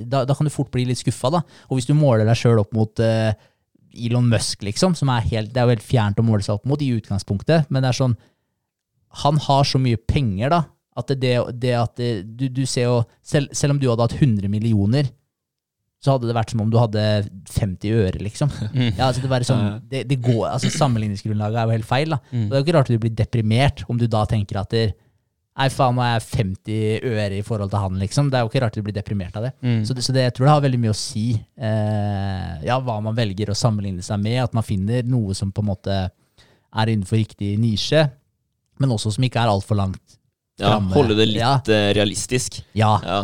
da, 0.06 0.24
da 0.28 0.36
kan 0.38 0.48
du 0.48 0.54
fort 0.54 0.72
bli 0.74 0.86
litt 0.90 1.02
skuffa. 1.02 1.32
Og 1.70 1.78
hvis 1.78 1.90
du 1.90 1.96
måler 1.98 2.28
deg 2.28 2.38
sjøl 2.38 2.62
opp 2.62 2.76
mot 2.78 3.02
uh, 3.02 3.32
Elon 3.92 4.30
Musk, 4.32 4.62
liksom, 4.68 4.96
som 4.98 5.12
er 5.14 5.26
helt, 5.32 5.54
det 5.54 5.62
er 5.62 5.68
jo 5.68 5.76
helt 5.76 5.88
fjernt 5.88 6.22
å 6.22 6.26
måle 6.26 6.46
seg 6.46 6.60
opp 6.60 6.68
mot 6.70 6.82
i 6.82 6.92
utgangspunktet, 6.96 7.72
men 7.72 7.84
det 7.84 7.92
er 7.92 8.00
sånn 8.04 8.20
Han 9.26 9.42
har 9.44 9.66
så 9.68 9.82
mye 9.82 10.00
penger, 10.08 10.54
da, 10.54 10.62
at 11.02 11.12
det, 11.20 11.34
det 11.60 11.74
at 11.76 11.98
det, 12.00 12.12
du, 12.38 12.46
du 12.48 12.62
ser 12.70 12.88
jo 12.88 13.02
selv, 13.24 13.52
selv 13.58 13.76
om 13.76 13.82
du 13.82 13.90
hadde 13.90 14.06
hatt 14.08 14.22
100 14.22 14.48
millioner, 14.52 15.10
så 16.02 16.16
hadde 16.16 16.30
det 16.30 16.34
vært 16.34 16.54
som 16.54 16.64
om 16.64 16.70
du 16.72 16.80
hadde 16.82 17.02
50 17.52 17.92
øre, 17.94 18.22
liksom. 18.24 18.50
Ja, 18.98 19.10
altså 19.10 19.22
det, 19.22 19.30
var 19.30 19.46
sånn, 19.46 19.82
det, 19.92 20.06
det 20.10 20.18
går, 20.24 20.48
altså 20.50 20.72
Sammenligningsgrunnlaget 20.74 21.60
er 21.62 21.68
jo 21.68 21.76
helt 21.76 21.90
feil. 21.90 22.16
da. 22.16 22.22
Og 22.32 22.48
Det 22.48 22.58
er 22.58 22.62
jo 22.62 22.66
ikke 22.66 22.76
rart 22.78 22.90
at 22.90 22.96
du 22.96 23.04
blir 23.04 23.18
deprimert 23.20 23.84
om 23.92 24.00
du 24.02 24.08
da 24.10 24.24
tenker 24.30 24.64
at 24.64 24.74
det, 24.74 24.88
Nei, 25.58 25.68
faen, 25.70 25.94
nå 25.98 26.02
er 26.02 26.14
jeg 26.16 26.24
50 26.32 27.04
øre 27.12 27.38
i 27.38 27.42
forhold 27.46 27.70
til 27.74 27.82
han, 27.84 27.98
liksom. 28.00 28.30
Det 28.32 28.38
er 28.40 28.46
jo 28.46 28.50
ikke 28.50 28.62
rart 28.64 28.78
de 28.78 28.82
blir 28.86 28.96
deprimert 28.96 29.36
av 29.36 29.44
det. 29.44 29.52
Så, 29.86 29.94
det, 29.94 30.04
så 30.06 30.14
det, 30.16 30.24
jeg 30.24 30.34
tror 30.38 30.48
det 30.48 30.54
har 30.54 30.62
veldig 30.64 30.80
mye 30.80 30.94
å 30.94 30.98
si 30.98 31.26
eh, 31.36 32.54
ja, 32.66 32.78
hva 32.80 32.96
man 33.04 33.18
velger 33.18 33.52
å 33.52 33.58
sammenligne 33.58 34.02
seg 34.06 34.22
med. 34.24 34.40
At 34.46 34.56
man 34.58 34.64
finner 34.66 35.04
noe 35.08 35.36
som 35.38 35.52
på 35.54 35.62
en 35.64 35.70
måte 35.74 35.98
er 36.72 36.92
innenfor 36.94 37.20
riktig 37.20 37.58
nisje, 37.60 38.06
men 38.80 38.94
også 38.96 39.12
som 39.18 39.28
ikke 39.28 39.44
er 39.44 39.52
altfor 39.52 39.78
langt 39.82 40.18
Ja, 40.62 40.78
framme. 40.78 40.94
holde 40.96 41.16
det 41.20 41.28
litt 41.34 41.42
Ja, 41.44 41.54
eh, 41.68 41.92
realistisk. 42.00 42.62
ja. 42.78 42.96
Ja. 43.04 43.22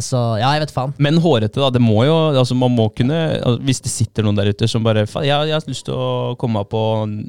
Så, 0.00 0.16
ja, 0.40 0.54
jeg 0.56 0.62
vet 0.62 0.70
faen. 0.72 0.94
Men 1.04 1.18
hårete, 1.20 1.60
da. 1.60 1.68
Det 1.74 1.82
må 1.84 1.98
jo, 2.06 2.14
altså 2.40 2.54
man 2.56 2.72
må 2.72 2.86
kunne 2.96 3.18
altså, 3.42 3.58
Hvis 3.60 3.82
det 3.84 3.90
sitter 3.92 4.24
noen 4.24 4.38
der 4.38 4.48
ute 4.48 4.64
som 4.72 4.82
bare 4.86 5.02
"Faen, 5.04 5.26
jeg, 5.28 5.48
jeg 5.50 5.52
har 5.52 5.66
lyst 5.68 5.84
til 5.84 5.92
å 5.98 6.32
komme 6.40 6.62
på 6.64 6.80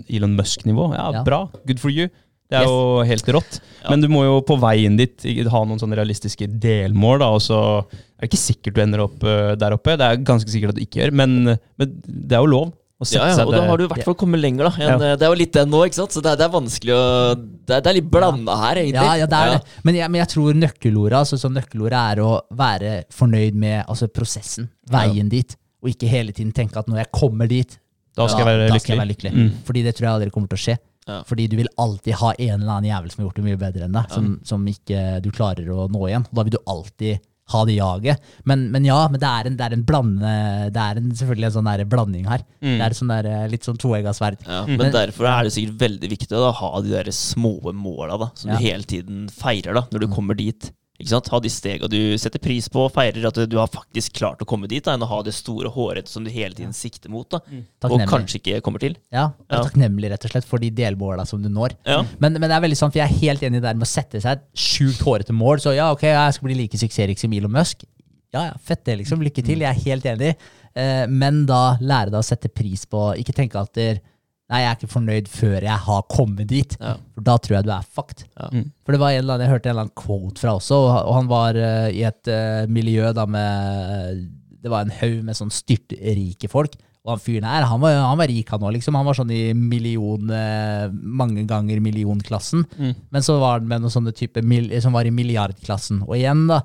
Elon 0.07 0.37
Musk-nivå. 0.37 0.93
Ja, 0.95 1.09
Ja. 1.11 1.23
bra. 1.27 1.49
Good 1.67 1.81
for 1.83 1.89
you. 1.91 2.07
Det 2.49 2.55
er 2.55 2.63
Yes. 2.63 2.71
jo 2.71 3.03
helt 3.03 3.27
rått. 3.35 3.59
Men 3.89 4.01
du 4.01 4.07
må 4.07 4.23
jo 4.23 4.37
på 4.47 4.55
veien 4.59 4.95
dit 4.97 5.25
ha 5.51 5.61
noen 5.67 5.79
sånne 5.81 5.97
realistiske 5.99 6.47
delmål, 6.59 7.19
da, 7.19 7.27
og 7.35 7.41
så 7.43 7.57
er 7.83 8.23
det 8.23 8.29
ikke 8.31 8.39
sikkert 8.39 8.73
du 8.77 8.81
ender 8.81 9.03
opp 9.03 9.23
uh, 9.23 9.55
der 9.59 9.75
oppe. 9.75 9.97
Det 9.99 10.05
er 10.07 10.17
ganske 10.23 10.47
sikkert 10.51 10.71
at 10.71 10.79
du 10.79 10.83
ikke 10.85 11.01
gjør, 11.03 11.11
men, 11.13 11.57
men 11.77 11.95
det 12.07 12.37
er 12.37 12.43
jo 12.45 12.51
lov 12.53 12.67
Ja, 13.13 13.27
ja, 13.29 13.43
og 13.45 13.51
da 13.53 13.59
har 13.67 13.77
du 13.77 13.83
i 13.85 13.87
hvert 13.91 14.07
fall 14.07 14.15
kommet 14.17 14.39
lenger, 14.41 14.71
da. 14.71 14.71
En, 14.81 14.87
Ja. 14.87 15.11
eh, 15.11 15.15
Det 15.19 15.25
er 15.27 15.29
jo 15.29 15.37
litt 15.37 15.51
det 15.53 15.65
nå, 15.69 15.83
ikke 15.85 15.99
sant? 15.99 16.15
Så 16.15 16.23
det 16.25 16.31
det 16.39 16.47
er 16.47 16.53
vanskelig 16.55 16.95
å 16.95 17.35
Det 17.37 17.75
er, 17.75 17.81
det 17.85 17.91
er 17.91 17.97
litt 17.99 18.07
blanda 18.09 18.55
her, 18.57 18.79
egentlig. 18.81 19.03
Ja, 19.05 19.13
ja, 19.21 19.27
det 19.29 19.37
er 19.37 19.51
det. 19.53 19.75
Men 19.85 19.95
jeg, 19.99 20.09
men 20.09 20.19
jeg 20.23 20.29
tror 20.33 20.53
nøkkelordet 20.63 21.19
altså, 21.19 21.49
nøkkelordet 21.51 21.99
er 22.15 22.23
å 22.25 22.31
være 22.57 22.95
fornøyd 23.13 23.53
med 23.53 23.83
altså, 23.85 24.07
prosessen, 24.09 24.69
veien 24.89 25.29
dit, 25.29 25.53
og 25.83 25.91
ikke 25.93 26.09
hele 26.09 26.31
tiden 26.33 26.51
tenke 26.57 26.79
at 26.79 26.87
når 26.89 27.03
jeg 27.03 27.11
kommer 27.13 27.47
dit, 27.47 27.77
Da 28.17 28.25
skal 28.27 28.47
jeg 28.47 28.49
være 28.49 28.65
da 28.65 28.73
lykkelig. 28.73 28.81
skal 28.81 28.95
jeg 28.95 28.99
være 29.03 29.11
lykkelig. 29.13 29.33
Mm. 29.37 29.51
Fordi 29.67 29.83
det 29.85 29.93
tror 29.95 30.07
jeg 30.07 30.13
aldri 30.15 30.31
kommer 30.33 30.49
til 30.49 30.57
å 30.57 30.63
skje. 30.65 30.77
Ja. 31.07 31.21
Fordi 31.27 31.47
du 31.47 31.55
vil 31.61 31.71
alltid 31.79 32.19
ha 32.19 32.33
en 32.35 32.59
eller 32.61 32.73
annen 32.77 32.89
jævel 32.91 33.11
som 33.13 33.21
har 33.23 33.29
gjort 33.29 33.39
det 33.41 33.47
mye 33.47 33.59
bedre 33.61 33.87
enn 33.87 33.95
deg, 33.97 34.11
som, 34.13 34.29
som 34.47 34.67
ikke 34.67 35.07
du 35.23 35.31
klarer 35.31 35.69
å 35.71 35.87
nå 35.91 36.05
igjen. 36.09 36.27
Og 36.29 36.35
da 36.39 36.43
vil 36.47 36.57
du 36.57 36.61
alltid 36.67 37.25
ha 37.47 37.61
det 37.63 37.77
jaget. 37.77 38.23
Men, 38.43 38.65
men 38.73 38.83
ja, 38.83 38.97
men 39.07 39.21
det 39.21 39.27
er 39.27 39.47
en, 39.47 39.55
det 39.59 39.67
er 39.69 39.75
en 39.77 39.85
blande, 39.87 40.31
det 40.75 40.83
er 40.83 40.99
en, 40.99 41.11
selvfølgelig 41.15 41.47
en 41.47 41.53
sånn 41.55 41.69
der 41.69 41.83
blanding 41.87 42.25
her. 42.27 42.43
Mm. 42.59 42.73
Det 42.73 42.87
er 42.89 42.95
sånn 42.97 43.13
der, 43.13 43.29
eh, 43.31 43.45
litt 43.53 43.67
sånn 43.67 43.79
toegga 43.79 44.11
sverd. 44.15 44.41
Ja, 44.43 44.65
men 44.67 44.91
derfor 44.91 45.29
er 45.31 45.47
det 45.47 45.53
sikkert 45.55 45.79
veldig 45.85 46.09
viktig 46.11 46.35
å 46.35 46.49
ha 46.59 46.71
de 46.83 46.91
der 46.91 47.11
små 47.15 47.55
måla 47.71 48.19
som 48.35 48.51
Ja. 48.51 48.57
du 48.57 48.65
hele 48.65 48.83
tiden 48.83 49.29
feirer 49.31 49.79
da, 49.79 49.85
når 49.93 50.03
du 50.03 50.07
kommer 50.11 50.35
dit. 50.35 50.71
Ikke 50.97 51.11
sant? 51.11 51.27
Ha 51.29 51.39
de 51.43 51.49
stega 51.53 51.87
du 51.91 51.97
setter 52.17 52.41
pris 52.41 52.65
på 52.73 52.87
og 52.87 52.93
feirer 52.95 53.27
at 53.29 53.37
du 53.49 53.57
har 53.59 53.67
faktisk 53.69 54.15
klart 54.17 54.39
å 54.41 54.47
komme 54.49 54.65
dit, 54.67 54.81
da, 54.83 54.95
enn 54.97 55.03
å 55.05 55.09
ha 55.11 55.19
det 55.21 55.35
store 55.37 55.69
hårete 55.69 56.09
som 56.09 56.23
du 56.25 56.31
hele 56.33 56.57
tiden 56.57 56.73
sikter 56.73 57.11
mot. 57.13 57.29
da, 57.29 57.37
Og 57.85 58.01
kanskje 58.09 58.39
ikke 58.41 58.61
kommer 58.65 58.81
til. 58.81 58.95
Ja, 59.13 59.27
Ja. 59.49 59.61
takknemlig 59.61 60.09
rett 60.09 60.25
og 60.25 60.31
slett 60.31 60.45
for 60.49 60.57
de 60.57 60.71
delmåla 60.71 61.25
som 61.27 61.41
du 61.43 61.49
når. 61.49 61.75
Ja. 61.85 62.01
Men, 62.19 62.33
men 62.33 62.49
det 62.49 62.55
er 62.57 62.61
veldig 62.65 62.77
sant, 62.79 62.93
for 62.93 62.99
jeg 63.03 63.11
er 63.11 63.21
helt 63.21 63.41
enig 63.45 63.61
der 63.61 63.75
med 63.77 63.85
å 63.85 63.91
sette 63.91 64.19
seg 64.19 64.39
et 64.39 64.43
sjukt 64.57 65.03
hårete 65.05 65.33
mål. 65.37 65.61
Så 65.61 65.75
ja, 65.77 65.91
ok, 65.93 66.01
jeg 66.09 66.33
skal 66.33 66.49
bli 66.49 66.55
like 66.63 66.77
suksessrik 66.81 67.19
som 67.21 67.31
Elon 67.37 67.51
Musk. 67.53 67.85
Ja, 68.33 68.47
ja, 68.49 68.53
fett 68.59 68.83
det, 68.83 68.97
liksom. 68.99 69.21
Lykke 69.23 69.45
til. 69.45 69.59
Jeg 69.63 69.69
er 69.69 69.83
helt 69.85 70.03
enig. 70.05 70.33
Eh, 70.75 71.05
men 71.07 71.45
da 71.45 71.77
lære 71.79 72.09
deg 72.11 72.19
å 72.19 72.25
sette 72.25 72.49
pris 72.53 72.83
på 72.85 73.15
Ikke 73.17 73.33
tenke 73.33 73.55
at 73.61 73.71
der, 73.73 74.01
Nei, 74.47 74.61
jeg 74.63 74.69
er 74.69 74.77
ikke 74.77 74.93
fornøyd 74.93 75.25
før 75.27 75.55
jeg 75.59 75.83
har 75.83 76.03
kommet 76.07 76.47
dit. 76.47 76.75
Ja. 76.79 76.93
For 77.17 77.27
da 77.27 77.35
tror 77.43 77.57
jeg 77.57 77.67
du 77.67 77.71
er 77.75 77.87
fucked. 77.97 78.23
Ja. 78.39 78.47
For 78.87 78.95
det 78.95 79.01
var 79.01 79.11
en 79.11 79.19
eller 79.19 79.35
annen, 79.35 79.45
Jeg 79.45 79.53
hørte 79.57 79.67
en 79.67 79.73
eller 79.73 79.87
annen 79.87 79.99
quote 79.99 80.43
fra 80.43 80.53
også, 80.55 80.77
og 81.03 81.13
han 81.17 81.27
var 81.31 81.59
uh, 81.59 81.87
i 81.91 82.05
et 82.07 82.31
uh, 82.31 82.63
miljø 82.71 83.11
da 83.15 83.27
med 83.27 84.21
Det 84.63 84.71
var 84.71 84.85
en 84.85 84.95
haug 85.01 85.19
med 85.27 85.37
sånn 85.37 85.51
styrtrike 85.51 86.47
folk. 86.51 86.79
Og 87.07 87.13
han 87.13 87.21
fyren 87.23 87.47
her, 87.47 87.63
han 87.67 87.79
var, 87.79 87.99
han 88.03 88.19
var 88.19 88.27
rik, 88.27 88.49
han 88.51 88.63
òg, 88.67 88.73
liksom. 88.75 88.95
Han 88.99 89.07
var 89.07 89.15
sånn 89.15 89.29
i 89.31 89.53
million 89.55 90.31
uh, 90.31 90.87
Mange 90.91 91.43
ganger 91.47 91.83
millionklassen. 91.83 92.65
Men 92.75 93.23
så 93.23 93.37
var 93.43 93.59
han 93.59 93.67
med 93.67 93.83
noen 93.83 93.93
sånne 93.93 94.15
type 94.15 94.43
mil, 94.43 94.71
som 94.83 94.95
var 94.95 95.07
i 95.07 95.15
milliardklassen. 95.15 96.05
Og 96.07 96.17
igjen, 96.19 96.47
da, 96.51 96.63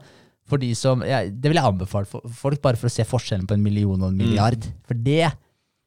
for 0.50 0.62
de 0.62 0.72
som 0.78 1.02
ja, 1.06 1.22
Det 1.26 1.50
vil 1.50 1.58
jeg 1.58 1.66
anbefale 1.66 2.06
for 2.10 2.26
folk, 2.30 2.62
bare 2.62 2.78
for 2.78 2.90
å 2.90 2.94
se 2.94 3.06
forskjellen 3.06 3.46
på 3.50 3.58
en 3.58 3.62
million 3.64 3.98
og 3.98 4.10
en 4.10 4.18
milliard. 4.22 4.70
For 4.86 4.98
det, 4.98 5.32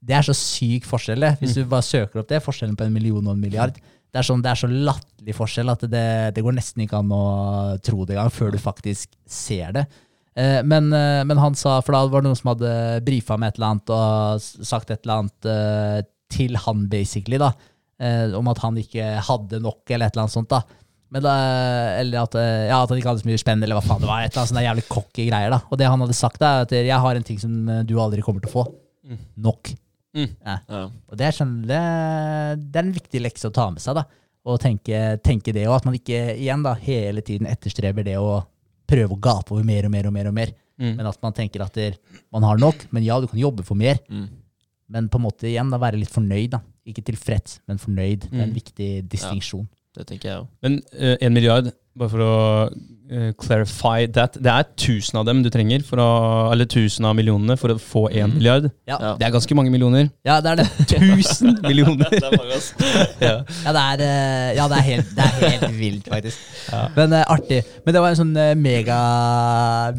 det 0.06 0.16
er 0.20 0.26
så 0.28 0.36
syk 0.38 0.86
forskjell, 0.86 1.24
det. 1.26 1.34
Hvis 1.42 1.56
du 1.58 1.64
bare 1.70 1.86
søker 1.86 2.22
opp 2.22 2.30
det, 2.30 2.42
forskjellen 2.46 2.76
på 2.78 2.86
en 2.86 2.94
million 2.94 3.26
og 3.26 3.34
en 3.34 3.42
milliard. 3.42 3.76
Det 3.76 4.22
er, 4.22 4.28
sånn, 4.30 4.44
det 4.46 4.52
er 4.54 4.60
så 4.62 4.68
latterlig 4.72 5.34
forskjell 5.36 5.72
at 5.74 5.82
det, 5.92 6.04
det 6.38 6.44
går 6.46 6.54
nesten 6.56 6.86
ikke 6.86 7.02
an 7.02 7.10
å 7.12 7.24
tro 7.84 8.06
det 8.08 8.16
engang, 8.16 8.32
før 8.32 8.54
du 8.54 8.60
faktisk 8.62 9.10
ser 9.28 9.74
det. 9.76 9.86
Eh, 10.40 10.62
Men, 10.64 10.88
eh, 10.96 11.24
men 11.28 11.42
han 11.42 11.58
sa, 11.60 11.82
for 11.84 11.98
da 11.98 12.06
var 12.08 12.22
det 12.24 12.30
noen 12.30 12.40
som 12.40 12.54
hadde 12.54 12.72
brifa 13.08 13.36
med 13.42 13.52
et 13.52 13.60
eller 13.60 13.74
annet 13.74 13.92
og 13.98 14.46
sagt 14.72 14.94
et 14.94 15.02
eller 15.04 15.24
annet 15.26 15.50
eh, 15.52 16.00
til 16.32 16.56
han, 16.64 16.86
basically, 16.92 17.42
da, 17.42 17.52
eh, 18.00 18.32
om 18.40 18.48
at 18.54 18.64
han 18.64 18.80
ikke 18.80 19.10
hadde 19.28 19.60
nok, 19.66 19.84
eller 19.90 20.08
et 20.08 20.16
eller 20.16 20.28
annet 20.30 20.38
sånt. 20.38 20.50
da. 20.54 20.62
Men 21.16 21.22
da, 21.24 21.36
eller 22.00 22.24
at, 22.24 22.36
eh, 22.40 22.66
ja, 22.70 22.80
at 22.84 22.90
han 22.92 22.98
ikke 23.02 23.12
hadde 23.12 23.24
så 23.26 23.30
mye 23.34 23.42
spenn, 23.44 23.62
eller 23.68 23.78
hva 23.82 23.84
faen 23.86 24.02
det 24.06 24.10
var. 24.10 24.24
et 24.24 24.32
eller 24.32 24.42
annet 24.46 24.54
sånne 24.54 24.66
jævlig 24.70 24.88
cocky 24.96 25.28
greier. 25.28 25.52
da. 25.58 25.60
Og 25.72 25.80
det 25.82 25.92
han 25.92 26.02
hadde 26.06 26.16
sagt, 26.18 26.42
er 26.44 26.64
at 26.66 26.72
jeg 26.76 27.04
har 27.04 27.20
en 27.20 27.28
ting 27.28 27.40
som 27.44 27.58
eh, 27.70 27.84
du 27.88 27.98
aldri 28.00 28.24
kommer 28.26 28.44
til 28.44 28.52
å 28.54 28.56
få. 28.62 28.70
Nok. 29.44 29.76
Ja. 30.16 30.58
Ja. 30.70 30.84
Og 31.12 31.18
det 31.20 31.26
er, 31.28 31.36
sånn, 31.36 31.58
det, 31.68 31.80
det 32.72 32.80
er 32.80 32.86
en 32.88 32.94
viktig 32.96 33.22
lekse 33.22 33.50
å 33.50 33.54
ta 33.56 33.68
med 33.74 33.84
seg. 33.84 33.98
da, 34.00 34.06
Og 34.46 34.60
tenke, 34.62 35.18
tenke 35.26 35.52
det, 35.54 35.68
og 35.68 35.76
at 35.80 35.86
man 35.88 35.96
ikke 35.98 36.36
igjen 36.38 36.64
da, 36.64 36.74
hele 36.80 37.22
tiden 37.26 37.48
etterstreber 37.50 38.06
det 38.08 38.16
å 38.22 38.44
prøve 38.88 39.16
å 39.16 39.20
gape 39.20 39.52
over 39.56 39.64
mer 39.66 39.88
og 39.88 39.92
mer 39.92 40.08
og 40.08 40.14
mer. 40.14 40.28
og 40.30 40.34
mer. 40.38 40.54
Mm. 40.80 40.96
Men 41.00 41.08
at 41.10 41.22
man 41.24 41.34
tenker 41.34 41.64
at 41.66 41.74
der, 41.74 41.96
man 42.32 42.44
har 42.44 42.58
nok. 42.62 42.88
Men 42.92 43.04
ja, 43.04 43.20
du 43.20 43.28
kan 43.28 43.40
jobbe 43.40 43.64
for 43.66 43.76
mer. 43.80 43.98
Mm. 44.12 44.28
Men 44.90 45.08
på 45.10 45.18
en 45.18 45.24
måte 45.26 45.48
igjen 45.50 45.72
da, 45.74 45.80
være 45.82 45.98
litt 45.98 46.12
fornøyd. 46.14 46.50
da. 46.52 46.60
Ikke 46.86 47.02
tilfreds, 47.04 47.60
men 47.68 47.80
fornøyd. 47.82 48.28
Det 48.30 48.34
er 48.40 48.44
en 48.44 48.50
Mm. 48.52 48.60
viktig 48.60 48.90
distinksjon. 49.10 49.68
Det 49.96 50.08
tenker 50.08 50.30
jeg 50.30 50.44
òg. 50.44 50.52
Men 50.66 50.80
én 51.00 51.18
en 51.30 51.34
milliard, 51.36 51.72
bare 51.96 52.12
for 52.12 52.20
å 52.26 52.32
uh, 52.68 53.30
clarify 53.40 54.04
that, 54.12 54.36
det 54.44 54.52
er 54.52 54.66
tusen 54.76 55.16
av 55.22 55.24
dem 55.30 55.40
du 55.46 55.48
trenger, 55.54 55.84
for 55.88 56.02
å, 56.04 56.08
eller 56.52 56.68
tusen 56.68 57.06
av 57.08 57.14
millionene, 57.16 57.56
for 57.58 57.72
å 57.72 57.78
få 57.80 58.02
én 58.12 58.34
milliard. 58.36 58.68
Ja. 58.90 58.98
Ja. 59.00 59.14
Det 59.22 59.28
er 59.30 59.32
ganske 59.38 59.56
mange 59.56 59.72
millioner. 59.72 60.10
Ja, 60.28 60.42
det 60.44 60.52
er 60.52 60.60
det. 60.64 60.68
Tusen 60.92 61.56
millioner! 61.70 62.10
Det 62.12 62.20
er 62.20 62.36
mange, 62.36 62.58
ass. 62.58 62.68
ja. 63.24 63.38
Ja, 63.64 63.76
det 63.78 63.86
er, 63.86 64.04
uh, 64.04 64.50
ja, 64.60 64.68
det 64.74 64.82
er, 64.82 64.86
helt, 64.90 65.14
det 65.16 65.30
er 65.30 65.56
helt 65.56 65.80
vilt, 65.80 66.12
faktisk. 66.12 66.44
Men 66.98 67.14
eh, 67.16 67.24
artig. 67.32 67.62
Men 67.86 67.96
det 67.96 68.02
var 68.04 68.12
en 68.12 68.20
sånn 68.20 68.36
eh, 68.42 68.52
mega 68.60 69.00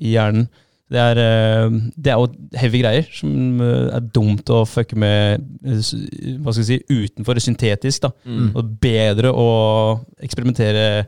i 0.00 0.08
hjernen. 0.16 0.46
Det 0.86 1.00
er, 1.02 1.18
eh, 1.18 1.76
det 1.98 2.12
er 2.12 2.20
jo 2.20 2.58
heavy 2.60 2.80
greier 2.84 3.06
som 3.10 3.60
eh, 3.62 3.88
er 3.96 4.04
dumt 4.14 4.46
å 4.54 4.60
fucke 4.70 4.94
med 4.98 5.42
eh, 5.66 5.80
hva 6.38 6.54
skal 6.54 6.62
jeg 6.62 6.68
si, 6.68 6.78
utenfor 6.86 7.40
syntetisk. 7.42 8.06
da. 8.06 8.12
Mm. 8.22 8.52
Og 8.54 8.74
bedre 8.82 9.32
å 9.34 9.48
eksperimentere 10.22 11.06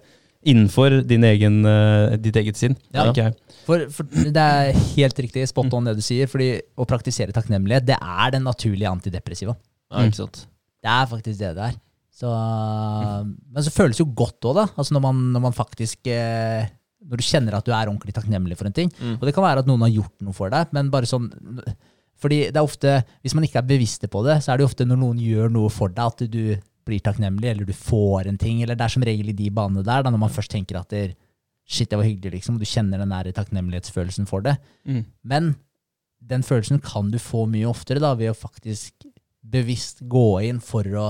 innenfor 0.49 1.01
din 1.07 1.27
egen, 1.27 1.61
ditt 2.23 2.37
eget 2.41 2.59
sinn. 2.59 2.77
Ja. 2.95 3.09
jeg. 3.15 3.35
For, 3.67 3.85
for 3.93 4.07
det 4.09 4.43
er 4.43 4.79
helt 4.95 5.19
riktig 5.21 5.47
spot 5.51 5.75
on 5.77 5.91
det 5.91 5.97
du 5.99 6.03
sier, 6.05 6.31
fordi 6.31 6.53
å 6.79 6.87
praktisere 6.89 7.35
takknemlighet, 7.37 7.87
det 7.91 7.99
er 7.99 8.33
den 8.35 8.47
naturlige 8.47 8.91
antidepressiva. 8.91 9.57
Ja, 9.93 10.07
ikke 10.07 10.23
sant. 10.23 10.45
Det 10.83 10.91
er 10.95 11.11
faktisk 11.11 11.43
det 11.43 11.53
det 11.59 11.69
er. 11.69 11.77
Så, 12.19 12.31
men 12.31 13.63
så 13.63 13.71
føles 13.71 13.99
det 13.99 14.03
jo 14.03 14.11
godt 14.17 14.47
òg, 14.49 14.57
da. 14.59 14.67
Altså 14.75 14.97
når 14.97 15.05
man, 15.05 15.21
når 15.37 15.45
man 15.45 15.55
faktisk 15.55 16.09
eh, 16.11 16.67
Når 17.05 17.21
du 17.21 17.27
kjenner 17.27 17.55
at 17.59 17.67
du 17.67 17.71
er 17.73 17.87
ordentlig 17.87 18.15
takknemlig 18.17 18.59
for 18.59 18.69
en 18.69 18.75
ting. 18.75 18.91
Mm. 18.99 19.19
Og 19.21 19.29
det 19.29 19.35
kan 19.37 19.47
være 19.47 19.63
at 19.63 19.69
noen 19.71 19.85
har 19.87 19.93
gjort 19.95 20.17
noe 20.25 20.35
for 20.37 20.51
deg, 20.53 20.73
men 20.77 20.91
bare 20.91 21.09
sånn 21.09 21.31
Fordi 22.19 22.41
det 22.51 22.59
er 22.59 22.67
ofte, 22.67 22.97
hvis 23.23 23.37
man 23.39 23.45
ikke 23.47 23.61
er 23.61 23.69
bevisste 23.69 24.09
på 24.11 24.25
det, 24.27 24.41
så 24.43 24.51
er 24.51 24.59
det 24.59 24.67
ofte 24.67 24.83
når 24.89 24.99
noen 24.99 25.21
gjør 25.23 25.53
noe 25.55 25.71
for 25.71 25.93
deg, 25.95 26.03
at 26.03 26.25
du 26.27 26.57
blir 26.89 27.03
takknemlig, 27.05 27.53
eller 27.53 27.69
du 27.69 27.77
får 27.77 28.27
en 28.27 28.41
ting. 28.41 28.63
Eller 28.65 28.75
det 28.75 28.87
er 28.89 28.95
som 28.97 29.05
regel 29.07 29.31
i 29.31 29.37
de 29.39 29.51
banene 29.55 29.85
der, 29.87 30.03
da, 30.03 30.11
når 30.11 30.25
man 30.25 30.33
først 30.35 30.51
tenker 30.51 30.81
at 30.81 30.91
det, 30.91 31.13
shit, 31.69 31.87
det 31.91 32.01
var 32.01 32.09
hyggelig, 32.09 32.41
liksom. 32.41 32.57
og 32.57 32.65
Du 32.65 32.67
kjenner 32.67 32.99
den 33.03 33.13
der 33.15 33.31
takknemlighetsfølelsen 33.37 34.27
for 34.27 34.43
det. 34.43 34.57
Mm. 34.89 35.05
Men 35.23 35.53
den 36.19 36.43
følelsen 36.43 36.83
kan 36.83 37.13
du 37.13 37.21
få 37.23 37.45
mye 37.51 37.69
oftere 37.71 38.03
da, 38.03 38.15
ved 38.19 38.33
å 38.33 38.37
faktisk 38.37 39.07
bevisst 39.49 40.03
gå 40.11 40.27
inn 40.49 40.59
for 40.65 40.89
å 40.99 41.09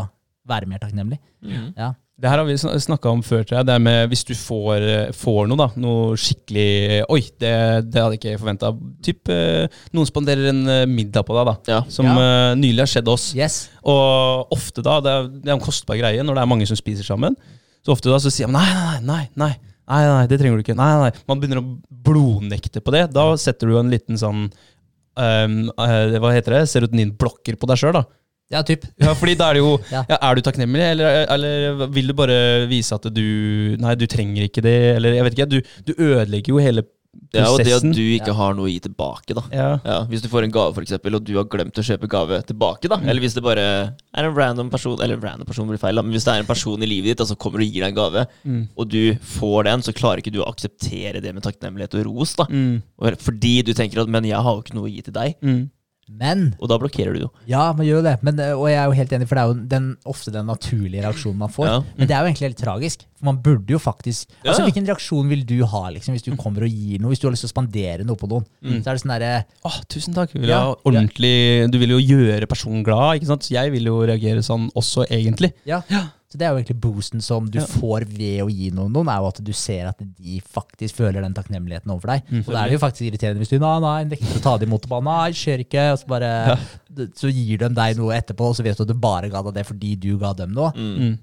være 0.49 0.69
mer 0.69 0.83
takknemlig. 0.83 1.19
Mm. 1.45 1.73
Ja. 1.77 1.93
Det 2.19 2.27
her 2.27 2.41
har 2.41 2.47
vi 2.49 2.57
snakka 2.59 3.11
om 3.15 3.21
før, 3.23 3.45
tror 3.47 3.61
jeg. 3.61 3.67
Det 3.69 3.75
er 3.77 3.83
med 3.85 4.09
hvis 4.11 4.25
du 4.27 4.33
får, 4.35 4.83
eh, 4.83 5.11
får 5.15 5.47
noe, 5.47 5.59
da. 5.61 5.69
Noe 5.79 6.17
skikkelig 6.19 7.05
Oi, 7.15 7.21
det, 7.39 7.53
det 7.93 8.03
hadde 8.03 8.17
jeg 8.17 8.19
ikke 8.19 8.41
forventa. 8.41 8.73
Typ 9.07 9.31
eh, 9.31 9.69
noen 9.95 10.09
spanderer 10.09 10.49
en 10.51 10.65
eh, 10.67 10.83
middag 10.91 11.23
på 11.29 11.37
deg, 11.37 11.47
da. 11.53 11.55
Ja. 11.71 11.79
Som 11.95 12.09
Ja. 12.11 12.57
nylig 12.59 12.83
har 12.83 12.91
skjedd 12.91 13.13
oss. 13.13 13.29
Yes. 13.39 13.61
Og 13.87 14.51
ofte 14.57 14.83
da, 14.83 14.99
det 15.05 15.15
er, 15.15 15.31
det 15.31 15.53
er 15.53 15.55
en 15.55 15.63
kostbar 15.63 16.01
greie 16.01 16.27
når 16.27 16.41
det 16.41 16.43
er 16.43 16.51
mange 16.51 16.67
som 16.67 16.81
spiser 16.81 17.07
sammen. 17.07 17.39
Så 17.87 17.95
ofte 17.95 18.11
da 18.11 18.19
så 18.19 18.33
sier 18.35 18.51
man 18.51 18.59
nei, 18.67 18.75
nei, 18.75 18.99
nei, 19.07 19.23
nei, 19.39 19.53
nei, 19.87 20.03
nei, 20.11 20.27
det 20.27 20.41
trenger 20.43 20.59
du 20.59 20.67
ikke. 20.67 20.77
Nei, 20.77 20.91
nei, 21.07 21.13
Man 21.31 21.39
begynner 21.39 21.63
å 21.63 21.69
blodnekte 22.09 22.83
på 22.83 22.93
det. 22.99 23.07
Da 23.15 23.31
setter 23.41 23.71
du 23.71 23.79
en 23.79 23.95
liten 23.95 24.19
sånn 24.19 24.49
um, 24.51 25.57
uh, 25.79 26.19
Hva 26.19 26.35
heter 26.35 26.59
det? 26.59 26.67
Serotoninblokker 26.75 27.57
på 27.63 27.71
deg 27.71 27.79
sjøl, 27.81 27.95
da. 28.01 28.05
Ja, 28.51 28.63
typ. 28.65 28.85
Ja, 28.99 29.13
fordi 29.15 29.35
da 29.37 29.51
er 29.51 29.59
det 29.59 29.63
jo 29.65 29.79
Ja. 29.93 30.05
ja. 30.09 30.19
Er 30.23 30.35
du 30.35 30.41
takknemlig, 30.43 30.85
eller, 30.95 31.27
eller 31.29 31.87
vil 31.93 32.07
du 32.09 32.15
bare 32.15 32.67
vise 32.71 32.95
at 32.97 33.09
du 33.13 33.77
Nei, 33.79 33.95
du 33.95 34.07
trenger 34.07 34.47
ikke 34.49 34.63
det, 34.65 34.77
eller 34.97 35.13
jeg 35.19 35.25
vet 35.29 35.35
ikke. 35.39 35.49
Du, 35.53 35.61
du 35.85 35.93
ødelegger 35.99 36.55
jo 36.57 36.59
hele 36.63 36.85
Ja, 37.35 37.49
og 37.51 37.59
det 37.59 37.73
at 37.75 37.83
du 37.83 38.01
ikke 38.15 38.33
har 38.37 38.55
noe 38.55 38.69
å 38.69 38.71
gi 38.71 38.79
tilbake, 38.85 39.35
da. 39.37 39.43
Ja. 39.53 39.69
Ja, 39.85 39.97
Hvis 40.09 40.23
du 40.23 40.29
får 40.31 40.45
en 40.47 40.53
gave, 40.55 40.73
for 40.77 40.85
eksempel, 40.85 41.17
og 41.19 41.25
du 41.27 41.33
har 41.37 41.45
glemt 41.51 41.77
å 41.77 41.85
kjøpe 41.85 42.09
gave 42.09 42.39
tilbake, 42.47 42.89
da. 42.89 42.97
Eller 43.05 43.21
hvis 43.25 43.35
det 43.37 43.43
bare 43.45 43.65
er 44.15 44.25
en 44.29 44.35
random 44.37 44.71
person 44.71 45.01
Eller 45.03 45.19
random 45.21 45.45
person 45.49 45.67
blir 45.69 45.81
feil, 45.83 45.97
da. 45.99 46.03
Men 46.07 46.13
hvis 46.15 46.25
det 46.29 46.35
er 46.37 46.45
en 46.45 46.49
person 46.49 46.81
i 46.85 46.89
livet 46.89 47.11
ditt 47.13 47.19
da, 47.21 47.27
som 47.29 47.37
kommer 47.41 47.61
og 47.65 47.69
gir 47.69 47.83
deg 47.85 47.91
en 47.93 47.99
gave, 48.01 48.27
Mm. 48.47 48.69
og 48.79 48.89
du 48.89 49.15
får 49.35 49.65
den, 49.69 49.81
så 49.85 49.93
klarer 49.93 50.23
ikke 50.23 50.33
du 50.33 50.41
å 50.45 50.49
akseptere 50.49 51.21
det 51.21 51.35
med 51.35 51.43
takknemlighet 51.45 51.99
og 52.01 52.07
ros. 52.07 52.35
da 52.39 52.45
Mm. 52.49 52.83
Fordi 53.19 53.63
du 53.65 53.73
tenker 53.75 54.01
at 54.01 54.09
'men 54.09 54.25
jeg 54.25 54.37
har 54.41 54.55
jo 54.55 54.63
ikke 54.63 54.75
noe 54.79 54.89
å 54.89 54.95
gi 54.95 55.03
til 55.03 55.13
deg', 55.13 55.35
Mm. 55.43 55.71
Men 56.09 56.55
og 56.59 56.69
da 56.71 56.79
blokkerer 56.81 57.13
du 57.15 57.21
jo. 57.27 57.31
Ja, 57.47 57.73
man 57.77 57.87
gjør 57.87 58.01
jo 58.01 58.07
det. 58.07 58.15
Men, 58.23 58.39
eh, 58.41 58.53
og 58.57 58.69
jeg 58.71 58.79
er 58.81 58.87
jo 58.89 58.97
helt 58.97 59.13
enig, 59.13 59.29
for 59.29 59.35
det 59.37 59.43
er 59.45 59.53
jo 59.53 59.67
den, 59.75 59.89
ofte 60.09 60.33
den 60.33 60.47
naturlige 60.49 61.03
reaksjonen 61.05 61.39
man 61.39 61.53
får. 61.53 61.67
Ja. 61.69 61.79
Men 61.99 62.09
det 62.09 62.17
er 62.17 62.21
jo 62.25 62.31
egentlig 62.31 62.49
helt 62.49 62.63
tragisk. 62.63 63.05
For 63.19 63.25
man 63.33 63.41
burde 63.43 63.75
jo 63.75 63.79
faktisk 63.83 64.29
Ja. 64.45 64.51
Altså, 64.53 64.63
Hvilken 64.69 64.87
reaksjon 64.87 65.29
vil 65.29 65.45
du 65.45 65.65
ha 65.67 65.89
liksom, 65.91 66.15
hvis 66.15 66.23
du 66.25 66.35
kommer 66.37 66.63
og 66.63 66.71
gir 66.71 67.01
noe? 67.01 67.11
Hvis 67.13 67.21
du 67.21 67.27
har 67.29 67.33
lyst 67.35 67.45
til 67.47 67.51
å 67.51 67.55
spandere 67.57 68.05
noe 68.07 68.17
på 68.17 68.29
noen? 68.31 68.47
Mm. 68.63 68.83
Så 68.83 68.89
er 68.89 68.95
det 68.95 69.03
sånn 69.03 69.15
derre 69.17 69.45
Åh, 69.65 69.81
tusen 69.89 70.15
takk. 70.15 70.33
Vil, 70.35 70.49
Ja. 70.49 70.75
ordentlig, 70.87 71.71
du 71.71 71.79
vil 71.79 71.91
jo 71.91 71.99
gjøre 71.99 72.47
personen 72.47 72.85
glad, 72.85 73.19
ikke 73.21 73.27
sant? 73.33 73.43
Så 73.43 73.51
jeg 73.55 73.73
vil 73.73 73.85
jo 73.85 73.99
reagere 74.07 74.39
sånn 74.43 74.71
også, 74.75 75.07
egentlig. 75.11 75.53
Ja. 75.67 75.83
Ja. 75.91 76.07
Så 76.29 76.37
det 76.37 76.45
er 76.45 76.51
jo 76.53 76.59
egentlig 76.61 76.81
boosten 76.85 77.23
som 77.25 77.47
du 77.49 77.57
Ja. 77.59 77.65
får 77.65 78.05
ved 78.05 78.43
å 78.45 78.49
gi 78.53 78.71
noen 78.71 78.93
noen, 78.93 79.09
er 79.09 79.17
jo 79.23 79.29
at 79.31 79.39
du 79.43 79.53
ser 79.57 79.87
at 79.89 79.97
de 79.99 80.41
faktisk 80.45 80.95
føler 81.01 81.23
den 81.25 81.33
takknemligheten 81.33 81.89
overfor 81.89 82.13
deg. 82.13 82.23
Mm. 82.29 82.43
Og 82.47 82.53
da 82.53 82.59
er 82.65 82.69
det 82.69 82.77
jo 82.77 82.83
faktisk 82.87 83.07
irriterende 83.09 83.41
hvis 83.41 83.49
du 83.55 83.59
nei, 83.59 83.79
nei, 83.81 84.05
nekter 84.05 84.37
å 84.37 84.43
ta 84.45 84.57
det 84.59 84.69
imot 84.69 84.85
og 84.85 84.91
bare 84.91 85.05
nei, 85.09 85.31
skjer 85.33 85.65
ikke, 85.65 85.87
og 85.95 85.99
så 86.03 86.07
bare 86.07 86.59
Så 87.17 87.31
gir 87.33 87.57
de 87.63 87.69
deg 87.73 87.97
noe 87.97 88.13
etterpå, 88.19 88.51
og 88.51 88.57
så 88.59 88.63
vet 88.67 88.77
du 88.77 88.83
at 88.85 88.89
du 88.89 88.95
bare 88.95 89.31
ga 89.31 89.41
deg 89.43 89.55
det 89.55 89.65
fordi 89.67 89.95
du 89.99 90.19
ga 90.19 90.35
dem 90.35 90.53
noe. 90.53 90.73
Mm. 90.77 90.99
Mm. 90.99 91.19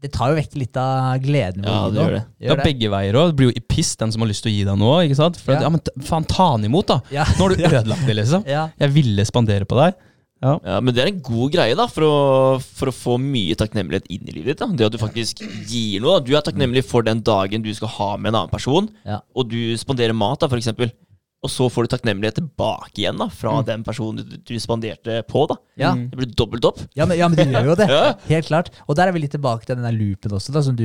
Det 0.00 0.12
tar 0.12 0.30
jo 0.32 0.36
vekk 0.42 0.54
litt 0.56 0.76
av 0.80 1.18
gleden 1.20 1.64
Ja, 1.64 1.88
det 1.88 1.96
gjør 2.00 2.04
det 2.04 2.04
noe. 2.04 2.04
gjør 2.04 2.14
det. 2.16 2.24
Det 2.40 2.50
er 2.58 2.64
begge 2.64 2.88
veier 2.90 3.14
òg. 3.20 3.26
Det 3.32 3.36
blir 3.36 3.48
jo 3.50 3.56
i 3.56 3.64
piss 3.68 3.96
den 3.96 4.12
som 4.12 4.20
har 4.22 4.28
lyst 4.28 4.42
til 4.42 4.50
å 4.52 4.54
gi 4.58 4.64
deg 4.64 4.78
noe. 4.80 5.00
ikke 5.04 5.16
sant? 5.16 5.36
For 5.36 5.52
at, 5.52 5.60
Ja. 5.60 5.68
ja, 5.68 5.68
men 5.70 5.80
faen, 6.04 6.26
ta 6.26 6.50
han 6.52 6.64
imot, 6.64 6.86
da! 6.86 7.00
Ja. 7.12 7.24
Nå 7.24 7.48
har 7.48 7.48
du 7.56 7.62
ødelagt 7.68 8.06
det, 8.06 8.16
liksom. 8.16 8.44
Ja. 8.48 8.68
Jeg 8.80 8.90
ville 8.92 9.24
spandere 9.28 9.64
på 9.68 9.76
deg. 9.76 9.94
Ja. 10.40 10.54
Ja, 10.64 10.78
Men 10.80 10.94
det 10.96 11.02
er 11.04 11.10
en 11.12 11.20
god 11.20 11.52
greie 11.52 11.76
da 11.76 11.84
for 11.90 12.06
å, 12.06 12.14
for 12.62 12.88
å 12.88 12.96
få 12.96 13.18
mye 13.20 13.56
takknemlighet 13.60 14.06
inn 14.08 14.24
i 14.30 14.32
livet 14.38 14.54
ditt. 14.56 14.62
da 14.62 14.70
Det 14.72 14.86
at 14.88 14.94
du 14.96 14.98
faktisk 15.02 15.42
gir 15.68 16.00
noe. 16.00 16.20
Du 16.24 16.32
er 16.36 16.40
takknemlig 16.46 16.84
for 16.88 17.04
den 17.04 17.20
dagen 17.26 17.62
du 17.62 17.68
skal 17.76 17.92
ha 17.98 18.10
med 18.16 18.32
en 18.32 18.40
annen 18.42 18.52
person, 18.54 18.88
Ja. 19.04 19.20
og 19.36 19.50
du 19.52 19.76
spanderer 19.76 20.16
mat, 20.16 20.40
da, 20.40 20.48
eksempel. 20.48 20.92
Og 21.40 21.48
så 21.48 21.70
får 21.72 21.86
du 21.86 21.88
takknemlighet 21.94 22.34
tilbake 22.36 22.98
igjen 23.00 23.16
da 23.16 23.26
fra 23.32 23.62
den 23.64 23.80
personen 23.82 24.20
du, 24.28 24.34
du 24.44 24.58
spanderte 24.60 25.22
på. 25.24 25.46
da 25.48 25.56
Ja. 25.80 25.94
Det 25.96 26.18
blir 26.18 26.34
dobbelt 26.36 26.66
opp. 26.68 26.82
Ja, 26.94 27.06
men, 27.08 27.16
ja, 27.16 27.28
men 27.32 27.36
det 27.38 27.46
gjør 27.48 27.70
jo 27.70 27.76
det. 27.80 27.86
Ja. 27.96 28.12
Helt 28.28 28.46
klart. 28.50 28.68
Og 28.86 28.96
der 28.96 29.08
er 29.08 29.12
vi 29.16 29.22
litt 29.24 29.32
tilbake 29.32 29.64
til 29.64 29.76
den 29.78 29.86
der 29.88 29.96
loopen 29.96 30.34
også, 30.36 30.52
da, 30.52 30.60
som 30.60 30.76
du 30.76 30.84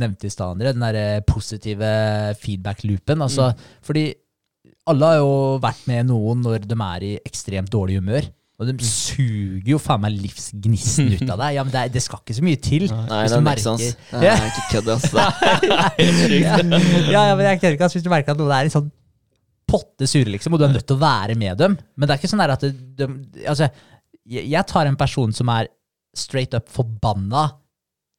nevnte 0.00 0.24
i 0.24 0.32
stad, 0.32 0.56
André. 0.56 0.72
Den 0.72 0.80
der 0.86 0.96
eh, 0.96 1.20
positive 1.28 1.84
feedback-loopen. 2.40 3.20
Altså, 3.20 3.50
Fordi 3.84 4.06
alle 4.88 5.06
har 5.12 5.20
jo 5.20 5.34
vært 5.62 5.84
med 5.90 6.08
noen 6.08 6.40
når 6.48 6.64
de 6.68 6.76
er 6.80 7.04
i 7.06 7.12
ekstremt 7.28 7.68
dårlig 7.72 8.00
humør. 8.00 8.24
Og 8.60 8.68
de 8.68 8.84
suger 8.84 9.70
jo 9.72 9.78
faen 9.80 10.02
meg 10.02 10.12
livsgnisten 10.20 11.06
ut 11.14 11.22
av 11.32 11.38
deg. 11.40 11.54
Ja, 11.56 11.62
men 11.64 11.72
det, 11.72 11.84
det 11.94 12.02
skal 12.04 12.20
ikke 12.20 12.36
så 12.36 12.44
mye 12.44 12.58
til. 12.60 12.82
Nei, 12.92 13.20
Hvis 13.22 13.32
du 13.32 13.38
er 13.38 13.44
Nexans. 13.46 13.84
Nei, 14.12 14.20
Det 14.20 14.32
er 14.34 14.48
ikke 14.50 14.64
kødd, 14.74 14.90
ass. 14.92 15.06
Ja, 15.16 16.58
ja, 16.60 17.22
ja, 17.30 17.36
men 17.38 17.46
jeg 17.46 17.60
kødder 17.62 17.78
ikke. 17.78 17.86
Altså, 17.88 17.96
hvis 17.98 18.04
du 18.04 18.10
merker 18.12 18.34
at 18.34 18.40
noen 18.42 18.52
er 18.58 18.68
i 18.68 18.72
sånn 18.72 18.90
potte 19.70 20.08
sure, 20.10 20.28
liksom, 20.34 20.56
og 20.56 20.60
du 20.60 20.66
er 20.66 20.74
nødt 20.74 20.86
til 20.88 20.98
å 20.98 21.02
være 21.02 21.36
med 21.38 21.54
dem 21.60 21.76
Men 21.94 22.08
det 22.08 22.14
er 22.14 22.18
ikke 22.18 22.30
sånn 22.32 22.40
der 22.42 22.52
at 22.56 22.64
det, 22.66 22.72
de, 22.98 23.44
Altså, 23.46 23.68
jeg, 24.26 24.48
jeg 24.50 24.66
tar 24.66 24.88
en 24.90 24.98
person 24.98 25.30
som 25.36 25.52
er 25.54 25.70
straight 26.16 26.56
up 26.58 26.66
forbanna 26.74 27.44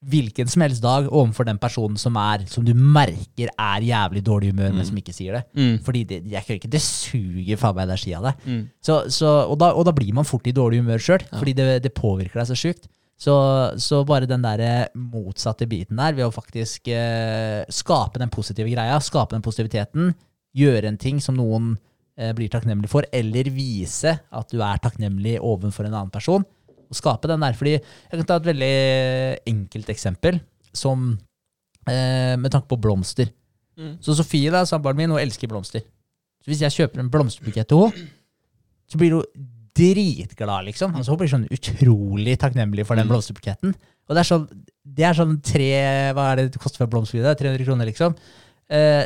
hvilken 0.01 0.49
som 0.49 0.63
helst 0.65 0.81
dag 0.81 1.05
overfor 1.11 1.45
den 1.45 1.59
personen 1.61 1.97
som 1.99 2.15
er 2.17 2.45
Som 2.49 2.65
du 2.65 2.73
merker 2.73 3.51
er 3.53 3.83
jævlig 3.85 4.23
dårlig 4.25 4.49
humør, 4.49 4.71
men 4.73 4.85
som 4.85 4.97
ikke 4.97 5.13
sier 5.13 5.37
det. 5.37 5.43
Mm. 5.53 5.75
Fordi 5.85 6.03
det, 6.09 6.21
jeg 6.31 6.57
ikke, 6.57 6.71
det 6.71 6.81
suger 6.81 7.59
faen 7.61 7.75
meg 7.77 7.89
energi 7.89 8.15
av 8.17 8.29
det. 8.29 8.33
Mm. 8.45 8.63
Så, 8.81 8.97
så, 9.13 9.35
og, 9.45 9.59
da, 9.61 9.71
og 9.77 9.85
da 9.85 9.93
blir 9.93 10.13
man 10.17 10.25
fort 10.25 10.47
i 10.49 10.55
dårlig 10.55 10.81
humør 10.81 11.03
sjøl, 11.03 11.27
fordi 11.35 11.53
det, 11.57 11.67
det 11.85 11.93
påvirker 11.93 12.41
deg 12.41 12.49
så 12.49 12.57
sjukt. 12.57 12.89
Så, 13.21 13.35
så 13.77 14.01
bare 14.07 14.25
den 14.25 14.41
der 14.41 14.89
motsatte 14.97 15.67
biten 15.69 15.99
der, 16.01 16.15
ved 16.17 16.25
å 16.25 16.33
faktisk 16.33 16.89
eh, 16.89 17.61
skape 17.69 18.17
den 18.17 18.33
positive 18.33 18.71
greia, 18.71 18.97
skape 18.97 19.35
den 19.35 19.45
positiviteten, 19.45 20.15
gjøre 20.57 20.89
en 20.89 20.97
ting 20.97 21.21
som 21.21 21.37
noen 21.37 21.75
eh, 22.17 22.31
blir 22.33 22.49
takknemlig 22.49 22.89
for, 22.89 23.05
eller 23.13 23.51
vise 23.53 24.15
at 24.17 24.49
du 24.49 24.63
er 24.65 24.81
takknemlig 24.81 25.37
overfor 25.37 25.85
en 25.85 25.93
annen 25.99 26.13
person, 26.13 26.47
og 26.91 26.97
skape 26.99 27.29
den 27.31 27.41
der. 27.45 27.55
Fordi 27.57 27.73
jeg 27.77 28.11
kan 28.19 28.27
ta 28.27 28.37
et 28.41 28.49
veldig 28.51 28.73
enkelt 29.49 29.89
eksempel, 29.93 30.41
som 30.75 31.13
eh, 31.87 32.35
med 32.37 32.51
tanke 32.53 32.67
på 32.71 32.79
blomster. 32.83 33.31
Mm. 33.79 33.95
Så 34.03 34.13
Sofie, 34.19 34.51
da, 34.53 34.65
samboeren 34.67 34.99
min, 34.99 35.09
hun 35.15 35.21
elsker 35.23 35.49
blomster. 35.49 35.85
Så 36.43 36.51
hvis 36.51 36.61
jeg 36.65 36.75
kjøper 36.75 36.99
en 37.03 37.09
blomsterbukett 37.13 37.69
til 37.71 37.85
henne, 37.87 38.09
så 38.91 38.99
blir 38.99 39.15
hun 39.15 39.47
dritglad, 39.77 40.65
liksom. 40.67 40.91
Altså, 40.99 41.13
hun 41.13 41.19
blir 41.21 41.31
sånn 41.31 41.47
utrolig 41.53 42.33
takknemlig 42.41 42.83
for 42.85 42.99
den 42.99 43.07
Mm. 43.07 43.13
blomsterbuketten. 43.13 43.73
Og 44.09 44.15
det 44.17 44.19
er 44.19 44.27
sånn, 44.27 44.47
det 44.83 45.05
er 45.07 45.13
sånn 45.15 45.37
tre 45.41 45.69
Hva 46.13 46.25
er 46.31 46.35
det 46.41 46.51
det 46.51 46.59
koster 46.59 46.81
for 46.81 46.89
en 46.89 46.91
blomsterbuket? 46.91 47.39
300 47.39 47.65
kroner, 47.65 47.85
liksom. 47.87 48.15
Eh, 48.69 49.05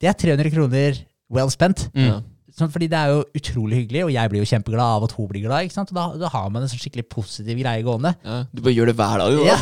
det 0.00 0.08
er 0.08 0.16
300 0.16 0.50
kroner 0.54 0.96
well 1.30 1.50
spent. 1.52 1.90
Mm. 1.94 2.22
Sånn, 2.52 2.68
fordi 2.68 2.84
det 2.92 2.98
er 2.98 3.08
jo 3.14 3.20
utrolig 3.38 3.78
hyggelig, 3.80 4.02
og 4.04 4.10
jeg 4.12 4.28
blir 4.28 4.42
jo 4.42 4.48
kjempeglad 4.50 4.96
av 4.98 5.04
at 5.06 5.14
hun 5.16 5.28
blir 5.30 5.46
glad. 5.46 5.70
Og 5.72 5.92
da, 5.96 6.02
da 6.20 6.28
har 6.34 6.50
man 6.52 6.64
en 6.64 6.68
sånn 6.68 6.80
skikkelig 6.82 7.06
positiv 7.08 7.56
greie 7.62 7.84
gående. 7.86 8.12
Ja, 8.26 8.42
du 8.52 8.60
bare 8.60 8.74
gjør 8.76 8.90
det 8.90 8.94
hver 8.98 9.22
dag, 9.22 9.32
du. 9.32 9.46
Da. 9.46 9.56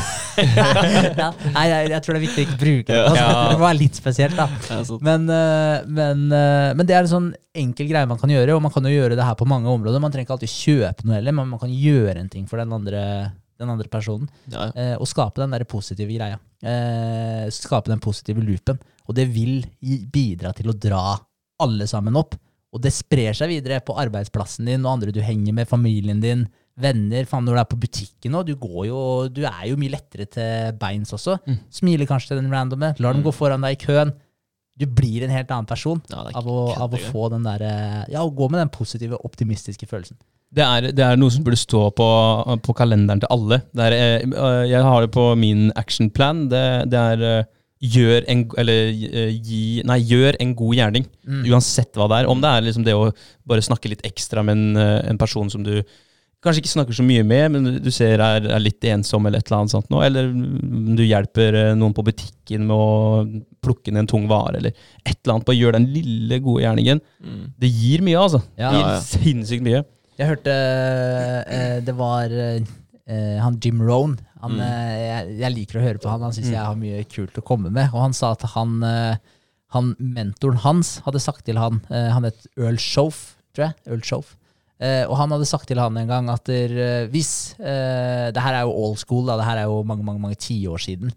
ja. 1.22 1.28
Nei, 1.54 1.64
jeg, 1.70 1.92
jeg 1.94 2.02
tror 2.02 2.16
det 2.16 2.18
er 2.20 2.24
viktig 2.24 2.42
å 2.42 2.46
ikke 2.48 2.58
bruke 2.64 2.88
det. 2.90 2.98
Altså. 3.04 3.28
Det 3.52 3.60
må 3.60 3.66
være 3.68 3.78
litt 3.78 4.00
spesielt, 4.00 4.34
da. 4.40 4.48
Men, 5.06 5.28
eh, 5.36 5.86
men, 6.00 6.26
eh, 6.34 6.72
men 6.80 6.88
det 6.90 6.96
er 6.98 7.06
en 7.06 7.12
sånn 7.14 7.30
enkel 7.62 7.90
greie 7.92 8.10
man 8.10 8.18
kan 8.18 8.34
gjøre, 8.34 8.58
og 8.58 8.64
man 8.66 8.74
kan 8.74 8.90
jo 8.90 8.96
gjøre 8.96 9.18
det 9.18 9.28
her 9.28 9.38
på 9.38 9.48
mange 9.50 9.70
områder. 9.70 10.02
Man 10.02 10.10
trenger 10.14 10.26
ikke 10.26 10.36
alltid 10.40 10.54
kjøpe 10.56 11.06
noe 11.06 11.18
heller, 11.20 11.38
men 11.38 11.54
man 11.54 11.62
kan 11.62 11.70
gjøre 11.70 12.18
en 12.24 12.30
ting 12.32 12.50
for 12.50 12.58
den 12.62 12.74
andre, 12.74 13.04
den 13.60 13.70
andre 13.70 13.86
personen. 13.92 14.26
Ja, 14.50 14.66
eh, 14.74 14.96
Og 14.98 15.06
skape 15.10 15.42
den 15.44 15.54
der 15.54 15.66
positive 15.70 16.10
greia. 16.10 16.42
Eh, 16.66 17.46
Skape 17.54 17.94
den 17.94 18.02
positive 18.02 18.42
loopen. 18.42 18.82
Og 19.06 19.14
det 19.14 19.30
vil 19.30 19.62
bidra 20.10 20.50
til 20.58 20.70
å 20.70 20.78
dra 20.78 21.04
alle 21.60 21.86
sammen 21.90 22.18
opp. 22.18 22.34
Og 22.70 22.82
det 22.84 22.92
sprer 22.94 23.34
seg 23.34 23.50
videre 23.50 23.80
på 23.82 23.96
arbeidsplassen 23.98 24.68
din 24.70 24.84
og 24.86 24.94
andre 24.94 25.14
du 25.14 25.20
henger 25.24 25.54
med, 25.56 25.68
familien 25.68 26.22
din, 26.22 26.46
venner. 26.80 27.26
Faen, 27.28 27.44
når 27.46 27.56
du 27.56 27.60
er 27.62 27.68
på 27.70 27.78
butikken 27.82 28.34
nå, 28.34 28.42
du, 28.46 28.54
jo, 28.86 29.02
du 29.28 29.42
er 29.44 29.64
jo 29.68 29.78
mye 29.80 29.94
lettere 29.96 30.28
til 30.30 30.74
beins 30.80 31.12
også. 31.16 31.40
Smiler 31.74 32.08
kanskje 32.08 32.32
til 32.32 32.42
den 32.42 32.52
randomme, 32.52 32.94
lar 32.98 33.16
dem 33.16 33.26
gå 33.26 33.34
foran 33.34 33.66
deg 33.66 33.76
i 33.76 33.82
køen. 33.84 34.14
Du 34.80 34.86
blir 34.86 35.26
en 35.26 35.32
helt 35.34 35.50
annen 35.52 35.68
person 35.68 35.98
Ja, 36.08 36.22
av 36.38 36.46
å, 36.48 36.60
av 36.72 36.94
å 36.96 37.00
få 37.10 37.28
den 37.34 37.44
der, 37.44 37.64
eh, 37.66 38.04
ja, 38.14 38.22
å 38.22 38.32
gå 38.32 38.46
med 38.48 38.62
den 38.62 38.70
positive, 38.72 39.18
optimistiske 39.26 39.84
følelsen. 39.90 40.16
Det 40.50 40.64
er, 40.64 40.88
det 40.96 41.04
er 41.04 41.18
noe 41.20 41.30
som 41.30 41.44
burde 41.46 41.58
stå 41.60 41.82
på, 41.94 42.06
på 42.64 42.74
kalenderen 42.78 43.20
til 43.22 43.30
alle. 43.34 43.60
Er, 43.76 43.94
eh, 43.94 44.24
eh, 44.24 44.62
jeg 44.70 44.86
har 44.86 45.04
det 45.04 45.12
på 45.14 45.26
min 45.38 45.68
actionplan. 45.78 46.46
Det, 46.50 46.64
det 46.90 47.02
er 47.12 47.44
gjør 47.80 48.26
en, 48.28 48.44
eller, 48.60 48.90
eh, 49.08 49.32
gi, 49.40 49.80
nei, 49.88 49.98
gjør 50.04 50.36
en 50.42 50.54
god 50.58 50.76
gjerning. 50.76 51.06
Uansett 51.48 51.96
hva 51.96 52.08
det 52.12 52.18
er. 52.20 52.28
Om 52.28 52.42
det 52.42 52.50
er 52.52 52.64
liksom 52.66 52.84
det 52.84 52.94
å 52.96 53.10
bare 53.48 53.64
snakke 53.64 53.88
litt 53.88 54.04
ekstra 54.04 54.44
med 54.44 54.58
en, 54.58 54.76
eh, 54.76 55.08
en 55.08 55.18
person 55.20 55.48
som 55.50 55.64
du 55.64 55.78
kanskje 56.44 56.62
ikke 56.62 56.72
snakker 56.72 56.96
så 56.96 57.04
mye 57.04 57.24
med, 57.24 57.52
men 57.52 57.80
du 57.84 57.90
ser 57.92 58.20
er, 58.24 58.46
er 58.48 58.62
litt 58.62 58.84
ensom, 58.88 59.26
eller 59.28 59.40
et 59.42 59.48
eller 59.48 59.58
annet 59.62 59.72
sånt. 59.74 59.88
Nå. 59.92 60.00
Eller 60.04 60.28
mm, 60.32 60.94
du 60.96 61.02
hjelper 61.04 61.56
eh, 61.62 61.72
noen 61.76 61.92
på 61.96 62.04
butikken 62.04 62.64
med 62.68 62.76
å 62.76 63.24
plukke 63.64 63.92
ned 63.92 64.04
en 64.06 64.10
tung 64.12 64.28
vare, 64.28 64.56
eller 64.60 64.72
et 65.04 65.16
eller 65.20 65.34
annet. 65.38 65.46
Bare 65.48 65.58
gjør 65.60 65.76
den 65.76 65.88
lille, 65.92 66.40
gode 66.44 66.64
gjerningen. 66.64 67.00
Mm. 67.24 67.42
Det 67.60 67.72
gir 67.72 68.04
mye, 68.04 68.20
altså. 68.20 68.42
Ja. 68.60 68.70
Det 68.72 68.76
gir 68.76 68.86
Ja, 68.86 68.92
ja. 68.96 69.00
sinnssykt 69.08 69.64
mye. 69.64 69.82
Jeg 70.20 70.28
hørte 70.34 70.54
det 71.86 71.94
var 71.96 72.32
eh, 73.10 73.36
han 73.42 73.58
Jim 73.62 73.82
Rohn. 73.82 74.14
Han, 74.40 74.54
Mm. 74.56 74.60
eh, 74.64 74.96
jeg, 75.04 75.34
jeg 75.42 75.54
liker 75.56 75.78
å 75.80 75.84
høre 75.84 76.00
på 76.00 76.08
han. 76.08 76.22
Han 76.24 76.32
syns 76.32 76.48
jeg 76.54 76.62
har 76.64 76.78
mye 76.78 77.02
kult 77.10 77.36
å 77.36 77.44
komme 77.44 77.68
med. 77.74 77.90
Og 77.92 78.00
han 78.06 78.14
sa 78.16 78.30
at 78.36 78.46
han, 78.54 78.78
eh, 78.86 79.16
han 79.74 79.90
mentoren 80.00 80.62
hans 80.64 81.00
hadde 81.04 81.20
sagt 81.22 81.44
til 81.46 81.58
han 81.60 81.82
Han 81.90 82.24
het 82.26 82.46
Earl 82.58 82.78
Shoff, 82.80 83.36
tror 83.54 83.68
jeg. 83.68 83.74
Earl 83.90 84.00
Shoff. 84.06 84.36
Og 84.80 85.12
han 85.20 85.28
hadde 85.34 85.44
sagt 85.44 85.68
til 85.68 85.76
han 85.78 85.94
en 86.00 86.08
gang 86.08 86.30
at 86.32 86.46
der, 86.48 86.72
hvis 87.12 87.54
Det 87.60 88.40
her 88.42 88.54
er 88.56 88.62
jo 88.64 88.72
old 88.72 88.96
school, 88.98 89.26
da, 89.28 89.36
det 89.36 89.44
her 89.44 89.58
er 89.60 89.66
jo 89.68 89.82
mange 89.84 90.02
mange, 90.02 90.22
mange 90.24 90.38
tiår 90.40 90.80
siden. 90.80 91.12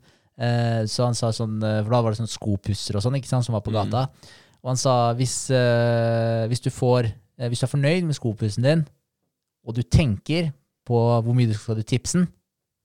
Så 0.89 1.05
han 1.07 1.15
sa 1.15 1.31
sånn, 1.31 1.61
For 1.63 1.89
da 1.89 2.01
var 2.03 2.11
det 2.11 2.19
sånn 2.19 2.27
skopusser 2.27 2.97
og 2.99 3.01
sånn 3.05 3.15
ikke 3.15 3.31
sant, 3.31 3.45
som 3.47 3.53
var 3.55 3.63
på 3.63 3.71
gata. 3.71 4.09
Og 4.63 4.73
han 4.73 4.77
sa 4.77 5.13
hvis, 5.15 5.47
hvis, 6.49 6.59
du 6.61 6.69
får, 6.75 7.07
hvis 7.47 7.63
du 7.63 7.65
er 7.65 7.71
fornøyd 7.71 8.03
med 8.09 8.15
skopussen 8.19 8.67
din, 8.67 8.83
og 9.65 9.75
du 9.75 9.81
tenker 9.83 10.51
på 10.87 10.97
hvor 11.23 11.33
mye 11.35 11.47
du 11.49 11.53
skal 11.53 11.73
få 11.73 11.75
til 11.81 11.89
tipsen. 11.97 12.27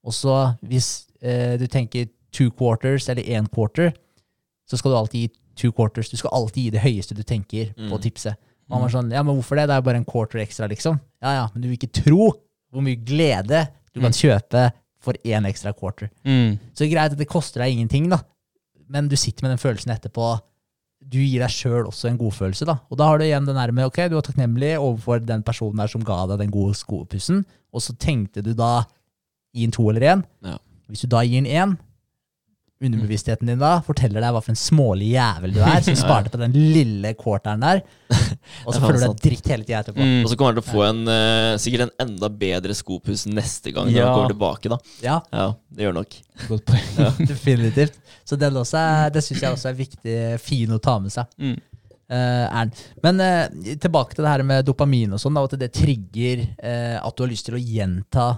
og 0.05 0.13
så 0.15 0.35
hvis 0.63 1.07
eh, 1.23 1.57
du 1.59 1.67
tenker 1.67 2.09
two 2.33 2.51
quarters 2.51 3.09
eller 3.09 3.23
én 3.23 3.49
quarter, 3.53 3.93
så 4.69 4.77
skal 4.79 4.91
du 4.93 4.97
alltid 4.97 5.21
gi 5.21 5.31
two 5.57 5.73
quarters. 5.73 6.09
Du 6.11 6.17
skal 6.17 6.31
alltid 6.33 6.63
gi 6.63 6.71
det 6.71 6.81
høyeste 6.85 7.15
du 7.17 7.23
tenker 7.23 7.73
på 7.75 7.97
Mm. 7.97 8.01
tipset. 8.03 8.37
Og 8.69 8.77
han 8.77 8.83
var 8.85 8.91
sånn, 8.93 9.11
ja, 9.11 9.23
men 9.25 9.35
hvorfor 9.35 9.57
det? 9.57 9.67
Det 9.67 9.75
er 9.75 9.81
jo 9.81 9.87
bare 9.89 9.97
en 9.97 10.05
quarter 10.05 10.39
ekstra, 10.39 10.69
liksom. 10.69 11.01
Ja, 11.23 11.33
ja, 11.33 11.49
men 11.55 11.63
du 11.63 11.69
vil 11.69 11.79
ikke 11.79 12.03
tro 12.05 12.29
hvor 12.71 12.83
mye 12.85 12.97
glede 13.01 13.67
du 13.95 14.01
kan 14.01 14.13
kjøpe 14.13 14.71
for 15.01 15.15
én 15.25 15.47
ekstra 15.49 15.73
quarter. 15.73 16.11
Mm. 16.25 16.59
Så 16.77 16.87
greit 16.91 17.13
at 17.13 17.19
det 17.19 17.27
koster 17.29 17.63
deg 17.65 17.73
ingenting, 17.73 18.11
da. 18.11 18.19
Men 18.89 19.09
du 19.09 19.17
sitter 19.17 19.43
med 19.43 19.51
den 19.57 19.59
følelsen 19.63 19.91
etterpå. 19.97 20.39
Du 21.09 21.19
gir 21.23 21.41
deg 21.41 21.53
sjøl 21.53 21.89
også 21.89 22.11
en 22.11 22.19
godfølelse, 22.21 22.67
da. 22.69 22.79
Og 22.93 23.01
da 23.01 23.09
har 23.09 23.19
du 23.19 23.25
igjen 23.25 23.47
den 23.49 23.57
der 23.57 23.73
med 23.73 23.89
ok, 23.89 24.03
du 24.11 24.19
var 24.19 24.27
takknemlig 24.27 24.75
overfor 24.77 25.23
den 25.25 25.45
personen 25.47 25.81
der 25.81 25.89
som 25.89 26.05
ga 26.05 26.21
deg 26.29 26.43
den 26.43 26.53
gode 26.53 26.77
skopussen, 26.77 27.45
og 27.73 27.85
så 27.85 27.95
tenkte 27.97 28.45
du 28.45 28.53
da 28.57 28.83
gi 29.57 29.65
en 29.65 29.73
to 29.73 29.89
eller 29.89 30.05
én. 30.13 30.25
Ja. 30.45 30.59
Hvis 30.89 31.05
du 31.05 31.11
da 31.13 31.23
gir 31.25 31.41
en 31.41 31.49
én, 31.49 31.77
underbevisstheten 32.85 33.49
din 33.51 33.59
da 33.59 33.79
forteller 33.83 34.23
deg 34.23 34.35
hva 34.35 34.41
for 34.43 34.53
en 34.53 34.59
smålig 34.59 35.11
jævel 35.17 35.55
du 35.57 35.61
er, 35.65 35.81
som 35.83 35.97
sparte 35.99 36.31
på 36.31 36.39
den 36.41 36.55
lille 36.55 37.11
quarteren 37.19 37.65
der, 37.65 37.81
og 38.67 38.75
så 38.75 38.81
føler 38.83 39.01
du 39.01 39.07
deg 39.09 39.23
dritt 39.25 39.51
hele 39.51 39.67
tida 39.67 39.81
etterpå. 39.83 40.05
Mm. 40.05 40.21
Og 40.23 40.31
så 40.31 40.39
kommer 40.39 40.55
han 40.55 40.61
til 40.61 40.67
å 40.67 40.75
få 40.77 40.85
en, 40.87 41.01
uh, 41.11 41.57
sikkert 41.61 41.89
en 41.89 42.07
enda 42.07 42.31
bedre 42.31 42.77
skopus 42.79 43.27
neste 43.31 43.75
gang 43.75 43.91
når 43.91 43.99
Ja. 43.99 44.07
han 44.07 44.15
kommer 44.21 44.35
tilbake. 44.35 44.71
da 44.71 44.79
Ja, 45.03 45.17
Ja, 45.33 45.49
det 45.75 45.89
gjør 45.89 45.99
nok. 45.99 46.19
Godt 46.47 46.65
poeng. 46.71 47.19
definitivt. 47.33 47.99
Så 48.25 48.39
den 48.39 48.61
også 48.63 48.79
er, 48.79 49.11
det 49.11 49.25
syns 49.27 49.43
jeg 49.43 49.59
også 49.59 49.73
er 49.73 49.81
viktig, 49.83 50.17
fin 50.45 50.71
å 50.71 50.81
ta 50.83 50.99
med 51.03 51.15
seg. 51.15 51.27
Mm. 51.39 51.59
Uh. 52.09 52.81
Men 53.05 53.21
uh, 53.21 53.75
tilbake 53.75 54.15
til 54.15 54.25
det 54.25 54.31
her 54.33 54.47
med 54.47 54.65
dopamin 54.65 55.13
og 55.13 55.21
sånn, 55.21 55.37
og 55.37 55.51
at 55.51 55.59
det 55.61 55.75
trigger 55.77 56.47
uh, 56.63 57.03
at 57.03 57.19
du 57.19 57.27
har 57.27 57.35
lyst 57.35 57.51
til 57.51 57.59
å 57.59 57.63
gjenta 57.63 58.31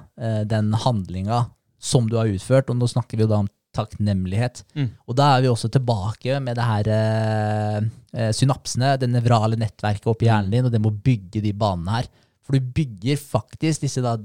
den 0.49 0.73
handlinga 0.75 1.45
som 1.81 2.09
du 2.09 2.17
har 2.19 2.29
utført. 2.29 2.73
Og 2.73 2.81
nå 2.81 2.89
snakker 2.91 3.21
vi 3.21 3.29
jo 3.29 3.31
da 3.31 3.45
om 3.45 3.49
takknemlighet. 3.77 4.65
Mm. 4.75 4.91
Og 5.07 5.17
da 5.19 5.31
er 5.35 5.45
vi 5.45 5.51
også 5.51 5.71
tilbake 5.73 6.41
med 6.43 6.59
det 6.59 6.67
her 6.67 6.91
eh, 6.95 7.79
eh, 8.15 8.33
synapsene, 8.37 8.97
det 9.01 9.11
nevrale 9.11 9.59
nettverket 9.61 10.09
oppi 10.11 10.29
hjernen 10.29 10.53
din, 10.55 10.67
og 10.67 10.75
det 10.75 10.83
må 10.83 10.93
bygge 10.93 11.43
de 11.45 11.55
banene 11.57 12.01
her. 12.01 12.11
For 12.47 12.57
du 12.57 12.73
bygger 12.81 13.21
faktisk 13.21 13.87
disse 13.87 14.05
da 14.05 14.19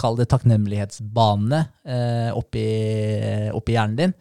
Kall 0.00 0.16
det 0.16 0.24
takknemlighetsbanene 0.32 1.58
eh, 1.84 2.30
oppi, 2.32 2.62
oppi 3.52 3.74
hjernen 3.76 3.98
din. 3.98 4.14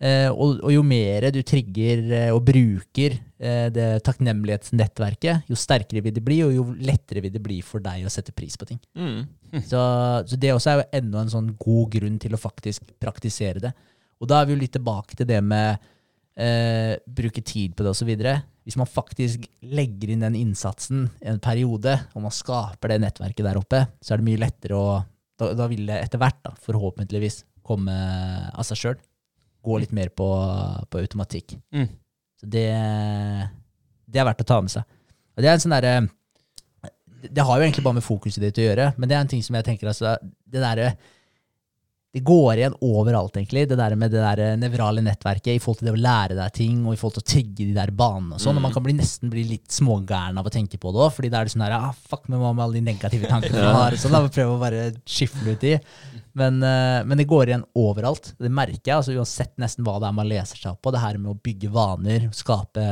Eh, 0.00 0.30
og, 0.32 0.62
og 0.64 0.72
jo 0.72 0.80
mer 0.86 1.26
du 1.28 1.42
trigger 1.44 2.06
eh, 2.16 2.30
og 2.32 2.40
bruker 2.48 3.18
eh, 3.36 3.66
det 3.68 3.88
takknemlighetsnettverket, 4.06 5.44
jo 5.50 5.58
sterkere 5.60 6.00
vil 6.06 6.14
det 6.16 6.22
bli, 6.24 6.38
og 6.46 6.54
jo 6.56 6.64
lettere 6.80 7.20
vil 7.20 7.34
det 7.34 7.42
bli 7.44 7.58
for 7.60 7.84
deg 7.84 8.06
å 8.08 8.12
sette 8.12 8.32
pris 8.32 8.56
på 8.56 8.68
ting. 8.70 8.80
Mm. 8.96 9.26
Så, 9.68 9.80
så 10.30 10.38
det 10.40 10.54
også 10.54 10.72
er 10.72 10.80
jo 10.80 10.88
enda 11.02 11.24
en 11.24 11.32
sånn 11.32 11.50
god 11.60 11.92
grunn 11.98 12.16
til 12.22 12.32
å 12.32 12.40
faktisk 12.40 12.94
praktisere 13.02 13.60
det. 13.66 13.74
Og 14.20 14.28
da 14.30 14.40
er 14.40 14.48
vi 14.48 14.56
jo 14.56 14.62
litt 14.62 14.72
tilbake 14.76 15.18
til 15.18 15.28
det 15.28 15.42
med 15.44 15.76
eh, 16.40 16.96
bruke 17.04 17.44
tid 17.44 17.76
på 17.76 17.84
det 17.84 17.92
osv. 17.92 18.10
Hvis 18.64 18.80
man 18.80 18.88
faktisk 18.88 19.44
legger 19.68 20.14
inn 20.14 20.24
den 20.24 20.38
innsatsen 20.38 21.10
en 21.20 21.42
periode, 21.44 21.98
og 22.14 22.24
man 22.24 22.34
skaper 22.34 22.94
det 22.94 23.02
nettverket 23.04 23.44
der 23.44 23.60
oppe, 23.60 23.84
så 24.00 24.14
er 24.14 24.20
det 24.20 24.30
mye 24.30 24.44
lettere 24.48 24.80
å 24.80 24.90
Da, 25.40 25.54
da 25.56 25.64
vil 25.70 25.86
det 25.88 25.94
etter 26.04 26.20
hvert, 26.20 26.36
da, 26.44 26.50
forhåpentligvis, 26.60 27.38
komme 27.64 27.94
av 28.52 28.60
seg 28.68 28.76
sjøl. 28.76 28.98
Gå 29.62 29.80
litt 29.82 29.92
mer 29.96 30.12
på, 30.14 30.28
på 30.90 31.02
automatikk. 31.02 31.58
Mm. 31.74 31.88
Så 32.40 32.48
det, 32.48 32.68
det 34.08 34.20
er 34.20 34.28
verdt 34.28 34.44
å 34.44 34.48
ta 34.48 34.60
med 34.64 34.72
seg. 34.72 34.86
Og 35.36 35.44
det 35.44 35.50
er 35.50 35.58
en 35.58 35.62
sånn 35.64 35.76
derre 35.76 35.94
det 37.20 37.44
har 37.44 37.58
jo 37.58 37.66
egentlig 37.66 37.84
bare 37.84 37.98
med 37.98 38.04
fokuset 38.04 38.40
ditt 38.40 38.58
å 38.62 38.64
gjøre, 38.64 38.84
men 38.96 39.08
det 39.08 39.16
er 39.16 39.24
en 39.24 39.28
ting 39.28 39.42
som 39.44 39.56
jeg 39.58 39.66
tenker 39.66 39.90
altså, 39.90 40.14
det 40.48 40.62
derre 40.62 40.94
det 42.10 42.24
går 42.26 42.58
igjen 42.58 42.74
overalt, 42.82 43.36
egentlig, 43.38 43.68
det 43.70 43.76
der 43.78 43.94
med 43.94 44.10
det 44.10 44.18
der 44.18 44.56
nevrale 44.58 45.02
nettverket 45.04 45.54
i 45.54 45.60
forhold 45.62 45.78
til 45.78 45.90
det 45.90 45.94
å 45.94 46.00
lære 46.02 46.34
deg 46.34 46.54
ting, 46.56 46.80
og 46.82 46.96
i 46.96 46.98
forhold 46.98 47.20
til 47.20 47.22
å 47.22 47.28
trigge 47.32 47.66
de 47.68 47.74
der 47.76 47.92
banene 47.94 48.34
og 48.34 48.42
sånn. 48.42 48.58
Og 48.58 48.64
man 48.64 48.74
kan 48.74 48.82
bli, 48.82 48.96
nesten 48.98 49.30
bli 49.30 49.44
litt 49.46 49.70
smågæren 49.70 50.40
av 50.40 50.48
å 50.48 50.52
tenke 50.52 50.80
på 50.82 50.90
det 50.90 51.04
òg, 51.04 51.12
fordi 51.14 51.30
da 51.30 51.38
er 51.38 51.46
det 51.46 51.54
sånn 51.54 51.62
her 51.68 51.76
ah, 51.78 51.92
Fuck, 52.10 52.26
men 52.26 52.42
hva 52.42 52.50
med 52.50 52.64
alle 52.64 52.80
de 52.80 52.84
negative 52.88 53.30
tankene 53.30 53.62
man 53.62 53.78
har? 53.78 53.98
Sånn, 54.00 54.16
da 54.16 54.24
må 54.24 54.26
jeg 54.26 54.36
prøve 54.40 54.56
å 54.56 54.62
bare 54.64 54.88
skifle 55.06 55.54
ut 55.54 55.62
de. 55.62 55.76
Men, 56.40 56.58
eh, 56.66 56.98
men 57.06 57.22
det 57.22 57.30
går 57.30 57.52
igjen 57.52 57.66
overalt. 57.78 58.32
Det 58.42 58.50
merker 58.58 58.90
jeg, 58.90 58.96
altså 58.96 59.14
uansett 59.14 59.54
nesten 59.62 59.86
hva 59.86 60.00
det 60.02 60.10
er 60.10 60.18
man 60.18 60.30
leser 60.30 60.58
seg 60.58 60.72
opp 60.74 60.82
på. 60.82 60.94
Det 60.94 61.04
her 61.04 61.20
med 61.22 61.30
å 61.30 61.38
bygge 61.46 61.70
vaner, 61.74 62.26
skape 62.34 62.88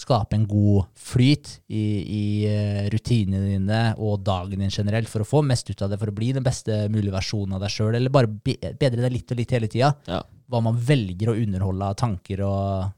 skape 0.00 0.36
en 0.36 0.46
god 0.48 0.88
flyt 0.96 1.58
i, 1.68 1.84
i 2.00 2.24
eh, 2.48 2.84
rutinene 2.92 3.50
dine 3.50 3.80
og 4.00 4.22
dagen 4.24 4.62
din 4.62 4.72
generelt 4.72 5.10
for 5.10 5.24
å 5.24 5.28
få 5.28 5.42
mest 5.46 5.68
ut 5.70 5.82
av 5.84 5.92
det, 5.92 5.98
for 6.00 6.12
å 6.12 6.16
bli 6.16 6.32
den 6.36 6.46
beste 6.46 6.86
mulige 6.92 7.16
versjonen 7.16 7.58
av 7.58 7.64
deg 7.64 7.74
sjøl, 7.74 7.96
eller 7.98 8.12
bare 8.12 8.30
bedre 8.30 9.02
deg 9.04 9.12
litt 9.18 9.34
og 9.34 9.40
litt 9.42 9.52
hele 9.56 9.68
tida. 9.70 9.92
Ja. 10.08 10.22
Hva 10.50 10.62
man 10.64 10.78
velger 10.80 11.32
å 11.32 11.36
underholde 11.36 11.90
av 11.92 11.98
tanker 12.00 12.42
og 12.46 12.88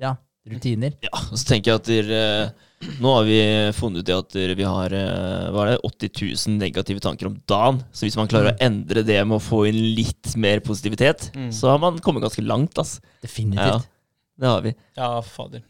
ja, 0.00 0.14
rutiner. 0.48 0.96
Ja, 1.04 1.12
og 1.12 1.36
så 1.36 1.50
tenker 1.52 1.74
jeg 1.74 1.82
at 1.82 1.90
dere, 1.90 2.22
eh, 2.46 2.88
nå 3.02 3.12
har 3.18 3.28
vi 3.28 3.38
funnet 3.76 4.00
ut 4.00 4.08
det 4.08 4.16
at 4.16 4.32
dere, 4.38 4.56
vi 4.58 4.66
har 4.66 4.96
eh, 4.96 5.46
hva 5.52 5.66
er 5.66 5.74
det, 5.74 5.92
80 5.92 6.12
000 6.48 6.58
negative 6.62 7.04
tanker 7.04 7.30
om 7.30 7.38
dagen. 7.50 7.84
Så 7.92 8.08
hvis 8.08 8.16
man 8.18 8.32
klarer 8.32 8.54
å 8.54 8.58
endre 8.64 9.04
det 9.06 9.20
med 9.28 9.38
å 9.38 9.44
få 9.44 9.66
inn 9.68 9.82
litt 9.98 10.34
mer 10.40 10.64
positivitet, 10.64 11.30
så 11.54 11.74
har 11.74 11.84
man 11.84 12.00
kommet 12.00 12.24
ganske 12.24 12.44
langt. 12.48 12.80
ass. 12.80 12.96
Ja, 13.76 13.80
det 14.40 14.54
har 14.54 14.64
vi. 14.64 14.76
Ja, 14.96 15.14
fader. 15.24 15.64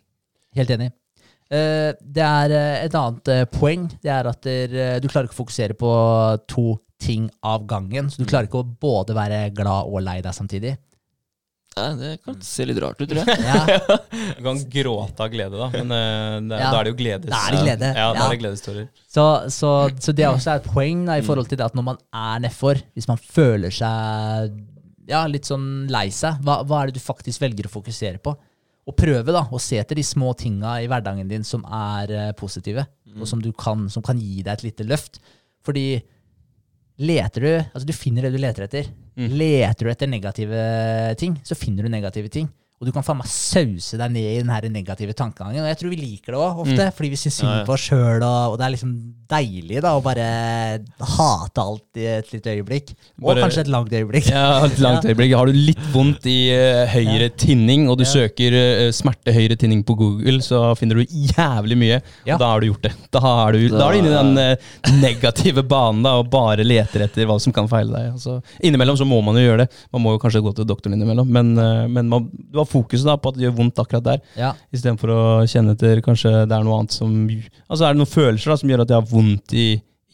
Helt 0.57 0.73
enig. 0.77 0.91
Eh, 1.53 1.93
det 2.03 2.25
er 2.27 2.55
eh, 2.57 2.81
et 2.89 2.97
annet 2.99 3.31
eh, 3.31 3.45
poeng. 3.53 3.87
Det 4.03 4.11
er 4.11 4.27
at 4.33 4.43
der, 4.47 4.99
du 5.03 5.07
klarer 5.11 5.29
ikke 5.29 5.37
å 5.39 5.43
fokusere 5.45 5.77
på 5.79 5.93
to 6.51 6.67
ting 7.03 7.29
av 7.45 7.67
gangen. 7.69 8.09
Så 8.11 8.23
du 8.23 8.27
klarer 8.29 8.49
ikke 8.49 8.65
å 8.65 8.69
både 8.83 9.15
være 9.17 9.47
glad 9.55 9.91
og 9.93 10.03
lei 10.03 10.19
deg 10.25 10.35
samtidig. 10.35 10.75
Nei, 11.77 11.91
det 12.01 12.11
kan 12.25 12.39
se 12.41 12.65
litt 12.65 12.79
rart 12.81 13.03
ut, 13.03 13.11
tror 13.11 13.21
jeg. 13.21 13.43
Ja, 13.45 13.97
Du 14.39 14.41
kan 14.47 14.61
gråte 14.73 15.27
av 15.27 15.29
glede, 15.35 15.59
da. 15.61 15.67
Men 15.77 16.49
det, 16.49 16.57
Ja. 16.63 16.71
da 16.73 16.79
er 16.81 16.89
det 16.89 16.95
jo 16.95 16.99
gledes... 17.03 17.29
Da 17.29 17.41
er 17.45 17.53
det 17.53 17.65
glede, 17.67 17.91
Ja, 17.93 18.07
da 18.07 18.23
ja. 18.23 18.25
er 18.25 18.33
det 18.33 18.39
gledestårer. 18.41 18.87
Så, 19.13 19.27
så, 19.53 19.73
så 20.01 20.15
det 20.17 20.25
er 20.25 20.31
også 20.33 20.55
et 20.55 20.71
poeng 20.73 21.03
da, 21.05 21.19
i 21.21 21.27
forhold 21.27 21.51
til 21.53 21.61
det 21.61 21.67
at 21.69 21.77
når 21.77 21.85
man 21.91 22.01
er 22.17 22.41
nedfor, 22.47 22.81
hvis 22.97 23.11
man 23.11 23.21
føler 23.21 23.77
seg 23.77 24.57
ja, 25.11 25.21
litt 25.29 25.47
sånn 25.53 25.69
lei 25.93 26.09
seg, 26.17 26.41
hva, 26.49 26.63
hva 26.65 26.81
er 26.81 26.91
det 26.91 26.97
du 26.97 27.05
faktisk 27.05 27.45
velger 27.45 27.69
å 27.69 27.75
fokusere 27.77 28.25
på? 28.25 28.33
Og 28.87 28.95
prøve 28.95 29.35
da, 29.35 29.43
å 29.51 29.59
se 29.59 29.81
etter 29.81 29.99
de 29.99 30.05
små 30.07 30.31
tinga 30.39 30.77
i 30.79 30.87
hverdagen 30.91 31.27
din 31.31 31.47
som 31.47 31.65
er 31.67 32.13
positive, 32.39 32.85
positive, 32.87 33.21
og 33.21 33.27
som, 33.27 33.41
du 33.43 33.51
kan, 33.57 33.89
som 33.91 34.05
kan 34.07 34.19
gi 34.21 34.45
deg 34.45 34.53
et 34.53 34.67
lite 34.69 34.87
løft. 34.87 35.19
Fordi 35.67 35.99
leter 37.03 37.43
du 37.43 37.51
Altså, 37.51 37.87
du 37.89 37.97
finner 37.97 38.27
det 38.27 38.37
du 38.37 38.39
leter 38.41 38.69
etter. 38.69 38.93
Leter 39.17 39.89
du 39.89 39.91
etter 39.91 40.11
negative 40.11 40.61
ting, 41.19 41.35
så 41.43 41.59
finner 41.59 41.87
du 41.87 41.91
negative 41.93 42.31
ting. 42.33 42.47
Og 42.77 42.85
du 42.85 42.93
kan 42.93 43.01
faen 43.07 43.17
meg 43.17 43.29
sause 43.33 43.97
deg 43.97 44.11
ned 44.13 44.27
i 44.35 44.41
den 44.43 44.51
her 44.53 44.67
negative 44.69 45.15
tankegangen. 45.17 45.63
Og 45.65 45.69
jeg 45.71 45.79
tror 45.81 45.93
vi 45.95 45.97
liker 45.97 46.35
det 46.35 46.41
òg, 46.45 46.59
ofte, 46.67 46.89
fordi 46.93 47.09
vi 47.15 47.17
syns 47.17 47.39
synd 47.41 47.49
Ja, 47.49 47.55
ja. 47.63 47.65
på 47.65 47.73
oss 47.73 47.87
sjøl, 47.89 48.21
og, 48.21 48.53
og 48.53 48.59
det 48.61 48.67
er 48.67 48.75
liksom 48.75 48.91
deilig 49.33 49.81
da 49.83 49.95
å 49.97 50.03
bare 50.05 50.27
hate 51.17 51.63
alt 51.63 51.99
i 51.99 52.05
et 52.19 52.29
lite 52.35 52.53
øyeblikk. 52.53 52.93
Og 53.23 53.31
Bare- 53.31 53.47
kanskje 53.47 53.63
et 53.65 53.71
langt 53.73 53.95
øyeblikk. 53.97 54.29
Ja, 54.29 54.67
et 54.67 54.79
langt 54.85 55.07
øyeblikk. 55.09 55.33
Har 55.41 55.49
du 55.49 55.57
litt 55.57 55.81
vondt 55.95 56.29
i 56.29 56.37
uh, 56.53 56.83
høyre 56.93 57.31
tinning, 57.41 57.89
og 57.89 57.97
du 57.97 58.05
Ja. 58.05 58.11
søker 58.13 58.59
uh, 58.59 58.91
smerte 58.93 59.33
høyre 59.35 59.57
tinning 59.57 59.81
på 59.83 59.97
Google, 59.97 60.37
så 60.45 60.61
finner 60.77 61.01
du 61.01 61.07
jævlig 61.33 61.79
mye. 61.81 62.03
Ja. 62.29 62.37
Og 62.37 62.45
da 62.45 62.51
har 62.53 62.61
du 62.61 62.69
gjort 62.69 62.83
det. 62.91 62.93
Da 63.17 63.25
er 63.47 63.57
du, 63.57 63.65
da 63.73 63.89
er 63.89 63.93
du 63.97 63.99
inne 64.03 64.13
i 64.13 64.19
den 64.21 64.37
uh, 64.37 64.93
negative 65.01 65.65
banen 65.67 66.05
da, 66.05 66.13
og 66.21 66.29
bare 66.31 66.61
leter 66.67 67.07
etter 67.09 67.25
hva 67.25 67.41
som 67.41 67.57
kan 67.57 67.73
feile 67.73 67.97
deg. 67.97 68.13
Altså, 68.19 68.37
innimellom 68.61 69.01
så 69.01 69.09
må 69.09 69.23
man 69.25 69.41
jo 69.41 69.49
gjøre 69.49 69.65
det. 69.65 69.71
Man 69.97 70.05
må 70.05 70.13
jo 70.15 70.21
kanskje 70.23 70.45
gå 70.45 70.53
til 70.61 70.69
doktoren 70.69 71.01
innimellom, 71.01 71.33
men, 71.33 71.55
men 71.91 72.09
man, 72.13 72.29
du 72.53 72.61
har 72.61 72.66
fokuset 72.69 73.07
da 73.09 73.17
på 73.21 73.33
at 73.33 73.39
det 73.39 73.47
gjør 73.47 73.57
vondt 73.59 73.81
akkurat 73.83 74.05
der, 74.07 74.21
Ja. 74.37 74.53
istedenfor 74.75 75.13
å 75.15 75.21
kjenne 75.49 75.75
etter 75.77 76.01
kanskje 76.05 76.33
det 76.49 76.57
er 76.57 76.65
noe 76.67 76.79
annet 76.81 76.93
som 76.97 77.13
Altså 77.27 77.83
er 77.87 77.95
det 77.95 78.01
noen 78.03 78.13
følelser 78.13 78.53
da 78.53 78.57
som 78.61 78.71
gjør 78.73 78.85
at 78.85 78.93
jeg 78.95 79.01
har 79.01 79.11
vondt 79.11 79.57
i, 79.57 79.67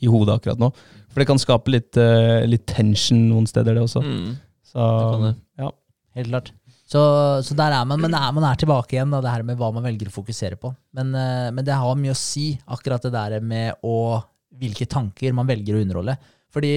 i 0.03 0.11
hodet 0.11 0.39
akkurat 0.41 0.59
nå. 0.63 0.73
For 1.13 1.21
det 1.21 1.29
kan 1.29 1.41
skape 1.43 1.69
litt, 1.75 1.97
uh, 2.01 2.41
litt 2.49 2.65
tension 2.71 3.19
noen 3.29 3.45
steder, 3.51 3.77
det 3.77 3.83
også. 3.85 4.01
Mm. 4.01 4.35
Så, 4.73 4.87
Det 5.13 5.23
det. 5.29 5.35
ja. 5.61 5.71
Helt 6.17 6.29
klart. 6.33 6.53
Så, 6.93 7.01
så 7.45 7.55
der 7.57 7.73
er 7.73 7.85
man, 7.89 8.01
men 8.01 8.13
er, 8.17 8.33
man 8.37 8.45
er 8.45 8.57
tilbake 8.61 8.97
igjen, 8.97 9.13
da, 9.13 9.21
det 9.25 9.31
her 9.33 9.45
med 9.49 9.57
hva 9.61 9.71
man 9.73 9.85
velger 9.85 10.09
å 10.09 10.15
fokusere 10.17 10.57
på. 10.61 10.73
Men, 10.97 11.13
uh, 11.17 11.51
men 11.53 11.65
det 11.65 11.77
har 11.77 11.97
mye 12.01 12.13
å 12.13 12.19
si, 12.19 12.51
akkurat 12.69 13.05
det 13.05 13.13
der 13.15 13.39
med 13.45 13.77
å, 13.85 14.21
hvilke 14.61 14.89
tanker 14.89 15.33
man 15.37 15.49
velger 15.49 15.77
å 15.77 15.85
underholde. 15.85 16.17
Fordi 16.53 16.73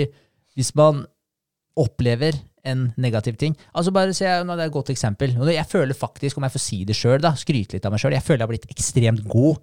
hvis 0.55 0.71
man 0.75 1.01
opplever 1.75 2.37
en 2.65 2.87
negativ 2.97 3.37
ting 3.41 3.55
altså 3.73 3.93
bare 3.93 4.13
se, 4.15 4.25
nå, 4.43 4.55
Det 4.57 4.65
er 4.65 4.71
et 4.71 4.73
godt 4.75 4.91
eksempel. 4.93 5.35
Jeg 5.53 5.67
føler 5.69 5.97
faktisk, 5.97 6.37
om 6.37 6.45
jeg 6.47 6.55
får 6.55 6.63
si 6.63 6.83
det 6.87 6.97
sjøl, 6.97 7.25
skryte 7.37 7.77
litt 7.77 7.85
av 7.85 7.93
meg 7.93 8.01
sjøl, 8.01 8.15
jeg 8.17 8.25
føler 8.25 8.43
jeg 8.43 8.47
har 8.47 8.53
blitt 8.53 8.69
ekstremt 8.73 9.25
god. 9.29 9.61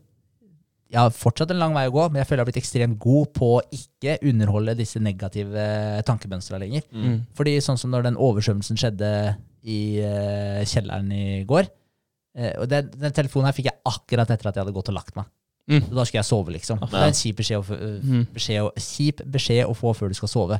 Jeg 0.92 1.00
har 1.00 1.14
fortsatt 1.16 1.50
en 1.54 1.60
lang 1.62 1.72
vei 1.72 1.86
å 1.88 1.92
gå, 1.94 2.02
men 2.12 2.20
jeg 2.20 2.28
føler 2.28 2.42
jeg 2.42 2.44
har 2.44 2.50
blitt 2.50 2.60
ekstremt 2.60 2.98
god 3.00 3.30
på 3.38 3.46
å 3.56 3.60
ikke 3.72 4.18
underholde 4.28 4.74
disse 4.76 5.00
negative 5.00 5.68
tankemønstra 6.04 6.60
lenger. 6.60 6.84
Mm. 6.92 7.22
Fordi 7.38 7.54
sånn 7.64 7.80
som 7.80 7.94
når 7.94 8.10
den 8.10 8.18
oversvømmelsen 8.20 8.80
skjedde 8.80 9.12
i 9.62 9.78
uh, 10.04 10.60
kjelleren 10.68 11.06
i 11.14 11.44
går 11.46 11.68
uh, 11.68 12.54
Og 12.58 12.64
den, 12.66 12.88
den 12.98 13.14
telefonen 13.14 13.46
her 13.46 13.54
fikk 13.54 13.68
jeg 13.70 13.78
akkurat 13.86 14.32
etter 14.34 14.50
at 14.50 14.58
jeg 14.58 14.66
hadde 14.66 14.74
gått 14.74 14.90
og 14.90 14.96
lagt 14.98 15.14
meg. 15.16 15.30
Mm. 15.70 15.80
Så 15.86 15.94
da 15.94 16.04
skulle 16.04 16.18
jeg 16.20 16.28
sove, 16.28 16.52
liksom. 16.56 16.80
Ja. 16.82 16.88
Det 16.90 17.00
er 17.00 17.12
en 17.12 17.18
kjip 17.22 17.40
beskjed 17.40 17.62
å, 17.62 17.80
Mm. 18.02 18.24
beskjed, 18.34 18.66
å, 18.66 18.72
kjip 18.76 19.22
beskjed 19.38 19.70
å 19.70 19.76
få 19.78 19.92
før 19.96 20.10
du 20.12 20.18
skal 20.18 20.28
sove. 20.32 20.58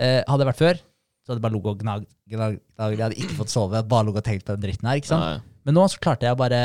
Eh, 0.00 0.20
hadde 0.26 0.42
det 0.42 0.48
vært 0.50 0.60
før, 0.60 0.80
så 1.24 1.32
hadde 1.32 1.38
jeg 1.40 1.44
bare 1.46 1.54
ligget 1.56 1.70
og 1.74 1.80
gnagd. 1.84 2.06
Gnag, 2.30 2.58
gnag. 2.76 2.94
Jeg 2.96 3.04
hadde 3.04 3.18
ikke 3.22 3.36
fått 3.40 3.52
sove, 3.52 3.82
bare 3.90 4.06
ligget 4.08 4.22
og 4.22 4.28
tenkt 4.30 4.46
på 4.46 4.54
den 4.56 4.64
dritten 4.64 4.88
her. 4.88 4.96
ikke 5.00 5.10
sant? 5.10 5.24
Ja. 5.26 5.58
Men 5.68 5.76
nå 5.76 5.84
så 5.92 5.98
klarte 6.00 6.24
jeg 6.26 6.38
bare 6.40 6.60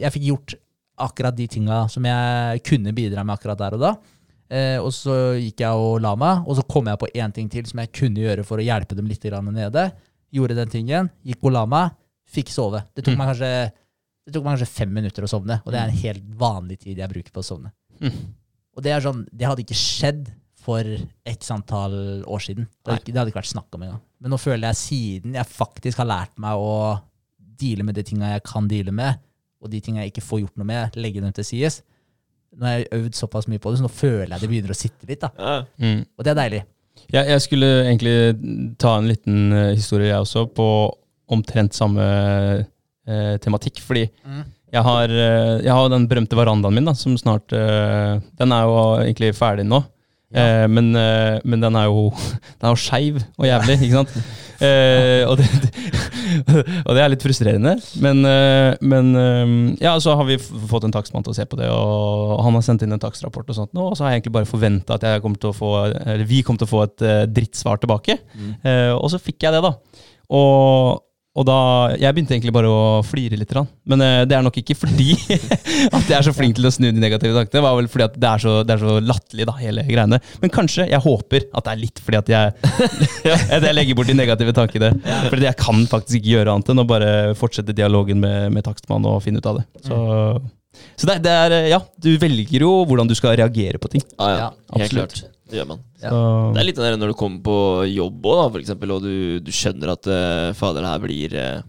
Jeg 0.00 0.12
fikk 0.12 0.26
gjort 0.28 0.54
akkurat 1.06 1.36
de 1.36 1.46
tinga 1.52 1.82
som 1.92 2.04
jeg 2.08 2.62
kunne 2.64 2.92
bidra 2.96 3.24
med 3.24 3.34
akkurat 3.36 3.58
der 3.60 3.74
og 3.76 3.80
da. 3.82 3.90
Eh, 4.48 4.76
og 4.80 4.92
så 4.94 5.16
gikk 5.36 5.60
jeg 5.64 5.74
og 5.76 5.98
la 6.04 6.14
meg, 6.16 6.44
og 6.46 6.56
så 6.56 6.62
kom 6.70 6.86
jeg 6.88 7.00
på 7.02 7.08
én 7.18 7.32
ting 7.34 7.48
til 7.52 7.66
som 7.68 7.80
jeg 7.82 7.90
kunne 7.92 8.22
gjøre 8.22 8.44
for 8.46 8.62
å 8.62 8.64
hjelpe 8.64 8.94
dem 8.96 9.08
litt 9.10 9.20
grann 9.26 9.48
nede. 9.52 9.90
Gjorde 10.32 10.56
den 10.56 10.70
tingen, 10.72 11.10
gikk 11.26 11.42
og 11.44 11.52
la 11.56 11.64
meg, 11.66 11.90
fikk 12.30 12.48
sove. 12.54 12.84
Det 12.94 13.04
tok, 13.04 13.14
Mm. 13.14 13.18
meg 13.18 13.28
kanskje, 13.34 13.50
det 14.26 14.32
tok 14.34 14.44
meg 14.44 14.56
kanskje 14.56 14.70
fem 14.72 14.92
minutter 14.94 15.22
å 15.26 15.28
sovne, 15.30 15.60
og 15.66 15.72
det 15.72 15.80
er 15.80 15.88
en 15.90 16.00
helt 16.00 16.24
vanlig 16.38 16.78
tid 16.80 16.98
jeg 16.98 17.08
bruker 17.12 17.32
på 17.34 17.42
å 17.42 17.48
sovne. 17.50 17.72
Mm. 18.00 18.16
Og 18.76 18.82
det 18.82 18.92
er 18.92 19.00
sånn, 19.04 19.26
det 19.32 19.46
hadde 19.46 19.62
ikke 19.66 19.76
skjedd 19.78 20.32
for 20.66 20.82
x 21.30 21.50
antall 21.54 21.94
år 22.26 22.42
siden. 22.42 22.66
Det 22.82 22.90
hadde, 22.90 23.00
ikke, 23.04 23.12
det 23.14 23.20
hadde 23.22 23.30
ikke 23.32 23.40
vært 23.40 23.52
snakk 23.54 23.76
om 23.78 23.84
engang. 23.86 24.00
Men 24.20 24.32
nå 24.34 24.38
føler 24.42 24.68
jeg 24.72 24.80
siden 24.82 25.36
jeg 25.38 25.46
faktisk 25.54 26.00
har 26.02 26.08
lært 26.10 26.34
meg 26.42 26.58
å 26.58 26.72
deale 27.60 27.86
med 27.86 27.94
de 27.96 28.02
tinga 28.04 28.34
jeg 28.34 28.42
kan 28.50 28.66
deale 28.68 28.92
med, 28.92 29.20
og 29.62 29.70
de 29.72 29.78
tinga 29.80 30.02
jeg 30.04 30.12
ikke 30.12 30.24
får 30.26 30.42
gjort 30.42 30.58
noe 30.60 30.66
med, 30.68 30.96
legge 31.00 31.22
dem 31.24 31.32
til 31.36 31.46
sides. 31.48 31.78
Nå 32.56 32.66
har 32.68 32.78
jeg 32.80 32.90
øvd 32.98 33.16
såpass 33.18 33.46
mye 33.50 33.60
på 33.62 33.70
det, 33.72 33.78
så 33.80 33.86
nå 33.86 33.92
føler 33.92 34.34
jeg 34.34 34.42
det 34.44 34.50
begynner 34.50 34.74
å 34.74 34.78
sitte 34.78 35.08
litt. 35.08 35.22
da. 35.24 35.30
Ja. 35.38 35.54
Mm. 35.82 36.02
Og 36.16 36.24
det 36.26 36.32
er 36.34 36.38
deilig. 36.42 36.60
Jeg, 37.12 37.28
jeg 37.30 37.42
skulle 37.44 37.70
egentlig 37.86 38.14
ta 38.80 38.94
en 38.98 39.08
liten 39.10 39.40
eh, 39.52 39.72
historie, 39.76 40.08
jeg 40.10 40.24
også, 40.24 40.46
på 40.56 40.66
omtrent 41.36 41.74
samme 41.76 42.04
eh, 43.06 43.36
tematikk. 43.44 43.80
Fordi 43.84 44.06
Mm. 44.24 44.44
jeg 44.72 44.82
har, 44.82 45.08
eh, 45.10 45.60
jeg 45.64 45.72
har 45.72 45.88
den 45.92 46.06
berømte 46.08 46.36
verandaen 46.38 46.74
min, 46.74 46.84
da, 46.88 46.94
som 46.94 47.16
snart 47.20 47.52
eh, 47.52 48.20
Den 48.38 48.52
er 48.52 48.64
jo 48.66 48.78
egentlig 49.04 49.34
ferdig 49.36 49.66
nå. 49.68 49.82
Eh, 50.34 50.66
men, 50.66 50.90
eh, 50.98 51.38
men 51.46 51.62
den 51.62 51.76
er 51.78 51.86
jo 51.86 52.08
Den 52.58 52.66
er 52.66 52.72
jo 52.74 52.80
skeiv 52.82 53.20
og 53.38 53.46
jævlig, 53.46 53.76
ikke 53.86 54.00
sant? 54.00 54.16
Eh, 54.56 55.22
og, 55.28 55.36
det, 55.38 55.46
og 56.86 56.96
det 56.96 57.02
er 57.04 57.12
litt 57.12 57.22
frustrerende. 57.22 57.76
Men, 58.02 58.24
men 58.80 59.76
ja, 59.82 59.94
så 60.00 60.16
har 60.16 60.26
vi 60.28 60.38
fått 60.40 60.86
en 60.88 60.94
takstmann 60.94 61.26
til 61.26 61.34
å 61.34 61.36
se 61.36 61.46
på 61.48 61.58
det, 61.60 61.68
og 61.70 62.40
han 62.44 62.56
har 62.56 62.64
sendt 62.64 62.86
inn 62.86 62.96
en 62.96 63.02
takstrapport, 63.02 63.52
og 63.52 63.58
sånt, 63.58 63.74
nå, 63.76 63.90
og 63.90 63.98
så 63.98 64.06
har 64.06 64.14
jeg 64.14 64.22
egentlig 64.22 64.36
bare 64.38 64.48
forventa 64.48 64.96
at 64.96 65.04
jeg 65.06 65.24
kommer 65.24 65.56
få, 65.56 65.72
eller 65.92 66.24
vi 66.28 66.40
kommer 66.46 66.62
til 66.62 66.70
å 66.70 66.72
få 66.72 66.84
et 66.86 67.06
drittsvar 67.36 67.82
tilbake. 67.82 68.18
Eh, 68.64 68.92
og 68.96 69.10
så 69.12 69.20
fikk 69.22 69.46
jeg 69.46 69.54
det, 69.54 69.62
da. 69.66 69.74
Og, 70.36 71.04
og 71.36 71.44
da, 71.44 71.56
Jeg 72.00 72.16
begynte 72.16 72.34
egentlig 72.34 72.54
bare 72.56 72.70
å 72.70 73.02
flire 73.04 73.36
litt. 73.38 73.52
Men 73.88 74.02
eh, 74.04 74.22
det 74.28 74.36
er 74.36 74.44
nok 74.44 74.56
ikke 74.60 74.76
fordi 74.78 75.12
at 75.96 76.08
jeg 76.08 76.16
er 76.16 76.24
så 76.26 76.34
flink 76.36 76.56
til 76.56 76.68
å 76.68 76.72
snu 76.72 76.88
de 76.88 77.02
negative 77.02 77.36
tankene. 77.36 77.52
Det 77.52 77.64
var 77.66 77.76
vel 77.78 77.90
fordi 77.92 78.06
at 78.08 78.16
det 78.22 78.30
er 78.30 78.44
så, 78.44 78.54
det 78.66 78.76
er 78.76 78.82
så 78.82 78.96
latterlig, 79.04 79.46
da, 79.48 79.56
hele 79.60 79.84
greiene. 79.88 80.20
Men 80.42 80.54
kanskje, 80.54 80.88
jeg 80.90 81.04
håper 81.04 81.46
at 81.52 81.68
det 81.68 81.74
er 81.74 81.82
litt 81.82 82.02
fordi 82.02 82.20
at 82.22 82.32
jeg, 82.32 82.56
at 83.58 83.68
jeg 83.68 83.76
legger 83.76 84.00
bort 84.00 84.10
de 84.10 84.16
negative 84.16 84.56
tankene. 84.56 84.92
Fordi 85.28 85.48
jeg 85.48 85.60
kan 85.60 85.84
faktisk 85.92 86.20
ikke 86.20 86.34
gjøre 86.38 86.56
annet 86.56 86.72
enn 86.72 86.84
å 86.84 86.88
bare 86.88 87.14
fortsette 87.38 87.76
dialogen 87.76 88.22
med, 88.24 88.52
med 88.56 88.66
takstmannen 88.66 89.12
og 89.12 89.22
finne 89.24 89.44
ut 89.44 89.50
av 89.52 89.60
det. 89.60 89.66
Så, 89.86 90.00
så 90.96 91.12
det, 91.12 91.20
det 91.28 91.38
er, 91.44 91.56
ja, 91.74 91.80
du 92.00 92.14
velger 92.22 92.64
jo 92.64 92.74
hvordan 92.88 93.08
du 93.10 93.16
skal 93.18 93.36
reagere 93.36 93.80
på 93.82 93.92
ting. 93.92 94.04
Ja, 94.16 94.32
ja. 94.32 94.38
Ja, 94.46 94.52
absolutt. 94.80 95.26
Det 95.46 95.60
gjør 95.60 95.68
man. 95.70 95.82
Ja. 96.02 96.10
Det 96.54 96.60
er 96.60 96.66
litt 96.66 96.78
den 96.78 96.86
der 96.86 96.98
når 97.00 97.12
du 97.12 97.18
kommer 97.18 97.42
på 97.46 97.58
jobb 97.90 98.26
òg, 98.32 98.56
f.eks., 98.56 98.74
og 98.74 99.04
du, 99.04 99.38
du 99.42 99.52
skjønner 99.54 99.94
at 99.94 100.08
uh, 100.10 100.54
fader, 100.58 100.82
det 100.82 100.90
her 100.90 101.04
blir 101.04 101.36
uh, 101.38 101.60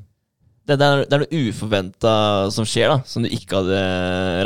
det, 0.67 0.75
det, 0.75 0.87
er, 0.87 1.03
det 1.05 1.15
er 1.15 1.23
noe 1.23 1.43
uforventa 1.47 2.15
som 2.51 2.65
skjer, 2.67 2.89
da, 2.91 2.97
som 3.07 3.23
du 3.23 3.29
ikke 3.31 3.61
hadde 3.61 3.83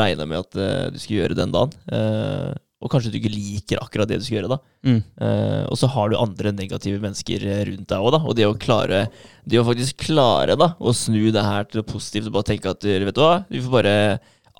regna 0.01 0.27
med 0.27 0.43
at 0.43 0.59
uh, 0.59 0.89
du 0.91 0.99
skulle 0.99 1.23
gjøre 1.23 1.39
den 1.39 1.55
dagen. 1.55 1.79
Uh, 1.87 2.51
og 2.81 2.89
kanskje 2.89 3.11
du 3.13 3.19
ikke 3.19 3.31
liker 3.31 3.81
akkurat 3.81 4.09
det 4.09 4.17
du 4.19 4.25
skal 4.25 4.39
gjøre 4.39 4.51
da. 4.55 4.57
mm. 4.87 4.99
Eh, 5.21 5.63
og 5.69 5.77
så 5.77 5.89
har 5.93 6.09
du 6.09 6.17
andre 6.17 6.53
negative 6.55 7.01
mennesker 7.03 7.43
eh, 7.45 7.63
rundt 7.69 7.87
deg 7.91 8.05
òg, 8.05 8.11
da. 8.15 8.21
Og 8.25 8.37
det 8.37 8.47
å 8.49 8.57
klare 8.57 9.03
Det 9.45 9.59
å 9.61 9.65
faktisk 9.67 10.01
klare 10.07 10.55
da 10.57 10.71
å 10.79 10.93
snu 10.95 11.29
det 11.33 11.45
her 11.45 11.67
til 11.69 11.81
noe 11.81 11.91
positivt 11.91 12.29
og 12.29 12.39
bare 12.39 12.49
tenke 12.49 12.73
at 12.73 12.85
vet 12.85 13.13
du 13.17 13.21
hva, 13.21 13.43
vi 13.49 13.61
får 13.61 13.75
bare 13.75 13.95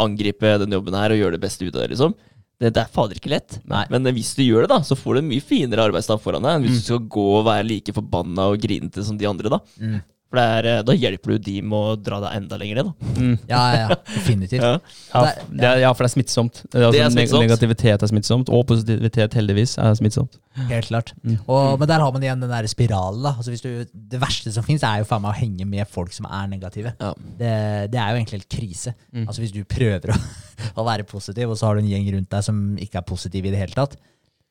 angripe 0.02 0.54
den 0.62 0.74
jobben 0.78 0.96
her 0.98 1.14
og 1.14 1.20
gjøre 1.20 1.36
det 1.38 1.44
beste 1.44 1.66
ut 1.66 1.74
av 1.74 1.84
det, 1.84 1.92
liksom. 1.96 2.14
Det, 2.62 2.70
det 2.78 2.82
er 2.84 2.92
fader 2.94 3.18
ikke 3.18 3.32
lett. 3.34 3.56
Nei. 3.66 3.84
Men 3.90 4.06
eh, 4.06 4.14
hvis 4.14 4.36
du 4.38 4.44
gjør 4.46 4.68
det, 4.68 4.70
da, 4.76 4.80
så 4.86 4.94
får 5.00 5.18
du 5.18 5.20
en 5.24 5.30
mye 5.32 5.42
finere 5.42 5.82
arbeidsdag 5.90 6.22
foran 6.22 6.46
deg 6.46 6.60
enn 6.60 6.66
hvis 6.68 6.76
Mm. 6.78 6.82
du 6.82 6.86
skal 6.92 7.00
gå 7.18 7.24
og 7.40 7.46
være 7.48 7.66
like 7.66 7.96
forbanna 7.98 8.46
og 8.54 8.62
grinete 8.62 9.02
som 9.08 9.18
de 9.18 9.26
andre, 9.26 9.50
da. 9.50 9.58
Mm. 9.82 9.96
For 10.32 10.40
det 10.40 10.44
er, 10.48 10.66
eh, 10.72 10.82
da 10.88 10.94
hjelper 10.96 11.34
du 11.36 11.40
de 11.44 11.54
med 11.62 11.76
å 11.76 11.96
dra 12.00 12.22
deg 12.24 12.36
enda 12.40 12.56
lenger 12.62 12.78
ned, 12.80 12.88
da. 12.88 13.08
Mm. 13.20 13.34
Ja, 13.50 13.62
ja, 13.76 13.80
ja, 13.92 13.96
definitivt. 14.16 14.64
Ja. 14.64 14.78
Ja, 15.12 15.24
Det 15.52 15.66
er- 15.68 15.80
ja, 15.84 15.90
for 15.92 16.06
det 16.06 16.08
er 16.08 16.14
smittsomt. 16.14 16.62
Det 16.72 16.80
er, 16.80 16.86
altså, 16.88 16.96
Det 16.96 17.02
er 17.04 17.10
smittsomt. 17.18 17.44
Negativitet 17.44 18.06
er 18.06 18.12
smittsomt, 18.14 18.52
og 18.56 18.62
positivitet 18.70 19.36
heldigvis 19.36 19.74
er 19.84 19.98
smittsomt. 20.00 20.38
Helt 20.70 20.88
klart. 20.88 21.12
Mm. 21.28 21.36
Og, 21.52 21.76
men 21.82 21.92
der 21.92 22.00
har 22.00 22.16
man 22.16 22.24
igjen 22.24 22.40
den 22.46 22.50
der 22.54 22.70
spiralen. 22.72 23.20
da. 23.28 23.34
Altså 23.36 23.52
hvis 23.52 23.62
du, 23.66 23.70
det 23.92 24.22
verste 24.24 24.54
som 24.56 24.64
fins, 24.64 24.84
er 24.88 25.04
jo 25.04 25.10
faen 25.12 25.22
meg 25.28 25.36
å 25.36 25.40
henge 25.42 25.68
med 25.68 25.92
folk 25.92 26.16
som 26.16 26.26
er 26.32 26.48
negative. 26.48 26.96
Ja. 27.04 27.12
Det, 27.44 27.52
det 27.92 28.00
er 28.00 28.16
jo 28.16 28.22
egentlig 28.24 28.40
helt 28.40 28.50
krise. 28.56 28.96
Mm. 29.12 29.28
Altså 29.28 29.44
Hvis 29.44 29.52
du 29.56 29.62
prøver 29.68 30.16
å, 30.16 30.20
å 30.80 30.88
være 30.88 31.04
positiv, 31.12 31.52
og 31.52 31.60
så 31.60 31.68
har 31.68 31.76
du 31.76 31.84
en 31.84 31.92
gjeng 31.92 32.08
rundt 32.16 32.32
deg 32.32 32.48
som 32.48 32.64
ikke 32.80 33.04
er 33.04 33.08
positiv 33.12 33.46
i 33.46 33.52
det 33.52 33.60
hele 33.66 33.76
tatt, 33.76 34.00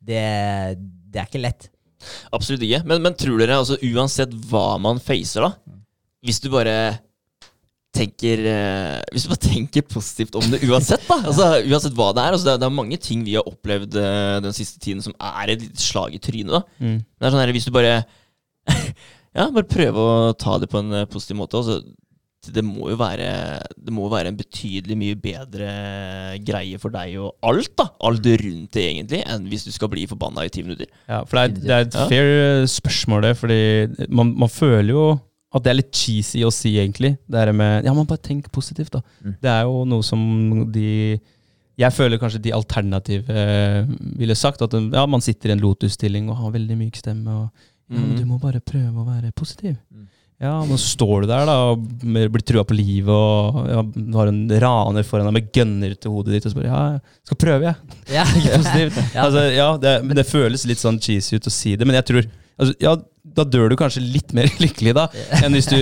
det, 0.00 0.20
det 1.08 1.20
er 1.24 1.28
ikke 1.28 1.40
lett. 1.44 1.70
Absolutt 2.32 2.64
ikke. 2.66 2.82
Men, 2.88 3.02
men 3.04 3.16
tror 3.18 3.40
dere, 3.42 3.60
altså 3.60 3.78
uansett 3.90 4.32
hva 4.50 4.78
man 4.82 5.00
facer, 5.02 5.46
da 5.46 5.76
Hvis 6.24 6.40
du 6.42 6.50
bare 6.52 6.74
tenker 7.96 8.44
eh, 8.46 8.98
Hvis 9.10 9.26
du 9.26 9.32
bare 9.32 9.42
tenker 9.42 9.86
positivt 9.90 10.36
om 10.38 10.46
det 10.52 10.62
uansett, 10.68 11.02
da 11.08 11.18
altså 11.28 11.48
Uansett 11.66 11.96
hva 11.98 12.10
det 12.16 12.24
er. 12.24 12.36
Altså, 12.36 12.46
det, 12.46 12.54
er 12.54 12.62
det 12.62 12.68
er 12.68 12.76
mange 12.80 13.00
ting 13.02 13.24
vi 13.26 13.36
har 13.38 13.48
opplevd 13.50 13.96
eh, 13.98 14.36
den 14.46 14.56
siste 14.56 14.78
tiden 14.82 15.02
som 15.04 15.16
er 15.18 15.54
et 15.54 15.64
litt 15.66 15.80
slag 15.82 16.14
i 16.16 16.22
trynet. 16.22 16.52
da 16.54 16.62
Mm. 16.80 17.00
Det 17.02 17.26
er 17.26 17.34
sånn 17.34 17.42
her, 17.42 17.54
Hvis 17.56 17.68
du 17.68 17.74
bare 17.74 17.96
Ja, 19.36 19.46
bare 19.54 19.66
prøve 19.70 20.02
å 20.02 20.30
ta 20.38 20.56
det 20.58 20.70
på 20.70 20.80
en 20.80 20.94
eh, 21.02 21.08
positiv 21.10 21.38
måte. 21.38 21.58
Altså, 21.60 21.82
det 22.48 22.62
må 22.64 22.88
jo 22.88 22.96
være 22.96 23.26
Det 23.76 23.92
må 23.92 24.06
være 24.08 24.30
en 24.32 24.36
betydelig 24.38 24.96
mye 24.96 25.16
bedre 25.20 25.70
greie 26.44 26.78
for 26.80 26.92
deg 26.94 27.18
og 27.20 27.34
alt, 27.44 27.72
da. 27.76 27.88
Alt 28.08 28.26
rundt 28.26 28.70
det, 28.76 28.84
egentlig, 28.94 29.20
enn 29.28 29.48
hvis 29.50 29.66
du 29.68 29.72
skal 29.74 29.90
bli 29.92 30.06
forbanna 30.08 30.46
i 30.46 30.52
ti 30.52 30.62
minutter. 30.64 30.88
Ja, 31.08 31.20
for 31.28 31.36
det 31.36 31.42
er, 31.42 31.56
det 31.60 31.74
er 31.76 31.84
et 31.88 31.98
Ja. 31.98 32.06
fair 32.08 32.30
eh, 32.62 32.66
spørsmål, 32.70 33.22
det. 33.28 33.34
Fordi 33.40 33.60
man, 34.08 34.32
man 34.40 34.48
føler 34.48 34.88
jo 34.94 35.04
at 35.52 35.64
det 35.64 35.70
er 35.72 35.78
litt 35.80 35.92
cheesy 35.92 36.44
å 36.46 36.52
si, 36.54 36.76
egentlig. 36.78 37.16
Det 37.28 37.40
her 37.42 37.52
med 37.52 37.84
Ja, 37.84 37.92
man 37.96 38.06
bare 38.06 38.22
tenk 38.22 38.48
positivt, 38.54 38.92
da. 38.94 39.00
Mm. 39.24 39.36
Det 39.42 39.50
er 39.50 39.62
jo 39.66 39.84
noe 39.84 40.02
som 40.06 40.70
de 40.72 41.18
Jeg 41.80 41.92
føler 41.96 42.18
kanskje 42.20 42.42
de 42.44 42.52
alternative 42.52 43.28
eh, 43.32 43.84
ville 44.20 44.34
sagt. 44.36 44.62
At 44.62 44.72
ja, 44.72 45.04
man 45.06 45.20
sitter 45.24 45.50
i 45.50 45.52
en 45.56 45.60
lotus-stilling 45.64 46.28
og 46.30 46.36
har 46.36 46.52
veldig 46.56 46.76
myk 46.78 46.96
stemme. 46.96 47.28
og 47.28 47.50
Ja, 47.90 47.98
du 48.16 48.24
må 48.24 48.38
bare 48.40 48.60
prøve 48.60 48.94
å 49.02 49.06
være 49.08 49.32
positiv. 49.34 49.76
Mm. 49.90 50.06
Ja, 50.40 50.54
men 50.64 50.78
så 50.80 50.86
står 50.94 51.26
du 51.26 51.28
der 51.28 51.44
da, 51.44 51.54
og 51.74 51.82
blir 52.00 52.42
trua 52.48 52.62
på 52.64 52.72
livet, 52.72 53.12
og 53.12 53.58
ja, 53.68 53.82
har 54.16 54.30
en 54.30 54.38
raner 54.62 55.04
foran 55.04 55.28
deg 55.28 55.34
med 55.36 55.50
gønner 55.52 55.92
til 56.00 56.14
hodet 56.14 56.32
ditt, 56.38 56.46
og 56.48 56.54
spør 56.54 56.64
Ja, 56.64 56.80
jeg 56.94 57.28
skal 57.28 57.40
prøve, 57.44 57.68
jeg. 57.68 57.98
Ja. 58.14 58.24
Altså, 59.26 59.42
ja, 59.52 59.66
det, 59.82 59.94
men 60.08 60.16
det 60.16 60.24
føles 60.30 60.64
litt 60.70 60.80
sånn 60.80 60.96
cheesy 61.02 61.36
ut 61.36 61.48
å 61.50 61.52
si 61.52 61.74
det, 61.76 61.84
men 61.88 61.98
jeg 62.00 62.08
tror 62.08 62.22
altså, 62.56 62.72
Ja, 62.80 62.94
da 63.30 63.44
dør 63.46 63.68
du 63.70 63.76
kanskje 63.78 64.00
litt 64.02 64.32
mer 64.34 64.48
lykkelig 64.64 64.94
da, 64.96 65.04
enn 65.44 65.54
hvis 65.54 65.68
du 65.70 65.76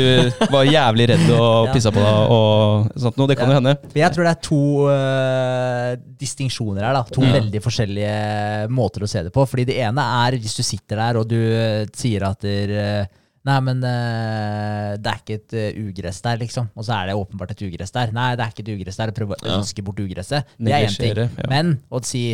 var 0.52 0.66
jævlig 0.68 1.06
redd 1.12 1.30
og 1.38 1.70
pissa 1.72 1.92
på 1.94 2.02
deg 2.02 2.34
og 2.34 2.90
sånt 3.00 3.16
noe. 3.16 3.30
Det 3.30 3.38
kan 3.38 3.48
jo 3.48 3.54
Ja. 3.54 3.60
hende. 3.62 3.76
Jeg 3.96 4.10
tror 4.16 4.26
det 4.26 4.32
er 4.34 4.42
to 4.44 4.58
uh, 4.90 5.92
distinksjoner 6.20 6.82
her. 6.84 6.98
da 6.98 7.04
To 7.14 7.22
Ja. 7.24 7.32
veldig 7.38 7.62
forskjellige 7.64 8.68
måter 8.74 9.06
å 9.06 9.08
se 9.08 9.22
det 9.22 9.32
på. 9.32 9.46
Fordi 9.48 9.64
det 9.70 9.78
ene 9.86 10.02
er 10.26 10.36
hvis 10.42 10.58
du 10.58 10.62
sitter 10.66 10.96
der 11.00 11.22
og 11.22 11.30
du 11.30 11.38
øh, 11.38 11.86
sier 11.96 12.26
at 12.28 12.42
der, 12.44 12.74
øh, 12.74 13.06
Nei, 13.48 13.58
men 13.64 13.80
uh, 13.86 14.92
det 15.00 15.08
er 15.12 15.20
ikke 15.22 15.36
et 15.38 15.54
øh, 15.56 15.80
ugress 15.88 16.20
der, 16.24 16.36
liksom. 16.42 16.68
Og 16.76 16.84
så 16.86 16.94
er 16.98 17.08
det 17.10 17.16
åpenbart 17.18 17.54
et 17.54 17.62
ugress 17.68 17.94
der. 17.94 18.12
Nei, 18.16 18.30
det 18.36 18.44
er 18.44 18.52
ikke 18.52 18.64
et 18.66 18.72
ugress 18.76 19.00
der. 19.00 19.12
Prøv 19.16 19.32
å 19.34 19.38
Ja. 19.40 19.56
ønske 19.58 19.84
bort 19.86 20.00
ugresset. 20.04 20.50
Det 20.58 20.74
er 20.74 20.86
én 20.88 20.96
ting. 20.98 21.16
Ja. 21.22 21.48
Men 21.52 21.76
å 21.90 22.02
si 22.04 22.24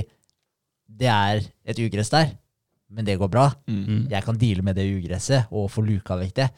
det 0.95 1.09
er 1.11 1.41
et 1.67 1.81
ugress 1.83 2.11
der, 2.13 2.33
men 2.95 3.07
det 3.07 3.17
går 3.19 3.31
bra. 3.33 3.49
Mm. 3.67 4.09
Jeg 4.13 4.23
kan 4.27 4.37
deale 4.39 4.63
med 4.67 4.77
det 4.79 4.85
ugresset 4.91 5.47
og 5.51 5.71
få 5.73 5.83
luka 5.87 6.17
vekk 6.21 6.35
det. 6.39 6.49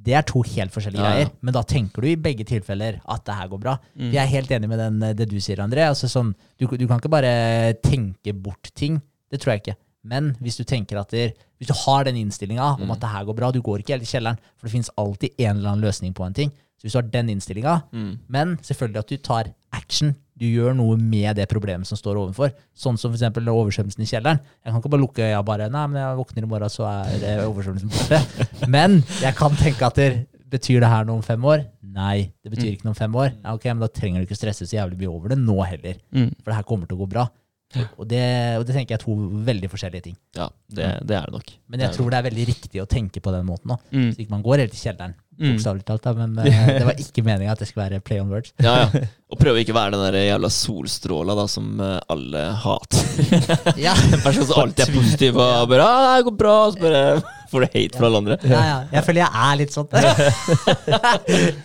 Det 0.00 0.14
er 0.16 0.22
to 0.24 0.40
helt 0.46 0.72
forskjellige 0.72 1.02
Ja, 1.02 1.08
ja. 1.10 1.16
greier. 1.24 1.30
Men 1.44 1.52
da 1.56 1.62
tenker 1.68 2.00
du 2.00 2.08
i 2.08 2.16
begge 2.16 2.44
tilfeller 2.48 3.00
at 3.04 3.24
det 3.26 3.34
her 3.36 3.48
går 3.52 3.60
bra. 3.60 3.74
Mm. 3.98 4.10
Jeg 4.14 4.20
er 4.22 4.30
helt 4.32 4.50
enig 4.56 4.68
med 4.70 4.78
den, 4.80 5.00
det 5.18 5.26
du 5.28 5.36
sier, 5.42 5.60
André. 5.60 5.84
Altså, 5.90 6.08
sånn, 6.08 6.30
du, 6.56 6.64
du 6.66 6.86
kan 6.88 6.98
ikke 7.02 7.10
bare 7.12 7.74
tenke 7.84 8.32
bort 8.32 8.70
ting. 8.74 8.96
Det 9.30 9.40
tror 9.42 9.52
jeg 9.54 9.60
ikke. 9.64 9.76
Men 10.04 10.32
hvis 10.40 10.56
du 10.56 10.64
tenker 10.64 10.98
at 11.00 11.10
der, 11.12 11.32
hvis 11.60 11.68
du 11.68 11.74
har 11.84 12.04
den 12.08 12.16
innstillinga 12.16 12.70
om 12.80 12.90
at 12.94 13.00
det 13.02 13.10
her 13.12 13.24
går 13.28 13.36
bra, 13.36 13.50
du 13.52 13.60
går 13.60 13.82
ikke 13.82 13.92
helt 13.98 14.06
i 14.06 14.10
kjelleren, 14.10 14.38
for 14.56 14.66
det 14.66 14.72
finnes 14.72 14.90
alltid 14.96 15.34
en 15.38 15.56
eller 15.58 15.74
annen 15.74 15.84
løsning 15.84 16.14
på 16.16 16.24
en 16.24 16.32
ting. 16.34 16.50
Så 16.80 16.86
hvis 16.86 16.92
du 16.96 16.98
har 17.02 17.10
den 17.12 17.28
innstillinga, 17.28 17.82
Mm. 17.92 18.18
men 18.28 18.56
selvfølgelig 18.64 18.98
at 18.98 19.08
du 19.12 19.16
tar 19.18 19.50
action. 19.72 20.14
Du 20.40 20.46
gjør 20.46 20.72
noe 20.74 20.96
med 20.96 21.36
det 21.36 21.46
problemet 21.50 21.86
som 21.86 21.98
står 22.00 22.16
overfor. 22.16 22.50
Sånn 22.74 22.96
som 22.96 23.12
f.eks. 23.12 23.28
oversvømmelsen 23.36 24.00
i 24.00 24.08
kjelleren. 24.08 24.40
Jeg 24.64 24.72
kan 24.72 24.80
ikke 24.80 24.88
bare 24.94 25.00
lukke 25.04 25.20
øya 25.28 25.42
bare 25.44 25.68
Nei, 25.68 25.86
men 25.86 26.00
jeg 26.00 26.16
våkner 26.16 26.42
i 26.42 26.46
morgen, 26.48 26.70
så 26.72 26.86
er 26.88 27.44
oversvømmelsen 27.44 27.92
borte. 27.92 28.22
Men 28.72 29.02
jeg 29.20 29.34
kan 29.36 29.52
tenke 29.60 29.84
at 29.84 29.94
der, 30.00 30.16
betyr 30.50 30.80
det 30.80 30.88
her 30.90 31.04
noe 31.04 31.20
om 31.20 31.22
fem 31.22 31.44
år? 31.44 31.60
Nei, 31.84 32.32
det 32.42 32.50
betyr 32.50 32.72
ikke 32.72 32.84
noe 32.88 32.90
om 32.96 32.98
fem 32.98 33.14
år. 33.14 33.28
Ja, 33.44 33.52
ok, 33.54 33.64
Men 33.70 33.80
da 33.84 33.86
trenger 33.86 34.18
du 34.18 34.26
ikke 34.26 34.38
stresse 34.40 34.64
så 34.66 34.74
jævlig 34.80 34.96
mye 34.98 35.12
over 35.12 35.28
det 35.28 35.38
nå 35.38 35.60
heller. 35.62 36.00
Mm. 36.10 36.32
For 36.40 36.50
det 36.50 36.56
her 36.56 36.66
kommer 36.66 36.88
til 36.90 36.96
å 36.96 37.04
gå 37.04 37.10
bra. 37.12 37.28
Og 37.70 38.06
det, 38.10 38.24
og 38.58 38.64
det 38.66 38.74
tenker 38.74 38.96
jeg 38.96 38.98
er 38.98 39.04
to 39.04 39.14
veldig 39.46 39.68
forskjellige 39.70 40.06
ting. 40.08 40.16
Ja, 40.34 40.48
det, 40.74 40.88
det 41.06 41.16
er 41.16 41.28
det 41.30 41.36
nok. 41.38 41.52
Men 41.70 41.84
jeg 41.84 41.92
Det 41.92 41.98
tror 41.98 42.10
det 42.10 42.18
er 42.18 42.26
veldig 42.26 42.46
riktig 42.48 42.82
å 42.82 42.86
tenke 42.90 43.22
på 43.22 43.34
den 43.34 43.46
måten 43.46 43.76
òg. 43.76 43.84
Mm. 43.94 44.08
Så 44.10 44.24
ikke 44.24 44.34
man 44.34 44.42
går 44.46 44.64
helt 44.64 44.74
i 44.74 44.80
kjelleren. 44.80 45.14
Mm. 45.40 45.54
Bokstavelig 45.54 45.84
talt, 45.88 46.02
da, 46.04 46.12
men 46.18 46.34
eh, 46.42 46.66
det 46.80 46.84
var 46.88 46.98
ikke 47.00 47.24
meninga 47.24 47.54
at 47.54 47.62
det 47.62 47.70
skulle 47.70 47.86
være 47.86 48.02
play 48.04 48.20
on 48.20 48.32
words. 48.32 48.52
Ja, 48.60 48.74
ja. 48.82 49.04
Og 49.30 49.38
prøve 49.38 49.62
ikke 49.62 49.72
å 49.72 49.78
være 49.78 49.94
den 49.94 50.02
der 50.02 50.18
jævla 50.26 50.50
solstråla 50.50 51.36
da, 51.38 51.46
som 51.48 51.70
eh, 51.80 51.96
alle 52.10 52.42
hater. 52.64 53.12
Ja, 53.78 53.94
En 53.94 54.24
person 54.24 54.48
som 54.48 54.64
alltid 54.64 54.88
er 54.88 54.96
positiv 54.96 55.38
og 55.38 55.70
bare 55.70 55.86
ah, 55.86 56.16
'Det 56.18 56.26
går 56.26 56.36
bra', 56.42 56.58
så 56.74 56.82
bare 56.82 57.04
får 57.50 57.64
du 57.64 57.66
hate 57.74 57.98
fra 57.98 58.06
alle 58.08 58.20
andre. 58.22 58.36
ja, 58.46 58.60
ja. 58.66 58.78
Jeg 58.94 59.06
føler 59.06 59.20
jeg 59.24 59.30
er 59.46 59.58
litt 59.60 59.74
sånn. 59.74 59.88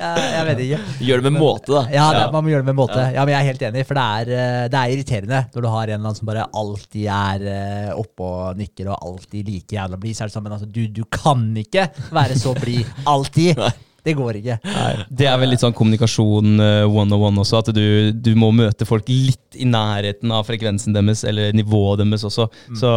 jeg 0.06 0.44
vet 0.50 0.64
ikke. 0.66 0.80
Gjør 1.08 1.24
det 1.24 1.32
med 1.32 1.38
måte, 1.42 1.72
da. 1.72 1.84
Ja, 1.94 2.08
det, 2.16 2.26
man 2.34 2.46
må 2.46 2.54
gjøre 2.54 2.66
det 2.66 2.72
med 2.72 2.80
måte. 2.80 3.00
Ja, 3.16 3.24
men 3.26 3.36
Jeg 3.36 3.40
er 3.42 3.50
helt 3.52 3.66
enig, 3.70 3.86
for 3.88 4.00
det 4.00 4.06
er, 4.20 4.34
eh, 4.36 4.66
det 4.72 4.82
er 4.82 4.96
irriterende 4.96 5.42
når 5.54 5.66
du 5.66 5.70
har 5.72 5.84
en 5.84 5.94
eller 5.96 6.04
annen 6.04 6.20
som 6.20 6.30
bare 6.30 6.48
alltid 6.62 7.08
er 7.16 7.48
eh, 7.54 7.92
oppe 7.96 8.30
og 8.30 8.62
nikker 8.62 8.92
og 8.92 9.10
alltid 9.12 9.52
like 9.52 9.78
jævla 9.78 10.00
blid. 10.02 10.18
Så 10.18 10.26
er 10.26 10.32
det 10.32 10.38
sånn, 10.38 10.48
men 10.48 10.58
altså, 10.58 10.70
du, 10.70 10.84
du 10.90 11.04
kan 11.12 11.46
ikke 11.62 11.90
være 12.16 12.40
så 12.40 12.56
blid 12.58 12.86
alltid. 13.06 13.60
Nei. 13.66 13.74
Det 14.06 14.14
går 14.18 14.38
ikke. 14.42 14.60
Nei, 14.64 14.92
det 15.10 15.28
er 15.32 15.38
vel 15.42 15.50
litt 15.50 15.64
sånn 15.64 15.74
kommunikasjon 15.76 16.60
one 16.88 17.12
on 17.16 17.22
one 17.32 17.42
også, 17.42 17.60
at 17.64 17.72
du, 17.76 18.12
du 18.14 18.32
må 18.38 18.52
møte 18.56 18.86
folk 18.88 19.08
litt 19.10 19.42
i 19.56 19.66
nærheten 19.66 20.32
av 20.36 20.46
frekvensen 20.48 20.94
deres, 20.96 21.24
eller 21.28 21.54
nivået 21.56 22.04
deres 22.04 22.24
også. 22.28 22.46
Så 22.78 22.90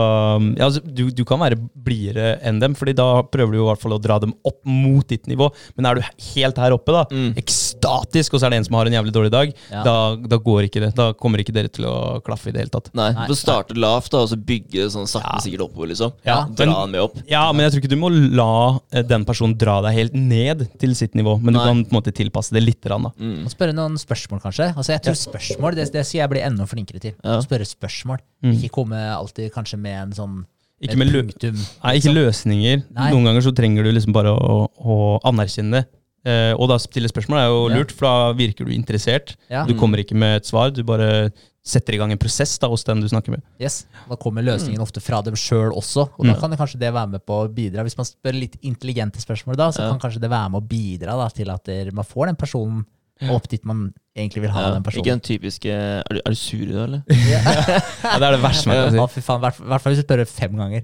ja, 0.59 0.67
altså, 0.67 0.83
du, 0.85 1.09
du 1.15 1.25
kan 1.29 1.41
være 1.41 1.57
blidere 1.59 2.37
enn 2.47 2.59
dem, 2.61 2.75
Fordi 2.79 2.93
da 2.99 3.23
prøver 3.27 3.53
du 3.55 3.59
jo 3.61 3.65
i 3.67 3.69
hvert 3.71 3.81
fall 3.83 3.97
å 3.97 4.01
dra 4.03 4.19
dem 4.23 4.35
opp 4.47 4.59
mot 4.69 5.07
ditt 5.09 5.27
nivå. 5.31 5.49
Men 5.79 5.87
er 5.89 5.99
du 5.99 6.03
helt 6.35 6.59
her 6.61 6.75
oppe, 6.77 6.93
da, 6.95 7.05
Mm. 7.09 7.33
ekstatisk, 7.41 8.35
og 8.35 8.41
så 8.43 8.47
er 8.47 8.51
det 8.53 8.59
en 8.61 8.65
som 8.67 8.75
har 8.77 8.87
en 8.87 8.93
jævlig 8.99 9.13
dårlig 9.15 9.31
dag, 9.33 9.53
Ja. 9.73 9.83
da, 9.87 9.95
da 10.17 10.37
går 10.37 10.67
ikke 10.69 10.81
det. 10.85 10.95
Da 10.99 11.13
kommer 11.15 11.39
ikke 11.41 11.55
dere 11.57 11.69
til 11.73 11.87
å 11.89 12.21
klaffe 12.23 12.49
i 12.49 12.53
det 12.53 12.61
hele 12.67 12.71
tatt. 12.75 12.91
Nei. 12.95 13.11
Du 13.27 13.33
får 13.33 13.41
starte 13.41 13.77
lavt 13.79 14.11
da, 14.13 14.19
og 14.27 14.29
så 14.29 14.37
bygge 14.37 14.89
sånn 14.93 15.09
sakte, 15.09 15.33
Ja. 15.39 15.41
sikkert 15.41 15.65
oppover, 15.69 15.89
liksom. 15.89 16.13
Ja, 16.27 16.45
Dra 16.45 16.67
men- 16.67 16.75
den 16.75 16.91
med 16.93 17.01
opp. 17.01 17.17
Ja, 17.29 17.51
men 17.53 17.65
jeg 17.65 17.73
tror 17.73 17.83
ikke 17.83 17.95
du 17.95 17.97
må 17.97 18.11
la 18.37 18.79
eh, 18.93 19.03
den 19.03 19.25
personen 19.25 19.57
dra 19.57 19.81
deg 19.83 19.95
helt 19.95 20.15
ned 20.15 20.69
til 20.79 20.91
sitt 20.99 21.15
nivå, 21.19 21.37
men 21.41 21.55
du 21.57 21.61
kan 21.61 21.81
på 21.85 21.93
en 21.93 21.97
måte 21.99 22.13
tilpasse 22.15 22.55
det 22.57 22.63
litt. 22.65 22.81
Da. 22.85 22.99
Mm. 22.99 23.45
Og 23.47 23.53
spørre 23.53 23.75
noen 23.77 23.97
spørsmål, 24.01 24.43
kanskje. 24.45 24.71
Altså, 24.75 24.93
jeg 24.97 25.05
tror 25.07 25.19
spørsmål, 25.19 25.79
det, 25.79 25.89
det 25.95 26.05
skal 26.09 26.21
jeg 26.25 26.33
bli 26.35 26.43
enda 26.45 26.67
flinkere 26.69 27.03
til. 27.03 27.15
Ja. 27.23 27.39
Å 27.39 27.45
spørre 27.47 27.67
spørsmål. 27.69 28.23
Mm. 28.45 28.55
Ikke 28.59 28.73
komme 28.81 29.01
alltid 29.15 29.53
kanskje 29.55 29.81
med 29.83 29.99
en 30.03 30.17
sånn 30.19 30.39
Ikke 30.85 30.99
med 31.01 31.11
lø 31.11 31.25
punktum. 31.27 31.57
Nei, 31.83 31.95
ikke 31.99 32.13
løsninger. 32.15 32.83
Nei. 32.95 33.09
Noen 33.15 33.31
ganger 33.31 33.47
så 33.49 33.55
trenger 33.57 33.87
du 33.87 33.91
liksom 33.95 34.15
bare 34.15 34.31
å, 34.35 34.59
å 34.79 34.99
anerkjenne 35.27 35.81
det. 35.81 35.87
Eh, 36.29 36.53
og 36.59 36.69
da 36.71 36.77
stille 36.83 37.09
spørsmål 37.11 37.39
er 37.41 37.49
jo 37.49 37.61
Ja. 37.69 37.77
lurt, 37.79 37.95
for 37.95 38.07
da 38.07 38.33
virker 38.39 38.67
du 38.67 38.73
interessert. 38.75 39.37
Ja. 39.51 39.65
Du 39.67 39.75
kommer 39.79 40.03
ikke 40.03 40.19
med 40.19 40.43
et 40.43 40.47
svar, 40.51 40.71
du 40.75 40.83
bare 40.87 41.31
setter 41.69 41.95
i 41.95 41.99
gang 42.01 42.13
en 42.15 42.21
prosess 42.21 42.55
da, 42.63 42.69
hos 42.73 42.85
den 42.89 43.03
du 43.05 43.09
snakker 43.11 43.35
med. 43.35 43.43
Yes. 43.61 43.83
Da 44.09 44.17
kommer 44.17 44.43
løsningen 44.47 44.81
ofte 44.81 45.03
fra 45.05 45.21
dem 45.27 45.37
sjøl 45.37 45.75
også, 45.77 46.09
og 46.17 46.25
da 46.25 46.33
Mm. 46.35 46.41
kan 46.41 46.51
det 46.51 46.59
kanskje 46.59 46.79
det 46.81 46.93
være 46.97 47.11
med 47.15 47.27
på 47.29 47.43
å 47.45 47.49
bidra. 47.53 47.85
Hvis 47.85 47.97
man 47.99 48.07
spør 48.09 48.39
litt 48.41 48.57
intelligente 48.63 49.21
spørsmål 49.21 49.57
da, 49.61 49.69
så 49.71 49.85
Ja. 49.85 49.91
kan 49.93 50.01
kanskje 50.01 50.21
det 50.25 50.31
være 50.31 50.51
med 50.51 50.63
å 50.63 50.67
bidra 50.69 51.13
da, 51.21 51.29
til 51.29 51.51
at 51.51 51.93
man 51.93 52.05
får 52.05 52.27
den 52.33 52.37
personen 52.37 52.87
opp 53.27 53.49
dit 53.51 53.65
man 53.67 53.89
egentlig 54.19 54.43
vil 54.45 54.51
ha 54.51 54.61
Ja. 54.63 54.71
den 54.75 54.83
Ikke 54.85 55.11
den 55.11 55.21
typiske 55.21 55.71
Er 55.71 56.03
du, 56.11 56.21
er 56.25 56.31
du 56.31 56.37
sur 56.39 56.63
i 56.63 56.73
dag, 56.73 56.85
eller? 56.85 57.03
Ja, 57.33 58.19
det 58.19 58.27
er 58.27 58.33
det 58.35 58.43
verste 58.43 58.69
man 58.69 58.77
kan 58.77 58.93
si. 58.95 58.99
Å, 58.99 59.07
fy 59.11 59.23
faen, 59.25 59.45
I 59.45 59.69
hvert 59.73 59.83
fall 59.85 59.95
hvis 59.95 60.03
du 60.03 60.07
spør 60.07 60.23
fem 60.31 60.57
ganger. 60.59 60.83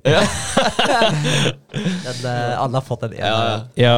Den, 1.74 2.26
eh, 2.30 2.62
alle 2.62 2.78
har 2.78 2.84
fått 2.86 3.06
en 3.08 3.16
Ja, 3.18 3.32
ja. 3.34 3.56
Ja, 3.84 3.94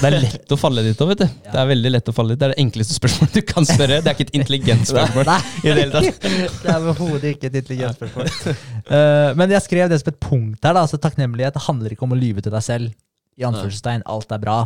det 0.00 0.10
er 0.10 0.16
lett 0.24 0.54
å 0.54 0.58
falle 0.60 0.84
dit 0.86 1.02
òg, 1.02 1.12
vet 1.12 1.24
du. 1.24 1.28
Det 1.50 1.60
er 1.62 1.70
veldig 1.70 1.94
lett 1.96 2.10
å 2.10 2.16
falle 2.16 2.34
dit. 2.34 2.40
Det 2.40 2.48
er 2.48 2.54
det 2.54 2.64
enkleste 2.64 2.96
spørsmålet 2.98 3.38
du 3.38 3.42
kan 3.52 3.68
spørre. 3.68 4.00
Det 4.00 4.10
er 4.12 4.18
ikke 4.18 4.28
et 4.30 4.34
intelligent 4.40 4.90
spørsmål. 4.90 5.30
Nei, 5.30 5.38
i 5.62 5.68
det 5.68 5.76
hele 5.84 5.94
tatt. 5.94 6.26
det 6.64 6.74
er 6.74 6.80
overhodet 6.80 7.36
ikke 7.36 7.50
et 7.50 7.60
intelligent 7.62 8.00
spørsmål. 8.00 8.58
Uh, 8.90 9.30
men 9.38 9.56
jeg 9.56 9.66
skrev 9.66 9.92
det 9.92 10.00
som 10.02 10.12
et 10.12 10.20
punkt 10.22 10.58
her. 10.66 10.74
da, 10.74 10.84
altså 10.86 11.00
Takknemlighet 11.00 11.60
handler 11.68 11.94
ikke 11.94 12.06
om 12.08 12.16
å 12.16 12.20
lyve 12.20 12.44
til 12.44 12.54
deg 12.54 12.66
selv. 12.66 12.98
I 13.40 13.46
anførselstegn, 13.48 14.04
alt 14.10 14.34
er 14.34 14.42
bra. 14.42 14.58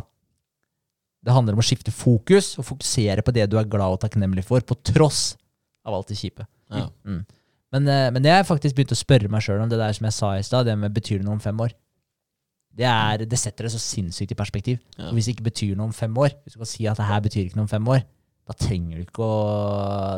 Det 1.25 1.33
handler 1.33 1.57
om 1.57 1.63
å 1.63 1.67
skifte 1.67 1.95
fokus 1.95 2.55
og 2.61 2.67
fokusere 2.69 3.25
på 3.25 3.33
det 3.35 3.47
du 3.51 3.57
er 3.61 3.69
glad 3.71 3.97
og 3.97 4.03
takknemlig 4.03 4.45
for, 4.47 4.65
på 4.65 4.77
tross 4.85 5.35
av 5.85 5.97
alt 5.97 6.13
det 6.13 6.19
kjipe. 6.21 6.47
Ja. 6.73 6.89
Mm. 7.07 7.23
Men, 7.75 7.89
eh, 7.91 8.11
men 8.15 8.27
jeg 8.29 8.39
har 8.39 8.47
faktisk 8.49 8.77
begynt 8.77 8.95
å 8.95 8.99
spørre 8.99 9.31
meg 9.33 9.45
sjøl 9.45 9.65
om 9.65 9.71
det 9.71 9.81
der 9.81 9.95
som 9.97 10.07
jeg 10.07 10.17
sa 10.17 10.35
i 10.37 10.45
stad, 10.47 10.69
det 10.69 10.77
med 10.79 10.95
betyr 10.95 11.21
det 11.21 11.27
noe 11.27 11.39
om 11.39 11.43
fem 11.43 11.59
år. 11.65 11.73
Det, 12.75 12.87
er, 12.91 13.25
det 13.31 13.39
setter 13.39 13.67
det 13.67 13.73
så 13.75 13.81
sinnssykt 13.83 14.35
i 14.35 14.39
perspektiv. 14.39 14.81
Ja. 14.99 15.09
Og 15.09 15.17
hvis 15.17 15.29
det 15.29 15.37
ikke 15.37 15.49
betyr 15.49 15.79
noe 15.79 15.91
om 15.91 15.97
fem 15.97 16.15
år, 16.19 16.35
hvis 16.43 16.57
du 16.57 16.63
kan 16.63 16.71
si 16.71 16.87
at 16.91 17.01
det 17.01 17.09
her 17.09 17.25
betyr 17.25 17.47
ikke 17.47 17.59
noe 17.59 17.69
om 17.69 17.73
fem 17.73 17.91
år, 17.97 18.05
da 18.45 18.57
trenger 18.61 18.99
du 18.99 19.05
ikke 19.07 19.25
å 19.25 19.37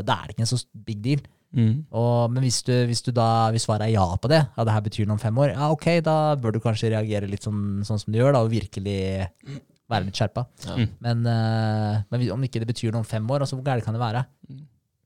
Da 0.03 0.17
er 0.19 0.27
det 0.27 0.35
ikke 0.35 0.47
en 0.47 0.51
så 0.51 0.59
big 0.87 1.03
deal. 1.05 1.21
Mm. 1.57 1.87
Og, 1.95 2.33
men 2.35 2.43
hvis, 2.45 2.59
du, 2.67 2.73
hvis, 2.89 3.01
du 3.07 3.13
da, 3.15 3.49
hvis 3.55 3.65
svaret 3.69 3.87
er 3.87 3.95
ja 3.95 4.05
på 4.21 4.29
det, 4.29 4.43
ja, 4.43 4.65
det 4.67 4.75
her 4.75 4.83
betyr 4.85 5.07
noe 5.07 5.17
om 5.17 5.23
fem 5.23 5.39
år, 5.41 5.55
ja 5.55 5.71
ok, 5.73 5.87
da 6.05 6.17
bør 6.41 6.57
du 6.57 6.61
kanskje 6.65 6.91
reagere 6.93 7.31
litt 7.31 7.47
sånn, 7.47 7.85
sånn 7.87 8.03
som 8.03 8.13
du 8.13 8.19
gjør, 8.19 8.35
da, 8.35 8.43
og 8.45 8.53
virkelig 8.53 8.99
være 9.91 10.09
litt 10.09 10.19
skjerpa. 10.19 10.47
Ja. 10.67 10.77
Mm. 10.77 10.93
Men, 11.05 11.27
eh, 11.31 11.99
men 12.11 12.29
om 12.35 12.47
ikke 12.47 12.63
det 12.63 12.71
betyr 12.71 12.93
noe 12.95 13.05
om 13.05 13.09
fem 13.09 13.27
år, 13.31 13.45
altså 13.45 13.59
hvor 13.59 13.67
gærent 13.67 13.87
kan 13.87 13.97
det 13.97 14.03
være? 14.03 14.25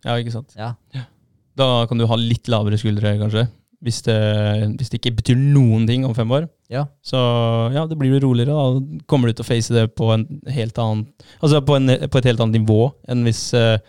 Ja, 0.07 0.16
ikke 0.16 0.35
sant. 0.35 0.55
Ja. 0.57 0.74
Da 1.59 1.70
kan 1.89 2.01
du 2.01 2.07
ha 2.09 2.18
litt 2.18 2.49
lavere 2.49 2.78
skuldre, 2.81 3.16
kanskje. 3.20 3.47
Hvis 3.85 4.03
det, 4.05 4.16
hvis 4.76 4.91
det 4.93 4.99
ikke 5.01 5.14
betyr 5.22 5.39
noen 5.41 5.87
ting 5.89 6.05
om 6.05 6.14
fem 6.16 6.28
år. 6.37 6.47
Ja. 6.72 6.85
Så 7.05 7.18
ja, 7.74 7.87
det 7.89 7.97
blir 8.01 8.12
jo 8.12 8.22
roligere. 8.26 8.53
Da 8.53 9.05
kommer 9.09 9.28
du 9.28 9.37
til 9.37 9.45
å 9.45 9.49
face 9.49 9.74
det 9.74 9.87
på, 9.97 10.11
en 10.14 10.26
helt 10.53 10.76
annen, 10.81 11.07
altså 11.41 11.62
på, 11.64 11.78
en, 11.78 11.95
på 12.09 12.20
et 12.20 12.28
helt 12.28 12.45
annet 12.45 12.61
nivå 12.61 12.91
enn 13.11 13.24
hvis 13.26 13.41
uh, 13.57 13.81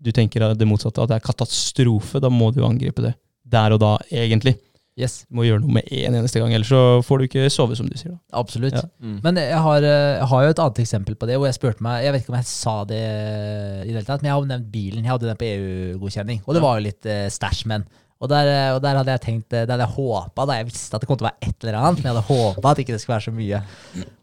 du 0.00 0.12
tenker 0.16 0.44
det 0.56 0.68
motsatte, 0.68 1.02
at 1.02 1.10
det 1.10 1.18
er 1.18 1.24
katastrofe. 1.24 2.20
Da 2.22 2.30
må 2.32 2.50
du 2.54 2.62
angripe 2.68 3.04
det 3.04 3.14
der 3.50 3.74
og 3.74 3.80
da, 3.82 3.94
egentlig. 4.14 4.54
Yes, 5.00 5.22
Du 5.28 5.38
må 5.38 5.46
gjøre 5.46 5.62
noe 5.64 5.78
med 5.80 5.88
en 5.96 6.18
eneste 6.20 6.42
gang, 6.42 6.52
ellers 6.56 6.70
så 6.70 6.82
får 7.06 7.22
du 7.22 7.26
ikke 7.26 7.46
sove, 7.52 7.78
som 7.78 7.88
du 7.88 7.96
sier. 7.96 8.12
da. 8.12 8.20
absolutt. 8.42 8.76
Ja. 8.76 8.84
Mm. 9.00 9.16
Men 9.24 9.40
jeg 9.40 9.62
har, 9.66 9.86
eh, 9.86 10.18
jeg 10.18 10.28
har 10.32 10.44
jo 10.44 10.52
et 10.54 10.62
annet 10.66 10.82
eksempel 10.84 11.16
på 11.16 11.30
det, 11.30 11.38
hvor 11.40 11.48
jeg 11.48 11.56
spurte 11.56 11.86
meg 11.86 12.04
Jeg 12.04 12.14
vet 12.14 12.24
ikke 12.24 12.34
om 12.34 12.38
jeg 12.40 12.50
sa 12.50 12.76
det 12.90 13.00
i 13.00 13.88
det 13.88 13.96
hele 13.96 14.06
tatt, 14.06 14.20
men 14.20 14.30
jeg 14.30 14.36
har 14.36 14.44
jo 14.44 14.52
nevnt 14.52 14.70
bilen. 14.74 15.02
Jeg 15.04 15.14
hadde 15.14 15.30
den 15.30 15.40
på 15.40 15.48
EU-godkjenning, 15.48 16.44
og 16.46 16.56
det 16.56 16.64
var 16.64 16.78
jo 16.78 16.86
litt 16.90 17.10
eh, 17.10 17.26
stæsj 17.32 17.66
men. 17.72 17.88
Og 18.20 18.28
der, 18.28 18.48
eh, 18.52 18.74
og 18.74 18.82
der 18.84 18.98
hadde 19.00 19.14
jeg 19.16 19.24
tenkt, 19.24 19.52
eh, 19.52 19.64
der 19.64 19.78
hadde 19.78 19.86
jeg 19.86 19.96
håpa, 19.96 20.44
da 20.46 20.58
jeg 20.58 20.68
visste 20.68 20.96
at 20.96 21.00
det 21.00 21.08
kom 21.08 21.16
til 21.16 21.24
å 21.24 21.30
være 21.30 21.48
et 21.48 21.64
eller 21.64 21.78
annet, 21.80 22.02
men 22.02 22.10
jeg 22.10 22.16
hadde 22.16 22.28
håpa 22.28 22.72
at 22.74 22.82
ikke 22.82 22.92
det 22.92 23.00
skulle 23.00 23.16
være 23.16 23.28
så 23.30 23.36
mye. 23.36 23.62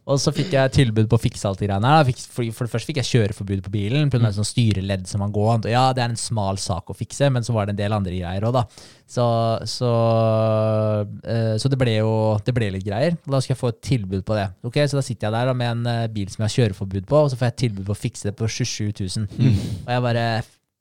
Og 0.07 0.19
så 0.23 0.31
fikk 0.31 0.53
jeg 0.55 0.71
tilbud 0.71 1.09
på 1.11 1.17
å 1.17 1.19
fikse 1.19 1.43
alt 1.49 1.59
de 1.59 1.67
greiene 1.67 1.89
her. 1.91 2.05
Fikk- 2.07 2.21
For, 2.31 2.47
for 2.55 2.63
det 2.69 2.71
første 2.71 2.87
fikk 2.93 3.01
jeg 3.01 3.09
kjøreforbud 3.09 3.63
på 3.65 3.73
bilen 3.73 4.07
pga. 4.13 4.21
Mm. 4.23 4.35
sånn 4.37 4.47
styreledd 4.47 5.03
som 5.09 5.19
man 5.19 5.33
går. 5.35 5.65
Ja, 5.67 5.89
det 5.91 6.05
er 6.05 6.13
en 6.13 6.19
smal 6.21 6.55
sak 6.63 6.87
å 6.87 6.95
fikse, 6.95 7.27
men 7.33 7.43
så 7.43 7.51
var 7.55 7.67
det 7.67 7.75
en 7.75 7.81
del 7.81 7.95
andre 7.97 8.15
greier 8.15 8.47
òg, 8.47 8.55
da. 8.55 8.63
Så, 9.07 9.25
så, 9.67 9.91
eh, 11.27 11.55
så 11.59 11.69
det 11.71 11.79
ble 11.79 11.97
jo 11.99 12.11
det 12.47 12.53
ble 12.55 12.69
litt 12.75 12.85
greier. 12.87 13.17
Da 13.27 13.39
skal 13.43 13.55
jeg 13.55 13.61
få 13.61 13.71
et 13.73 13.81
tilbud 13.87 14.23
på 14.27 14.35
det. 14.37 14.47
Ok, 14.67 14.79
Så 14.87 14.99
da 14.99 15.03
sitter 15.05 15.27
jeg 15.27 15.35
der 15.37 15.51
da, 15.51 15.55
med 15.57 15.73
en 15.75 15.85
eh, 15.93 16.07
bil 16.11 16.29
som 16.31 16.43
jeg 16.43 16.49
har 16.49 16.55
kjøreforbud 16.57 17.07
på, 17.09 17.23
og 17.25 17.31
så 17.31 17.39
får 17.39 17.51
jeg 17.51 17.59
tilbud 17.65 17.87
på 17.89 17.95
å 17.95 18.01
fikse 18.05 18.29
det 18.29 18.35
på 18.39 18.47
27 18.47 18.93
000. 19.03 19.27
Og 19.85 19.91
jeg 19.95 20.05
bare 20.07 20.27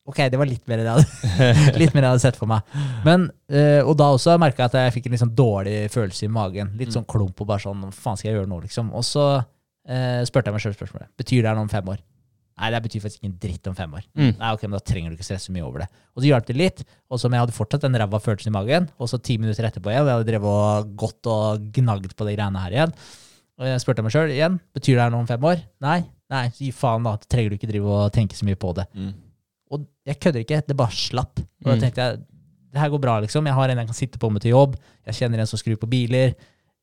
Ok, 0.06 0.20
det 0.30 0.38
var 0.38 0.46
litt 0.48 0.62
mer 0.70 0.80
enn 0.80 0.88
jeg 0.88 1.02
hadde, 1.02 1.76
litt 1.80 1.94
mer 1.96 2.06
jeg 2.06 2.14
hadde 2.14 2.22
sett 2.22 2.38
for 2.38 2.50
meg. 2.50 2.66
Men, 3.06 3.26
eh, 3.50 3.80
og 3.82 3.96
da 3.98 4.12
også 4.14 4.36
merka 4.38 4.62
jeg 4.64 4.70
at 4.70 4.78
jeg 4.78 4.96
fikk 4.96 5.08
en 5.08 5.16
litt 5.16 5.22
sånn 5.24 5.36
dårlig 5.38 5.78
følelse 5.94 6.28
i 6.28 6.32
magen. 6.32 6.70
Litt 6.78 6.94
sånn 6.94 7.08
klump 7.10 7.42
og 7.42 7.48
bare 7.50 7.64
sånn 7.64 7.82
Hva 7.88 7.90
faen 7.94 8.20
skal 8.20 8.30
jeg 8.30 8.38
gjøre 8.38 8.50
nå, 8.52 8.60
liksom? 8.68 8.92
Og 8.94 9.06
så 9.06 9.24
eh, 9.36 10.22
spurte 10.28 10.52
jeg 10.52 10.56
meg 10.56 10.62
sjøl 10.62 10.76
spørsmålet. 10.78 11.10
Betyr 11.18 11.42
det 11.42 11.50
her 11.50 11.58
noe 11.58 11.66
om 11.66 11.72
fem 11.72 11.90
år? 11.96 12.04
Nei, 12.56 12.70
det 12.72 12.80
betyr 12.86 13.02
faktisk 13.04 13.20
ikke 13.20 13.28
en 13.28 13.36
dritt 13.42 13.68
om 13.68 13.74
fem 13.76 13.98
år. 13.98 14.04
Mm. 14.16 14.30
Nei, 14.38 14.54
ok, 14.54 14.62
men 14.64 14.78
Da 14.78 14.84
trenger 14.88 15.12
du 15.12 15.18
ikke 15.18 15.28
stresse 15.28 15.52
mye 15.52 15.66
over 15.66 15.84
det. 15.84 15.90
Og 16.14 16.22
så 16.22 16.30
hjalp 16.30 16.46
det 16.48 16.56
litt. 16.56 16.86
Og 17.12 17.20
så 17.20 17.28
om 17.28 17.36
jeg 17.36 17.44
hadde 17.44 17.56
fortsatt 17.56 17.84
den 17.84 17.98
ræva 18.00 18.20
følelsen 18.22 18.48
i 18.48 18.56
magen, 18.56 18.88
og 18.96 19.10
så 19.12 19.20
ti 19.20 19.36
minutter 19.42 19.68
etterpå 19.68 19.92
igjen, 19.92 20.06
og 20.06 20.08
jeg 20.08 20.20
hadde 20.20 20.30
drevet 20.30 20.56
og 20.62 20.94
gått 21.02 21.28
og 21.34 21.66
gnagd 21.76 22.14
på 22.16 22.28
de 22.28 22.36
greiene 22.38 22.62
her 22.62 22.78
igjen, 22.78 22.94
og 23.60 23.68
jeg 23.68 23.82
spurte 23.82 24.04
meg 24.04 24.12
sjøl 24.12 24.32
igjen 24.32 24.58
betyr 24.76 24.98
det 24.98 25.04
her 25.04 25.12
noe 25.12 25.24
om 25.24 25.28
fem 25.28 25.44
år. 25.48 25.60
Nei, 25.84 26.00
nei, 26.32 26.42
gi 26.56 26.72
faen. 26.76 27.04
Da 27.04 27.16
trenger 27.24 27.52
du 27.52 27.58
ikke 27.58 27.70
drive 27.70 27.92
og 27.92 28.10
tenke 28.16 28.36
så 28.36 28.48
mye 28.48 28.58
på 28.60 28.72
det. 28.76 28.88
Mm. 28.96 29.12
Og 29.72 29.86
jeg 30.06 30.20
kødder 30.22 30.44
ikke, 30.44 30.60
det 30.68 30.76
bare 30.78 30.94
slapp. 30.94 31.40
Og 31.40 31.70
da 31.70 31.74
Mm. 31.76 31.80
tenkte 31.82 32.02
jeg 32.06 32.18
det 32.76 32.82
her 32.82 32.90
går 32.92 33.00
bra, 33.00 33.20
liksom. 33.24 33.46
Jeg 33.46 33.54
har 33.56 33.68
en 33.72 33.78
jeg 33.78 33.86
kan 33.88 33.94
sitte 33.96 34.18
på 34.20 34.30
med 34.30 34.42
til 34.44 34.50
jobb. 34.52 34.76
Jeg 35.06 35.14
kjenner 35.14 35.40
en 35.40 35.46
som 35.48 35.58
skrur 35.58 35.76
på 35.80 35.88
biler. 35.88 36.34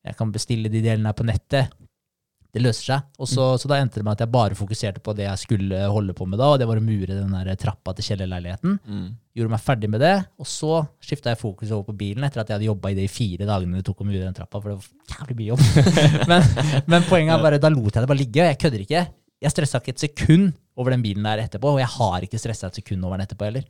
Jeg 0.04 0.16
kan 0.18 0.32
bestille 0.34 0.68
de 0.68 0.80
delene 0.82 1.06
her 1.06 1.12
på 1.16 1.24
nettet. 1.24 1.70
Det 2.54 2.62
løser 2.62 2.84
seg. 2.86 3.02
Og 3.18 3.26
så, 3.26 3.44
så 3.58 3.66
da 3.70 3.80
endte 3.82 3.98
det 3.98 4.04
med 4.04 4.12
at 4.14 4.20
jeg 4.22 4.30
bare 4.30 4.54
fokuserte 4.54 5.00
på 5.02 5.14
det 5.16 5.24
jeg 5.26 5.38
skulle 5.42 5.78
holde 5.90 6.14
på 6.14 6.26
med 6.26 6.38
da, 6.38 6.52
og 6.54 6.58
det 6.60 6.68
var 6.70 6.78
å 6.78 6.82
mure 6.84 7.06
den 7.16 7.32
der 7.34 7.56
trappa 7.58 7.94
til 7.98 8.04
kjellerleiligheten. 8.10 8.76
Mm. 8.86 9.08
Gjorde 9.34 9.50
meg 9.50 9.62
ferdig 9.64 9.90
med 9.90 10.00
det, 10.04 10.12
og 10.38 10.46
så 10.46 10.84
skifta 11.02 11.32
jeg 11.32 11.40
fokus 11.40 11.72
over 11.74 11.88
på 11.88 11.96
bilen 11.98 12.22
etter 12.22 12.42
at 12.44 12.48
jeg 12.52 12.58
hadde 12.60 12.68
jobba 12.68 12.92
i 12.92 12.94
det 12.94 13.08
i 13.08 13.10
fire 13.10 13.48
dagene 13.48 13.80
det 13.80 13.84
tok 13.88 14.04
å 14.04 14.06
mure 14.06 14.22
den 14.22 14.34
trappa, 14.38 14.60
for 14.62 14.70
det 14.70 14.78
var 14.78 15.18
jævlig 15.18 15.36
mye 15.40 15.50
jobb. 15.50 15.64
men, 16.30 16.42
men 16.86 17.02
poenget 17.10 17.34
er 17.34 17.42
bare, 17.48 17.58
da 17.58 17.72
lot 17.74 17.90
jeg 17.90 18.02
det 18.06 18.10
bare 18.12 18.22
ligge, 18.22 18.44
og 18.44 18.50
jeg 18.52 18.60
kødder 18.62 18.86
ikke. 18.86 19.04
Jeg 19.44 19.52
stressa 19.54 19.80
ikke 19.82 19.94
et 19.94 20.02
sekund 20.08 20.52
over 20.80 20.94
den 20.94 21.02
bilen 21.04 21.26
der 21.28 21.44
etterpå, 21.44 21.74
og 21.76 21.80
jeg 21.82 21.90
har 21.98 22.24
ikke 22.26 22.40
stressa 22.40 22.70
et 22.72 22.80
sekund 22.80 23.04
over 23.06 23.18
den 23.20 23.26
etterpå 23.28 23.46
heller. 23.46 23.64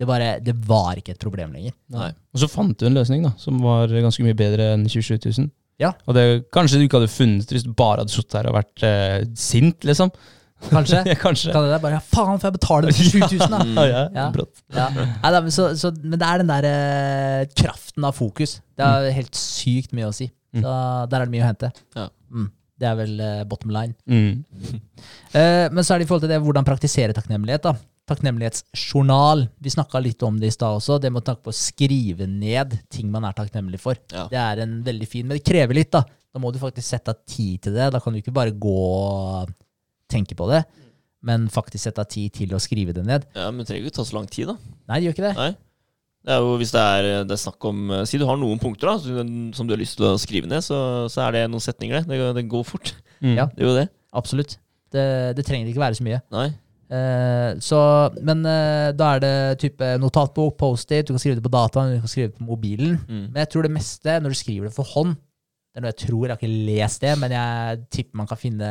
Det, 0.00 0.06
bare, 0.08 0.30
det 0.42 0.54
var 0.66 0.98
ikke 0.98 1.12
et 1.14 1.20
problem 1.22 1.52
lenger. 1.54 1.74
Nei. 1.94 2.08
Og 2.34 2.40
så 2.42 2.48
fant 2.50 2.74
du 2.80 2.88
en 2.88 2.96
løsning 2.96 3.22
da, 3.22 3.34
som 3.38 3.60
var 3.62 3.92
ganske 3.92 4.24
mye 4.26 4.34
bedre 4.38 4.72
enn 4.74 4.88
27 4.90 5.18
000. 5.28 5.50
Ja. 5.82 5.92
Og 6.08 6.16
det 6.16 6.24
kanskje 6.54 6.80
du 6.80 6.86
ikke 6.86 6.98
hadde 7.00 7.10
funnet 7.12 7.52
hvis 7.54 7.64
du 7.66 7.70
bare 7.76 8.02
hadde 8.02 8.12
sittet 8.14 8.38
her 8.40 8.48
og 8.50 8.56
vært 8.56 8.82
eh, 8.88 9.18
sint, 9.38 9.84
liksom. 9.86 10.10
Kanskje. 10.70 11.00
Ja, 11.10 11.14
kanskje. 11.18 11.50
Kan 11.54 11.64
det 11.66 11.72
der 11.74 11.82
bare, 11.82 12.00
faen, 12.06 12.38
får 12.42 12.48
jeg 12.50 12.56
betale 12.58 12.90
det 12.90 12.96
for 12.98 13.08
7000 13.28 13.54
da? 13.54 13.62
Ja, 13.66 13.84
ja, 13.92 14.02
Ja. 14.16 14.26
brått. 14.34 14.60
Ja. 14.74 14.88
Nei, 14.96 15.32
da, 15.34 15.40
men, 15.42 15.54
så, 15.54 15.68
så, 15.78 15.90
men 16.02 16.18
det 16.20 16.28
er 16.28 16.42
den 16.42 16.50
der 16.52 16.68
eh, 16.72 17.46
kraften 17.62 18.06
av 18.08 18.14
fokus. 18.18 18.56
Det 18.78 18.86
er 18.88 19.08
helt 19.16 19.38
sykt 19.38 19.94
mye 19.98 20.10
å 20.10 20.14
si. 20.16 20.28
Så 20.52 20.74
der 21.10 21.22
er 21.22 21.26
det 21.26 21.32
mye 21.34 21.44
å 21.46 21.48
hente. 21.52 21.70
Ja. 21.98 22.08
Mm. 22.32 22.50
Det 22.82 22.88
er 22.90 22.98
vel 22.98 23.20
eh, 23.22 23.44
bottom 23.48 23.74
line. 23.74 23.94
Mm. 24.10 24.80
Eh, 25.32 25.64
men 25.72 25.80
så 25.80 25.94
er 25.94 26.02
det 26.02 26.04
i 26.04 26.08
forhold 26.10 26.26
til 26.26 26.30
det 26.30 26.36
hvordan 26.44 26.66
praktisere 26.66 27.14
takknemlighet. 27.16 27.62
da. 27.64 27.72
Takknemlighetsjournal. 28.10 29.46
Vi 29.64 29.70
snakka 29.72 30.00
litt 30.04 30.20
om 30.26 30.36
det 30.40 30.50
i 30.50 30.54
stad 30.54 30.76
også. 30.76 30.98
Det 31.00 31.08
med 31.10 31.24
å 31.24 31.34
på 31.40 31.48
å 31.48 31.56
skrive 31.56 32.26
ned 32.28 32.74
ting 32.92 33.08
man 33.10 33.24
er 33.24 33.32
takknemlig 33.38 33.80
for. 33.80 33.96
Ja. 34.12 34.26
Det 34.28 34.36
er 34.42 34.60
en 34.66 34.74
veldig 34.84 35.08
fin, 35.08 35.24
men 35.26 35.38
det 35.38 35.46
krever 35.46 35.78
litt. 35.78 35.92
Da 35.94 36.04
Da 36.32 36.40
må 36.40 36.52
du 36.52 36.58
faktisk 36.60 36.88
sette 36.88 37.12
av 37.12 37.24
tid 37.28 37.62
til 37.64 37.74
det. 37.76 37.90
Da 37.92 38.00
kan 38.00 38.12
du 38.12 38.20
ikke 38.20 38.32
bare 38.32 38.52
gå 38.52 38.76
og 38.76 39.50
tenke 40.12 40.36
på 40.36 40.46
det, 40.52 40.62
men 41.24 41.48
faktisk 41.52 41.84
sette 41.88 42.00
av 42.04 42.08
tid 42.12 42.32
til 42.36 42.52
å 42.52 42.60
skrive 42.60 42.92
det 42.92 43.04
ned. 43.08 43.26
ja, 43.34 43.50
men 43.50 43.64
det 43.64 43.68
trenger 43.70 43.88
ikke 43.88 43.96
ta 44.02 44.04
så 44.04 44.16
lang 44.16 44.28
tid, 44.28 44.48
da. 44.52 44.56
Nei, 44.88 45.00
det 45.00 45.06
gjør 45.08 45.16
ikke 45.16 45.28
det. 45.30 45.36
Nei. 45.40 45.52
Det 46.22 46.30
er 46.34 46.42
jo, 46.44 46.56
hvis 46.60 46.70
det 46.70 46.80
er, 46.80 47.06
det 47.26 47.34
er 47.34 47.40
snakk 47.42 47.64
om 47.66 47.78
eh, 47.90 48.04
Si 48.06 48.18
du 48.20 48.26
har 48.28 48.36
noen 48.38 48.60
punkter 48.62 48.92
da 48.92 48.98
som 49.02 49.32
som 49.56 49.66
du 49.66 49.74
har 49.74 49.80
lyst 49.80 49.98
til 49.98 50.06
å 50.06 50.18
skrive 50.22 50.50
ned, 50.50 50.62
så, 50.62 51.08
så 51.10 51.24
er 51.26 51.34
det 51.34 51.46
noen 51.50 51.64
setninger, 51.64 52.04
det. 52.06 52.18
Det, 52.18 52.34
det 52.38 52.48
går 52.50 52.66
fort. 52.68 52.94
Mm. 53.22 53.36
Ja. 53.38 53.48
Det 53.56 53.64
er 53.64 53.68
jo 53.68 53.78
det. 53.80 53.88
Absolutt. 54.14 54.58
Det, 54.92 55.06
det 55.38 55.44
trenger 55.46 55.70
ikke 55.70 55.82
være 55.82 55.98
så 55.98 56.04
mye. 56.06 56.20
Nei. 56.34 56.50
Eh, 56.92 57.50
så, 57.64 57.78
men 58.20 58.42
eh, 58.44 58.90
da 58.92 59.14
er 59.14 59.22
det 59.22 59.34
type 59.62 59.86
notatbok, 60.02 60.58
Post-It, 60.60 61.08
du 61.08 61.14
kan 61.14 61.22
skrive 61.22 61.38
det 61.38 61.46
på 61.46 61.52
dataen, 61.52 61.94
du 61.96 62.02
kan 62.04 62.12
skrive 62.12 62.30
det 62.30 62.36
på 62.36 62.48
mobilen. 62.48 62.98
Mm. 63.08 63.28
Men 63.30 63.40
jeg 63.44 63.52
tror 63.54 63.66
det 63.66 63.72
meste, 63.78 64.16
når 64.20 64.34
du 64.34 64.40
skriver 64.42 64.68
det 64.68 64.76
for 64.76 64.94
hånd 64.94 65.14
Det 65.16 65.80
er 65.80 65.84
noe 65.86 65.92
jeg 65.94 66.00
tror, 66.02 66.26
jeg 66.26 66.34
har 66.34 66.42
ikke 66.42 66.66
lest 66.68 67.04
det, 67.06 67.14
men 67.22 67.32
jeg 67.32 67.82
tipper 67.96 68.20
man 68.20 68.28
kan 68.28 68.40
finne 68.40 68.70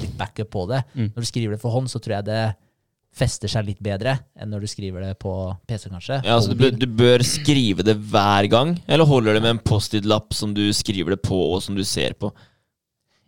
litt 0.00 0.16
backup 0.18 0.50
på 0.50 0.66
det. 0.72 0.82
Mm. 0.96 1.12
Når 1.14 1.22
du 1.22 1.28
skriver 1.28 1.54
det 1.54 1.62
for 1.62 1.76
hånd, 1.76 1.86
så 1.92 2.02
tror 2.02 2.16
jeg 2.18 2.28
det 2.32 2.42
fester 3.12 3.50
seg 3.50 3.66
litt 3.66 3.82
bedre 3.84 4.16
enn 4.40 4.48
når 4.52 4.64
du 4.64 4.70
skriver 4.72 5.04
det 5.04 5.16
på 5.20 5.32
PC, 5.68 5.90
kanskje. 5.92 6.22
Ja, 6.24 6.38
altså, 6.38 6.54
du, 6.54 6.62
bør, 6.62 6.72
du 6.76 6.86
bør 6.88 7.24
skrive 7.26 7.84
det 7.86 7.98
hver 8.12 8.48
gang, 8.52 8.76
eller 8.88 9.08
holder 9.08 9.36
det 9.36 9.44
med 9.44 9.56
en 9.56 9.64
Post-It-lapp 9.66 10.32
som 10.36 10.54
du 10.56 10.64
skriver 10.76 11.16
det 11.16 11.22
på, 11.26 11.36
og 11.52 11.60
som 11.64 11.76
du 11.76 11.84
ser 11.88 12.16
på? 12.16 12.32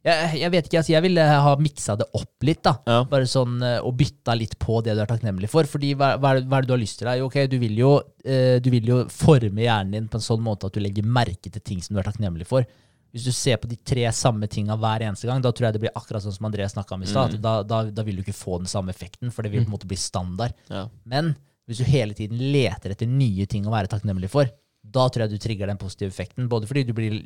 jeg, 0.04 0.36
jeg 0.42 0.52
vet 0.52 0.66
ikke, 0.68 0.80
altså, 0.82 0.92
jeg 0.92 1.04
ville 1.06 1.24
ha 1.24 1.52
miksa 1.60 1.96
det 1.96 2.06
opp 2.18 2.44
litt, 2.44 2.60
da. 2.66 2.74
Ja. 2.88 2.98
Bare 3.08 3.28
sånn, 3.28 3.56
eh, 3.64 3.78
Og 3.84 3.94
bytta 3.96 4.36
litt 4.36 4.58
på 4.60 4.82
det 4.84 4.96
du 4.96 5.00
er 5.00 5.08
takknemlig 5.08 5.48
for. 5.52 5.68
Fordi 5.68 5.94
hva, 5.96 6.14
hva, 6.20 6.34
er 6.34 6.42
det, 6.42 6.48
hva 6.50 6.58
er 6.58 6.66
det 6.66 6.70
du 6.70 6.74
har 6.76 6.82
lyst 6.82 7.00
til? 7.00 7.10
Jo, 7.20 7.28
okay, 7.30 7.48
du 7.48 7.56
vil 7.62 7.78
jo, 7.80 7.94
eh, 8.24 8.58
du 8.60 8.68
vil 8.74 8.90
jo 8.90 8.98
forme 9.12 9.64
hjernen 9.64 9.96
din 9.96 10.10
på 10.12 10.20
en 10.20 10.26
sånn 10.26 10.44
måte 10.44 10.68
at 10.68 10.76
du 10.76 10.82
legger 10.84 11.08
merke 11.08 11.48
til 11.48 11.64
ting 11.64 11.80
som 11.84 11.96
du 11.96 12.02
er 12.02 12.08
takknemlig 12.10 12.48
for. 12.50 12.68
Hvis 13.14 13.28
du 13.28 13.30
ser 13.30 13.60
på 13.62 13.68
de 13.70 13.76
tre 13.78 14.08
samme 14.16 14.48
tinga 14.50 14.74
hver 14.80 15.04
eneste 15.06 15.28
gang, 15.30 15.42
da 15.42 15.52
tror 15.54 15.68
jeg 15.68 15.76
det 15.76 15.84
blir 15.84 15.94
akkurat 15.94 16.24
sånn 16.24 16.34
som 16.34 16.48
André 16.48 16.66
snakka 16.70 16.96
om 16.96 17.04
i 17.06 17.10
stad. 17.10 17.36
Mm. 17.36 17.42
Da, 17.44 17.52
da, 17.62 17.78
da 17.94 18.04
vil 18.06 18.18
du 18.18 18.24
ikke 18.24 18.34
få 18.34 18.58
den 18.58 18.70
samme 18.70 18.90
effekten, 18.90 19.30
for 19.30 19.46
det 19.46 19.52
vil 19.52 19.62
på 19.62 19.70
en 19.70 19.76
måte 19.76 19.90
bli 19.90 19.98
standard. 20.00 20.56
Ja. 20.66 20.88
Men 21.06 21.36
hvis 21.70 21.78
du 21.80 21.86
hele 21.88 22.16
tiden 22.18 22.42
leter 22.52 22.92
etter 22.92 23.08
nye 23.08 23.46
ting 23.50 23.68
å 23.68 23.72
være 23.74 23.92
takknemlig 23.92 24.32
for, 24.32 24.50
da 24.84 25.06
tror 25.08 25.24
jeg 25.24 25.36
du 25.36 25.44
trigger 25.46 25.70
den 25.70 25.80
positive 25.80 26.10
effekten. 26.12 26.50
Både 26.50 26.68
fordi 26.68 26.84
du 26.88 26.92
blir 26.96 27.22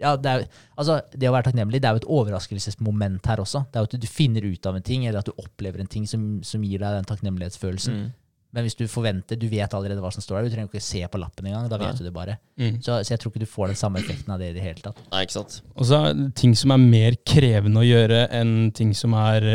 ja, 0.00 0.16
det, 0.18 0.30
er, 0.30 0.44
altså, 0.76 0.98
det 1.14 1.28
å 1.30 1.34
være 1.34 1.48
takknemlig 1.48 1.80
det 1.82 1.88
er 1.88 1.96
jo 1.96 2.02
et 2.02 2.10
overraskelsesmoment 2.16 3.26
her 3.30 3.42
også. 3.42 3.64
Det 3.70 3.78
er 3.78 3.84
jo 3.84 3.90
at 3.90 4.04
du 4.04 4.10
finner 4.10 4.46
ut 4.46 4.68
av 4.68 4.78
en 4.78 4.84
ting, 4.84 5.06
eller 5.06 5.22
at 5.22 5.30
du 5.30 5.40
opplever 5.40 5.82
en 5.82 5.90
ting 5.90 6.06
som, 6.10 6.26
som 6.46 6.64
gir 6.66 6.82
deg 6.82 6.98
den 6.98 7.08
takknemlighetsfølelsen. 7.08 8.00
Mm. 8.00 8.12
Men 8.54 8.62
hvis 8.68 8.76
du 8.78 8.84
forventer, 8.90 9.38
du 9.40 9.48
vet 9.50 9.72
allerede 9.74 9.98
hva 10.04 10.12
som 10.14 10.22
står 10.22 10.36
der, 10.38 10.46
du 10.46 10.54
trenger 10.54 10.70
ikke 10.70 10.84
se 10.86 11.00
på 11.10 11.18
lappen 11.18 11.48
engang. 11.50 11.66
Da 11.72 11.78
vet 11.80 11.90
Nei. 11.90 11.98
du 11.98 12.04
det 12.06 12.12
bare. 12.14 12.36
Mm. 12.60 12.76
Så, 12.84 13.00
så 13.02 13.14
jeg 13.14 13.20
tror 13.22 13.32
ikke 13.32 13.42
du 13.42 13.50
får 13.50 13.72
den 13.72 13.80
samme 13.80 13.98
effekten 13.98 14.30
av 14.34 14.38
det 14.42 14.52
i 14.52 14.54
det 14.56 14.62
hele 14.62 14.84
tatt. 14.84 15.00
Nei, 15.10 15.24
ikke 15.26 15.34
sant? 15.40 15.56
Og 15.74 15.88
så 15.90 16.00
ting 16.38 16.54
som 16.58 16.74
er 16.76 16.84
mer 16.84 17.16
krevende 17.26 17.82
å 17.82 17.86
gjøre 17.88 18.20
enn 18.38 18.54
ting 18.78 18.92
som 18.94 19.16
er 19.18 19.48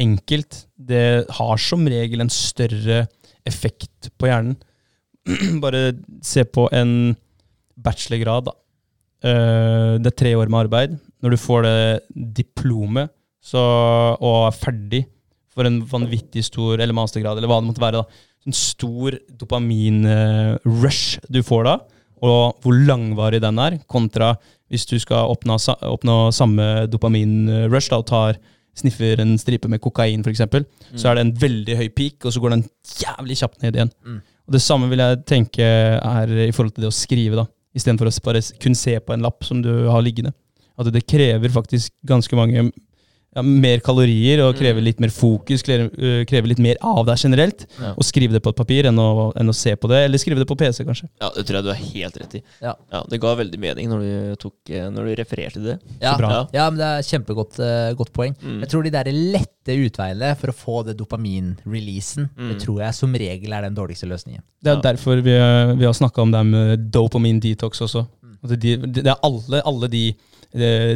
enkelt, 0.00 0.64
det 0.78 1.02
har 1.36 1.60
som 1.62 1.82
regel 1.90 2.22
en 2.24 2.30
større 2.32 3.04
effekt 3.46 4.12
på 4.18 4.30
hjernen. 4.30 4.56
Bare 5.64 5.82
se 6.26 6.44
på 6.46 6.68
en 6.74 7.14
bachelorgrad, 7.80 8.50
da. 8.52 8.54
Eh, 9.24 9.96
Det 9.98 10.12
er 10.12 10.18
tre 10.22 10.34
år 10.38 10.50
med 10.52 10.66
arbeid. 10.66 10.96
Når 11.24 11.34
du 11.34 11.40
får 11.40 11.66
det 11.66 11.78
diplomet 12.38 13.10
så, 13.44 13.60
og 14.20 14.46
er 14.48 14.56
ferdig 14.56 15.02
for 15.54 15.68
en 15.68 15.80
vanvittig 15.88 16.44
stor 16.46 16.80
eller 16.80 16.96
mastergrad, 16.96 17.38
eller 17.38 17.50
hva 17.50 17.60
det 17.60 17.70
måtte 17.70 17.84
være, 17.84 18.02
da. 18.02 18.30
En 18.44 18.56
stor 18.56 19.16
dopamin-rush 19.40 21.22
du 21.32 21.40
får 21.46 21.64
da, 21.68 21.78
og 22.24 22.60
hvor 22.64 22.76
langvarig 22.88 23.40
den 23.42 23.60
er, 23.62 23.78
kontra 23.90 24.34
hvis 24.72 24.86
du 24.90 24.96
skal 25.00 25.30
oppnå, 25.32 25.56
oppnå 25.86 26.18
samme 26.34 26.68
dopamin-rush 26.92 27.92
da, 27.92 28.00
og 28.02 28.08
tar, 28.10 28.38
sniffer 28.74 29.20
en 29.22 29.36
stripe 29.38 29.70
med 29.70 29.78
kokain 29.82 30.24
f.eks., 30.24 30.40
eksempel 30.40 30.64
så 30.98 31.10
er 31.10 31.16
det 31.16 31.22
en 31.24 31.34
veldig 31.44 31.76
høy 31.78 31.88
peak, 31.94 32.24
og 32.24 32.34
så 32.34 32.42
går 32.42 32.56
den 32.56 32.64
jævlig 32.98 33.36
kjapt 33.38 33.60
ned 33.62 33.76
igjen. 33.78 33.92
Mm. 34.02 34.22
Og 34.44 34.56
Det 34.56 34.62
samme 34.64 34.88
vil 34.90 35.00
jeg 35.00 35.20
tenke 35.30 35.64
er 35.64 36.32
i 36.48 36.52
forhold 36.52 36.74
til 36.74 36.84
det 36.84 36.90
å 36.90 36.96
skrive, 36.96 37.38
da, 37.38 37.46
istedenfor 37.74 38.10
å 38.10 38.14
bare 38.26 38.42
kun 38.62 38.76
se 38.78 38.96
på 38.98 39.14
en 39.14 39.22
lapp 39.24 39.46
som 39.46 39.62
du 39.62 39.70
har 39.88 40.02
liggende. 40.04 40.34
At 40.74 40.90
det 40.90 41.06
krever 41.06 41.54
faktisk 41.54 41.94
ganske 42.06 42.34
mange 42.38 42.66
ja, 43.34 43.42
mer 43.42 43.80
kalorier 43.84 44.42
og 44.44 44.54
krever 44.56 44.80
Mm. 44.80 44.84
litt 44.84 45.00
mer 45.00 45.10
fokus, 45.10 45.62
krever, 45.62 45.90
øh, 45.98 46.46
litt 46.48 46.58
mer 46.58 46.76
av 46.82 47.04
deg 47.06 47.16
generelt. 47.18 47.66
Ja. 47.80 47.92
Og 47.96 48.04
skrive 48.04 48.32
det 48.32 48.42
på 48.42 48.50
et 48.50 48.56
papir 48.56 48.84
enn 48.86 48.96
å, 48.98 49.32
enn 49.36 49.48
å 49.48 49.54
se 49.54 49.74
på 49.76 49.88
det, 49.88 50.04
eller 50.04 50.18
skrive 50.18 50.38
det 50.38 50.46
på 50.48 50.56
PC, 50.56 50.84
kanskje. 50.84 51.08
Ja, 51.20 51.30
det 51.34 51.46
tror 51.46 51.56
jeg 51.60 51.64
du 51.64 51.70
er 51.70 51.80
helt 51.94 52.16
rett 52.16 52.34
i. 52.34 52.42
Ja. 52.62 52.74
Det 53.10 53.20
ga 53.20 53.34
veldig 53.34 53.58
mening 53.58 53.88
når 53.88 54.00
du, 54.00 54.36
tok, 54.36 54.54
eh, 54.70 54.88
når 54.90 55.08
du 55.10 55.14
refererte 55.22 55.62
det. 55.64 55.78
Ja, 56.00 56.16
bra. 56.16 56.30
Ja. 56.30 56.46
ja 56.52 56.70
men 56.70 56.78
det 56.78 56.86
er 56.86 57.02
kjempegodt 57.02 57.58
uh, 57.60 57.92
godt 57.94 58.12
poeng. 58.12 58.34
Mm. 58.42 58.60
Jeg 58.60 58.68
tror 58.70 58.82
de 58.84 58.90
der 58.90 59.10
lette 59.12 59.74
utveiene 59.86 60.34
for 60.36 60.52
å 60.52 60.54
få 60.54 60.84
det 60.86 60.96
dopamin-releasen, 60.98 62.28
det 62.36 62.56
Mm. 62.56 62.60
tror 62.60 62.78
jeg 62.80 62.94
som 62.94 63.12
regel 63.14 63.52
er 63.52 63.62
den 63.62 63.74
dårligste 63.74 64.06
løsningen. 64.08 64.42
Det 64.62 64.70
er 64.72 64.76
Ja. 64.76 64.92
derfor 64.92 65.20
vi, 65.22 65.30
øh, 65.30 65.74
vi 65.78 65.84
har 65.84 65.92
snakka 65.92 66.22
om 66.22 66.30
det 66.30 66.46
med 66.46 66.90
dopamin 66.90 67.40
detox 67.40 67.80
også. 67.80 68.06
Mm. 68.22 68.38
Det, 68.48 68.60
de, 68.60 68.76
det 69.02 69.06
er 69.06 69.16
alle, 69.22 69.62
alle 69.64 69.88
de 69.88 70.14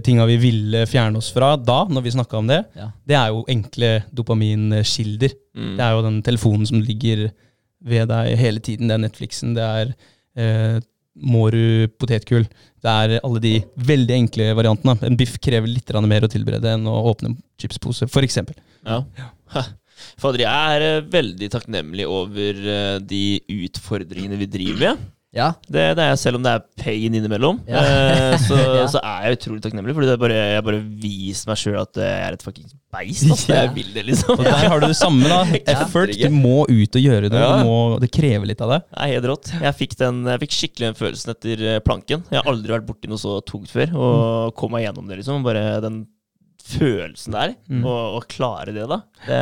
tinga 0.07 0.23
vi 0.29 0.37
ville 0.39 0.85
fjerne 0.87 1.19
oss 1.19 1.33
fra 1.35 1.57
da, 1.59 1.81
når 1.91 2.05
vi 2.05 2.13
snakka 2.15 2.39
om 2.39 2.47
det. 2.51 2.61
Ja. 2.79 2.93
Det 3.11 3.17
er 3.19 3.33
jo 3.35 3.41
enkle 3.51 3.89
dopaminkilder. 4.15 5.35
Mm. 5.59 5.73
Det 5.79 5.85
er 5.85 5.97
jo 5.97 6.05
den 6.07 6.21
telefonen 6.27 6.69
som 6.71 6.83
ligger 6.85 7.25
ved 7.85 8.09
deg 8.11 8.37
hele 8.39 8.63
tiden. 8.63 8.91
Det 8.91 8.97
er 8.97 9.03
Netflixen, 9.03 9.57
det 9.59 9.67
er 9.67 9.93
eh, 10.39 10.79
Mårud 11.19 11.97
potetgull. 11.99 12.47
Det 12.79 12.93
er 12.93 13.17
alle 13.27 13.43
de 13.43 13.57
veldig 13.89 14.15
enkle 14.21 14.53
variantene. 14.55 14.95
En 15.09 15.19
biff 15.19 15.35
krever 15.43 15.67
litt 15.71 15.91
mer 16.07 16.27
å 16.27 16.31
tilberede 16.31 16.77
enn 16.77 16.87
å 16.87 17.01
åpne 17.11 17.33
en 17.33 17.39
chipspose, 17.59 18.07
f.eks. 18.07 18.39
Ja. 18.87 19.03
Ha. 19.57 19.65
Fader, 20.19 20.45
jeg 20.45 20.75
er 20.77 20.85
eh, 20.87 21.07
veldig 21.11 21.49
takknemlig 21.51 22.07
over 22.07 22.59
eh, 22.75 22.99
de 23.03 23.41
utfordringene 23.67 24.39
vi 24.39 24.51
driver 24.51 24.85
med. 24.85 25.07
Ja. 25.37 25.51
Det, 25.69 25.83
det 25.99 26.01
er 26.03 26.15
jeg, 26.15 26.19
selv 26.23 26.39
om 26.39 26.45
det 26.47 26.53
er 26.57 26.63
pain 26.81 27.15
innimellom. 27.19 27.59
Ja. 27.69 27.83
Eh, 27.85 28.35
så, 28.41 28.57
Ja. 28.79 28.87
så 28.89 29.03
er 29.05 29.27
jeg 29.29 29.39
utrolig 29.39 29.63
takknemlig, 29.65 29.95
Fordi 29.97 30.09
er 30.15 30.21
bare, 30.23 30.39
jeg 30.39 30.57
har 30.59 30.65
bare 30.65 30.81
vist 31.03 31.49
meg 31.51 31.61
sjøl 31.61 31.77
at 31.83 32.01
jeg 32.01 32.23
er 32.25 32.37
et 32.39 32.45
fuckings 32.47 32.75
beist. 32.95 33.27
Altså. 33.29 33.53
Ja. 33.53 33.61
Jeg 33.67 33.75
vil 33.77 33.91
det, 33.93 34.07
liksom. 34.09 34.35
Og 34.39 34.45
der 34.49 34.69
har 34.73 34.81
du 34.81 34.89
det 34.89 34.97
samme, 34.99 35.29
da. 35.29 35.43
Effort. 35.75 36.15
Du 36.17 36.29
må 36.33 36.63
ut 36.65 37.01
og 37.01 37.05
gjøre 37.05 37.29
det. 37.29 37.43
Ja. 37.45 37.51
Du 37.61 37.69
må, 37.69 37.79
det 38.03 38.11
krever 38.15 38.49
litt 38.49 38.65
av 38.65 38.73
det. 38.77 38.81
Det 38.89 39.01
er 39.05 39.15
helt 39.17 39.31
rått. 39.35 39.53
Jeg 39.69 39.79
fikk, 39.83 39.99
den, 40.01 40.23
jeg 40.33 40.45
fikk 40.47 40.57
skikkelig 40.59 40.91
den 40.91 41.01
følelsen 41.03 41.35
etter 41.37 41.67
eh, 41.75 41.81
planken. 41.85 42.25
Jeg 42.33 42.41
har 42.41 42.53
aldri 42.55 42.79
vært 42.79 42.89
borti 42.89 43.13
noe 43.13 43.21
så 43.21 43.39
tungt 43.45 43.73
før. 43.73 43.93
Og 43.99 44.55
kom 44.59 44.73
meg 44.77 44.87
gjennom 44.89 45.11
det, 45.11 45.21
liksom. 45.21 45.45
Bare 45.47 45.67
den 45.85 46.07
følelsen 46.69 47.35
der. 47.37 47.55
Mm. 47.71 47.83
Og, 47.89 48.19
og 48.19 48.27
klare 48.31 48.75
det, 48.77 48.85
da. 48.91 49.01
Det, 49.27 49.41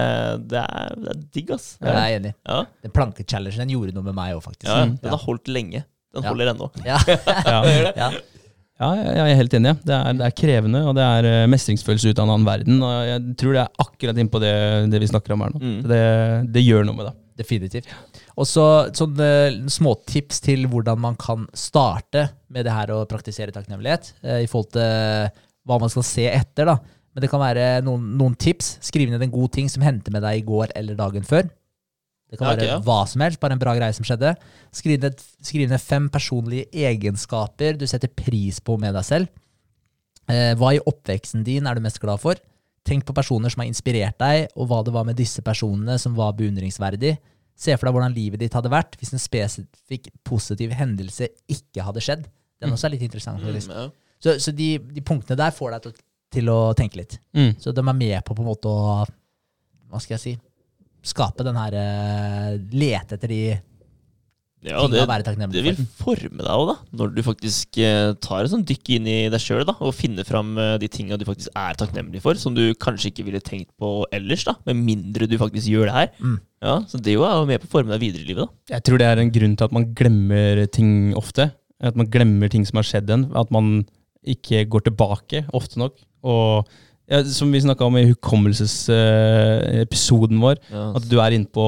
det, 0.52 0.62
er, 0.62 0.94
det 1.02 1.10
er 1.14 1.20
digg, 1.34 1.50
ass. 1.56 1.66
Jeg 1.82 1.96
er 1.96 2.16
enig. 2.20 2.32
Ja, 2.46 2.62
Den 2.86 2.94
plankechallengen 2.96 3.64
den 3.66 3.74
gjorde 3.76 3.94
noe 3.96 4.06
med 4.06 4.16
meg 4.18 4.36
òg, 4.38 4.42
faktisk. 4.46 4.70
ja, 4.70 4.84
Mm. 4.86 4.96
den 5.02 5.14
har 5.16 5.22
holdt 5.26 5.48
lenge. 5.52 5.84
Den 6.16 6.22
Ja. 6.24 6.30
holder 6.32 6.52
ennå. 6.54 6.70
Ja. 6.86 6.98
Ja. 7.08 7.92
ja. 7.96 8.10
Ja, 8.76 8.88
jeg 8.92 9.30
er 9.32 9.36
helt 9.38 9.54
enig. 9.56 9.70
ja. 9.72 9.76
Det 9.88 9.94
er, 9.96 10.16
det 10.18 10.24
er 10.26 10.32
krevende, 10.36 10.80
og 10.84 10.94
det 10.98 11.04
er 11.04 11.24
eh, 11.30 11.46
mestringsfølelse 11.48 12.10
ut 12.12 12.18
av 12.20 12.26
en 12.26 12.32
annen 12.34 12.44
verden. 12.48 12.82
Og 12.84 13.06
jeg 13.08 13.36
tror 13.40 13.54
det 13.56 13.62
er 13.62 13.84
akkurat 13.86 14.18
innpå 14.20 14.40
det, 14.42 14.50
det 14.92 15.00
vi 15.00 15.08
snakker 15.08 15.32
om 15.32 15.44
her 15.46 15.54
nå. 15.54 15.60
Mm. 15.62 15.78
Det, 15.88 16.00
det 16.52 16.64
gjør 16.66 16.84
noe 16.84 16.98
med 16.98 17.08
det. 17.08 17.14
Definitivt. 17.40 17.88
Og 18.36 18.44
så 18.48 18.66
sånne 18.96 19.30
småtips 19.72 20.42
til 20.44 20.66
hvordan 20.72 21.00
man 21.00 21.16
kan 21.20 21.46
starte 21.56 22.26
med 22.52 22.68
det 22.68 22.72
her 22.76 22.92
å 22.92 23.00
praktisere 23.08 23.52
takknemlighet, 23.56 24.12
eh, 24.24 24.42
i 24.44 24.48
forhold 24.52 24.70
til 24.76 25.32
hva 25.66 25.80
man 25.80 25.92
skal 25.92 26.04
se 26.06 26.28
etter. 26.28 26.68
da. 26.68 26.76
Men 27.16 27.24
det 27.24 27.30
kan 27.32 27.40
være 27.40 27.66
noen, 27.86 28.10
noen 28.20 28.34
tips. 28.36 28.74
Skriv 28.84 29.08
ned 29.08 29.22
en 29.24 29.32
god 29.32 29.54
ting 29.56 29.70
som 29.72 29.80
hendte 29.86 30.12
med 30.12 30.20
deg 30.26 30.42
i 30.42 30.44
går 30.44 30.74
eller 30.76 30.98
dagen 30.98 31.24
før. 31.24 31.46
Det 32.28 32.36
kan 32.40 32.50
Ja, 32.50 32.52
ok, 32.52 32.60
være 32.60 32.82
hva 32.84 32.98
som 33.08 33.22
helst, 33.24 33.40
bare 33.40 33.54
en 33.56 33.62
bra 33.62 33.72
greie 33.78 33.94
som 33.96 34.04
skjedde. 34.04 34.34
Skriv 34.74 35.00
ned, 35.00 35.22
skriv 35.46 35.68
ned 35.70 35.80
fem 35.80 36.08
personlige 36.12 36.66
egenskaper 36.74 37.78
du 37.80 37.86
setter 37.88 38.10
pris 38.12 38.58
på 38.60 38.76
med 38.82 38.92
deg 38.98 39.06
selv. 39.06 39.28
Eh, 40.28 40.52
hva 40.58 40.72
i 40.74 40.80
oppveksten 40.82 41.44
din 41.46 41.68
er 41.70 41.78
du 41.78 41.84
mest 41.84 42.00
glad 42.02 42.20
for? 42.20 42.36
Tenk 42.86 43.06
på 43.06 43.14
personer 43.16 43.50
som 43.50 43.62
har 43.62 43.70
inspirert 43.70 44.18
deg, 44.20 44.48
og 44.58 44.68
hva 44.70 44.82
det 44.86 44.92
var 44.94 45.06
med 45.06 45.16
disse 45.18 45.42
personene 45.42 45.96
som 46.02 46.14
var 46.18 46.34
beundringsverdig. 46.38 47.14
Se 47.56 47.72
for 47.78 47.88
deg 47.88 47.94
hvordan 47.96 48.14
livet 48.14 48.42
ditt 48.42 48.54
hadde 48.58 48.68
vært 48.70 48.98
hvis 49.00 49.14
en 49.16 49.22
spesifikk 49.22 50.10
positiv 50.26 50.74
hendelse 50.76 51.30
ikke 51.48 51.86
hadde 51.86 52.02
skjedd. 52.04 52.26
Den 52.60 52.74
også 52.74 52.90
er 52.90 52.94
litt 52.98 53.06
interessant. 53.06 53.40
Mm, 53.40 53.56
ja. 53.72 53.86
Så, 54.22 54.34
så 54.42 54.52
de, 54.56 54.68
de 54.92 55.02
punktene 55.04 55.38
der 55.38 55.54
får 55.54 55.74
deg 55.76 55.86
til, 55.86 55.94
å- 55.94 56.05
til 56.36 56.50
å 56.52 56.58
tenke 56.78 57.00
litt. 57.00 57.18
Mm. 57.36 57.54
Så 57.62 57.74
de 57.74 57.82
er 57.84 58.00
med 58.02 58.18
på 58.26 58.36
på 58.36 58.44
en 58.44 58.50
måte 58.52 58.70
å 58.70 59.06
Hva 59.90 60.02
skal 60.02 60.16
jeg 60.16 60.24
si? 60.24 60.34
Skape 61.06 61.46
den 61.46 61.58
her 61.58 61.76
eh, 61.78 62.52
Lete 62.74 63.16
etter 63.16 63.30
de 63.30 63.40
Ja, 64.66 64.80
det, 64.90 65.04
det 65.52 65.62
vil 65.62 65.76
forme 66.00 66.42
deg 66.42 66.50
òg, 66.50 66.72
da. 66.72 66.74
Når 66.98 67.12
du 67.14 67.20
faktisk 67.22 67.78
eh, 67.78 68.16
tar 68.24 68.42
et 68.42 68.50
sånt 68.50 68.66
dykk 68.66 68.96
inn 68.96 69.06
i 69.06 69.18
deg 69.30 69.42
sjøl 69.42 69.62
og 69.68 69.92
finner 69.94 70.26
fram 70.26 70.56
eh, 70.58 70.72
de 70.82 70.88
tinga 70.90 71.18
du 71.20 71.26
faktisk 71.28 71.52
er 71.54 71.78
takknemlig 71.78 72.22
for, 72.24 72.40
som 72.40 72.56
du 72.56 72.64
kanskje 72.82 73.12
ikke 73.12 73.28
ville 73.28 73.42
tenkt 73.44 73.70
på 73.78 74.00
ellers, 74.16 74.42
da. 74.48 74.56
Med 74.66 74.80
mindre 74.88 75.28
du 75.30 75.36
faktisk 75.38 75.70
gjør 75.70 75.86
det 75.86 75.94
her. 75.98 76.10
Mm. 76.18 76.40
Ja, 76.66 76.80
Så 76.90 76.98
det 76.98 77.12
er 77.12 77.20
jo 77.20 77.46
med 77.46 77.62
på 77.62 77.70
å 77.70 77.74
forme 77.76 77.94
deg 77.94 78.02
videre 78.08 78.26
i 78.26 78.30
livet, 78.32 78.48
da. 78.48 78.74
Jeg 78.74 78.88
tror 78.88 78.98
det 79.02 79.12
er 79.12 79.22
en 79.22 79.32
grunn 79.38 79.54
til 79.54 79.68
at 79.68 79.76
man 79.76 79.86
glemmer 79.94 80.64
ting 80.74 80.90
ofte. 81.20 81.52
At 81.84 81.98
man 82.00 82.10
glemmer 82.10 82.50
ting 82.50 82.64
som 82.66 82.80
har 82.80 82.88
skjedd 82.88 83.12
en. 83.12 83.28
At 83.38 83.52
man 83.54 83.84
ikke 84.26 84.64
går 84.70 84.80
tilbake 84.90 85.44
ofte 85.56 85.78
nok. 85.82 85.94
Og 86.26 86.66
ja, 87.06 87.20
som 87.30 87.52
vi 87.54 87.60
snakka 87.62 87.86
om 87.86 87.96
i 88.00 88.08
hukommelsesepisoden 88.08 90.40
vår, 90.42 90.56
yes. 90.70 90.96
at 90.98 91.04
du 91.10 91.16
er 91.22 91.30
inne 91.36 91.50
på, 91.54 91.66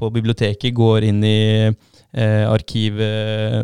på 0.00 0.08
biblioteket, 0.14 0.72
går 0.76 1.04
inn 1.10 1.20
i 1.26 1.38
eh, 2.16 2.44
arkiv 2.48 2.96
eh, 3.04 3.60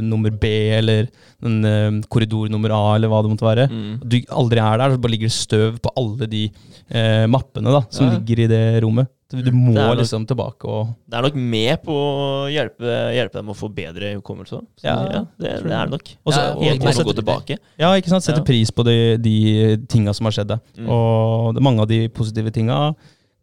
nummer 0.00 0.32
B, 0.32 0.44
eller 0.78 1.08
den, 1.44 1.58
eh, 1.68 1.90
korridor 2.12 2.48
nummer 2.52 2.70
A, 2.76 2.80
eller 2.96 3.08
hva 3.12 3.20
det 3.24 3.32
måtte 3.34 3.48
være. 3.48 3.66
Mm. 3.68 3.94
Du 4.04 4.16
aldri 4.40 4.58
er 4.64 4.76
der, 4.80 4.88
så 4.96 5.02
bare 5.04 5.14
ligger 5.16 5.28
det 5.32 5.36
støv 5.36 5.76
på 5.84 5.92
alle 6.00 6.24
de 6.32 6.44
eh, 6.48 7.26
mappene 7.30 7.70
da, 7.76 7.82
som 7.90 8.08
Ja. 8.08 8.12
ligger 8.16 8.36
i 8.46 8.50
det 8.54 8.64
rommet. 8.86 9.06
Du, 9.28 9.40
du 9.42 9.50
må 9.50 9.72
nok- 9.74 9.96
liksom 9.98 10.22
tilbake 10.30 10.68
og 10.70 10.92
Det 11.10 11.16
er 11.18 11.22
nok 11.26 11.34
med 11.34 11.82
på 11.82 11.90
å 11.96 12.46
hjelpe, 12.46 12.92
hjelpe 13.16 13.40
dem 13.40 13.48
å 13.50 13.56
få 13.58 13.66
bedre 13.74 14.12
hukommelse. 14.20 14.60
Ja, 14.84 14.94
ja, 15.10 15.24
det, 15.34 15.50
det 15.64 15.72
er 15.72 15.90
det 15.90 15.96
nok. 15.96 16.12
Også, 16.24 16.38
Ja, 16.38 16.52
og- 16.54 16.62
Helt 16.62 16.86
og 16.86 17.02
å 17.02 17.08
gå 17.10 17.16
tilbake. 17.18 17.58
Ja, 17.76 17.90
ikke 17.98 18.08
sant? 18.14 18.22
Sette 18.22 18.38
Ja. 18.38 18.44
pris 18.46 18.70
på 18.70 18.84
de, 18.86 19.16
de 19.18 19.76
tinga 19.90 20.14
som 20.14 20.26
har 20.30 20.32
skjedd 20.36 20.46
deg. 20.54 20.60
Mm. 20.78 20.88
Og 20.88 21.54
det, 21.56 21.62
mange 21.62 21.80
av 21.82 21.88
de 21.90 22.06
positive 22.08 22.52
tinga 22.54 22.94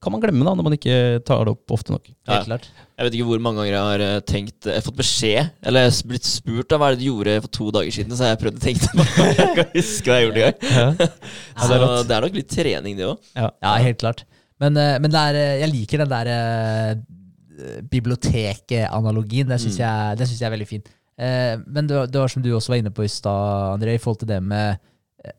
kan 0.04 0.12
man 0.12 0.20
glemme 0.20 0.44
da, 0.44 0.52
når 0.56 0.64
man 0.68 0.74
ikke 0.76 1.24
tar 1.24 1.46
det 1.48 1.52
opp 1.54 1.72
ofte 1.72 1.92
nok. 1.92 2.08
Ja. 2.28 2.34
Helt 2.42 2.48
klart. 2.48 2.66
Jeg 3.00 3.06
vet 3.08 3.14
ikke 3.16 3.28
hvor 3.28 3.40
mange 3.44 3.56
ganger 3.64 3.72
jeg 3.72 3.84
har 3.88 4.02
eh, 4.04 4.20
tenkt 4.28 4.66
Jeg 4.68 4.76
har 4.76 4.84
fått 4.84 4.98
beskjed, 5.00 5.52
eller 5.64 5.90
blitt 6.08 6.28
spurt 6.28 6.72
av 6.76 6.80
hva 6.80 6.90
er 6.92 6.96
det 6.96 7.04
du 7.04 7.08
gjorde 7.12 7.36
for 7.42 7.48
to 7.60 7.72
dager 7.72 7.92
siden, 7.96 8.12
så 8.16 8.24
har 8.28 8.36
jeg 8.36 8.42
prøvd 8.44 8.60
å 8.60 8.64
tenke 8.64 8.84
tilbake. 8.88 9.28
Jeg 9.36 9.56
kan 9.60 9.72
huske 9.76 10.08
hva 10.12 10.18
jeg 10.20 10.28
gjorde 10.28 10.40
i 10.40 10.46
gang. 10.48 10.56
Ja. 10.72 11.08
Er 11.64 12.04
det 12.08 12.16
er 12.18 12.22
nok 12.28 12.36
litt 12.40 12.52
trening, 12.52 12.96
det 13.00 13.08
òg. 13.12 13.18
Ja, 13.36 13.76
helt 13.84 14.00
klart. 14.04 14.24
Men, 14.62 14.78
eh, 14.78 15.00
men 15.00 15.12
det 15.12 15.20
er, 15.20 15.36
eh, 15.36 15.60
jeg 15.64 15.72
liker 15.74 16.04
den 16.04 16.10
der 16.14 16.28
eh, 16.34 16.96
bibliotekanalogien. 17.90 19.48
Den 19.48 19.60
syns 19.60 19.78
Mm. 19.80 19.84
jeg, 19.86 20.18
den 20.18 20.28
synes 20.28 20.40
jeg 20.42 20.48
er 20.52 20.56
veldig 20.58 20.68
fin. 20.68 20.84
Men 21.18 21.88
det, 21.88 21.96
var- 21.96 22.08
det 22.08 22.20
var 22.20 22.28
som 22.28 22.42
du 22.42 22.50
også 22.56 22.70
var 22.74 22.78
inne 22.82 22.90
på 22.92 23.04
i 23.04 23.08
stad, 23.08 23.78
André, 23.80 23.94
i 23.96 23.98
forhold 24.02 24.20
til 24.20 24.28
det 24.28 24.42
med 24.44 24.78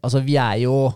Altså, 0.02 0.22
vi 0.24 0.36
er 0.40 0.60
jo 0.62 0.94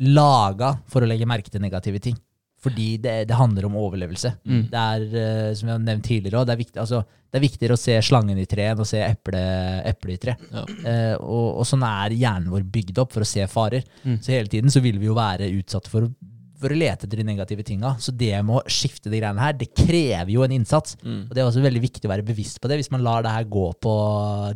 laga 0.00 0.74
for 0.90 1.00
å 1.00 1.06
legge 1.08 1.24
merke 1.26 1.48
til 1.50 1.62
negative 1.62 1.98
ting. 2.04 2.16
Fordi 2.60 2.98
det, 3.00 3.28
det 3.28 3.36
handler 3.38 3.64
om 3.68 3.76
overlevelse. 3.78 4.32
Mm. 4.44 4.64
Det 4.68 4.80
er, 4.82 5.54
som 5.54 5.68
jeg 5.68 5.74
har 5.76 5.84
nevnt 5.86 6.04
tidligere, 6.04 6.44
det 6.44 6.52
er, 6.52 6.58
viktig, 6.58 6.80
altså, 6.82 7.04
det 7.30 7.38
er 7.38 7.44
viktigere 7.46 7.76
å 7.78 7.80
se 7.80 7.94
slangen 8.02 8.36
i 8.42 8.44
treet 8.50 8.74
enn 8.74 8.82
å 8.82 8.86
se 8.88 8.98
eple, 9.06 9.40
eple 9.88 10.12
i 10.12 10.18
tre. 10.20 10.34
Ja. 10.52 10.64
Eh, 10.84 11.14
og, 11.22 11.60
og 11.62 11.68
sånn 11.70 11.84
er 11.86 12.10
hjernen 12.18 12.50
vår 12.52 12.66
bygd 12.74 12.98
opp 12.98 13.14
for 13.14 13.22
å 13.24 13.30
se 13.30 13.46
farer. 13.48 13.86
Mm. 14.02 14.18
Så 14.20 14.34
hele 14.34 14.50
tiden 14.52 14.74
så 14.74 14.82
vil 14.84 14.98
vi 14.98 15.06
jo 15.06 15.14
være 15.16 15.48
utsatt 15.54 15.86
for, 15.88 16.10
for 16.58 16.74
å 16.74 16.78
lete 16.78 17.06
etter 17.06 17.20
de 17.20 17.26
negative 17.26 17.64
tinga. 17.66 17.94
Så 18.02 18.14
det 18.14 18.32
med 18.42 18.58
å 18.58 18.72
skifte 18.72 19.10
de 19.12 19.20
greiene 19.20 19.42
her, 19.42 19.56
det 19.58 19.70
krever 19.76 20.32
jo 20.34 20.44
en 20.44 20.54
innsats. 20.56 20.96
Mm. 21.02 21.22
Og 21.28 21.34
det 21.34 21.42
er 21.42 21.48
også 21.48 21.64
veldig 21.64 21.82
viktig 21.84 22.08
å 22.08 22.12
være 22.12 22.26
bevisst 22.26 22.60
på 22.62 22.70
det. 22.70 22.80
Hvis 22.80 22.92
man 22.94 23.04
lar 23.06 23.24
det 23.26 23.34
her 23.34 23.48
gå 23.50 23.70
på 23.82 23.94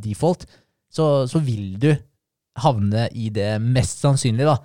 default, 0.02 0.46
så, 0.92 1.08
så 1.30 1.40
vil 1.42 1.76
du 1.80 1.90
havne 2.62 3.06
i 3.16 3.30
det 3.32 3.54
mest 3.64 4.02
sannsynlig, 4.04 4.46
da. 4.48 4.58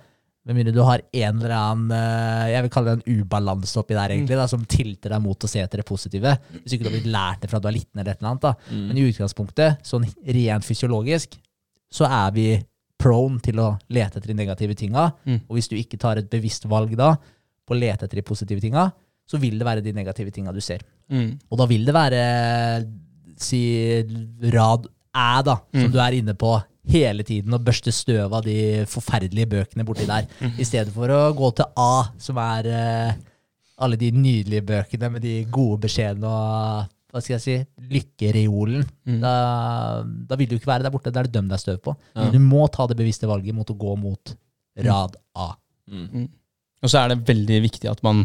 Med 0.48 0.56
mindre 0.56 0.72
du 0.72 0.80
har 0.80 1.02
en 1.04 1.40
eller 1.42 1.52
annen 1.52 1.90
eh, 1.92 2.54
jeg 2.54 2.64
vil 2.64 2.70
kalle 2.72 2.92
det 2.94 3.00
en 3.02 3.20
ubalanse 3.20 3.76
oppi 3.82 3.96
der, 3.96 4.14
egentlig, 4.14 4.38
da, 4.40 4.46
som 4.48 4.62
tilter 4.64 5.12
deg 5.12 5.20
mot 5.20 5.44
å 5.44 5.50
se 5.50 5.60
etter 5.60 5.82
det 5.82 5.88
positive. 5.88 6.32
Hvis 6.62 6.74
ikke 6.74 6.86
du 6.86 6.88
har 6.88 6.96
blitt 6.96 7.10
lært 7.12 7.42
det 7.44 7.50
fra 7.52 7.60
du 7.60 7.68
er 7.68 7.76
liten, 7.76 8.00
eller 8.00 8.14
et 8.14 8.22
eller 8.22 8.30
annet. 8.32 8.46
da. 8.46 8.54
Mm. 8.72 8.86
Men 8.88 9.00
i 9.00 9.04
utgangspunktet, 9.10 9.84
sånn 9.84 10.06
rent 10.08 10.64
fysiologisk, 10.64 11.36
så 11.92 12.08
er 12.08 12.32
vi 12.36 12.48
prone 12.98 13.38
til 13.44 13.60
å 13.62 13.68
lete 13.94 14.18
etter 14.18 14.32
de 14.32 14.34
negative 14.34 14.74
tinga. 14.74 15.12
Mm. 15.24 15.40
Og 15.48 15.56
hvis 15.58 15.68
du 15.70 15.76
ikke 15.78 15.98
tar 16.02 16.18
et 16.18 16.28
bevisst 16.30 16.64
valg 16.70 16.96
da, 16.98 17.12
på 17.68 17.74
å 17.76 17.78
lete 17.78 18.04
etter 18.08 18.16
de 18.18 18.22
positive 18.26 18.60
tinga, 18.64 18.88
så 19.28 19.38
vil 19.38 19.58
det 19.60 19.66
være 19.68 19.82
de 19.84 19.92
negative 19.92 20.32
tinga 20.32 20.52
du 20.56 20.60
ser. 20.64 20.82
Mm. 21.12 21.38
Og 21.50 21.58
da 21.60 21.66
vil 21.68 21.84
det 21.84 21.94
være 21.94 22.22
si 23.38 23.60
rad 24.52 24.88
æ, 25.14 25.42
da, 25.44 25.56
som 25.72 25.86
Mm. 25.88 25.92
du 25.92 25.98
er 26.00 26.12
inne 26.18 26.34
på 26.34 26.62
hele 26.88 27.22
tiden 27.22 27.52
og 27.54 27.64
børste 27.64 27.92
støv 27.92 28.32
av 28.32 28.42
de 28.44 28.84
forferdelige 28.88 29.46
bøkene 29.48 29.84
borti 29.84 30.06
der, 30.06 30.26
Mm. 30.40 30.58
i 30.58 30.64
stedet 30.64 30.92
for 30.92 31.08
å 31.08 31.34
gå 31.36 31.54
til 31.56 31.66
A, 31.76 32.04
som 32.18 32.36
er 32.38 32.66
eh, 32.66 33.12
alle 33.78 33.96
de 33.96 34.10
nydelige 34.10 34.64
bøkene 34.66 35.10
med 35.12 35.22
de 35.22 35.44
gode 35.44 35.80
beskjedene 35.86 36.24
og 36.24 36.88
hva 37.18 37.24
skal 37.24 37.36
jeg 37.36 37.44
si, 37.44 37.56
lykkereolen. 37.92 38.86
Mm. 39.08 39.20
Da, 39.22 39.32
da 40.30 40.38
vil 40.38 40.50
du 40.50 40.56
ikke 40.56 40.70
være 40.70 40.86
der 40.86 40.94
borte. 40.94 41.12
Da 41.12 41.22
er 41.22 41.28
det 41.28 41.34
døm 41.36 41.50
deg 41.50 41.62
støv 41.62 41.80
på. 41.84 41.94
Ja. 42.14 42.28
Du 42.32 42.38
må 42.42 42.66
ta 42.72 42.86
det 42.88 42.98
bevisste 42.98 43.28
valget 43.30 43.56
mot 43.56 43.68
å 43.68 43.78
gå 43.78 43.96
mot 44.00 44.34
rad 44.86 45.18
A. 45.34 45.50
Mm. 45.90 46.28
Og 46.84 46.92
så 46.92 47.02
er 47.02 47.12
det 47.12 47.26
veldig 47.28 47.60
viktig 47.66 47.90
at 47.90 48.02
man 48.06 48.24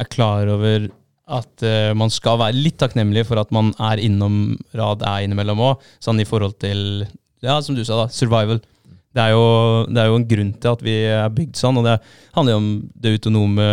er 0.00 0.08
klar 0.08 0.48
over 0.48 0.88
at 1.30 1.62
uh, 1.62 1.92
man 1.94 2.10
skal 2.10 2.40
være 2.40 2.58
litt 2.58 2.78
takknemlig 2.80 3.26
for 3.28 3.38
at 3.42 3.52
man 3.54 3.70
er 3.90 4.02
innom 4.02 4.56
rad 4.76 5.04
A 5.06 5.20
innimellom 5.22 5.62
òg, 5.62 5.84
sånn 6.02 6.22
i 6.22 6.26
forhold 6.26 6.56
til, 6.62 7.04
ja, 7.44 7.60
som 7.62 7.76
du 7.76 7.84
sa, 7.84 8.02
da, 8.02 8.08
survival. 8.10 8.62
Det 9.10 9.18
er, 9.18 9.32
jo, 9.34 9.86
det 9.90 9.98
er 9.98 10.06
jo 10.06 10.18
en 10.20 10.26
grunn 10.30 10.50
til 10.62 10.70
at 10.70 10.82
vi 10.86 10.92
er 11.10 11.32
bygd 11.34 11.58
sånn, 11.58 11.80
og 11.80 11.86
det 11.88 11.96
handler 12.36 12.54
jo 12.54 12.58
om 12.60 12.68
det 12.94 13.14
autonome 13.16 13.64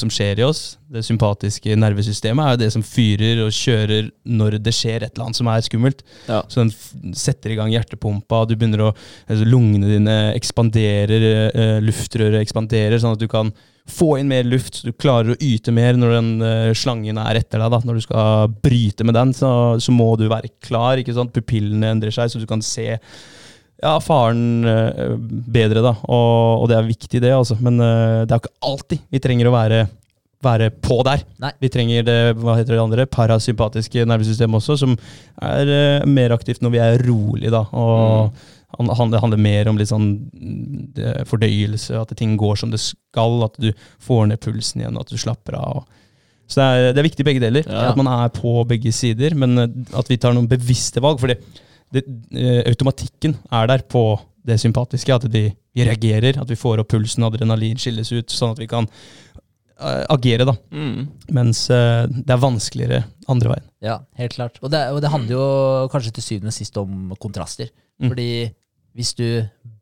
som 0.00 0.08
skjer 0.08 0.40
i 0.40 0.46
oss. 0.46 0.62
Det 0.88 1.02
sympatiske 1.04 1.76
nervesystemet 1.76 2.40
er 2.40 2.54
jo 2.54 2.60
det 2.62 2.70
som 2.72 2.84
fyrer 2.88 3.42
og 3.44 3.52
kjører 3.52 4.08
når 4.24 4.56
det 4.64 4.72
skjer 4.72 5.04
et 5.04 5.12
eller 5.12 5.26
annet 5.26 5.40
som 5.42 5.52
er 5.52 5.66
skummelt. 5.66 6.00
Ja. 6.24 6.40
Så 6.48 6.62
den 6.64 6.72
setter 7.12 7.52
i 7.52 7.58
gang 7.60 7.74
hjertepumpa, 7.74 8.46
du 8.48 8.56
begynner 8.56 8.86
å 8.86 8.90
altså, 8.94 9.44
Lungene 9.44 9.92
dine 9.92 10.18
ekspanderer, 10.38 11.30
eh, 11.52 11.76
luftrøret 11.84 12.40
ekspanderer, 12.40 12.96
sånn 13.02 13.18
at 13.18 13.20
du 13.20 13.28
kan 13.28 13.52
få 13.88 14.14
inn 14.22 14.32
mer 14.32 14.48
luft, 14.48 14.80
så 14.80 14.88
du 14.88 14.96
klarer 14.96 15.34
å 15.34 15.40
yte 15.44 15.72
mer 15.72 16.00
når 16.00 16.16
den 16.16 16.34
eh, 16.44 16.72
slangen 16.76 17.20
er 17.20 17.42
etter 17.42 17.60
deg. 17.60 17.76
da, 17.76 17.84
Når 17.84 18.00
du 18.00 18.08
skal 18.08 18.56
bryte 18.64 19.04
med 19.04 19.20
den, 19.20 19.36
så, 19.36 19.50
så 19.76 19.92
må 19.92 20.14
du 20.16 20.30
være 20.32 20.48
klar. 20.64 20.96
Pupillene 21.28 21.92
endrer 21.92 22.14
seg, 22.14 22.32
så 22.32 22.40
du 22.40 22.48
kan 22.48 22.64
se 22.64 22.94
ja, 23.82 23.94
faren 24.02 24.66
eh, 24.66 25.14
bedre, 25.46 25.82
da. 25.84 25.94
Og, 26.08 26.64
og 26.64 26.66
det 26.70 26.78
er 26.78 26.90
viktig, 26.90 27.22
det, 27.22 27.32
altså. 27.34 27.58
Men 27.62 27.78
eh, 27.82 28.24
det 28.26 28.34
er 28.34 28.40
jo 28.40 28.44
ikke 28.44 28.68
alltid 28.72 29.04
vi 29.14 29.22
trenger 29.22 29.50
å 29.50 29.54
være, 29.54 29.80
være 30.44 30.70
på 30.82 30.98
der. 31.06 31.22
Nei. 31.42 31.52
Vi 31.62 31.70
trenger 31.74 32.06
det 32.06 32.18
hva 32.40 32.56
heter 32.58 32.74
det 32.74 32.82
andre, 32.82 33.08
parasympatiske 33.10 34.06
nervesystemet 34.08 34.58
også, 34.60 34.78
som 34.82 34.96
er 35.46 35.74
eh, 35.74 36.08
mer 36.10 36.34
aktivt 36.34 36.64
når 36.64 36.74
vi 36.74 36.82
er 36.82 37.04
rolig, 37.06 37.52
da. 37.54 37.62
Og 37.70 38.32
mm. 38.80 38.90
han, 38.98 39.14
det 39.14 39.22
handler 39.22 39.44
mer 39.46 39.70
om 39.70 39.78
litt 39.78 39.92
sånn 39.92 40.10
det, 40.98 41.14
fordøyelse, 41.30 42.02
at 42.02 42.16
ting 42.18 42.34
går 42.40 42.58
som 42.64 42.74
det 42.74 42.82
skal, 42.82 43.38
at 43.46 43.62
du 43.62 43.70
får 44.02 44.26
ned 44.32 44.42
pulsen 44.42 44.82
igjen, 44.82 44.98
at 44.98 45.14
du 45.14 45.20
slapper 45.20 45.60
av. 45.60 45.84
Og, 45.84 46.04
så 46.48 46.62
det 46.62 46.66
er, 46.66 46.90
det 46.96 47.02
er 47.02 47.10
viktig 47.10 47.28
begge 47.28 47.44
deler, 47.44 47.66
Ja. 47.68 47.90
at 47.92 47.98
man 48.00 48.10
er 48.10 48.30
på 48.32 48.58
begge 48.66 48.90
sider, 48.96 49.38
men 49.38 49.58
at 49.60 50.10
vi 50.10 50.16
tar 50.18 50.34
noen 50.34 50.50
bevisste 50.50 51.02
valg. 51.04 51.20
fordi 51.20 51.38
det, 51.94 52.04
eh, 52.36 52.62
automatikken 52.68 53.36
er 53.50 53.70
der 53.70 53.84
på 53.88 54.02
det 54.48 54.58
sympatiske, 54.60 55.14
at 55.14 55.26
de, 55.32 55.48
vi 55.76 55.84
reagerer, 55.84 56.40
at 56.40 56.48
vi 56.50 56.56
får 56.56 56.80
opp 56.82 56.88
pulsen, 56.92 57.24
adrenalin 57.26 57.78
skilles 57.80 58.10
ut, 58.14 58.32
sånn 58.32 58.54
at 58.54 58.60
vi 58.62 58.68
kan 58.70 58.86
eh, 59.78 60.04
agere, 60.10 60.46
da. 60.48 60.54
Mm. 60.72 61.08
Mens 61.36 61.64
eh, 61.74 62.06
det 62.08 62.32
er 62.34 62.42
vanskeligere 62.42 63.02
andre 63.28 63.52
veien. 63.54 63.66
Ja, 63.84 63.98
helt 64.20 64.36
klart. 64.38 64.58
Og 64.62 64.72
det, 64.72 64.84
og 64.94 65.02
det 65.04 65.12
handler 65.12 65.36
jo 65.36 65.48
kanskje 65.92 66.14
til 66.16 66.26
syvende 66.26 66.52
og 66.54 66.56
sist 66.56 66.80
om 66.80 67.12
kontraster. 67.20 67.70
Mm. 68.00 68.08
Fordi 68.10 68.30
hvis 68.98 69.14
du 69.18 69.26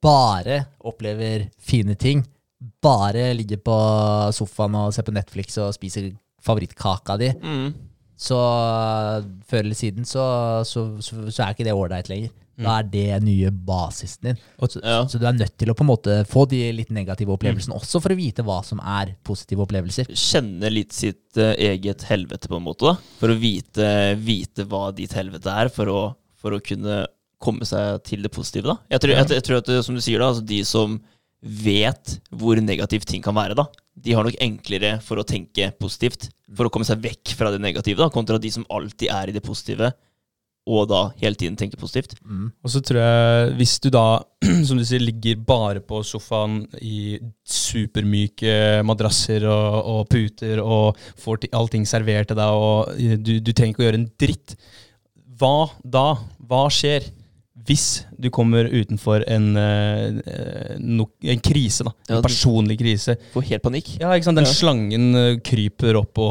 bare 0.02 0.64
opplever 0.84 1.46
fine 1.62 1.94
ting, 1.94 2.24
bare 2.82 3.30
ligger 3.36 3.60
på 3.62 3.76
sofaen 4.34 4.74
og 4.80 4.94
ser 4.96 5.06
på 5.06 5.14
Netflix 5.14 5.58
og 5.62 5.74
spiser 5.76 6.10
favorittkaka 6.46 7.16
di, 7.20 7.30
Mm. 7.42 7.74
Så 8.16 8.40
før 9.48 9.62
eller 9.64 9.76
siden 9.76 10.08
så, 10.08 10.24
så, 10.64 10.88
så, 11.04 11.26
så 11.28 11.44
er 11.44 11.54
ikke 11.54 11.66
det 11.68 11.76
ålreit 11.76 12.08
lenger. 12.12 12.34
Da 12.56 12.78
er 12.80 12.86
det 12.88 13.18
nye 13.20 13.50
basisen 13.52 14.30
din. 14.30 14.38
Så, 14.56 14.80
Ja. 14.80 15.02
så 15.04 15.18
du 15.20 15.26
er 15.28 15.34
nødt 15.36 15.58
til 15.60 15.68
å 15.68 15.74
på 15.76 15.84
en 15.84 15.90
måte 15.90 16.14
få 16.24 16.46
de 16.48 16.62
litt 16.72 16.88
negative 16.94 17.34
opplevelsene 17.34 17.76
også, 17.76 18.00
for 18.00 18.14
å 18.14 18.16
vite 18.16 18.44
hva 18.46 18.62
som 18.64 18.80
er 18.80 19.12
positive 19.28 19.66
opplevelser. 19.66 20.08
Kjenne 20.16 20.70
litt 20.72 20.96
sitt 20.96 21.36
uh, 21.36 21.52
eget 21.52 22.06
helvete, 22.08 22.48
på 22.48 22.56
en 22.56 22.64
måte, 22.64 22.88
da. 22.88 22.96
For 23.20 23.34
å 23.34 23.36
vite, 23.36 23.90
vite 24.24 24.64
hva 24.70 24.88
ditt 24.96 25.12
helvete 25.18 25.52
er, 25.52 25.68
for 25.68 25.92
å, 25.92 26.00
for 26.40 26.56
å 26.56 26.62
kunne 26.64 27.02
komme 27.44 27.68
seg 27.68 28.00
til 28.08 28.24
det 28.24 28.32
positive, 28.32 28.72
da. 28.72 28.78
Jeg 28.96 29.04
tror, 29.04 29.12
jeg, 29.18 29.30
jeg 29.36 29.44
tror 29.50 29.60
at, 29.60 29.74
som 29.84 29.98
du 29.98 30.00
sier, 30.00 30.24
da, 30.24 30.32
altså 30.32 30.46
de 30.48 30.62
som 30.64 30.96
vet 31.46 32.16
hvor 32.34 32.58
negativt 32.62 33.08
ting 33.10 33.22
kan 33.24 33.36
være, 33.36 33.56
da, 33.58 33.66
de 33.96 34.14
har 34.16 34.26
nok 34.26 34.36
enklere 34.42 34.96
for 35.04 35.20
å 35.20 35.26
tenke 35.26 35.70
positivt, 35.80 36.28
for 36.56 36.68
å 36.68 36.72
komme 36.72 36.86
seg 36.88 37.00
vekk 37.04 37.36
fra 37.38 37.52
det 37.54 37.62
negative, 37.62 38.00
da, 38.02 38.10
kontra 38.12 38.40
de 38.42 38.50
som 38.52 38.66
alltid 38.72 39.12
er 39.12 39.30
i 39.30 39.36
det 39.36 39.44
positive, 39.46 39.92
og 40.66 40.88
da 40.90 41.00
hele 41.20 41.38
tiden 41.38 41.54
tenker 41.54 41.78
positivt. 41.78 42.16
Mm. 42.26 42.48
Og 42.66 42.72
så 42.72 42.80
tror 42.82 42.98
jeg, 42.98 43.50
hvis 43.60 43.76
du 43.84 43.86
da, 43.94 44.06
som 44.66 44.78
du 44.78 44.82
sier, 44.82 45.04
ligger 45.04 45.38
bare 45.46 45.82
på 45.84 46.00
sofaen 46.02 46.64
i 46.82 47.20
supermyke 47.46 48.82
madrasser 48.86 49.46
og, 49.46 49.76
og 49.92 50.00
puter 50.10 50.58
og 50.62 50.98
får 51.22 51.44
ti- 51.44 51.52
allting 51.54 51.86
servert 51.86 52.32
til 52.32 52.40
deg, 52.40 52.50
og 52.66 52.98
du, 53.22 53.36
du 53.38 53.52
trenger 53.52 53.76
ikke 53.76 53.84
å 53.84 53.86
gjøre 53.86 54.02
en 54.02 54.10
dritt, 54.18 54.56
hva 55.38 55.68
da? 55.84 56.08
Hva 56.48 56.66
skjer? 56.72 57.06
Hvis 57.66 58.04
du 58.18 58.28
kommer 58.30 58.68
utenfor 58.70 59.24
en, 59.26 59.46
eh, 59.58 60.76
no, 60.78 61.08
en 61.22 61.40
krise, 61.42 61.82
da. 61.86 61.92
En 62.08 62.16
ja, 62.16 62.22
personlig 62.22 62.76
krise. 62.78 63.16
Får 63.34 63.46
helt 63.50 63.62
panikk. 63.64 63.88
Ja, 64.00 64.12
ikke 64.14 64.28
sant? 64.28 64.38
Den 64.38 64.46
Ja. 64.46 64.52
slangen 64.54 65.08
eh, 65.18 65.38
kryper 65.42 65.98
opp 65.98 66.12
på, 66.14 66.28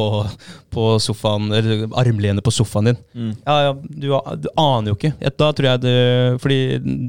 på 0.71 0.85
sofaen, 1.03 1.51
eller 1.51 1.85
armlenet 1.99 2.43
på 2.45 2.53
sofaen 2.55 2.85
din. 2.91 2.97
Mm. 3.13 3.33
Ja, 3.45 3.57
ja, 3.67 3.73
du, 3.73 4.07
du 4.45 4.49
aner 4.57 4.93
jo 4.93 4.95
ikke. 4.95 5.13
Da 5.35 5.51
tror 5.51 5.69
jeg 5.73 5.81
det, 5.83 5.97
fordi 6.41 6.59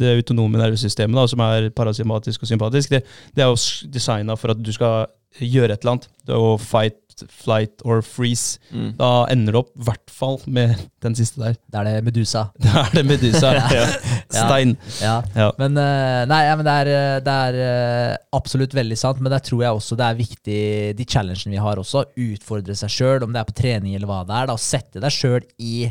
det 0.00 0.16
autonome 0.18 0.58
nervesystemet, 0.58 1.14
da, 1.16 1.26
som 1.30 1.40
er 1.46 1.70
parasympatisk 1.70 2.42
og 2.42 2.50
sympatisk, 2.50 2.90
det, 2.96 3.04
det 3.36 3.46
er 3.46 3.52
jo 3.52 3.90
designa 3.94 4.36
for 4.36 4.50
at 4.56 4.62
du 4.62 4.72
skal 4.74 5.06
gjøre 5.40 5.74
et 5.74 5.82
eller 5.82 5.96
annet. 5.96 6.08
Det 6.26 6.34
er 6.34 6.42
å 6.42 6.56
fight, 6.60 7.24
flight 7.32 7.82
or 7.86 8.02
freeze. 8.04 8.60
Mm. 8.72 8.90
Da 8.98 9.10
ender 9.32 9.54
det 9.54 9.60
opp 9.62 9.70
i 9.72 9.86
hvert 9.86 10.12
fall 10.12 10.38
med 10.52 10.74
den 11.04 11.16
siste 11.16 11.40
der. 11.42 11.56
Da 11.72 11.82
er 11.82 11.88
det 11.88 12.08
Medusa. 12.08 12.46
Da 12.64 12.86
er 12.86 12.96
det 12.98 13.04
Medusa. 13.08 13.52
Stein. 14.32 14.74
Ja. 15.00 15.20
Ja. 15.36 15.48
Men, 15.60 15.78
eh, 15.80 16.24
nei, 16.28 16.42
ja, 16.48 16.56
men 16.58 16.68
det 16.68 16.76
er, 16.82 16.92
eh, 16.92 17.20
det 17.24 17.36
er 17.48 17.60
eh, 17.66 18.18
absolutt 18.36 18.74
veldig 18.76 18.98
sant, 19.00 19.22
men 19.22 19.32
der 19.32 19.44
tror 19.44 19.64
jeg 19.64 19.80
også 19.80 19.98
det 19.98 20.08
er 20.08 20.20
viktig, 20.20 20.60
de 20.98 21.08
challengene 21.08 21.56
vi 21.56 21.62
har 21.62 21.80
også, 21.80 22.06
utfordre 22.26 22.76
seg 22.78 22.92
sjøl, 22.92 23.24
om 23.26 23.32
det 23.34 23.42
er 23.42 23.48
på 23.48 23.58
trening 23.62 23.96
eller 23.96 24.10
hva 24.10 24.22
det 24.26 24.36
er, 24.36 24.50
da, 24.50 24.56
å 24.56 24.62
sette 24.62 25.02
deg 25.02 25.14
sjøl 25.14 25.42
i 25.62 25.88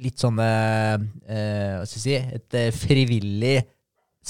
litt 0.00 0.22
sånn 0.22 0.38
eh, 0.40 0.96
Hva 0.96 1.84
skal 1.84 1.98
jeg 1.98 2.04
si 2.04 2.14
Et 2.38 2.56
frivillig 2.72 3.58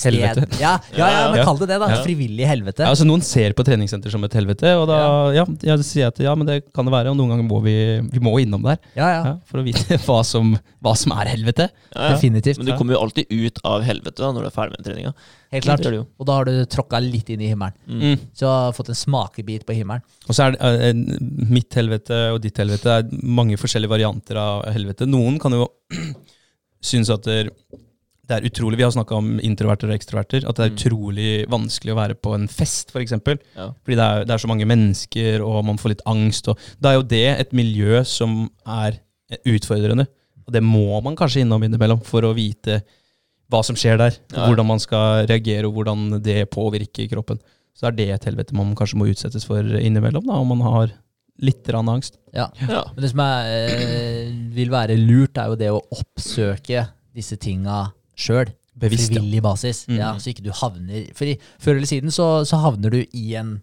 sted. 0.01 0.17
Helvete. 0.17 0.61
Ja, 0.61 0.75
ja, 0.97 1.09
ja, 1.15 1.25
men 1.33 1.45
kall 1.47 1.61
det 1.61 1.71
det, 1.71 1.79
da. 1.83 1.91
Ja. 1.93 2.01
Frivillig 2.05 2.49
helvete. 2.49 2.85
Ja, 2.85 2.93
altså 2.95 3.07
Noen 3.09 3.25
ser 3.27 3.55
på 3.57 3.65
treningssenter 3.67 4.13
som 4.13 4.25
et 4.27 4.37
helvete, 4.37 4.73
og 4.81 4.87
da 4.91 5.01
ja. 5.37 5.47
jeg 5.73 5.87
sier 5.87 6.07
jeg 6.07 6.15
at 6.15 6.23
ja, 6.25 6.35
men 6.39 6.49
det 6.49 6.61
kan 6.75 6.89
det 6.89 6.95
være. 6.95 7.13
Og 7.13 7.19
noen 7.19 7.35
ganger 7.35 7.47
må 7.47 7.61
vi, 7.65 7.77
vi 8.13 8.23
må 8.25 8.35
innom 8.43 8.65
der 8.67 8.81
Ja, 8.99 9.11
ja, 9.11 9.21
ja, 9.27 9.35
for 9.49 9.63
å 9.63 9.67
vite 9.67 9.99
hva 10.07 10.21
som, 10.27 10.55
hva 10.83 10.95
som 10.99 11.15
er 11.19 11.35
helvete. 11.35 11.69
Ja, 11.91 12.09
ja. 12.09 12.15
definitivt. 12.15 12.63
Men 12.63 12.73
du 12.73 12.75
kommer 12.79 12.97
jo 12.97 13.05
alltid 13.05 13.31
ut 13.31 13.61
av 13.69 13.85
helvete 13.87 14.25
da, 14.25 14.33
når 14.35 14.47
du 14.47 14.51
er 14.51 14.57
ferdig 14.57 14.79
med 14.81 14.89
treninga. 14.89 15.15
Helt 15.51 15.67
klart. 15.67 15.83
Det. 15.83 15.99
Og 15.99 16.29
da 16.29 16.39
har 16.39 16.47
du 16.47 16.65
tråkka 16.71 17.01
litt 17.03 17.31
inn 17.35 17.43
i 17.43 17.51
himmelen. 17.51 17.75
Mm. 17.91 18.27
Så 18.31 18.45
du 18.45 18.51
har 18.51 18.75
fått 18.77 18.93
en 18.93 18.99
smakebit 18.99 19.67
på 19.67 19.75
himmelen. 19.75 20.05
Og 20.29 20.37
så 20.37 20.47
er 20.47 20.55
det 20.55 20.93
uh, 20.95 21.15
mitt 21.51 21.75
helvete 21.75 22.21
og 22.35 22.41
ditt 22.45 22.59
helvete 22.63 23.01
er 23.01 23.15
mange 23.27 23.59
forskjellige 23.61 23.91
varianter 23.91 24.39
av 24.39 24.69
helvete. 24.71 25.09
Noen 25.11 25.41
kan 25.43 25.57
jo 25.59 25.67
synes 26.93 27.11
at 27.13 27.27
det, 27.27 27.41
det 28.31 28.37
er 28.39 28.47
utrolig 28.47 28.79
Vi 28.79 28.85
har 28.87 28.93
snakka 28.95 29.17
om 29.19 29.31
introverter 29.43 29.91
og 29.91 29.97
ekstroverter. 29.97 30.45
At 30.49 30.57
det 30.61 30.65
er 30.65 30.71
Mm. 30.71 30.79
utrolig 30.79 31.31
vanskelig 31.51 31.93
å 31.93 31.99
være 31.99 32.15
på 32.23 32.35
en 32.37 32.47
fest, 32.49 32.93
f.eks. 32.95 33.13
Ja. 33.57 33.67
Fordi 33.83 33.97
det 33.99 34.07
er, 34.07 34.25
det 34.25 34.35
er 34.37 34.43
så 34.45 34.51
mange 34.51 34.69
mennesker, 34.71 35.43
og 35.43 35.65
man 35.67 35.77
får 35.83 35.95
litt 35.97 36.07
angst. 36.07 36.49
Og 36.49 36.59
da 36.81 36.93
er 36.93 37.01
jo 37.01 37.07
det 37.11 37.25
et 37.41 37.53
miljø 37.53 38.05
som 38.07 38.49
er 38.67 39.01
utfordrende. 39.47 40.07
Og 40.47 40.55
det 40.55 40.63
må 40.63 41.01
man 41.03 41.17
kanskje 41.19 41.43
innom 41.45 41.63
innimellom 41.67 42.01
for 42.07 42.23
å 42.27 42.35
vite 42.35 42.81
hva 43.51 43.65
som 43.67 43.75
skjer 43.79 43.99
der. 43.99 44.17
Ja. 44.33 44.47
Hvordan 44.47 44.67
man 44.67 44.79
skal 44.83 45.27
reagere, 45.27 45.67
og 45.67 45.75
hvordan 45.75 46.23
det 46.23 46.45
påvirker 46.55 47.11
kroppen. 47.11 47.41
Så 47.75 47.89
er 47.89 47.95
det 47.97 48.09
et 48.15 48.25
helvete 48.31 48.55
man 48.55 48.75
kanskje 48.79 48.99
må 49.01 49.09
utsettes 49.11 49.47
for 49.47 49.63
innimellom, 49.63 50.27
da, 50.27 50.39
om 50.39 50.49
man 50.55 50.61
har 50.67 50.93
litt 51.41 51.67
angst. 51.73 52.19
Ja. 52.35 52.51
Ja. 52.69 52.85
Men 52.95 53.01
det 53.03 53.11
som 53.11 53.21
er, 53.25 53.47
eh, 53.75 54.31
vil 54.55 54.69
være 54.71 54.97
lurt, 54.99 55.39
er 55.39 55.47
jo 55.49 55.57
det 55.57 55.71
å 55.73 55.81
oppsøke 55.99 56.89
disse 57.15 57.37
tinga 57.41 57.93
sjøl. 58.21 58.53
Bevisst. 58.81 59.11
Frivillig 59.11 59.43
basis. 59.45 59.83
Mm. 59.91 59.97
Ja, 59.99 60.13
så 60.23 60.31
ikke 60.31 60.45
du 60.47 60.53
havner 60.55 61.09
For 61.19 61.33
før 61.61 61.77
eller 61.81 61.91
siden 61.91 62.15
så, 62.15 62.29
så 62.49 62.61
havner 62.63 62.95
du 62.95 63.01
i 63.03 63.25
en 63.41 63.57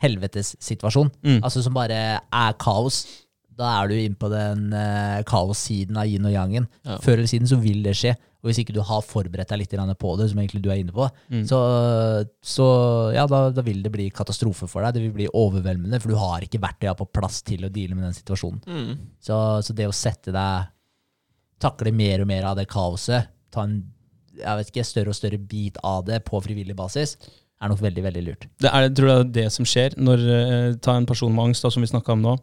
helvetessituasjon. 0.00 1.10
Mm. 1.26 1.40
Altså 1.44 1.62
som 1.64 1.76
bare 1.76 1.98
er 2.22 2.56
kaos. 2.62 3.02
Da 3.60 3.74
er 3.82 3.90
du 3.90 3.98
inne 3.98 4.16
på 4.16 4.30
den 4.32 4.70
uh, 4.72 5.20
kaossiden 5.28 5.98
av 6.00 6.08
yin 6.08 6.24
og 6.24 6.32
yangen. 6.32 6.68
Ja. 6.86 6.96
Før 7.04 7.18
eller 7.18 7.28
siden 7.28 7.50
så 7.50 7.58
vil 7.60 7.82
det 7.84 7.92
skje. 7.98 8.14
Og 8.40 8.48
hvis 8.48 8.62
ikke 8.62 8.72
du 8.72 8.80
har 8.88 9.02
forberedt 9.04 9.50
deg 9.52 9.60
litt 9.60 9.74
på 10.00 10.12
det, 10.16 10.30
som 10.30 10.38
egentlig 10.40 10.62
du 10.64 10.70
er 10.72 10.78
inne 10.80 10.94
på, 10.96 11.04
Mm. 11.28 11.42
så, 11.44 11.58
så 12.40 12.66
ja, 13.12 13.26
da, 13.28 13.50
da 13.52 13.60
vil 13.62 13.82
det 13.84 13.92
bli 13.92 14.08
katastrofe 14.08 14.64
for 14.66 14.80
deg. 14.80 14.94
Det 14.96 15.02
vil 15.02 15.12
bli 15.12 15.26
overveldende, 15.28 16.00
for 16.00 16.08
du 16.08 16.16
har 16.16 16.40
ikke 16.40 16.62
verktøya 16.62 16.94
på 16.96 17.04
plass 17.12 17.42
til 17.44 17.66
å 17.66 17.68
deale 17.68 17.94
med 17.98 18.06
den 18.08 18.16
situasjonen. 18.16 18.62
Mm. 18.64 18.94
Så, 19.20 19.36
så 19.66 19.76
det 19.76 19.90
å 19.90 19.92
sette 19.96 20.32
deg 20.32 20.70
Takle 21.60 21.90
mer 21.92 22.22
og 22.22 22.28
mer 22.30 22.46
av 22.48 22.54
det 22.56 22.62
kaoset, 22.72 23.26
ta 23.54 23.66
en 23.68 23.80
jeg 24.40 24.60
vet 24.60 24.70
ikke, 24.72 24.86
større 24.86 25.12
og 25.12 25.16
større 25.18 25.40
bit 25.50 25.78
av 25.84 26.04
det 26.06 26.20
på 26.26 26.38
frivillig 26.44 26.76
basis, 26.78 27.16
er 27.60 27.72
nok 27.72 27.82
veldig, 27.82 28.04
veldig 28.06 28.22
lurt. 28.24 28.46
Det 28.62 28.70
er, 28.70 28.86
jeg 28.86 28.94
tror 28.96 29.10
det 29.10 29.16
er 29.16 29.32
det 29.34 29.48
som 29.52 29.66
skjer 29.68 29.96
når 30.00 30.22
eh, 30.36 30.68
Ta 30.80 30.94
en 30.96 31.08
person 31.08 31.34
med 31.34 31.50
angst, 31.50 31.66
da, 31.66 31.72
som 31.72 31.84
vi 31.84 31.90
snakka 31.90 32.14
om 32.14 32.22
nå. 32.24 32.36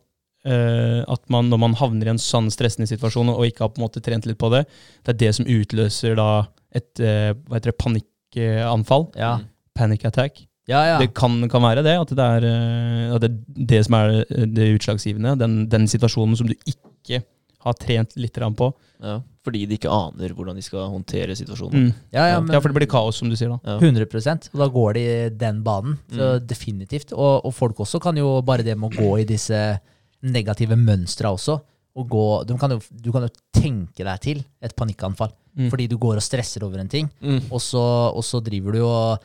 eh, 0.45 0.99
at 1.09 1.23
man, 1.33 1.49
når 1.49 1.61
man 1.63 1.77
havner 1.79 2.09
i 2.09 2.13
en 2.13 2.21
sånn 2.21 2.51
stressende 2.53 2.89
situasjon 2.89 3.31
og 3.33 3.47
ikke 3.47 3.65
har 3.65 3.71
på 3.73 3.81
en 3.81 3.87
måte 3.87 4.03
trent 4.03 4.27
litt 4.29 4.37
på 4.37 4.51
det, 4.53 4.65
det 5.07 5.15
er 5.15 5.21
det 5.23 5.31
som 5.39 5.49
utløser 5.49 6.19
da 6.19 6.27
et 6.75 7.01
eh, 7.01 7.31
hva 7.47 7.57
heter 7.57 7.71
det, 7.71 7.79
panikkanfall. 7.81 9.09
Ja, 9.17 9.39
Panic 9.77 10.05
attack. 10.09 10.43
ja. 10.69 10.83
ja. 10.91 10.99
Det 11.01 11.13
kan, 11.17 11.39
kan 11.49 11.65
være 11.65 11.83
det. 11.85 11.95
At 12.01 12.13
det 12.17 12.27
er 12.37 12.45
eh, 12.51 13.15
at 13.15 13.25
det, 13.25 13.31
det 13.73 13.81
som 13.87 13.97
er 13.97 14.19
det 14.27 14.69
utslagsgivende. 14.75 15.33
Den, 15.41 15.63
den 15.71 15.89
situasjonen 15.89 16.37
som 16.37 16.49
du 16.49 16.55
ikke 16.65 17.23
har 17.65 17.77
trent 17.81 18.13
litt 18.19 18.37
på. 18.37 18.69
Ja. 19.01 19.19
Fordi 19.47 19.63
de 19.69 19.77
ikke 19.79 19.91
aner 19.91 20.33
hvordan 20.35 20.57
de 20.59 20.63
skal 20.65 20.89
håndtere 20.91 21.35
situasjonen. 21.39 21.87
Mm. 21.87 21.93
Ja, 22.13 22.25
ja, 22.33 22.39
men 22.43 22.53
Ja, 22.55 22.59
for 22.61 22.69
det 22.73 22.77
blir 22.81 22.91
kaos, 22.91 23.17
som 23.21 23.31
du 23.31 23.35
sier 23.39 23.53
da. 23.55 23.59
Ja. 23.63 23.77
100 23.79 24.51
Og 24.53 24.59
da 24.61 24.67
går 24.75 24.93
de 24.99 25.05
den 25.39 25.63
banen. 25.63 25.97
Så 26.11 26.33
Mm. 26.41 26.47
definitivt. 26.47 27.13
Og, 27.15 27.45
og 27.47 27.53
folk 27.55 27.79
også 27.79 28.01
kan 28.03 28.15
jo 28.19 28.41
bare 28.41 28.63
det 28.67 28.77
med 28.77 28.91
å 28.91 28.97
gå 28.99 29.19
i 29.21 29.25
disse 29.25 29.79
negative 30.23 30.75
mønstra 30.77 31.31
også. 31.33 31.59
Og 31.97 32.09
gå, 32.11 32.25
du, 32.45 32.53
kan 32.61 32.69
jo, 32.75 32.79
du 32.91 33.11
kan 33.11 33.23
jo 33.25 33.29
tenke 33.57 34.03
deg 34.05 34.19
til 34.21 34.43
et 34.61 34.75
panikkanfall. 34.77 35.31
Mm. 35.57 35.69
Fordi 35.73 35.87
du 35.89 35.97
går 35.97 36.19
og 36.19 36.25
stresser 36.25 36.61
over 36.67 36.77
en 36.83 36.87
ting, 36.91 37.09
Mm. 37.21 37.41
og 37.51 37.59
så, 37.59 37.81
og 38.13 38.23
så 38.23 38.43
driver 38.43 38.71
du 38.77 38.83
og 38.85 39.19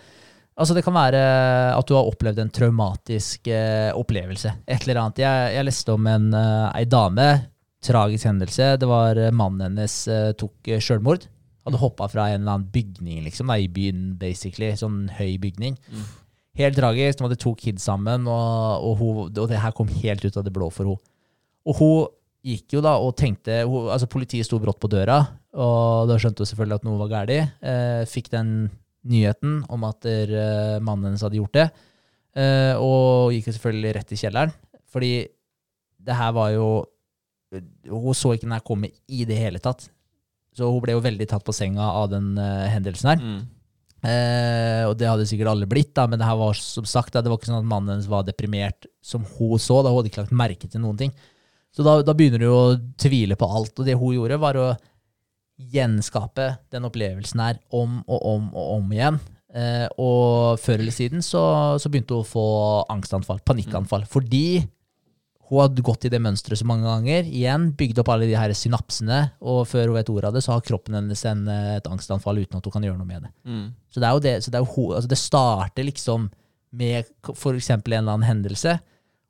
Altså 0.52 0.74
Det 0.76 0.82
kan 0.84 0.92
være 0.92 1.16
at 1.78 1.86
du 1.88 1.94
har 1.96 2.04
opplevd 2.04 2.38
en 2.42 2.50
traumatisk 2.52 3.48
eh, 3.48 3.88
opplevelse. 3.96 4.50
Et 4.68 4.82
eller 4.86 5.00
annet. 5.00 5.16
Jeg, 5.22 5.54
jeg 5.56 5.64
leste 5.64 5.94
om 5.94 6.06
en, 6.06 6.26
eh, 6.36 6.72
ei 6.76 6.84
dame. 6.84 7.28
Tragisk 7.82 8.28
hendelse. 8.28 8.72
Det 8.78 8.88
var 8.88 9.18
eh, 9.18 9.34
mannen 9.34 9.64
hennes 9.66 9.96
eh, 10.10 10.32
tok 10.38 10.70
eh, 10.70 10.82
sjølmord. 10.82 11.26
Hadde 11.66 11.78
hoppa 11.78 12.08
fra 12.10 12.28
en 12.30 12.42
eller 12.42 12.56
annen 12.56 12.70
bygning 12.74 13.22
liksom, 13.26 13.50
da, 13.50 13.58
i 13.58 13.70
byen, 13.70 14.12
basically. 14.18 14.72
Sånn 14.78 15.06
høy 15.18 15.36
bygning. 15.42 15.78
Mm. 15.90 16.10
Helt 16.60 16.76
tragisk. 16.78 17.18
De 17.18 17.26
hadde 17.26 17.40
to 17.40 17.54
kids 17.58 17.86
sammen, 17.88 18.26
og, 18.30 18.86
og, 18.86 18.96
hun, 19.00 19.22
og 19.30 19.48
det 19.50 19.60
her 19.62 19.74
kom 19.76 19.90
helt 20.02 20.24
ut 20.26 20.36
av 20.38 20.46
det 20.46 20.54
blå 20.54 20.68
for 20.74 20.88
henne. 20.88 21.08
Og 21.62 21.78
hun 21.78 21.96
gikk 22.42 22.74
jo 22.74 22.82
da 22.82 22.96
og 22.98 23.14
tenkte 23.18 23.62
hun, 23.62 23.86
altså 23.94 24.08
Politiet 24.10 24.48
sto 24.48 24.58
brått 24.62 24.80
på 24.82 24.90
døra, 24.90 25.20
og 25.54 26.10
da 26.10 26.16
skjønte 26.18 26.42
hun 26.42 26.50
selvfølgelig 26.50 26.80
at 26.80 26.86
noe 26.88 27.00
var 27.04 27.12
galt. 27.12 27.54
Eh, 27.62 28.02
fikk 28.10 28.32
den 28.32 28.66
nyheten 29.08 29.60
om 29.72 29.86
at 29.86 30.02
der, 30.06 30.30
eh, 30.30 30.80
mannen 30.82 31.10
hennes 31.10 31.22
hadde 31.22 31.38
gjort 31.38 31.54
det, 31.58 31.68
eh, 32.38 32.74
og 32.74 33.32
gikk 33.34 33.50
jo 33.50 33.56
selvfølgelig 33.58 33.94
rett 33.98 34.12
i 34.12 34.18
kjelleren. 34.18 34.54
Fordi 34.92 35.12
det 36.02 36.18
her 36.18 36.32
var 36.34 36.50
jo 36.50 36.66
Hun 37.52 38.14
så 38.16 38.32
ikke 38.34 38.46
den 38.46 38.56
her 38.56 38.64
komme 38.64 38.92
i 39.08 39.26
det 39.28 39.36
hele 39.38 39.60
tatt. 39.62 39.88
Så 40.56 40.68
hun 40.68 40.82
ble 40.84 40.96
jo 40.96 41.04
veldig 41.04 41.26
tatt 41.30 41.44
på 41.44 41.54
senga 41.56 41.84
av 42.02 42.10
den 42.12 42.34
uh, 42.36 42.68
hendelsen 42.68 43.12
her. 43.12 43.22
Mm. 43.22 43.42
Eh, 44.02 44.82
og 44.88 44.96
det 44.98 45.06
hadde 45.06 45.28
sikkert 45.30 45.52
alle 45.52 45.68
blitt, 45.70 45.92
da, 45.94 46.08
men 46.10 46.18
det 46.18 46.26
her 46.26 46.34
var 46.40 46.56
som 46.58 46.86
sagt, 46.88 47.12
da, 47.14 47.20
det 47.22 47.30
var 47.30 47.38
ikke 47.38 47.52
sånn 47.52 47.60
at 47.60 47.68
mannen 47.70 47.94
hennes 47.94 48.08
var 48.10 48.24
deprimert 48.26 48.88
som 49.04 49.22
hun 49.36 49.60
så. 49.62 49.78
Da 49.80 49.92
hun 49.92 50.00
hadde 50.00 50.10
ikke 50.10 50.24
lagt 50.24 50.40
merke 50.42 50.70
til 50.70 50.82
noen 50.82 50.98
ting. 50.98 51.12
Så 51.72 51.86
da, 51.86 52.00
da 52.04 52.14
begynner 52.16 52.42
du 52.42 52.48
å 52.50 52.74
tvile 53.00 53.38
på 53.38 53.48
alt. 53.48 53.76
Og 53.78 53.86
det 53.86 53.96
hun 53.96 54.16
gjorde, 54.16 54.40
var 54.42 54.58
å 54.58 54.72
gjenskape 55.72 56.48
den 56.74 56.88
opplevelsen 56.88 57.40
her 57.44 57.60
om 57.70 58.00
og 58.02 58.26
om 58.26 58.50
og 58.50 58.74
om 58.80 58.92
igjen. 58.92 59.20
Eh, 59.52 59.86
og 60.00 60.60
før 60.60 60.80
eller 60.80 60.94
siden 60.96 61.24
så, 61.24 61.42
så 61.80 61.92
begynte 61.92 62.16
hun 62.16 62.24
å 62.24 62.28
få 62.28 62.46
angstanfall, 62.92 63.40
panikkanfall. 63.46 64.06
Fordi 64.10 64.62
hun 65.52 65.66
hadde 65.66 65.84
gått 65.84 66.06
i 66.08 66.10
det 66.12 66.20
mønsteret 66.24 66.62
så 66.62 66.66
mange 66.68 66.86
ganger. 66.88 67.26
Igjen 67.28 67.70
bygd 67.76 67.98
opp 68.00 68.12
alle 68.14 68.28
de 68.30 68.36
her 68.38 68.54
synapsene, 68.56 69.18
og 69.44 69.66
før 69.68 69.90
hun 69.90 69.98
vet 69.98 70.12
ordet 70.12 70.30
av 70.30 70.36
det, 70.38 70.44
så 70.46 70.54
har 70.54 70.64
kroppen 70.64 70.96
hennes 70.96 71.24
en, 71.28 71.42
eh, 71.48 71.74
et 71.76 71.90
angstanfall 71.90 72.40
uten 72.40 72.56
at 72.56 72.64
hun 72.68 72.72
kan 72.72 72.86
gjøre 72.86 72.96
noe 73.00 73.08
med 73.08 73.26
det. 73.26 73.32
Mm. 73.44 73.66
Så 73.92 74.00
det 74.00 74.12
det, 74.24 74.32
så 74.44 74.54
det, 74.54 74.62
jo, 74.64 74.86
altså 74.96 75.10
det 75.12 75.20
starter 75.20 75.84
liksom 75.84 76.30
med 76.72 77.04
f.eks. 77.34 77.70
en 77.70 77.84
eller 77.84 78.00
annen 78.14 78.24
hendelse, 78.24 78.78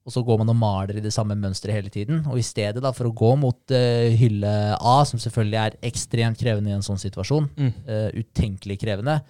og 0.07 0.15
så 0.15 0.23
går 0.27 0.39
man 0.41 0.51
og 0.51 0.57
maler 0.59 0.97
i 0.99 1.03
det 1.03 1.13
samme 1.15 1.35
mønsteret 1.39 1.75
hele 1.75 1.91
tiden. 1.91 2.25
Og 2.31 2.39
i 2.39 2.47
stedet 2.47 2.83
da 2.83 2.91
for 2.95 3.07
å 3.07 3.15
gå 3.15 3.37
mot 3.39 3.75
uh, 3.75 4.09
hylle 4.19 4.51
A, 4.75 4.97
som 5.07 5.21
selvfølgelig 5.23 5.59
er 5.61 5.77
ekstremt 5.91 6.41
krevende 6.41 6.71
i 6.73 6.75
en 6.75 6.83
sånn 6.87 6.99
situasjon, 6.99 7.47
Mm. 7.55 7.71
uh, 7.87 8.09
utenkelig 8.19 8.81
krevende, 8.83 9.21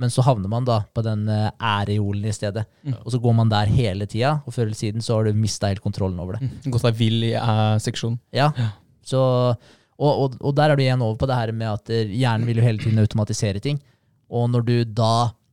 men 0.00 0.10
så 0.12 0.24
havner 0.24 0.48
man 0.48 0.64
da 0.64 0.78
på 0.96 1.02
den 1.04 1.26
ærejolen 1.28 2.24
i 2.24 2.32
stedet. 2.32 2.64
Mm. 2.88 2.94
Og 3.04 3.12
så 3.12 3.18
går 3.20 3.34
man 3.36 3.50
der 3.52 3.68
hele 3.68 4.06
tida, 4.08 4.38
og 4.46 4.54
før 4.56 4.66
eller 4.70 4.78
siden 4.78 5.04
så 5.04 5.18
har 5.18 5.28
du 5.28 5.36
mista 5.36 5.68
helt 5.68 5.82
kontrollen 5.84 6.18
over 6.22 6.38
det. 6.38 6.48
Mm. 6.48 6.70
Gått 6.72 6.86
deg 6.88 6.96
vill 6.98 7.26
i 7.28 7.34
æ-seksjonen. 7.36 8.16
Ja, 8.32 8.48
Ja. 8.56 8.70
så, 9.04 9.20
og, 10.00 10.10
og, 10.24 10.38
og 10.40 10.54
der 10.56 10.72
er 10.72 10.76
du 10.80 10.82
igjen 10.86 11.02
over 11.04 11.18
på 11.20 11.28
det 11.28 11.36
her 11.36 11.52
med 11.52 11.68
at 11.74 11.90
eh, 11.92 12.08
hjernen 12.16 12.48
vil 12.48 12.56
jo 12.62 12.64
hele 12.64 12.80
tiden 12.80 12.98
automatisere 13.02 13.60
ting. 13.60 13.76
Og 14.32 14.48
når 14.48 14.64
du 14.64 14.74
da 14.96 15.12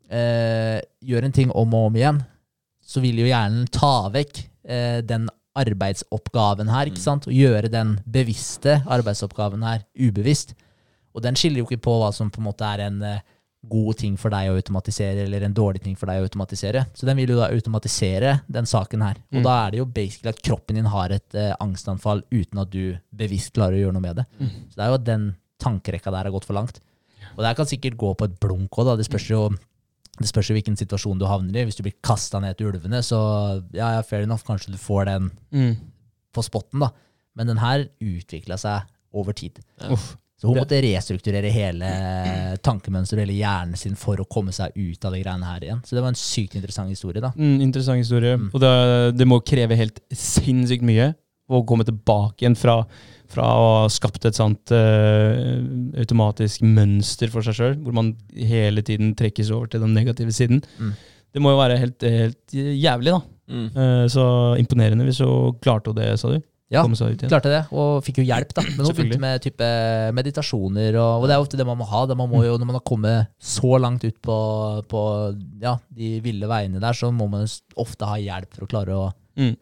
eh, 0.09 0.79
gjør 1.03 1.27
en 1.27 1.35
ting 1.35 1.51
om 1.51 1.73
og 1.75 1.89
om 1.89 1.97
igjen, 1.99 2.21
så 2.87 3.01
vil 3.03 3.19
jo 3.19 3.27
hjernen 3.27 3.65
ta 3.73 4.07
vekk 4.13 4.39
eh, 4.63 5.01
den 5.03 5.27
arbeidsoppgaven 5.57 6.69
her, 6.71 6.89
ikke 6.91 7.01
sant? 7.01 7.27
Og 7.27 7.33
gjøre 7.35 7.69
den 7.73 7.95
bevisste 8.05 8.79
arbeidsoppgaven 8.85 9.63
her 9.65 9.83
ubevisst. 9.99 10.53
Og 11.17 11.23
den 11.25 11.35
skiller 11.39 11.63
jo 11.63 11.67
ikke 11.67 11.81
på 11.87 11.95
hva 11.99 12.11
som 12.13 12.29
på 12.29 12.39
en 12.41 12.47
måte 12.47 12.67
er 12.67 12.85
en 12.87 13.01
eh, 13.03 13.23
god 13.69 13.97
ting 13.97 14.15
for 14.17 14.29
deg 14.33 14.49
å 14.51 14.55
automatisere, 14.57 15.23
eller 15.25 15.41
en 15.47 15.53
dårlig 15.53 15.81
ting 15.83 15.95
for 15.95 16.07
deg 16.09 16.21
å 16.21 16.27
automatisere. 16.27 16.85
Så 16.93 17.05
den 17.05 17.17
vil 17.17 17.29
jo 17.33 17.37
da 17.39 17.49
automatisere 17.53 18.41
den 18.47 18.65
saken 18.65 19.01
her. 19.03 19.15
Og 19.31 19.39
Mm. 19.39 19.43
da 19.43 19.55
er 19.67 19.71
det 19.71 19.77
jo 19.79 19.85
basically 19.85 20.29
at 20.29 20.41
kroppen 20.41 20.75
din 20.75 20.85
har 20.85 21.09
et 21.11 21.35
eh, 21.35 21.53
angstanfall 21.59 22.23
uten 22.31 22.59
at 22.59 22.69
du 22.71 22.97
bevisst 23.15 23.53
klarer 23.53 23.73
å 23.77 23.81
gjøre 23.85 23.93
noe 23.93 24.01
med 24.01 24.15
det. 24.17 24.25
Mm. 24.39 24.49
Så 24.69 24.75
det 24.75 24.83
er 24.83 24.87
jo 24.91 24.99
at 24.99 25.05
den 25.05 25.35
tankerekka 25.59 26.11
der 26.11 26.23
har 26.23 26.31
gått 26.31 26.45
for 26.45 26.53
langt. 26.53 26.79
Og 27.35 27.39
det 27.43 27.45
her 27.47 27.55
kan 27.55 27.65
sikkert 27.69 27.97
gå 27.97 28.13
på 28.17 28.25
et 28.25 28.39
blunk 28.39 28.69
òg, 28.71 28.85
da. 28.85 28.95
Det 28.95 29.05
spørs 29.05 29.27
jo 29.29 29.49
det 30.19 30.25
spørs 30.31 30.47
jo 30.49 30.55
hvilken 30.57 30.75
situasjon 30.75 31.19
du 31.19 31.25
havner 31.29 31.59
i. 31.61 31.65
Hvis 31.65 31.75
du 31.77 31.83
blir 31.83 31.93
kasta 32.01 32.39
ned 32.41 32.57
til 32.57 32.71
ulvene, 32.71 33.03
så 33.05 33.61
ja, 33.71 33.91
ja, 33.97 34.01
fair 34.01 34.23
enough, 34.23 34.41
kanskje 34.43 34.71
du 34.73 34.77
får 34.77 35.05
den 35.05 35.31
Mm. 35.53 35.77
på 36.33 36.41
spotten, 36.43 36.79
da. 36.79 36.89
Men 37.35 37.45
den 37.47 37.57
her 37.57 37.87
utvikla 38.01 38.57
seg 38.57 38.81
over 39.13 39.31
tid. 39.33 39.59
Ja. 39.79 39.95
Så 40.37 40.47
hun 40.47 40.53
Det- 40.53 40.61
måtte 40.61 40.81
restrukturere 40.83 41.49
hele 41.49 41.87
tankemønsteret, 42.61 43.25
hele 43.25 43.39
hjernen 43.39 43.77
sin, 43.77 43.95
for 43.95 44.17
å 44.21 44.27
komme 44.29 44.53
seg 44.53 44.71
ut 44.75 45.05
av 45.05 45.13
de 45.15 45.23
greiene 45.23 45.43
her 45.49 45.63
igjen. 45.65 45.81
Så 45.83 45.95
det 45.95 46.03
var 46.03 46.09
en 46.09 46.19
sykt 46.19 46.55
interessant 46.55 46.89
historie, 46.89 47.21
da. 47.21 47.31
Mm, 47.35 47.61
interessant 47.65 47.97
historie. 47.97 48.37
Mm. 48.37 48.51
Og 48.53 48.61
det, 48.61 49.17
det 49.17 49.27
må 49.27 49.39
kreve 49.43 49.75
helt 49.75 49.99
sinnssykt 50.13 50.85
mye 50.85 51.15
å 51.49 51.65
komme 51.65 51.85
tilbake 51.87 52.43
igjen 52.43 52.57
fra, 52.59 52.85
fra 53.31 53.43
å 53.43 53.67
ha 53.81 53.87
skapt 53.89 54.25
et 54.25 54.35
sånt 54.35 54.69
uh, 54.75 55.63
automatisk 55.97 56.61
mønster 56.61 57.31
for 57.33 57.41
seg 57.41 57.55
sjøl, 57.55 57.77
hvor 57.81 57.95
man 57.95 58.13
hele 58.35 58.83
tiden 58.85 59.15
trekkes 59.17 59.49
over 59.55 59.71
til 59.71 59.81
den 59.81 59.95
negative 59.97 60.35
siden. 60.35 60.61
Mm. 60.77 60.93
Det 61.33 61.41
må 61.41 61.53
jo 61.53 61.59
være 61.59 61.79
helt, 61.81 62.03
helt 62.03 62.53
jævlig, 62.53 63.15
da. 63.15 63.21
Mm. 63.47 63.67
Eh, 63.71 64.05
så 64.11 64.23
imponerende 64.59 65.05
hvis 65.07 65.21
hun 65.23 65.55
klarte 65.63 65.93
det, 65.95 66.11
sa 66.19 66.33
du. 66.33 66.41
Ja, 66.69 66.81
klarte 67.31 67.51
det, 67.53 67.61
og 67.71 68.01
fikk 68.03 68.17
jo 68.19 68.25
hjelp, 68.27 68.49
da. 68.57 68.61
Men 68.67 68.81
hun 68.85 68.95
begynte 68.97 69.19
med 69.23 69.41
type 69.45 69.67
meditasjoner, 70.17 70.97
og, 70.99 71.21
og 71.21 71.27
det 71.29 71.35
er 71.37 71.43
ofte 71.45 71.59
det 71.59 71.65
man 71.69 71.77
må 71.79 71.85
ha. 71.87 72.01
Man 72.11 72.27
må 72.31 72.41
jo, 72.43 72.57
når 72.59 72.67
man 72.67 72.75
har 72.79 72.83
kommet 72.87 73.29
så 73.39 73.77
langt 73.79 74.03
ut 74.03 74.17
på, 74.21 74.35
på 74.91 75.03
ja, 75.63 75.77
de 75.95 76.17
ville 76.25 76.49
veiene 76.51 76.81
der, 76.83 76.97
så 76.97 77.11
må 77.15 77.29
man 77.31 77.47
ofte 77.79 78.09
ha 78.09 78.17
hjelp 78.19 78.51
for 78.57 78.67
å 78.67 78.71
klare 78.75 78.97
å, 78.99 79.07
Mm. 79.37 79.55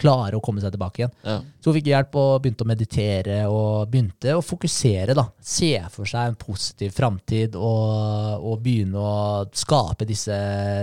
klare 0.00 0.38
å 0.38 0.40
komme 0.40 0.62
seg 0.62 0.72
tilbake 0.72 1.02
igjen. 1.02 1.10
Ja. 1.26 1.38
Så 1.60 1.68
hun 1.68 1.74
fikk 1.76 1.88
hjelp 1.90 2.14
og 2.16 2.42
begynte 2.42 2.64
å 2.64 2.68
meditere 2.70 3.38
og 3.50 3.90
begynte 3.92 4.34
å 4.38 4.42
fokusere. 4.46 5.14
da. 5.14 5.26
Se 5.38 5.72
for 5.90 6.06
seg 6.08 6.30
en 6.30 6.38
positiv 6.38 6.94
framtid 6.96 7.54
og, 7.58 8.40
og 8.42 8.62
begynne 8.64 8.96
å 8.98 9.44
skape 9.52 10.06
disse 10.08 10.38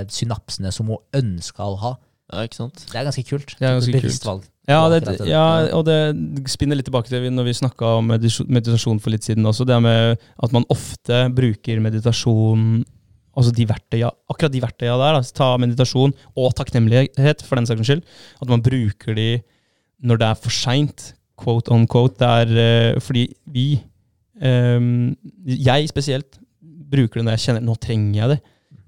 synapsene 0.07 0.71
som 0.71 0.87
hun 0.91 1.01
ønska 1.19 1.63
å 1.67 1.77
ha. 1.83 1.93
Ja, 2.33 2.43
ikke 2.47 2.57
sant? 2.57 2.85
Det 2.89 2.97
er 2.97 3.05
ganske 3.07 3.23
kult. 3.27 3.55
Det 3.59 3.65
er 3.65 3.75
ganske 3.77 3.91
Et 3.93 4.01
bevisst 4.01 4.23
kult. 4.23 4.29
valg. 4.31 4.51
Ja, 4.65 4.79
det, 4.89 5.03
det. 5.05 5.27
ja, 5.29 5.43
og 5.77 5.83
det 5.85 6.49
spinner 6.49 6.79
litt 6.79 6.87
tilbake 6.87 7.11
til 7.11 7.27
når 7.29 7.45
vi 7.45 7.53
snakka 7.53 7.91
om 7.99 8.09
meditasjon 8.09 8.97
for 9.03 9.13
litt 9.13 9.27
siden 9.27 9.45
også. 9.45 9.67
Det 9.69 9.77
med 9.85 10.17
at 10.17 10.55
man 10.55 10.65
ofte 10.73 11.25
bruker 11.37 11.81
meditasjon 11.85 12.83
Altså 13.35 13.51
de 13.51 13.65
verktøya, 13.67 14.07
akkurat 14.31 14.53
de 14.53 14.61
verktøya 14.63 14.93
der. 14.95 15.17
Da, 15.17 15.33
ta 15.35 15.47
meditasjon 15.59 16.13
og 16.39 16.53
takknemlighet, 16.55 17.41
for 17.43 17.59
den 17.59 17.67
saks 17.67 17.83
skyld. 17.83 18.03
At 18.39 18.47
man 18.47 18.63
bruker 18.63 19.11
de 19.17 19.41
når 20.07 20.21
det 20.21 20.29
er 20.29 20.39
for 20.39 20.55
seint. 20.55 21.09
Quote 21.35 21.67
on 21.75 21.83
quote. 21.91 22.15
Det 22.21 22.29
er 22.31 22.93
eh, 22.95 22.99
fordi 23.03 23.25
vi 23.51 23.65
ehm, 24.39 25.17
Jeg 25.43 25.89
spesielt 25.91 26.39
bruker 26.63 27.19
det 27.19 27.25
når 27.25 27.35
jeg 27.35 27.43
kjenner 27.49 27.65
Nå 27.67 27.75
trenger 27.75 28.21
jeg 28.21 28.29
det. 28.35 28.39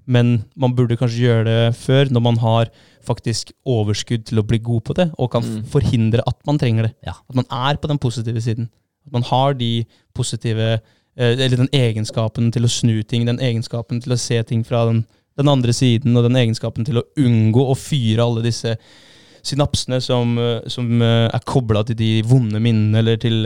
Men 0.08 0.38
man 0.56 0.72
burde 0.72 0.96
kanskje 0.96 1.26
gjøre 1.26 1.44
det 1.44 1.76
før, 1.76 2.08
når 2.08 2.24
man 2.24 2.40
har 2.40 2.70
faktisk 3.06 3.52
overskudd 3.66 4.24
til 4.26 4.38
å 4.40 4.46
bli 4.46 4.58
god 4.58 4.84
på 4.84 4.94
det, 4.94 5.10
og 5.18 5.30
kan 5.32 5.42
Mm. 5.42 5.64
forhindre 5.64 6.22
at 6.26 6.36
man 6.46 6.58
trenger 6.58 6.82
det. 6.88 6.94
Ja. 7.06 7.12
At 7.28 7.34
man 7.34 7.46
er 7.50 7.76
på 7.76 7.88
den 7.88 7.98
positive 7.98 8.40
siden. 8.40 8.68
At 9.06 9.12
man 9.12 9.22
har 9.22 9.54
de 9.54 9.84
positive 10.14 10.80
eh, 11.16 11.34
Eller 11.34 11.56
den 11.56 11.68
egenskapen 11.72 12.52
til 12.52 12.62
å 12.62 12.68
snu 12.70 13.02
ting, 13.02 13.24
den 13.26 13.40
egenskapen 13.40 14.00
til 14.00 14.12
å 14.12 14.18
se 14.18 14.42
ting 14.44 14.62
fra 14.64 14.84
den, 14.86 15.04
den 15.36 15.48
andre 15.48 15.72
siden, 15.72 16.16
og 16.16 16.22
den 16.22 16.36
egenskapen 16.36 16.84
til 16.86 16.98
å 16.98 17.02
unngå 17.18 17.64
å 17.70 17.74
fyre 17.76 18.22
alle 18.22 18.42
disse 18.42 18.76
synapsene 19.42 20.00
som, 20.00 20.38
eh, 20.38 20.60
som 20.68 21.02
eh, 21.02 21.28
er 21.32 21.40
kobla 21.44 21.82
til 21.84 21.96
de 21.96 22.22
vonde 22.22 22.60
minnene, 22.60 22.98
eller 22.98 23.16
til, 23.16 23.42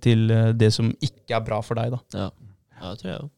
til 0.00 0.26
det 0.58 0.72
som 0.72 0.90
ikke 1.00 1.36
er 1.36 1.44
bra 1.46 1.60
for 1.62 1.74
deg. 1.78 1.92
da. 1.92 2.00
Ja, 2.14 2.30
ja 2.80 2.90
det 2.90 2.98
tror 3.02 3.10
jeg 3.12 3.20
jo. 3.20 3.30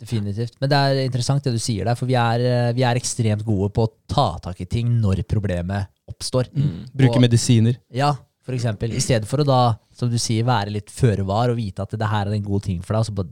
Definitivt. 0.00 0.54
Men 0.60 0.70
det 0.72 0.78
er 0.80 1.02
interessant 1.04 1.44
det 1.44 1.52
du 1.52 1.60
sier 1.60 1.84
der, 1.84 1.98
for 1.98 2.08
vi 2.08 2.16
er, 2.16 2.40
eh, 2.40 2.72
vi 2.76 2.84
er 2.88 2.96
ekstremt 2.96 3.44
gode 3.44 3.68
på 3.76 3.84
å 3.84 3.92
ta 4.08 4.38
tak 4.40 4.62
i 4.64 4.68
ting 4.70 4.94
når 5.02 5.22
problemet 5.28 5.90
oppstår. 6.08 6.48
Mm. 6.56 6.86
Bruke 6.96 7.18
Og- 7.18 7.24
medisiner. 7.26 7.76
Ja, 7.92 8.14
for 8.42 8.56
eksempel. 8.56 8.94
I 8.96 9.02
stedet 9.04 9.28
for 9.28 9.44
å 9.44 9.46
da, 9.46 9.60
som 9.92 10.08
du 10.08 10.16
sier, 10.16 10.42
være 10.44 10.72
litt 10.72 10.88
føre 10.88 11.24
var 11.28 11.50
og 11.52 11.56
vite 11.60 11.84
at 11.84 11.90
det 11.90 12.08
her 12.08 12.26
er 12.26 12.32
en 12.38 12.42
god 12.42 12.62
ting 12.62 12.80
for 12.80 12.94
deg, 12.94 13.00
og 13.00 13.06
så 13.10 13.14
bare 13.14 13.28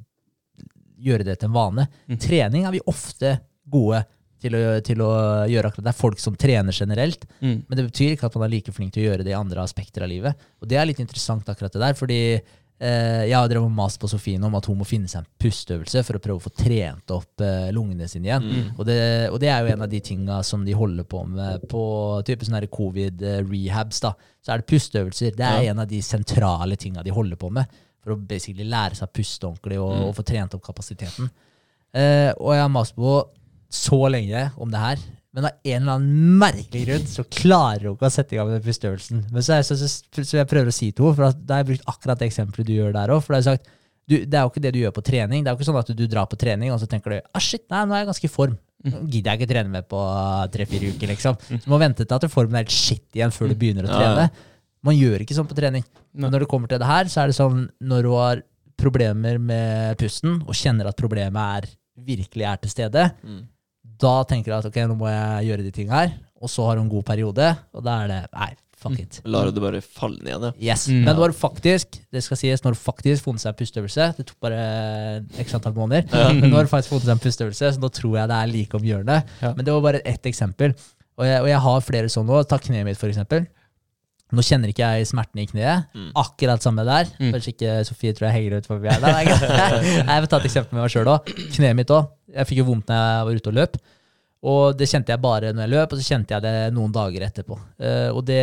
gjøre 1.00 1.24
det 1.24 1.38
til 1.40 1.48
en 1.48 1.54
vane. 1.56 1.88
Mm. 2.08 2.20
Trening 2.20 2.66
er 2.66 2.72
vi 2.72 2.80
ofte 2.86 3.40
gode 3.68 4.04
til 4.38 4.54
å, 4.54 4.80
til 4.84 5.00
å 5.02 5.10
gjøre 5.50 5.70
akkurat. 5.70 5.84
Det 5.88 5.94
er 5.94 5.98
folk 5.98 6.20
som 6.22 6.36
trener 6.38 6.72
generelt, 6.72 7.24
men 7.40 7.64
det 7.74 7.90
betyr 7.90 8.14
ikke 8.14 8.28
at 8.28 8.36
man 8.38 8.46
er 8.46 8.52
like 8.54 8.72
flink 8.72 8.92
til 8.94 9.02
å 9.02 9.10
gjøre 9.10 9.24
det 9.26 9.32
i 9.32 9.38
andre 9.38 9.64
aspekter 9.64 10.04
av 10.04 10.08
livet. 10.12 10.36
Og 10.62 10.68
det 10.70 10.78
er 10.78 10.86
litt 10.86 11.00
interessant 11.02 11.48
akkurat 11.50 11.72
det 11.72 11.80
der, 11.82 11.94
fordi 11.98 12.20
Jeg 12.80 13.34
har 13.34 13.48
drevet 13.50 13.72
mast 13.74 13.98
på 13.98 14.06
Sofien 14.08 14.44
om 14.46 14.54
at 14.54 14.66
hun 14.70 14.76
må 14.78 14.84
finne 14.86 15.08
seg 15.10 15.24
en 15.24 15.30
pusteøvelse 15.42 16.04
for 16.06 16.14
å 16.14 16.20
prøve 16.22 16.38
å 16.38 16.44
få 16.44 16.52
trent 16.54 17.10
opp 17.10 17.40
eh, 17.42 17.72
lungene 17.74 18.06
sine 18.06 18.28
igjen. 18.30 18.44
Mm. 18.46 18.68
Og, 18.78 18.84
det, 18.86 18.98
og 19.32 19.40
det 19.42 19.48
er 19.50 19.64
jo 19.66 19.72
en 19.72 19.82
av 19.82 19.90
de 19.90 20.00
tinga 20.00 20.36
som 20.46 20.62
de 20.64 20.76
holder 20.78 21.04
på 21.10 21.24
med 21.26 21.64
på 21.68 21.82
type 22.28 22.46
sånne 22.46 22.68
covid-rehabs. 22.70 24.00
da. 24.04 24.12
Så 24.44 24.52
er 24.54 24.62
det 24.62 24.68
pusteøvelser. 24.70 25.34
Det 25.36 25.44
er 25.48 25.62
Ja. 25.66 25.72
en 25.72 25.78
av 25.82 25.88
de 25.90 26.00
sentrale 26.00 26.76
tinga 26.78 27.02
de 27.02 27.10
holder 27.10 27.36
på 27.36 27.50
med. 27.50 27.66
For 28.04 28.14
å 28.14 28.20
basically 28.28 28.64
lære 28.64 28.94
seg 28.94 29.08
å 29.08 29.12
puste 29.12 29.46
ordentlig 29.50 29.78
og, 29.82 29.92
Mm. 29.98 30.04
og 30.08 30.14
få 30.14 30.24
trent 30.24 30.54
opp 30.54 30.62
kapasiteten. 30.62 31.30
Eh, 31.92 32.32
og 32.38 32.52
jeg 32.54 32.62
har 32.62 32.68
mast 32.68 32.94
på 32.94 33.24
så 33.70 34.08
lenge 34.08 34.52
om 34.56 34.70
det 34.70 34.78
her. 34.78 34.98
Men 35.38 35.46
av 35.46 35.54
en 35.70 35.76
eller 35.84 35.92
annen 36.00 36.38
merkelig 36.40 36.80
grunn 36.88 37.04
så 37.06 37.22
klarer 37.30 37.84
hun 37.86 37.92
ikke 37.94 38.08
å 38.08 38.10
sette 38.10 38.34
i 38.34 38.38
gang 38.40 38.48
med 38.50 38.56
den 38.58 38.64
forstørrelsen. 38.66 39.20
Men 39.30 39.44
så, 39.46 39.52
er, 39.60 39.66
så, 39.68 39.76
så, 39.78 40.24
så 40.26 40.38
jeg 40.40 40.48
prøver 40.50 40.72
å 40.72 40.74
si 40.74 40.88
til 40.90 41.06
henne, 41.06 41.14
for 41.14 41.36
da 41.46 41.54
har 41.54 41.62
jeg 41.62 41.68
brukt 41.68 41.92
akkurat 41.94 42.18
det 42.18 42.26
eksempelet 42.32 42.66
du 42.66 42.72
gjør 42.74 42.96
der 42.96 43.12
òg. 43.14 43.20
For 43.22 43.36
da 43.36 43.38
har 43.38 43.44
jeg 43.44 43.50
sagt 43.52 43.68
du, 44.08 44.14
det 44.24 44.38
er 44.40 44.42
jo 44.46 44.50
ikke 44.50 44.62
det 44.64 44.72
du 44.74 44.80
gjør 44.80 44.94
på 44.96 45.04
trening. 45.04 45.44
Det 45.44 45.50
er 45.50 45.54
jo 45.54 45.60
ikke 45.60 45.68
sånn 45.68 45.78
at 45.78 45.90
du 45.94 46.04
drar 46.10 46.26
på 46.32 46.38
trening 46.40 46.72
og 46.74 46.80
så 46.82 46.88
tenker 46.90 47.12
du 47.12 47.16
ah, 47.20 47.42
shit, 47.44 47.62
nei, 47.70 47.84
nå 47.86 47.94
er 47.94 48.02
jeg 48.02 48.08
ganske 48.10 48.26
i 48.26 48.32
form. 48.32 48.54
Nå 48.88 49.02
gidder 49.10 49.34
jeg 49.34 49.40
ikke 49.42 49.50
trene 49.52 49.72
med 49.74 49.86
på 49.90 50.00
tre-fire 50.54 50.90
uker, 50.94 51.10
liksom. 51.12 51.36
Du 51.50 51.66
må 51.70 51.78
vente 51.82 52.06
til 52.06 52.16
at 52.16 52.26
formen 52.32 52.56
er 52.56 52.64
helt 52.64 52.72
shit 52.74 53.04
igjen 53.18 53.34
før 53.34 53.52
du 53.52 53.56
begynner 53.60 53.86
å 53.86 53.92
trene. 53.92 54.28
Man 54.86 54.96
gjør 54.96 55.24
ikke 55.24 55.36
sånn 55.36 55.48
på 55.50 55.56
trening. 55.58 55.84
Men 56.14 56.32
når 56.32 56.44
det 56.46 56.48
kommer 56.50 56.70
til 56.70 56.80
det 56.82 56.88
her, 56.88 57.10
så 57.12 57.20
er 57.24 57.30
det 57.32 57.36
sånn 57.38 57.66
når 57.84 58.06
du 58.06 58.10
har 58.14 58.42
problemer 58.78 59.38
med 59.42 59.98
pusten, 60.00 60.38
og 60.46 60.54
kjenner 60.56 60.88
at 60.88 60.96
problemet 60.98 61.58
er 61.66 61.70
virkelig 62.08 62.46
er 62.46 62.60
til 62.62 62.70
stede, 62.70 63.08
Mm. 63.26 63.40
Da 64.00 64.14
tenker 64.28 64.52
jeg 64.52 64.62
at 64.62 64.70
ok, 64.70 64.80
nå 64.88 64.96
må 64.98 65.10
jeg 65.10 65.50
gjøre 65.50 65.66
de 65.66 65.74
tingene 65.74 66.00
her, 66.00 66.16
og 66.38 66.50
så 66.52 66.64
har 66.68 66.78
du 66.78 66.84
en 66.84 66.90
god 66.92 67.04
periode, 67.08 67.52
og 67.74 67.84
da 67.84 68.00
er 68.04 68.10
det 68.12 68.18
nei, 68.32 68.50
fuck 68.78 68.98
it. 69.02 69.20
Lar 69.26 69.48
du 69.48 69.56
det 69.56 69.62
bare 69.64 69.80
falle 69.82 70.22
ned 70.22 70.44
ja. 70.46 70.52
Yes. 70.70 70.86
Mm. 70.86 71.02
Men 71.06 71.18
nå 71.18 71.30
du 71.32 71.34
faktisk 71.36 71.98
det 72.14 72.22
skal 72.24 72.38
sies, 72.38 72.62
nå 72.62 72.72
du 72.74 72.78
faktisk 72.78 73.26
funnet 73.26 73.42
seg 73.42 73.50
en 73.52 73.58
pusteøvelse. 73.58 74.06
Det 74.18 74.26
tok 74.28 74.38
bare 74.46 74.60
x 75.42 75.56
antall 75.58 75.74
måneder. 75.76 76.06
Men 76.38 76.46
nå 76.46 76.60
har 76.60 76.70
faktisk 76.70 76.94
funnet 76.94 77.08
seg 77.08 77.16
en 77.16 77.24
pusteøvelse, 77.24 77.72
så 77.74 77.82
nå 77.82 77.90
tror 77.94 78.20
jeg 78.20 78.30
det 78.30 78.38
er 78.38 78.52
like 78.52 78.78
om 78.78 78.86
hjørnet. 78.86 79.34
Ja. 79.42 79.52
Men 79.56 79.66
det 79.66 79.74
var 79.74 79.84
bare 79.88 80.04
ett 80.06 80.30
eksempel. 80.30 80.76
Og 81.18 81.26
jeg, 81.26 81.42
og 81.42 81.48
jeg 81.50 81.62
har 81.66 81.82
flere 81.82 82.12
sånne 82.12 82.38
òg. 82.38 82.46
Ta 82.46 82.60
kneet 82.62 82.86
mitt, 82.86 83.00
for 83.00 83.10
eksempel. 83.10 83.48
Nå 84.28 84.44
kjenner 84.44 84.72
ikke 84.72 84.88
jeg 84.92 85.08
smertene 85.08 85.44
i 85.44 85.48
kneet. 85.48 85.86
Mm. 85.96 86.08
Akkurat 86.20 86.64
samme 86.64 86.84
der. 86.84 87.08
Mm. 87.16 87.30
Kanskje 87.32 87.54
ikke 87.54 87.76
Sofie 87.88 88.16
tror 88.16 88.28
jeg 88.28 88.36
henger 88.36 88.58
ut 88.58 88.68
forbi 88.68 88.90
her. 88.92 89.00
Nei. 89.04 89.22
Jeg 89.28 90.24
vil 90.24 90.28
ta 90.28 90.40
et 90.40 90.48
eksempel 90.50 90.76
med 90.76 90.84
meg 90.84 90.92
sjøl 90.92 91.12
òg. 91.14 91.30
Kneet 91.54 91.78
mitt 91.78 91.94
òg. 91.94 92.10
Jeg 92.34 92.50
fikk 92.50 92.60
jo 92.60 92.68
vondt 92.68 92.92
når 92.92 93.00
jeg 93.00 93.28
var 93.28 93.40
ute 93.40 93.52
og 93.52 93.58
løp. 93.60 93.78
Og 94.48 94.76
det 94.78 94.86
kjente 94.86 95.10
jeg 95.10 95.18
bare 95.18 95.50
når 95.50 95.64
jeg 95.64 95.72
løp, 95.72 95.94
og 95.94 95.98
så 95.98 96.12
kjente 96.14 96.36
jeg 96.36 96.44
det 96.44 96.52
noen 96.76 96.92
dager 96.94 97.24
etterpå. 97.26 97.56
Uh, 97.80 98.10
og 98.14 98.20
det, 98.28 98.42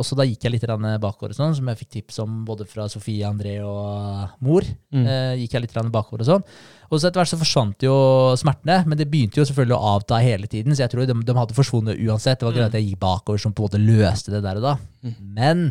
også 0.00 0.16
da 0.16 0.24
gikk 0.24 0.46
jeg 0.46 0.54
litt 0.54 0.64
bakover, 1.02 1.34
og 1.34 1.36
sånn, 1.36 1.52
som 1.58 1.68
jeg 1.68 1.80
fikk 1.82 1.90
tips 1.98 2.22
om 2.24 2.38
både 2.48 2.64
fra 2.68 2.86
Sofie, 2.88 3.26
André 3.28 3.58
og 3.60 4.38
mor. 4.40 4.64
Mm. 4.94 5.04
Uh, 5.04 5.34
gikk 5.42 5.58
jeg 5.58 5.66
litt 5.66 5.76
bakover 5.92 6.24
Og 6.24 6.30
sånn. 6.30 6.46
Og 6.94 7.00
så 7.02 7.08
etter 7.10 7.20
hvert 7.20 7.32
så 7.32 7.38
forsvant 7.40 7.84
jo 7.86 7.94
smertene, 8.40 8.80
men 8.88 8.98
det 9.00 9.08
begynte 9.10 9.40
jo 9.40 9.46
selvfølgelig 9.48 9.76
å 9.76 9.92
avta 9.96 10.20
hele 10.22 10.46
tiden. 10.50 10.74
Så 10.76 10.84
jeg 10.86 10.92
tror 10.94 11.06
de, 11.10 11.16
de 11.26 11.36
hadde 11.36 11.56
forsvunnet 11.56 11.98
uansett. 12.06 12.38
Det 12.40 12.46
var 12.48 12.54
greit 12.56 12.70
at 12.70 12.78
jeg 12.78 12.88
gikk 12.92 13.00
bakover 13.02 13.42
som 13.42 13.52
på 13.52 13.64
en 13.64 13.68
måte 13.68 13.82
løste 13.82 14.32
det 14.34 14.42
der 14.46 14.60
og 14.62 14.66
da. 14.68 14.74
Mm. 15.04 15.14
Men 15.36 15.64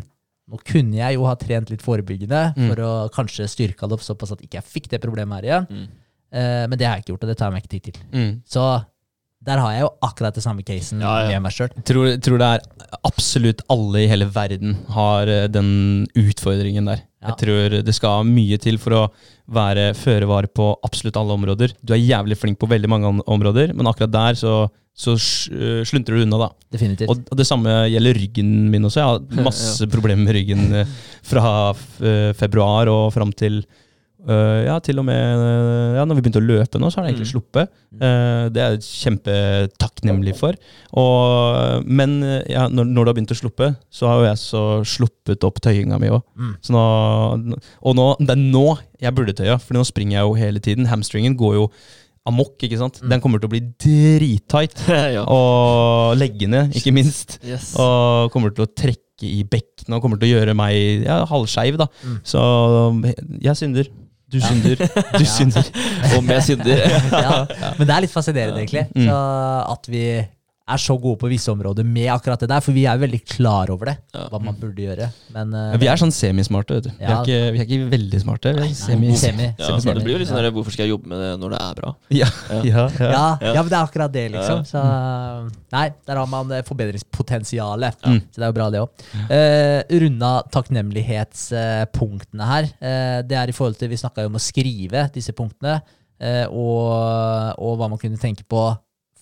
nå 0.51 0.59
kunne 0.67 0.99
jeg 0.99 1.15
jo 1.15 1.25
ha 1.29 1.35
trent 1.39 1.69
litt 1.71 1.81
forebyggende 1.85 2.41
Mm. 2.57 2.69
for 2.69 2.81
å 2.83 2.91
kanskje 3.15 3.47
styrka 3.47 3.87
det 3.87 3.95
opp 3.95 4.03
såpass 4.05 4.33
at 4.35 4.41
ikke 4.43 4.59
jeg 4.59 4.67
fikk 4.75 4.89
det 4.91 4.99
problemet 5.01 5.39
her 5.39 5.47
igjen. 5.47 5.67
Mm. 5.71 5.85
Eh, 6.33 6.63
men 6.67 6.77
det 6.77 6.85
har 6.87 6.97
jeg 6.97 7.05
ikke 7.05 7.13
gjort, 7.13 7.23
og 7.23 7.29
det 7.31 7.37
tar 7.39 7.47
jeg 7.49 7.53
meg 7.55 7.63
ikke 7.63 7.73
tid 7.77 7.87
til. 7.87 8.01
Mm. 8.11 8.31
Så 8.45 8.65
der 9.43 9.59
har 9.59 9.73
jeg 9.75 9.83
jo 9.83 9.89
akkurat 10.05 10.35
det 10.37 10.43
samme 10.45 10.63
casen 10.65 11.01
Ja, 11.03 11.13
ja. 11.25 11.33
med 11.33 11.47
meg 11.47 11.55
sjøl. 11.55 11.71
Tror, 11.87 12.13
tror 12.23 12.39
det 12.39 12.49
er 12.55 12.99
absolutt 13.03 13.63
alle 13.73 14.03
i 14.03 14.09
hele 14.11 14.27
verden 14.31 14.77
har 14.95 15.31
eh, 15.31 15.47
den 15.51 16.05
utfordringen 16.19 16.87
der. 16.87 17.03
Ja. 17.23 17.31
Jeg 17.31 17.39
tror 17.43 17.75
det 17.87 17.95
skal 17.95 18.27
mye 18.27 18.59
til 18.61 18.79
for 18.81 18.97
å 18.97 19.03
være 19.53 19.91
føre 19.95 20.27
var 20.29 20.47
på 20.51 20.69
absolutt 20.85 21.19
alle 21.19 21.35
områder. 21.35 21.75
Du 21.83 21.93
er 21.95 22.01
jævlig 22.01 22.37
flink 22.39 22.59
på 22.61 22.69
veldig 22.71 22.91
mange 22.91 23.11
områder, 23.27 23.75
men 23.75 23.87
akkurat 23.91 24.11
der 24.13 24.39
så, 24.39 24.55
så 24.95 25.15
øh, 25.15 25.83
sluntrer 25.87 26.19
du 26.19 26.25
unna, 26.25 26.39
da. 26.45 26.49
Definitivt. 26.75 27.11
Og, 27.11 27.23
og 27.31 27.39
det 27.39 27.47
samme 27.47 27.77
gjelder 27.91 28.19
ryggen 28.19 28.51
min 28.73 28.87
også. 28.87 29.01
Jeg 29.01 29.11
har 29.11 29.45
masse 29.49 29.87
problemer 29.91 30.27
med 30.27 30.37
ryggen 30.39 30.67
eh, 30.81 30.99
fra 31.27 31.45
f 31.75 31.87
eh, 32.03 32.31
februar 32.39 32.91
og 32.91 33.09
fram 33.15 33.31
til 33.35 33.63
øh, 34.27 34.59
ja, 34.67 34.77
til 34.83 34.99
og 35.01 35.05
med 35.07 35.41
uh, 35.43 35.95
ja, 35.97 36.03
når 36.07 36.17
vi 36.19 36.23
begynte 36.25 36.41
å 36.41 36.45
løpe 36.47 36.79
nå, 36.81 36.89
så 36.91 36.99
har 36.99 37.07
det 37.07 37.13
egentlig 37.13 37.29
Mm. 37.29 37.33
sluppet. 37.33 37.73
Uh, 37.93 38.45
det 38.53 38.61
er 38.63 38.75
jeg 38.75 38.85
kjempetakknemlig 38.87 40.35
for. 40.39 40.57
Og, 40.99 41.87
men 41.87 42.15
ja, 42.49 42.67
når, 42.71 42.87
når 42.89 43.03
det 43.03 43.11
har 43.11 43.17
begynt 43.19 43.35
å 43.35 43.39
sluppe, 43.39 43.71
så 43.93 44.09
har 44.09 44.21
jo 44.21 44.29
jeg 44.29 44.41
så 44.43 44.63
sluppet 44.95 45.43
opp 45.47 45.59
tøyinga 45.63 45.99
mi 46.01 46.11
òg. 46.13 46.23
Mm. 46.35 46.53
Og 47.83 47.97
nå, 47.97 48.07
det 48.21 48.35
er 48.35 48.41
nå 48.41 48.65
jeg 49.03 49.15
burde 49.17 49.35
tøye, 49.37 49.57
for 49.59 49.75
nå 49.77 49.83
springer 49.87 50.19
jeg 50.19 50.27
jo 50.29 50.39
hele 50.39 50.63
tiden. 50.63 50.87
Hamstringen 50.91 51.35
går 51.39 51.57
jo 51.59 51.67
amok, 52.29 52.55
ikke 52.63 52.77
sant. 52.79 53.01
Mm. 53.03 53.09
Den 53.11 53.23
kommer 53.23 53.41
til 53.43 53.49
å 53.49 53.51
bli 53.51 53.63
drittight. 53.83 54.77
ja. 55.17 55.25
Og 55.27 56.13
leggene, 56.19 56.69
ikke 56.75 56.93
minst. 56.95 57.39
Yes. 57.43 57.73
Og 57.79 58.31
kommer 58.35 58.53
til 58.55 58.63
å 58.67 58.71
trekke 58.71 59.27
i 59.27 59.43
bekkene 59.47 59.97
og 59.97 60.03
kommer 60.03 60.19
til 60.19 60.31
å 60.31 60.37
gjøre 60.37 60.55
meg 60.57 61.03
ja, 61.05 61.21
halvskeiv. 61.29 61.77
da. 61.79 61.89
Mm. 62.03 62.15
Så 62.27 62.39
jeg 63.43 63.59
synder. 63.59 63.91
Du 64.33 64.39
synder. 64.41 64.85
Du 65.13 65.25
synder. 65.25 65.67
og 66.17 66.23
med 66.25 66.41
synder. 66.41 66.85
ja. 67.25 67.35
Men 67.77 67.87
det 67.87 67.95
er 67.95 68.05
litt 68.07 68.13
fascinerende, 68.13 68.63
egentlig. 68.63 68.87
Mm. 68.95 69.05
Så 69.07 69.19
at 69.75 69.91
vi 69.93 70.05
er 70.63 70.79
så 70.79 70.95
gode 70.95 71.19
på 71.19 71.27
visse 71.27 71.51
områder 71.51 71.83
med 71.83 72.07
akkurat 72.07 72.39
det 72.39 72.47
der, 72.47 72.61
for 72.63 72.71
vi 72.71 72.85
er 72.87 72.95
veldig 73.01 73.19
klar 73.27 73.67
over 73.73 73.89
det, 73.89 73.97
Ja. 74.15 74.29
hva 74.31 74.39
man 74.39 74.55
burde 74.55 74.79
gjøre. 74.79 75.09
Men 75.33 75.51
Ja, 75.51 75.73
eh, 75.73 75.77
vi 75.77 75.87
er 75.91 75.97
sånn 75.99 76.13
semismarte. 76.15 76.75
vet 76.77 76.83
du. 76.83 76.89
Vi, 76.99 77.03
er 77.03 77.17
ikke, 77.19 77.51
vi 77.51 77.59
er 77.59 77.65
ikke 77.67 77.89
veldig 77.91 78.21
smarte. 78.23 78.53
Vi 78.55 78.61
er 78.69 78.73
semi, 78.73 79.07
Nei, 79.09 79.15
semi. 79.19 79.43
Ja, 79.59 79.65
Semi- 79.67 79.81
så 79.83 79.93
det 79.93 80.03
blir 80.05 80.13
jo 80.15 80.19
litt 80.23 80.29
sånn 80.29 80.37
ja. 80.39 80.43
der, 80.47 80.51
Hvorfor 80.55 80.71
skal 80.71 80.85
jeg 80.87 80.93
jobbe 80.95 81.07
med 81.11 81.19
det 81.19 81.33
når 81.41 81.49
det 81.51 81.59
er 81.61 81.73
bra? 81.81 81.95
Ja, 82.15 82.27
Ja. 82.47 82.61
ja, 82.63 82.63
ja. 82.63 83.11
ja, 83.11 83.37
Ja. 83.41 83.53
ja, 83.53 83.61
men 83.61 83.69
det 83.69 83.77
er 83.79 83.83
akkurat 83.87 84.11
det, 84.13 84.31
liksom. 84.31 84.63
Så 84.63 84.79
nei, 85.73 85.89
der 86.07 86.15
har 86.15 86.27
man 86.27 86.51
eh, 86.51 86.61
forbedringspotensialet. 86.63 87.99
Så 88.31 88.39
det 88.39 88.43
er 88.47 88.51
jo 88.53 88.55
bra, 88.55 88.69
det 88.71 88.79
òg. 88.79 88.89
Uh, 89.27 89.83
runda 89.99 90.31
takknemlighetspunktene 91.23 92.47
her. 92.47 92.63
Uh, 92.81 93.19
det 93.27 93.37
er 93.37 93.49
i 93.51 93.55
forhold 93.55 93.77
til 93.79 93.89
Vi 93.91 93.97
snakka 93.99 94.23
jo 94.23 94.31
om 94.31 94.39
å 94.39 94.41
skrive 94.41 95.09
disse 95.13 95.33
punktene, 95.35 95.81
eh, 96.23 96.45
og, 96.47 97.59
og 97.59 97.77
hva 97.79 97.89
man 97.91 97.99
kunne 97.99 98.17
tenke 98.21 98.43
på 98.47 98.63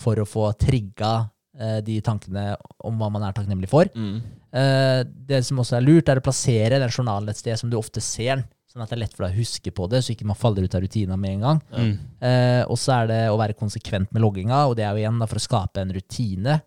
for 0.01 0.19
å 0.21 0.25
få 0.27 0.49
trigga 0.59 1.11
eh, 1.57 1.79
de 1.85 1.99
tankene 2.05 2.55
om 2.87 2.97
hva 2.99 3.11
man 3.13 3.23
er 3.27 3.35
takknemlig 3.37 3.69
for. 3.71 3.89
Mm. 3.93 4.17
Eh, 4.51 5.01
det 5.29 5.43
som 5.47 5.61
også 5.61 5.77
er 5.77 5.85
lurt, 5.85 6.09
er 6.11 6.19
å 6.19 6.25
plassere 6.25 6.81
den 6.81 6.91
journalen 6.91 7.29
et 7.31 7.39
sted 7.39 7.59
som 7.61 7.69
du 7.71 7.77
ofte 7.79 8.01
ser 8.03 8.35
den, 8.41 8.43
sånn 8.71 8.83
at 8.85 8.91
det 8.91 8.95
er 8.97 9.01
lett 9.03 9.15
for 9.15 9.25
deg 9.27 9.35
å 9.35 9.41
huske 9.41 9.71
på 9.75 9.87
det, 9.91 9.99
så 10.03 10.13
ikke 10.13 10.27
man 10.29 10.39
faller 10.39 10.63
ut 10.67 10.75
av 10.77 10.83
rutina 10.83 11.17
med 11.19 11.37
en 11.37 11.41
gang. 11.47 11.61
Mm. 11.75 11.93
Eh, 12.23 12.61
og 12.71 12.77
så 12.79 12.93
er 13.01 13.09
det 13.11 13.21
å 13.31 13.39
være 13.39 13.57
konsekvent 13.59 14.11
med 14.15 14.23
logginga, 14.23 14.61
og 14.69 14.77
det 14.79 14.85
er 14.87 14.95
jo 14.95 15.03
igjen 15.03 15.19
da, 15.19 15.27
for 15.27 15.41
å 15.41 15.43
skape 15.47 15.83
en 15.83 15.91
rutine. 15.95 16.59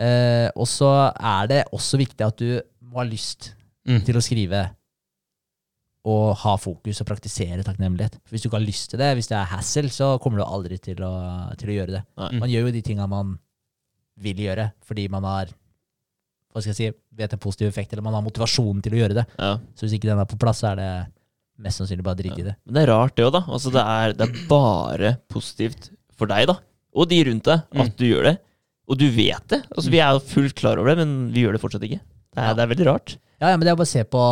Eh, 0.00 0.48
og 0.54 0.68
så 0.68 0.90
er 1.16 1.48
det 1.50 1.62
også 1.76 1.98
viktig 2.00 2.26
at 2.28 2.38
du 2.40 2.60
må 2.90 3.02
ha 3.02 3.08
lyst 3.08 3.54
Mm. 3.88 4.02
til 4.04 4.18
å 4.18 4.20
skrive 4.20 4.58
og 6.08 6.36
ha 6.40 6.54
fokus 6.56 7.00
og 7.02 7.06
praktisere 7.10 7.62
takknemlighet. 7.66 8.14
Hvis 8.30 8.42
du 8.42 8.48
ikke 8.48 8.56
har 8.56 8.64
lyst 8.64 8.90
til 8.90 8.98
det, 9.02 9.10
hvis 9.18 9.28
det 9.28 9.36
er 9.36 9.50
hassle, 9.52 9.90
så 9.92 10.14
kommer 10.22 10.40
du 10.40 10.46
aldri 10.46 10.78
til 10.80 11.02
å, 11.04 11.12
til 11.60 11.68
å 11.68 11.76
gjøre 11.76 11.96
det. 11.98 12.02
Nei. 12.16 12.30
Man 12.40 12.48
gjør 12.52 12.68
jo 12.70 12.74
de 12.78 12.82
tinga 12.86 13.06
man 13.10 13.34
vil 14.20 14.40
gjøre, 14.46 14.70
fordi 14.88 15.08
man 15.12 15.24
har 15.28 15.52
hva 16.50 16.58
skal 16.64 16.72
jeg 16.72 16.78
si, 16.80 16.86
vet 17.14 17.32
en 17.36 17.38
positiv 17.38 17.68
effekt, 17.70 17.92
eller 17.94 18.02
man 18.02 18.16
har 18.16 18.24
motivasjonen 18.26 18.80
til 18.82 18.96
å 18.96 18.98
gjøre 19.04 19.14
det. 19.20 19.24
Ja. 19.38 19.52
Så 19.78 19.84
hvis 19.86 19.92
ikke 20.00 20.08
den 20.10 20.18
er 20.18 20.26
på 20.26 20.38
plass, 20.40 20.64
så 20.64 20.72
er 20.72 20.80
det 20.80 20.88
mest 21.62 21.78
sannsynlig 21.78 22.02
bare 22.08 22.18
dritt 22.18 22.40
i 22.42 22.46
det. 22.48 22.56
Men 22.66 22.74
det 22.74 22.82
er 22.82 22.90
rart, 22.90 23.14
det 23.14 23.26
òg, 23.28 23.34
da. 23.36 23.42
Altså, 23.54 23.70
det, 23.76 23.84
er, 23.86 24.14
det 24.18 24.26
er 24.26 24.40
bare 24.50 25.12
positivt 25.30 25.90
for 26.18 26.26
deg, 26.32 26.48
da. 26.50 26.56
Og 26.98 27.06
de 27.12 27.20
rundt 27.28 27.46
deg, 27.46 27.62
at 27.70 27.92
Mm. 27.92 27.96
du 28.00 28.04
gjør 28.08 28.26
det. 28.32 28.34
Og 28.90 28.98
du 28.98 29.06
vet 29.14 29.46
det. 29.52 29.60
Altså, 29.76 29.92
vi 29.94 30.00
er 30.02 30.16
jo 30.16 30.24
fullt 30.26 30.56
klar 30.58 30.80
over 30.82 30.90
det, 30.90 30.98
men 31.04 31.12
vi 31.36 31.44
gjør 31.44 31.54
det 31.54 31.62
fortsatt 31.62 31.84
ikke. 31.86 32.00
Det 32.02 32.40
er, 32.42 32.48
Ja. 32.48 32.54
det 32.58 32.64
er 32.64 32.72
veldig 32.74 32.86
rart. 32.90 33.14
Ja, 33.40 33.48
ja, 33.48 33.56
men 33.56 33.64
det 33.64 33.70
er 33.72 33.76
bare 33.80 33.88
å 33.88 33.88
se 33.88 34.02
på 34.04 34.22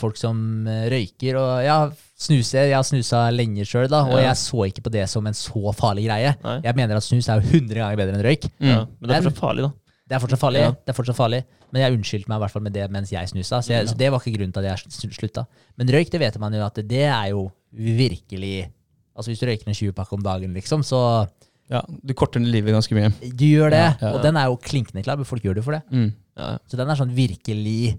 folk 0.00 0.16
som 0.18 0.66
eh, 0.66 0.88
røyker, 0.90 1.36
og 1.38 1.50
ja, 1.62 1.76
snuser, 2.18 2.64
Jeg 2.66 2.74
har 2.74 2.82
snusa 2.82 3.20
lenge 3.30 3.62
sjøl, 3.68 3.86
da, 3.88 4.00
og 4.04 4.16
Ja. 4.18 4.32
jeg 4.32 4.36
så 4.40 4.64
ikke 4.66 4.82
på 4.82 4.90
det 4.90 5.04
som 5.08 5.26
en 5.26 5.32
så 5.38 5.70
farlig 5.78 6.06
greie. 6.08 6.34
Nei. 6.42 6.60
Jeg 6.64 6.74
mener 6.74 6.96
at 6.98 7.02
snus 7.06 7.28
er 7.30 7.40
jo 7.40 7.46
100 7.52 7.78
ganger 7.78 7.96
bedre 8.00 8.16
enn 8.18 8.24
røyk. 8.26 8.48
Mm. 8.58 8.66
Ja. 8.72 8.80
Men 8.98 9.08
det 9.08 9.16
er 9.16 9.22
fortsatt 9.28 9.38
farlig, 9.44 9.62
da. 9.68 9.70
Det 10.08 10.16
er 10.16 10.22
fortsatt 10.24 10.40
farlig, 10.42 10.60
Ja. 10.64 10.70
det 10.72 10.88
er 10.88 10.98
fortsatt 10.98 11.16
farlig. 11.16 11.44
men 11.70 11.82
jeg 11.82 11.92
unnskyldte 11.98 12.28
meg 12.28 12.36
i 12.38 12.40
hvert 12.40 12.50
fall 12.50 12.62
med 12.62 12.72
det 12.72 12.90
mens 12.90 13.10
jeg 13.12 13.28
snusa. 13.28 13.58
Så, 13.62 13.68
jeg, 13.68 13.84
Ja. 13.84 13.92
så 13.92 13.96
det 13.98 14.10
var 14.10 14.18
ikke 14.20 14.32
grunnen 14.38 14.52
til 14.54 14.64
at 14.64 14.78
jeg 14.80 15.12
slutta. 15.12 15.46
Men 15.76 15.86
røyk, 15.88 16.08
det 16.10 16.18
vet 16.20 16.38
man 16.40 16.52
jo 16.54 16.64
at 16.64 16.74
det 16.74 17.04
er 17.04 17.28
jo 17.30 17.52
virkelig 17.72 18.70
Altså 19.18 19.32
Hvis 19.32 19.40
du 19.40 19.46
røyker 19.46 19.66
en 19.66 19.74
20-pakke 19.74 20.12
om 20.14 20.22
dagen, 20.22 20.54
liksom, 20.54 20.82
så 20.86 21.28
Ja, 21.68 21.82
du 22.06 22.14
korter 22.14 22.40
ned 22.40 22.48
livet 22.50 22.72
ganske 22.72 22.94
mye. 22.96 23.10
du 23.36 23.44
gjør 23.44 23.70
det. 23.70 23.80
Ja, 23.82 23.94
ja. 24.00 24.12
Og 24.14 24.22
den 24.22 24.36
er 24.36 24.46
jo 24.46 24.56
klinkende 24.56 25.02
klar, 25.04 25.16
men 25.16 25.26
folk 25.28 25.42
gjør 25.42 25.56
det 25.56 25.64
for 25.64 25.72
det. 25.72 25.82
Mm. 25.92 26.12
Ja. 26.38 26.56
Så 26.66 26.76
den 26.78 26.88
er 26.88 26.94
sånn 26.96 27.12
virkelig 27.12 27.98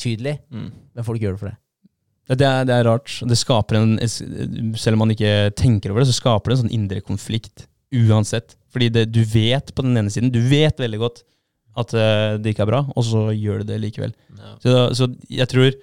tydelig, 0.00 0.38
Mm. 0.50 0.70
men 0.96 1.06
folk 1.06 1.20
gjør 1.22 1.36
det 1.36 1.42
for 1.42 1.50
det. 1.52 1.56
Ja, 2.30 2.34
Det 2.38 2.46
er, 2.46 2.64
det 2.68 2.74
er 2.78 2.84
rart. 2.86 3.16
Det 3.26 3.36
skaper 3.38 3.76
en, 3.80 3.96
selv 4.78 4.94
om 4.94 5.02
man 5.04 5.10
ikke 5.14 5.50
tenker 5.58 5.90
over 5.90 6.04
det, 6.04 6.10
så 6.12 6.18
skaper 6.20 6.50
det 6.52 6.58
en 6.58 6.62
sånn 6.64 6.76
indre 6.76 7.00
konflikt 7.02 7.66
uansett. 7.90 8.56
Fordi 8.70 8.88
det, 8.94 9.08
du 9.10 9.24
vet 9.26 9.72
på 9.74 9.82
den 9.82 9.96
ene 9.98 10.12
siden, 10.14 10.30
du 10.30 10.38
vet 10.46 10.78
veldig 10.78 11.00
godt 11.02 11.24
at 11.80 11.94
eh, 11.94 12.36
det 12.42 12.52
ikke 12.54 12.62
er 12.66 12.70
bra, 12.70 12.84
og 12.94 13.04
så 13.06 13.28
gjør 13.34 13.62
du 13.64 13.70
det 13.72 13.80
likevel. 13.82 14.12
Ja. 14.38 14.52
Så, 14.62 14.74
så 14.94 15.08
jeg 15.30 15.48
tror 15.50 15.74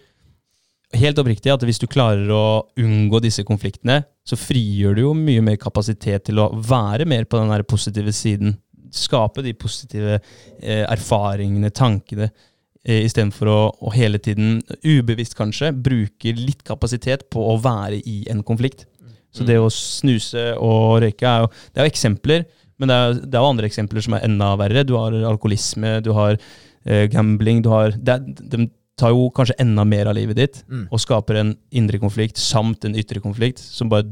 helt 0.98 1.20
oppriktig 1.20 1.52
at 1.52 1.64
hvis 1.68 1.82
du 1.84 1.88
klarer 1.92 2.30
å 2.32 2.44
unngå 2.80 3.20
disse 3.24 3.44
konfliktene, 3.48 4.02
så 4.28 4.38
frigjør 4.40 4.96
du 4.96 5.02
jo 5.04 5.14
mye 5.18 5.44
mer 5.44 5.58
kapasitet 5.60 6.30
til 6.30 6.40
å 6.44 6.50
være 6.56 7.06
mer 7.08 7.28
på 7.28 7.40
den 7.42 7.52
der 7.52 7.66
positive 7.68 8.14
siden. 8.16 8.56
Skape 8.96 9.44
de 9.44 9.52
positive 9.60 10.16
eh, 10.62 10.86
erfaringene, 10.88 11.74
tankene, 11.76 12.30
istedenfor 12.88 13.50
å, 13.52 13.60
å 13.84 13.92
hele 13.96 14.20
tiden, 14.24 14.62
ubevisst 14.86 15.36
kanskje, 15.38 15.74
bruke 15.74 16.34
litt 16.38 16.64
kapasitet 16.68 17.28
på 17.34 17.44
å 17.52 17.58
være 17.62 18.00
i 18.00 18.22
en 18.32 18.44
konflikt. 18.48 18.86
Så 19.36 19.46
det 19.46 19.58
å 19.62 19.68
snuse 19.74 20.54
og 20.64 21.02
røyke 21.04 21.28
er 21.28 21.44
jo, 21.44 21.50
det 21.74 21.82
er 21.82 21.86
jo 21.86 21.92
eksempler, 21.92 22.46
men 22.80 22.90
det 22.90 22.96
er, 22.98 23.18
det 23.22 23.38
er 23.38 23.44
jo 23.44 23.52
andre 23.52 23.70
eksempler 23.70 24.06
som 24.06 24.16
er 24.18 24.26
enda 24.26 24.52
verre. 24.60 24.86
Du 24.88 24.96
har 24.98 25.14
alkoholisme, 25.30 25.98
du 26.06 26.12
har 26.16 26.38
eh, 26.38 27.06
gambling, 27.12 27.64
du 27.66 27.70
har 27.74 27.94
det, 27.98 28.18
De 28.38 28.68
tar 28.98 29.14
jo 29.14 29.28
kanskje 29.36 29.58
enda 29.62 29.86
mer 29.86 30.10
av 30.10 30.16
livet 30.18 30.40
ditt 30.40 30.64
Mm. 30.66 30.88
og 30.90 31.02
skaper 31.02 31.42
en 31.42 31.52
indre 31.70 32.00
konflikt 32.02 32.40
samt 32.42 32.86
en 32.86 32.96
ytre 32.98 33.22
konflikt 33.22 33.60
som 33.62 33.92
bare 33.92 34.08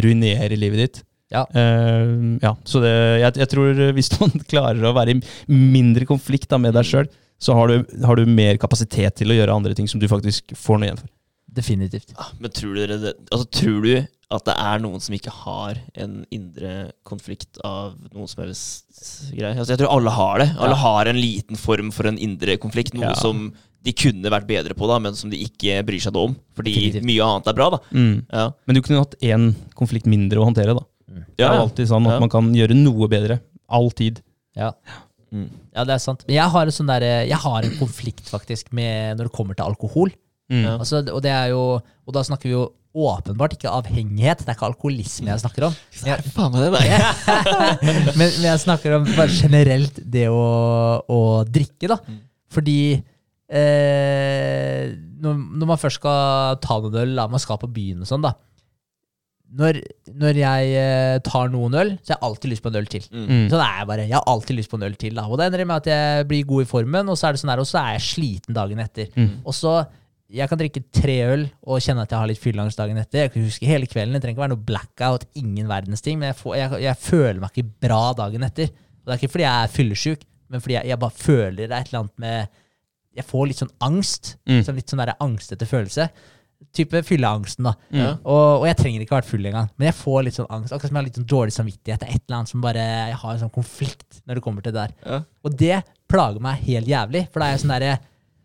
ruinerer 0.00 0.56
livet 0.56 0.80
ditt. 0.80 1.02
Ja. 1.32 1.44
Uh, 1.50 2.38
ja, 2.42 2.54
så 2.64 2.80
det, 2.84 2.92
jeg, 3.20 3.36
jeg 3.42 3.50
tror 3.50 3.82
hvis 3.96 4.10
man 4.20 4.32
klarer 4.52 4.84
å 4.86 4.94
være 4.96 5.16
i 5.16 5.20
mindre 5.50 6.06
konflikt 6.08 6.48
da, 6.52 6.60
med 6.62 6.76
deg 6.76 6.86
sjøl, 6.88 7.10
så 7.38 7.54
har 7.54 7.68
du, 7.68 7.84
har 8.04 8.16
du 8.16 8.26
mer 8.26 8.56
kapasitet 8.56 9.16
til 9.16 9.28
å 9.28 9.36
gjøre 9.38 9.54
andre 9.54 9.74
ting 9.74 9.88
som 9.90 10.00
du 10.00 10.06
faktisk 10.08 10.54
får 10.56 10.78
noe 10.80 10.86
igjen 10.88 10.98
for. 11.02 11.10
Definitivt. 11.54 12.14
Ja, 12.16 12.24
Men 12.40 12.50
tror, 12.50 12.74
dere 12.74 12.96
det, 12.98 13.12
altså, 13.30 13.46
tror 13.50 13.82
du 13.84 14.06
at 14.34 14.44
det 14.48 14.54
er 14.58 14.80
noen 14.82 15.00
som 15.04 15.14
ikke 15.14 15.30
har 15.44 15.78
en 16.02 16.24
indre 16.34 16.90
konflikt 17.06 17.60
av 17.64 17.92
noen 18.12 18.26
som 18.30 18.42
helst 18.42 19.30
greie? 19.34 19.54
Altså, 19.54 19.74
jeg 19.76 19.82
tror 19.84 19.92
alle 19.94 20.10
har 20.10 20.38
det. 20.42 20.48
Alle 20.58 20.74
Ja. 20.74 20.80
har 20.82 21.06
en 21.06 21.20
liten 21.20 21.56
form 21.60 21.92
for 21.92 22.06
en 22.10 22.18
indre 22.18 22.56
konflikt. 22.58 22.94
Noe 22.94 23.12
Ja. 23.12 23.14
som 23.14 23.52
de 23.84 23.92
kunne 23.92 24.24
vært 24.32 24.46
bedre 24.48 24.74
på, 24.74 24.88
da, 24.88 24.98
men 24.98 25.14
som 25.14 25.30
de 25.30 25.36
ikke 25.44 25.84
bryr 25.84 26.00
seg 26.00 26.16
om. 26.16 26.34
Fordi 26.56 26.72
Definitivt. 26.74 27.04
mye 27.04 27.22
annet 27.22 27.46
er 27.48 27.52
bra. 27.52 27.70
da 27.70 27.78
ja. 28.32 28.50
Men 28.66 28.74
du 28.74 28.80
kunne 28.82 28.98
hatt 29.04 29.14
én 29.20 29.54
konflikt 29.76 30.06
mindre 30.06 30.38
å 30.40 30.44
håndtere. 30.50 30.74
da. 30.74 30.84
Det 31.36 31.44
er 31.44 31.50
alltid 31.60 31.86
sånn 31.86 32.06
at 32.06 32.14
Ja. 32.14 32.18
man 32.18 32.28
kan 32.30 32.52
gjøre 32.52 32.74
noe 32.74 33.06
bedre. 33.08 33.40
Alltid. 33.70 34.22
Ja. 34.56 34.72
Mm. 35.34 35.48
ja, 35.74 35.82
det 35.82 35.96
er 35.96 36.02
sant. 36.02 36.22
Men 36.28 36.36
jeg 36.36 36.52
har 36.54 36.70
en 36.70 36.76
sånn 36.76 36.90
der, 36.92 37.04
jeg 37.26 37.38
har 37.42 37.66
en 37.66 37.76
konflikt 37.80 38.28
faktisk 38.30 38.70
med 38.76 39.18
når 39.18 39.28
det 39.28 39.34
kommer 39.34 39.58
til 39.58 39.66
alkohol. 39.66 40.12
Mm. 40.52 40.66
Altså, 40.76 41.00
og, 41.08 41.20
det 41.24 41.32
er 41.32 41.48
jo, 41.54 41.62
og 41.80 42.14
da 42.14 42.22
snakker 42.26 42.50
vi 42.50 42.54
jo 42.54 42.64
åpenbart 42.94 43.56
ikke 43.56 43.72
avhengighet. 43.74 44.44
Det 44.44 44.52
er 44.52 44.58
ikke 44.58 44.68
alkoholisme 44.68 45.32
jeg 45.32 45.42
snakker 45.42 45.66
om. 45.68 45.74
Men 45.98 46.06
jeg, 46.12 46.18
Faen 46.36 46.54
meg 46.54 46.60
det 46.62 46.70
der. 46.76 46.84
men, 47.86 47.96
men 48.20 48.28
jeg 48.46 48.62
snakker 48.62 48.90
om 49.00 49.08
bare 49.16 49.34
generelt 49.34 49.98
det 49.98 50.28
å, 50.30 50.44
å 51.02 51.18
drikke, 51.48 51.90
da. 51.90 51.98
Mm. 52.06 52.20
Fordi 52.54 52.78
eh, 52.94 54.82
når, 55.24 55.32
når 55.58 55.66
man 55.72 55.80
først 55.80 55.98
skal 55.98 56.60
ta 56.62 56.78
noen 56.84 57.00
øl, 57.02 57.14
man 57.32 57.42
skal 57.42 57.58
på 57.60 57.72
byen 57.74 58.04
og 58.04 58.10
sånn, 58.10 58.24
da. 58.24 58.32
Når, 59.54 59.78
når 60.18 60.38
jeg 60.40 60.70
eh, 60.80 61.16
tar 61.22 61.50
noen 61.52 61.76
øl, 61.78 61.90
så 62.02 62.12
har 62.12 62.16
jeg 62.16 62.26
alltid 62.28 62.50
lyst 62.50 62.64
på 62.64 62.70
en 62.72 62.78
øl 62.80 62.88
til. 62.90 63.04
Mm. 63.12 63.44
Sånn 63.52 63.60
er 63.62 63.76
jeg 63.80 63.88
bare. 63.90 64.06
Jeg 64.08 64.16
har 64.16 64.30
alltid 64.32 64.58
lyst 64.58 64.72
på 64.72 64.80
en 64.80 64.86
øl 64.88 64.96
til. 64.98 65.14
Da. 65.18 65.26
Og 65.30 65.38
det 65.38 65.46
ender 65.46 65.66
med 65.70 65.84
at 65.84 65.90
jeg 65.92 66.30
blir 66.30 66.48
god 66.48 66.64
i 66.64 66.70
formen, 66.70 67.12
og 67.12 67.20
så 67.20 67.28
er 67.28 67.36
det 67.36 67.42
sånn 67.44 67.52
her, 67.52 67.62
og 67.62 67.68
så 67.70 67.78
er 67.82 67.92
jeg 67.96 68.08
sliten 68.08 68.56
dagen 68.56 68.82
etter. 68.82 69.12
Mm. 69.14 69.36
Og 69.44 69.54
så 69.54 69.76
jeg 70.34 70.50
kan 70.50 70.58
drikke 70.58 70.82
tre 70.94 71.16
øl 71.28 71.44
og 71.62 71.82
kjenne 71.84 72.02
at 72.06 72.12
jeg 72.12 72.18
har 72.18 72.30
litt 72.30 72.42
fylleangst 72.42 72.80
dagen 72.80 72.98
etter. 72.98 73.26
Jeg 73.26 73.32
kan 73.34 73.44
huske 73.44 73.68
hele 73.68 73.88
kvelden. 73.90 74.16
Det 74.16 74.24
trenger 74.24 74.38
ikke 74.38 74.44
være 74.46 74.54
noe 74.54 74.66
blackout, 74.70 75.26
ingen 75.38 75.68
verdens 75.70 76.02
ting, 76.02 76.18
men 76.18 76.32
jeg, 76.32 76.38
får, 76.40 76.56
jeg, 76.58 76.80
jeg 76.86 77.00
føler 77.04 77.40
meg 77.42 77.52
ikke 77.52 77.86
bra 77.86 78.02
dagen 78.18 78.46
etter. 78.46 78.72
Og 78.72 79.06
det 79.06 79.14
er 79.14 79.20
ikke 79.20 79.34
fordi 79.36 79.46
jeg 79.46 79.66
er 79.68 79.74
fyllesyk, 79.74 80.24
men 80.50 80.64
fordi 80.64 80.78
jeg, 80.78 80.90
jeg 80.90 81.02
bare 81.04 81.18
føler 81.18 81.60
det 81.60 81.70
er 81.70 81.76
et 81.78 81.90
eller 81.92 82.04
annet 82.04 82.22
med 82.24 82.60
Jeg 83.14 83.26
får 83.28 83.44
litt 83.46 83.60
sånn 83.60 83.74
angst. 83.86 84.32
Mm. 84.48 84.62
Sånn 84.66 84.78
litt 84.80 84.90
sånn 84.90 85.02
der 85.04 85.14
angstete 85.22 85.68
følelse. 85.70 86.08
Type 86.74 87.02
fylleangsten, 87.06 87.68
da. 87.68 87.74
Ja. 87.94 88.08
Og, 88.22 88.62
og 88.62 88.64
jeg 88.66 88.78
trenger 88.80 89.04
ikke 89.04 89.14
vært 89.14 89.28
full 89.28 89.44
engang, 89.46 89.68
men 89.78 89.88
jeg 89.90 89.96
får 89.98 90.24
litt 90.26 90.38
sånn 90.38 90.48
angst. 90.50 90.72
Akkurat 90.74 90.90
som 90.90 90.96
jeg 90.96 91.00
har 91.00 91.06
litt 91.08 91.20
sånn 91.20 91.28
dårlig 91.30 91.54
samvittighet. 91.54 92.02
Det 92.02 92.08
er 92.08 92.16
et 92.16 92.24
eller 92.24 92.40
annet 92.40 92.50
som 92.50 92.64
bare 92.64 92.86
Jeg 93.12 93.20
har 93.20 93.34
en 93.34 93.42
sånn 93.44 93.54
konflikt 93.54 94.18
når 94.24 94.40
det 94.40 94.44
kommer 94.46 94.64
til 94.64 94.74
det 94.74 94.82
der. 94.82 94.96
Ja. 95.06 95.20
Og 95.46 95.60
det 95.60 95.78
plager 96.10 96.42
meg 96.42 96.66
helt 96.66 96.90
jævlig, 96.90 97.24
for 97.30 97.40
da 97.40 97.48
er 97.48 97.56
jeg 97.56 97.64
sånn 97.64 97.74
derre 97.74 97.94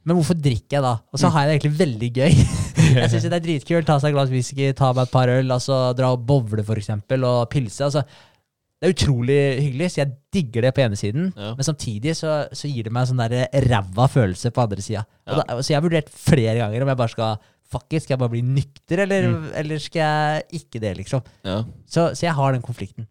Men 0.07 0.17
hvorfor 0.17 0.37
drikker 0.39 0.77
jeg 0.77 0.85
da? 0.85 0.93
Og 1.11 1.21
så 1.21 1.29
har 1.33 1.43
jeg 1.43 1.49
det 1.49 1.57
egentlig 1.57 1.79
veldig 1.81 2.09
gøy. 2.15 2.37
jeg 3.01 3.11
syns 3.11 3.27
det 3.27 3.35
er 3.35 3.45
dritkult. 3.45 3.89
Ta 3.89 3.99
seg 3.99 4.13
et 4.13 4.17
glass 4.17 4.31
whisky, 4.33 4.71
ta 4.77 4.93
meg 4.93 5.09
et 5.09 5.13
par 5.13 5.31
øl, 5.33 5.53
altså 5.53 5.81
dra 5.97 6.13
og 6.15 6.23
bowle 6.29 6.65
for 6.65 6.81
eksempel, 6.81 7.25
og 7.27 7.49
pilse. 7.51 7.89
Altså, 7.89 8.05
det 8.79 8.87
er 8.87 8.93
utrolig 8.95 9.39
hyggelig, 9.59 9.89
så 9.91 9.99
jeg 9.99 10.11
digger 10.31 10.63
det 10.63 10.71
på 10.75 10.85
ene 10.85 10.97
siden. 10.99 11.31
Ja. 11.35 11.51
Men 11.57 11.67
samtidig 11.67 12.15
så, 12.15 12.45
så 12.55 12.69
gir 12.71 12.87
det 12.87 12.93
meg 12.95 13.03
en 13.03 13.09
sånn 13.11 13.23
der 13.25 13.65
ræva 13.67 14.05
følelse 14.07 14.53
på 14.55 14.63
andre 14.63 14.85
sida. 14.85 15.03
Ja. 15.27 15.43
Så 15.59 15.73
jeg 15.73 15.81
har 15.81 15.83
vurdert 15.83 16.11
flere 16.13 16.55
ganger 16.61 16.85
om 16.85 16.91
jeg 16.93 17.01
bare 17.01 17.13
skal 17.13 17.41
Fuck 17.69 17.93
it, 17.93 18.01
skal 18.03 18.15
jeg 18.15 18.19
bare 18.23 18.33
bli 18.33 18.41
nykter, 18.41 19.03
eller, 19.05 19.27
eller 19.59 19.77
skal 19.83 20.01
jeg 20.01 20.61
ikke 20.63 20.79
det, 20.81 20.95
liksom? 20.97 21.21
Ja. 21.45 21.59
Så, 21.85 22.07
så 22.17 22.25
jeg 22.25 22.33
har 22.33 22.53
den 22.55 22.63
konflikten. 22.65 23.05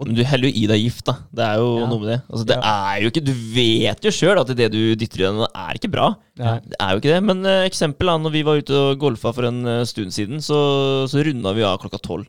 Men 0.00 0.14
du 0.14 0.22
heller 0.24 0.48
jo 0.48 0.54
i 0.54 0.66
deg 0.70 0.80
gift, 0.84 1.02
da. 1.06 1.16
Det 1.34 1.44
er 1.44 1.56
jo 1.60 1.68
Ja. 1.80 1.86
noe 1.90 1.98
med 2.00 2.08
det. 2.12 2.18
Altså, 2.30 2.44
det 2.46 2.56
er 2.62 3.00
jo 3.02 3.08
ikke 3.10 3.22
Du 3.26 3.32
vet 3.54 4.04
jo 4.06 4.12
sjøl 4.14 4.38
at 4.40 4.52
det 4.56 4.68
du 4.72 4.78
dytter 4.98 5.22
i 5.24 5.26
deg 5.26 5.40
er 5.50 5.78
ikke 5.78 5.90
bra. 5.90 6.04
Ja. 6.38 6.52
Det 6.62 6.76
er 6.78 6.90
jo 6.94 7.00
ikke 7.02 7.10
det. 7.14 7.22
Men 7.26 7.42
uh, 7.46 7.64
eksempel 7.66 8.06
da, 8.06 8.14
når 8.22 8.34
vi 8.34 8.42
var 8.46 8.60
ute 8.62 8.70
og 8.78 8.98
golfa 9.02 9.32
for 9.34 9.48
en 9.50 9.58
uh, 9.66 9.84
stund 9.90 10.14
siden, 10.14 10.38
så, 10.42 10.60
så 11.10 11.22
runda 11.26 11.52
vi 11.58 11.66
av 11.66 11.78
klokka 11.82 11.98
tolv. 12.06 12.26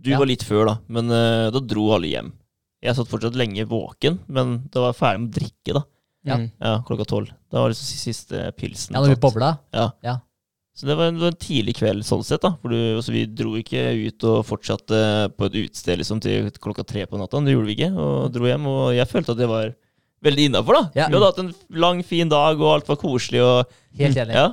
Du 0.00 0.10
Ja. 0.10 0.18
var 0.18 0.26
litt 0.30 0.42
før, 0.46 0.66
da, 0.66 0.76
men 0.88 1.10
uh, 1.14 1.50
da 1.54 1.60
dro 1.62 1.90
alle 1.94 2.10
hjem. 2.10 2.32
Jeg 2.82 2.96
satt 2.96 3.10
fortsatt 3.10 3.34
lenge 3.38 3.66
våken, 3.68 4.18
men 4.28 4.56
da 4.72 4.80
var 4.86 4.92
jeg 4.94 5.00
ferdig 5.02 5.20
med 5.20 5.30
å 5.30 5.38
drikke, 5.38 5.74
da. 5.78 5.82
Ja. 6.26 6.36
Mm. 6.40 6.50
Ja, 6.60 6.74
klokka 6.88 7.06
tolv. 7.08 7.30
Da 7.52 7.62
var 7.62 7.70
liksom 7.72 7.98
siste 8.02 8.46
pilsen. 8.58 8.94
Ja, 8.96 9.00
når 9.02 9.14
vi 9.14 9.16
tatt. 9.18 9.24
bobla. 9.24 9.50
Ja. 9.72 9.86
Ja. 10.04 10.18
Så 10.80 10.86
det 10.88 10.94
var 10.96 11.10
en, 11.10 11.18
en 11.28 11.34
tidlig 11.36 11.74
kveld 11.76 12.06
sånn 12.08 12.22
sett, 12.24 12.40
da. 12.40 12.54
For 12.62 12.72
du, 12.72 12.78
altså, 12.96 13.12
vi 13.12 13.26
dro 13.28 13.50
ikke 13.60 13.82
ut 14.06 14.24
og 14.30 14.38
fortsatte 14.48 15.00
på 15.36 15.48
et 15.50 15.58
utested 15.58 16.00
liksom, 16.00 16.22
til 16.24 16.48
klokka 16.56 16.86
tre 16.88 17.02
på 17.04 17.20
natta. 17.20 17.42
Det 17.44 17.52
gjorde 17.52 17.68
vi 17.68 17.74
ikke, 17.76 17.90
og 18.00 18.30
dro 18.32 18.48
hjem. 18.48 18.64
Og 18.70 18.86
jeg 18.96 19.10
følte 19.10 19.34
at 19.36 19.42
det 19.42 19.48
var 19.50 19.74
veldig 20.24 20.46
innafor, 20.48 20.78
da. 20.78 21.02
Ja. 21.02 21.10
Vi 21.10 21.18
hadde 21.18 21.28
hatt 21.28 21.42
en 21.44 21.52
lang, 21.84 22.00
fin 22.06 22.32
dag, 22.32 22.56
og 22.64 22.78
alt 22.78 22.88
var 22.88 23.00
koselig. 23.02 23.42
Og, 23.44 23.76
Helt 24.00 24.22
enig. 24.24 24.38
ja. 24.40 24.46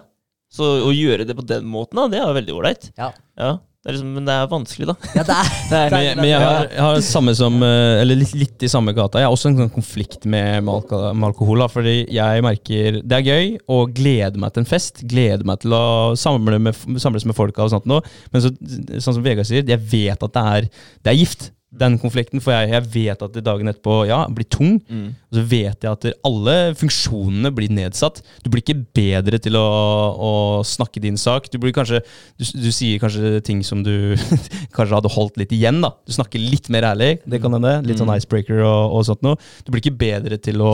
Så 0.51 0.67
å 0.87 0.91
gjøre 0.95 1.25
det 1.27 1.35
på 1.35 1.43
den 1.47 1.65
måten, 1.67 1.99
da, 1.99 2.09
det 2.11 2.19
er 2.23 2.35
veldig 2.41 2.53
ålreit. 2.59 2.89
Ja. 2.99 3.09
Ja. 3.39 3.53
Det 3.87 3.93
er 3.93 3.95
liksom, 3.95 4.09
men 4.17 4.25
det 4.27 4.33
er 4.35 4.47
vanskelig, 4.51 4.85
da. 4.89 4.93
Ja, 5.15 5.23
det 5.23 5.35
er, 5.37 5.51
Det 5.71 5.77
er, 5.79 5.93
Men, 5.93 6.01
jeg- 6.03 6.15
men 6.19 6.25
jeg 6.27 6.41
har, 6.43 6.65
jeg 6.73 6.83
har 6.83 6.97
samme 7.07 7.33
som 7.39 7.61
eh, 7.63 8.01
Eller 8.01 8.19
litt, 8.19 8.33
litt 8.35 8.65
i 8.67 8.69
samme 8.73 8.91
gata. 8.97 9.21
Jeg 9.21 9.29
har 9.29 9.35
også 9.37 9.47
en 9.53 9.55
sånn 9.61 9.71
konflikt 9.71 10.25
med, 10.27 10.65
med 10.67 11.23
alkohol. 11.29 11.63
Da, 11.63 11.69
fordi 11.71 11.93
jeg 12.11 12.43
merker 12.43 12.99
det 12.99 13.19
er 13.21 13.23
gøy 13.29 13.53
å 13.71 13.77
glede 13.87 14.41
meg 14.43 14.51
til 14.57 14.65
en 14.65 14.69
fest. 14.73 14.99
Glede 15.07 15.47
meg 15.47 15.61
til 15.63 15.71
å 15.77 15.85
samle 16.19 16.59
med, 16.59 16.75
samles 16.99 17.23
med 17.31 17.37
folka 17.39 17.63
og 17.63 17.71
sånt 17.77 17.87
noe. 17.87 18.03
Men 18.35 18.43
så, 18.43 18.51
sånn 18.99 19.15
som 19.21 19.23
Vegard 19.23 19.47
sier, 19.47 19.63
jeg 19.63 19.87
vet 19.95 20.27
at 20.27 20.35
det 20.35 20.43
er, 20.57 20.67
det 21.07 21.13
er 21.15 21.21
gift. 21.23 21.53
Den 21.77 21.97
konflikten. 22.01 22.41
For 22.43 22.55
jeg, 22.55 22.71
jeg 22.73 22.87
vet 22.93 23.23
at 23.25 23.39
dagen 23.45 23.71
etterpå 23.71 23.99
ja, 24.09 24.23
blir 24.33 24.47
tung. 24.49 24.77
Mm. 24.89 25.09
Og 25.27 25.39
så 25.39 25.43
vet 25.51 25.83
jeg 25.83 25.91
at 25.91 26.07
alle 26.27 26.55
funksjonene 26.79 27.51
blir 27.55 27.73
nedsatt. 27.73 28.21
Du 28.43 28.49
blir 28.51 28.63
ikke 28.63 28.79
bedre 28.97 29.39
til 29.43 29.57
å, 29.59 29.65
å 30.13 30.31
snakke 30.67 31.03
din 31.03 31.19
sak. 31.19 31.49
Du, 31.51 31.59
blir 31.61 31.75
kanskje, 31.75 32.01
du, 32.39 32.45
du 32.63 32.69
sier 32.73 33.01
kanskje 33.01 33.41
ting 33.47 33.63
som 33.67 33.83
du 33.85 34.15
kanskje 34.75 34.95
hadde 34.95 35.13
holdt 35.13 35.39
litt 35.41 35.53
igjen. 35.55 35.81
da. 35.83 35.93
Du 36.07 36.15
snakker 36.15 36.41
litt 36.41 36.71
mer 36.73 36.89
ærlig. 36.93 37.17
det 37.25 37.41
kan 37.43 37.53
hende. 37.57 37.77
Litt 37.87 38.01
sånn 38.01 38.13
icebreaker 38.15 38.63
og, 38.63 38.97
og 38.97 39.07
sånt 39.09 39.25
noe. 39.25 39.39
Du 39.65 39.73
blir 39.73 39.83
ikke 39.83 39.97
bedre 39.99 40.39
til 40.41 40.63
å 40.63 40.73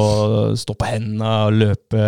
stå 0.60 0.78
på 0.78 0.90
hendene 0.92 1.34
og 1.48 1.62
løpe. 1.64 2.04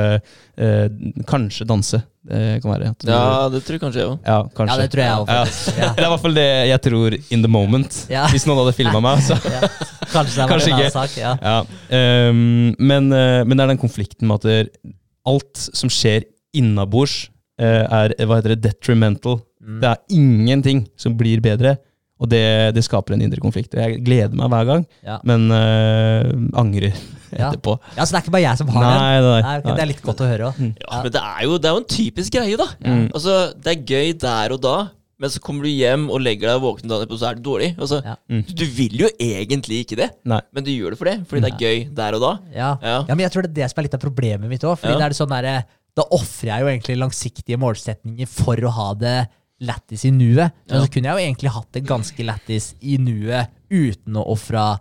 Eh, 0.57 0.88
kanskje 1.27 1.65
danse. 1.68 1.99
Det 2.26 2.61
kan 2.64 2.72
være. 2.72 2.94
Du, 3.03 3.10
Ja, 3.11 3.49
det 3.53 3.60
tror 3.65 3.76
jeg 3.76 3.82
kanskje 3.82 3.99
jeg 4.02 4.07
òg. 4.10 4.19
ja, 4.26 4.38
kanskje. 4.56 4.76
ja, 4.76 4.82
det 4.82 4.91
tror 4.94 5.03
jeg 5.03 5.18
også, 5.19 5.34
Ja. 5.36 5.82
Ja. 5.84 5.90
Det 5.94 6.03
er 6.03 6.07
i 6.07 6.11
hvert 6.14 6.22
fall 6.23 6.34
det 6.38 6.45
jeg 6.69 6.82
tror 6.82 7.15
in 7.36 7.44
the 7.44 7.52
moment. 7.52 7.98
Ja. 8.10 8.27
Hvis 8.32 8.45
noen 8.48 8.61
hadde 8.64 8.73
filma 8.77 9.02
meg, 9.03 9.19
så 9.27 9.36
Ja. 9.52 9.68
Kanskje 10.14 10.36
det 10.36 10.41
var 10.41 10.49
Kanskje 10.53 10.72
en 10.72 10.77
annen 10.80 10.91
sak. 10.95 11.18
Ja. 11.19 11.34
Ja, 11.41 11.57
ehm, 11.91 12.76
men, 12.80 13.11
eh, 13.14 13.44
men 13.44 13.57
det 13.57 13.64
er 13.65 13.73
den 13.76 13.82
konflikten 13.82 14.27
med 14.30 14.36
at 14.40 14.48
det, 14.49 14.94
alt 15.27 15.57
som 15.73 15.90
skjer 15.90 16.23
innabords, 16.56 17.30
eh, 17.60 17.84
er 17.84 18.15
hva 18.26 18.38
heter 18.40 18.56
det, 18.56 18.61
detrimental. 18.72 19.41
Mm. 19.61 19.80
Det 19.82 19.90
er 19.91 19.98
ingenting 20.15 20.88
som 20.98 21.18
blir 21.18 21.41
bedre, 21.41 21.76
og 22.22 22.30
det, 22.32 22.73
det 22.76 22.84
skaper 22.86 23.14
en 23.18 23.22
indre 23.26 23.41
konflikt. 23.44 23.73
Jeg 23.76 23.99
gleder 24.06 24.34
meg 24.40 24.49
hver 24.53 24.65
gang, 24.65 24.86
Ja. 25.03 25.19
men 25.27 25.49
eh, 25.52 26.32
angrer. 26.56 26.94
Etterpå. 27.31 27.77
ja, 27.97 28.03
Så 28.06 28.11
det 28.11 28.19
er 28.19 28.23
ikke 28.26 28.35
bare 28.35 28.45
jeg 28.45 28.57
som 28.61 28.68
har 28.76 28.84
den? 28.85 28.99
Nei, 28.99 29.22
nei, 29.22 29.41
Nei, 29.41 29.73
Det 29.76 29.81
er 29.84 29.89
litt 29.93 30.02
godt 30.06 30.22
å 30.22 30.27
høre 30.30 30.52
òg. 30.52 30.60
Ja, 30.81 31.02
men 31.03 31.11
det 31.11 31.22
er, 31.22 31.41
jo, 31.47 31.57
det 31.57 31.69
er 31.69 31.73
jo 31.73 31.81
en 31.84 31.89
typisk 31.95 32.31
greie, 32.38 32.57
da. 32.57 32.68
Mm. 32.85 33.07
Altså, 33.14 33.53
Det 33.60 33.73
er 33.73 33.84
gøy 33.93 34.14
der 34.19 34.56
og 34.56 34.61
da, 34.61 34.76
men 35.18 35.30
så 35.31 35.39
kommer 35.39 35.64
du 35.64 35.69
hjem 35.72 36.10
og 36.11 36.19
legger 36.19 36.49
deg 36.52 36.61
våken 36.61 36.89
dagen 36.91 37.06
etterpå, 37.06 37.18
så 37.22 37.30
er 37.30 37.35
det 37.39 37.43
dårlig. 37.45 37.69
Altså, 37.80 38.02
Ja. 38.03 38.15
Mm. 38.30 38.43
Du 38.56 38.65
vil 38.65 38.97
jo 38.99 39.07
egentlig 39.19 39.85
ikke 39.85 39.95
det, 40.02 40.10
Nei. 40.26 40.41
men 40.52 40.64
du 40.64 40.72
gjør 40.72 40.91
det 40.91 40.97
for 40.99 41.06
det, 41.06 41.15
fordi 41.30 41.41
det 41.41 41.53
er 41.53 41.64
gøy 41.64 41.95
der 41.95 42.14
og 42.18 42.22
da. 42.22 42.34
Ja. 42.53 42.69
Ja. 42.81 42.97
ja, 43.07 43.15
men 43.15 43.19
jeg 43.23 43.31
tror 43.31 43.41
det 43.47 43.52
er 43.52 43.61
det 43.64 43.69
som 43.72 43.80
er 43.80 43.88
litt 43.88 43.95
av 43.95 44.03
problemet 44.03 44.49
mitt 44.49 44.61
òg. 44.68 44.77
Ja. 44.84 45.10
Sånn 45.15 45.64
Da 45.95 46.03
ofrer 46.11 46.49
jeg 46.52 46.60
jo 46.60 46.68
egentlig 46.68 46.97
langsiktige 46.99 47.56
målsetninger 47.57 48.27
for 48.27 48.57
å 48.57 48.69
ha 48.69 48.93
det 48.99 49.30
lættis 49.64 50.03
i 50.03 50.11
nuet. 50.11 50.52
Men 50.68 50.76
Ja. 50.76 50.81
så 50.84 50.91
kunne 50.91 51.07
jeg 51.07 51.15
jo 51.15 51.23
egentlig 51.31 51.52
hatt 51.56 51.72
det 51.72 51.85
ganske 51.88 52.19
lættis 52.26 52.73
i 52.84 52.97
nuet 52.97 53.47
uten 53.72 54.18
å 54.19 54.26
ofre 54.27 54.80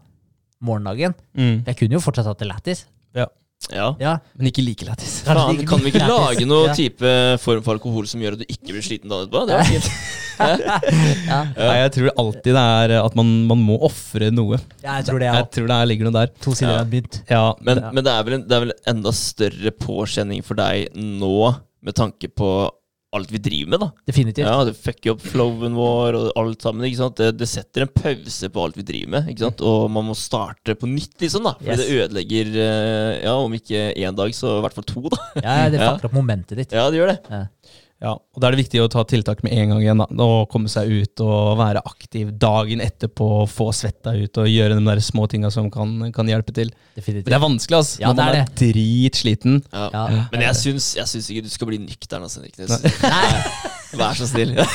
morgendagen. 0.65 1.15
Mm. 1.37 1.63
Jeg 1.69 1.77
kunne 1.81 1.99
jo 1.99 2.05
fortsatt 2.05 2.27
hatt 2.33 2.41
det 2.43 2.49
lættis. 2.51 2.85
Ja. 3.15 3.27
Ja. 3.73 3.87
Ja, 4.03 4.11
Men 4.37 4.49
ikke 4.51 4.61
like 4.67 4.85
lættis. 4.85 5.23
Faen, 5.25 5.61
kan 5.65 5.81
vi 5.81 5.89
ikke 5.93 6.05
lage 6.05 6.45
noe 6.45 6.67
Ja. 6.69 6.75
type 6.77 7.13
form 7.41 7.63
for 7.65 7.79
alkohol 7.79 8.05
som 8.11 8.21
gjør 8.21 8.35
at 8.37 8.43
du 8.43 8.45
ikke 8.51 8.75
blir 8.75 8.85
sliten 8.85 9.09
dagen 9.09 9.25
etterpå? 9.31 9.47
Det 9.49 9.57
var 9.57 9.65
fint. 9.71 9.89
ja. 11.31 11.39
Nei, 11.57 11.77
jeg 11.85 11.93
tror 11.95 12.11
alltid 12.21 12.51
det 12.57 12.65
er 12.65 12.95
at 12.99 13.17
man, 13.19 13.31
man 13.49 13.63
må 13.65 13.77
ofre 13.87 14.29
noe. 14.35 14.59
ja 14.83 14.99
jeg 14.99 15.07
tror 15.09 15.23
det 15.23 15.29
Jeg 15.31 15.39
er 15.45 15.49
tror 15.57 15.71
det 15.71 15.77
er, 15.79 15.89
ligger 15.89 16.09
noe 16.11 16.17
der. 16.19 16.33
to 16.45 16.53
sider 16.59 16.75
Ja. 16.75 16.81
av 16.83 16.91
mynt. 16.93 17.21
Ja, 17.31 17.45
Men, 17.63 17.79
Ja. 17.85 17.91
men 17.95 18.05
det, 18.05 18.13
er 18.13 18.23
vel 18.29 18.35
en, 18.41 18.45
det 18.49 18.57
er 18.59 18.65
vel 18.67 18.73
enda 18.95 19.13
større 19.17 19.71
påkjenning 19.87 20.45
for 20.45 20.55
deg 20.61 20.89
nå, 20.95 21.55
med 21.85 21.95
tanke 21.95 22.29
på 22.35 22.51
alt 23.15 23.31
vi 23.35 23.39
driver 23.39 23.71
med, 23.75 23.81
da. 23.85 23.89
Definitivt. 24.11 24.47
Ja, 24.49 24.65
det 24.69 24.75
fucker 24.77 25.15
opp 25.15 25.23
flowen 25.25 25.75
vår 25.79 26.19
og 26.19 26.29
alt 26.41 26.63
sammen. 26.67 26.85
ikke 26.89 27.01
sant? 27.03 27.17
Det, 27.21 27.31
det 27.39 27.49
setter 27.51 27.87
en 27.87 27.93
pause 27.95 28.51
på 28.51 28.65
alt 28.65 28.77
vi 28.81 28.87
driver 28.89 29.13
med, 29.17 29.29
ikke 29.33 29.47
sant? 29.47 29.63
og 29.65 29.87
man 29.95 30.09
må 30.11 30.17
starte 30.19 30.75
på 30.79 30.91
nytt, 30.91 31.15
liksom. 31.23 31.47
da. 31.47 31.55
Fordi 31.61 31.71
Yes. 31.75 31.85
det 31.85 32.01
ødelegger, 32.05 32.53
eh, 32.65 33.23
ja, 33.25 33.35
om 33.39 33.55
ikke 33.57 33.87
én 33.95 34.17
dag, 34.19 34.35
så 34.35 34.59
i 34.59 34.61
hvert 34.67 34.75
fall 34.79 34.89
to, 34.91 35.05
da. 35.15 35.23
Ja, 35.41 35.57
det 35.71 35.81
Ja. 35.85 35.93
fucker 35.95 36.11
opp 36.11 36.19
momentet 36.21 36.57
ditt. 36.59 36.73
Ja, 36.75 36.89
det 36.91 36.99
gjør 37.03 37.15
det. 37.15 37.19
Ja. 37.31 37.45
Ja, 38.03 38.11
og 38.13 38.41
Da 38.43 38.49
er 38.49 38.53
det 38.57 38.65
viktig 38.65 38.81
å 38.83 38.89
ta 38.91 39.05
tiltak 39.09 39.43
med 39.47 39.53
en 39.57 39.71
gang 39.73 39.81
igjen. 39.81 40.01
da. 40.03 40.07
Og 40.25 40.49
komme 40.53 40.69
seg 40.69 40.91
ut 40.91 41.21
og 41.25 41.57
være 41.61 41.81
aktiv 41.87 42.33
dagen 42.37 42.83
etterpå. 42.85 43.29
Få 43.49 43.71
svetta 43.73 44.13
ut 44.19 44.41
og 44.43 44.51
gjøre 44.51 44.77
de 44.77 44.85
der 44.85 45.01
små 45.01 45.29
tinga 45.31 45.51
som 45.55 45.71
kan, 45.73 46.11
kan 46.13 46.29
hjelpe 46.29 46.53
til. 46.53 46.73
Men 46.99 47.23
det 47.25 47.33
er 47.33 47.41
vanskelig, 47.41 47.79
ass. 47.79 47.95
Ja, 48.03 48.11
Når 48.13 48.19
man 48.19 48.35
det 48.35 48.41
er 48.41 48.45
er 48.45 48.73
dritsliten. 48.75 49.63
Ja. 49.73 49.89
Ja. 49.95 50.27
Men 50.35 50.45
jeg 50.49 50.61
syns, 50.61 50.91
jeg 50.99 51.09
syns 51.15 51.31
ikke 51.31 51.47
du 51.47 51.51
skal 51.55 51.71
bli 51.71 51.79
nykter, 51.87 52.21
altså, 52.21 52.43
Niknes. 52.45 52.77
Vær 53.99 54.17
så 54.19 54.27
snill. 54.31 54.55
Ja, 54.59 54.67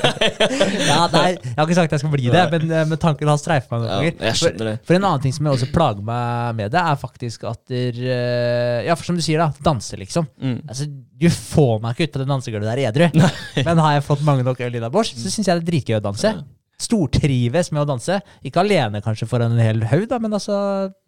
Ja, 0.00 0.98
nei, 1.12 1.32
jeg 1.34 1.54
har 1.56 1.66
ikke 1.66 1.76
sagt 1.76 1.90
at 1.90 1.94
jeg 1.96 2.02
skal 2.02 2.12
bli 2.12 2.28
det, 2.32 2.42
men, 2.52 2.64
eh, 2.72 2.84
men 2.88 2.98
tanken 3.00 3.28
har 3.30 3.38
streifet 3.40 3.70
meg 3.72 3.82
noen 3.82 3.90
ganger. 3.90 4.14
det. 4.20 4.32
For, 4.38 4.70
for 4.88 4.96
en 4.98 5.06
annen 5.08 5.22
ting 5.24 5.34
som 5.34 5.46
jeg 5.48 5.56
også 5.58 5.68
plager 5.74 6.04
meg 6.06 6.54
med 6.60 6.72
det, 6.74 6.80
er 6.92 7.00
faktisk 7.00 7.44
at 7.50 7.60
der, 7.72 7.98
eh, 8.04 8.86
Ja, 8.86 8.94
for 8.96 9.08
som 9.10 9.18
du 9.18 9.22
sier, 9.24 9.42
da. 9.42 9.50
Danse, 9.66 9.98
liksom. 10.00 10.28
Mm. 10.40 10.60
Altså, 10.70 10.86
Du 11.20 11.26
får 11.34 11.80
meg 11.82 11.96
ikke 11.98 12.08
ut 12.08 12.14
på 12.16 12.22
det 12.22 12.28
dansegulvet 12.30 12.70
der 12.70 12.82
edru. 12.88 13.10
Men 13.66 13.82
har 13.84 13.96
jeg 13.98 14.06
fått 14.06 14.24
mange 14.26 14.46
nok 14.46 14.60
øl 14.64 14.78
innabords, 14.80 15.12
så 15.18 15.28
syns 15.32 15.50
jeg 15.50 15.58
det 15.60 15.64
er 15.66 15.70
dritgøy 15.72 15.98
å 15.98 16.04
danse. 16.08 16.32
Stortrives 16.80 17.70
med 17.74 17.82
å 17.84 17.88
danse. 17.90 18.20
Ikke 18.46 18.62
alene 18.62 19.02
kanskje 19.04 19.28
foran 19.28 19.52
en 19.52 19.60
hel 19.62 19.82
haug, 19.90 20.06
da, 20.10 20.18
men 20.22 20.32
altså 20.38 20.56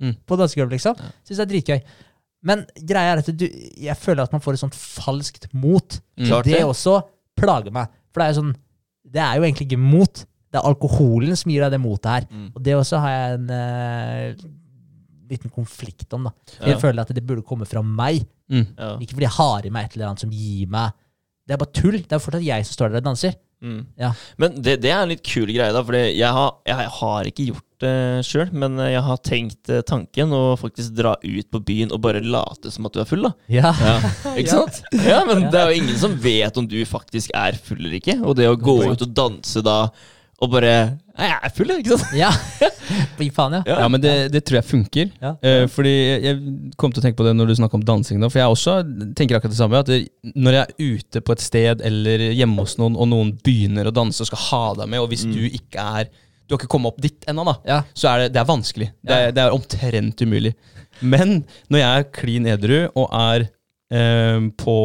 Mm. 0.02 0.16
på 0.26 0.36
dansegulvet, 0.40 0.76
liksom. 0.76 0.96
Syns 1.24 1.38
det 1.38 1.44
er 1.46 1.52
dritgøy. 1.54 1.80
Men 2.44 2.64
greia 2.82 3.12
er 3.14 3.20
at 3.22 3.28
du, 3.38 3.44
jeg 3.46 3.94
føler 4.02 4.24
at 4.26 4.32
man 4.34 4.42
får 4.42 4.56
et 4.56 4.62
sånt 4.64 4.74
falskt 4.74 5.46
mot. 5.54 6.00
Mm. 6.18 6.42
Det. 6.42 6.58
også 6.66 6.96
plager 7.38 7.74
meg. 7.74 7.92
For 8.12 8.20
det 8.20 8.26
er 8.26 8.34
jo 8.34 8.40
sånn 8.40 8.54
Det 9.12 9.22
er 9.22 9.38
jo 9.38 9.46
egentlig 9.46 9.66
ikke 9.68 9.82
mot. 9.82 10.24
Det 10.52 10.60
er 10.60 10.68
alkoholen 10.68 11.38
som 11.38 11.52
gir 11.52 11.64
deg 11.64 11.74
det 11.74 11.80
motet 11.82 12.10
her. 12.12 12.26
Mm. 12.30 12.48
Og 12.52 12.64
det 12.64 12.74
også 12.76 13.00
har 13.02 13.14
jeg 13.14 13.38
en 13.38 13.54
eh, 13.56 14.42
liten 15.32 15.52
konflikt 15.52 16.12
om, 16.16 16.28
da. 16.28 16.32
Ja. 16.58 16.72
Jeg 16.72 16.80
føler 16.82 17.02
at 17.02 17.12
det 17.16 17.24
burde 17.26 17.44
komme 17.46 17.68
fra 17.68 17.82
meg. 17.84 18.22
Mm. 18.52 18.66
Ja. 18.76 18.90
Ikke 19.00 19.16
fordi 19.16 19.28
jeg 19.28 19.36
har 19.38 19.66
i 19.66 19.72
meg 19.72 19.88
et 19.88 19.96
eller 19.96 20.10
annet 20.10 20.24
som 20.24 20.32
gir 20.34 20.68
meg 20.68 20.92
Det 21.48 21.54
er 21.54 21.60
bare 21.62 21.74
tull. 21.74 21.98
Det 21.98 22.16
er 22.16 22.22
fortsatt 22.22 22.44
jeg 22.44 22.68
som 22.68 22.76
står 22.76 22.92
der 22.92 23.02
og 23.02 23.08
danser. 23.10 23.38
Mm. 23.62 23.82
Ja. 24.00 24.08
Men 24.42 24.56
det, 24.62 24.80
det 24.82 24.90
er 24.90 25.02
en 25.04 25.12
litt 25.12 25.22
kul 25.22 25.46
greie, 25.52 25.72
da. 25.72 25.82
For 25.86 25.94
jeg, 25.94 26.26
har- 26.34 26.56
jeg 26.66 26.88
har 26.98 27.28
ikke 27.30 27.46
gjort 27.52 27.68
det 27.82 27.92
sjøl, 28.26 28.50
men 28.54 28.76
jeg 28.78 29.00
har 29.02 29.16
tenkt 29.26 29.70
eh, 29.74 29.80
tanken 29.86 30.30
å 30.34 30.42
faktisk 30.58 30.92
dra 30.98 31.16
ut 31.22 31.48
på 31.50 31.60
byen 31.66 31.90
og 31.94 32.02
bare 32.04 32.20
late 32.22 32.70
som 32.74 32.86
at 32.86 32.94
du 32.94 33.00
er 33.02 33.08
full, 33.10 33.22
da. 33.26 33.32
Ja. 33.50 33.72
Ja, 33.78 33.96
ikke 34.38 34.52
sant? 34.52 34.82
Ja, 35.02 35.22
men 35.26 35.48
det 35.50 35.58
er 35.62 35.70
jo 35.72 35.80
ingen 35.82 35.98
som 35.98 36.14
vet 36.22 36.58
om 36.62 36.68
du 36.70 36.78
faktisk 36.86 37.30
er 37.34 37.58
full 37.58 37.80
eller 37.82 37.98
ikke. 37.98 38.18
Og 38.22 38.36
det 38.38 38.46
å 38.50 38.58
gå 38.58 38.76
ut 38.92 39.02
og 39.06 39.14
danse 39.18 39.62
da 39.66 39.78
og 40.42 40.50
bare 40.50 40.74
Nei, 41.12 41.26
jeg 41.28 41.38
er 41.44 41.52
full, 41.54 41.70
ikke 41.76 41.96
sant? 42.00 42.14
ja. 42.16 42.30
Fy 43.18 43.28
faen, 43.34 43.58
ja. 43.58 43.76
Ja, 43.84 43.88
men 43.92 44.00
det, 44.02 44.14
det 44.32 44.40
tror 44.48 44.58
jeg 44.58 44.68
funker. 44.70 45.10
Ja. 45.20 45.34
Uh, 45.44 45.66
fordi 45.70 45.92
jeg 46.24 46.38
kom 46.80 46.92
til 46.92 47.02
å 47.02 47.04
tenke 47.04 47.18
på 47.20 47.26
det 47.26 47.34
når 47.36 47.50
du 47.50 47.54
snakka 47.58 47.76
om 47.76 47.84
dansing. 47.86 48.22
Da, 48.22 48.30
for 48.32 48.40
jeg 48.40 48.54
også 48.54 48.76
tenker 49.18 49.36
akkurat 49.36 49.52
det 49.52 49.60
samme. 49.60 49.82
At 49.84 49.90
det, 49.92 50.00
når 50.32 50.56
jeg 50.56 50.64
er 50.64 50.96
ute 50.96 51.22
på 51.22 51.36
et 51.36 51.44
sted 51.44 51.84
eller 51.84 52.26
hjemme 52.32 52.64
hos 52.64 52.78
noen, 52.80 52.96
og 52.96 53.10
noen 53.12 53.34
begynner 53.44 53.90
å 53.90 53.94
danse 53.94 54.24
og 54.24 54.30
skal 54.30 54.44
ha 54.48 54.62
deg 54.80 54.92
med, 54.94 55.04
og 55.04 55.12
hvis 55.12 55.26
du 55.28 55.42
ikke 55.46 55.88
er 56.02 56.12
Du 56.48 56.56
har 56.56 56.60
ikke 56.60 56.72
kommet 56.74 56.92
opp 56.92 57.00
dit 57.04 57.28
ennå, 57.30 57.44
da. 57.46 57.54
Ja. 57.68 57.78
Så 57.96 58.08
er 58.10 58.24
det, 58.24 58.32
det 58.34 58.40
er 58.42 58.48
vanskelig. 58.48 58.88
Det 59.04 59.18
er, 59.18 59.34
det 59.36 59.44
er 59.44 59.54
omtrent 59.54 60.24
umulig. 60.26 60.56
Men 61.00 61.42
når 61.72 61.80
jeg 61.80 62.00
er 62.00 62.08
klin 62.16 62.48
edru 62.50 62.78
og 62.88 63.06
er 63.16 63.46
eh, 63.94 64.40
på, 64.58 64.78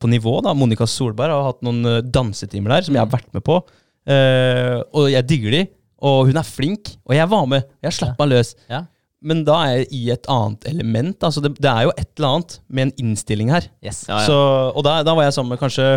på 0.00 0.10
nivå, 0.10 0.38
da 0.46 0.54
Monica 0.56 0.88
Solberg 0.88 1.34
har 1.34 1.50
hatt 1.50 1.62
noen 1.66 1.90
eh, 1.90 2.00
dansetimer 2.02 2.74
der 2.74 2.88
som 2.88 2.96
jeg 2.96 3.04
har 3.04 3.12
vært 3.12 3.28
med 3.36 3.44
på, 3.46 3.60
eh, 4.06 4.76
og 4.92 5.08
jeg 5.12 5.28
digger 5.28 5.56
de, 5.56 5.62
og 6.06 6.28
hun 6.28 6.38
er 6.38 6.46
flink, 6.46 6.92
og 7.06 7.16
jeg 7.16 7.30
var 7.32 7.48
med. 7.50 7.66
Jeg 7.84 7.96
slapp 7.96 8.20
meg 8.20 8.34
løs. 8.34 8.52
Ja. 8.70 8.84
Men 9.26 9.40
da 9.46 9.56
er 9.64 9.78
jeg 9.80 9.86
i 9.96 10.02
et 10.12 10.28
annet 10.30 10.66
element. 10.68 11.16
Altså 11.24 11.42
det, 11.42 11.54
det 11.58 11.70
er 11.70 11.86
jo 11.88 11.94
et 11.96 12.10
eller 12.18 12.34
annet 12.34 12.58
med 12.68 12.86
en 12.86 12.92
innstilling 13.06 13.50
her. 13.54 13.66
Yes. 13.82 14.04
Ja, 14.06 14.20
ja. 14.20 14.26
Så, 14.28 14.36
og 14.76 14.84
da, 14.86 15.00
da 15.06 15.16
var 15.16 15.26
jeg 15.26 15.34
sammen 15.34 15.54
med 15.54 15.62
kanskje 15.62 15.88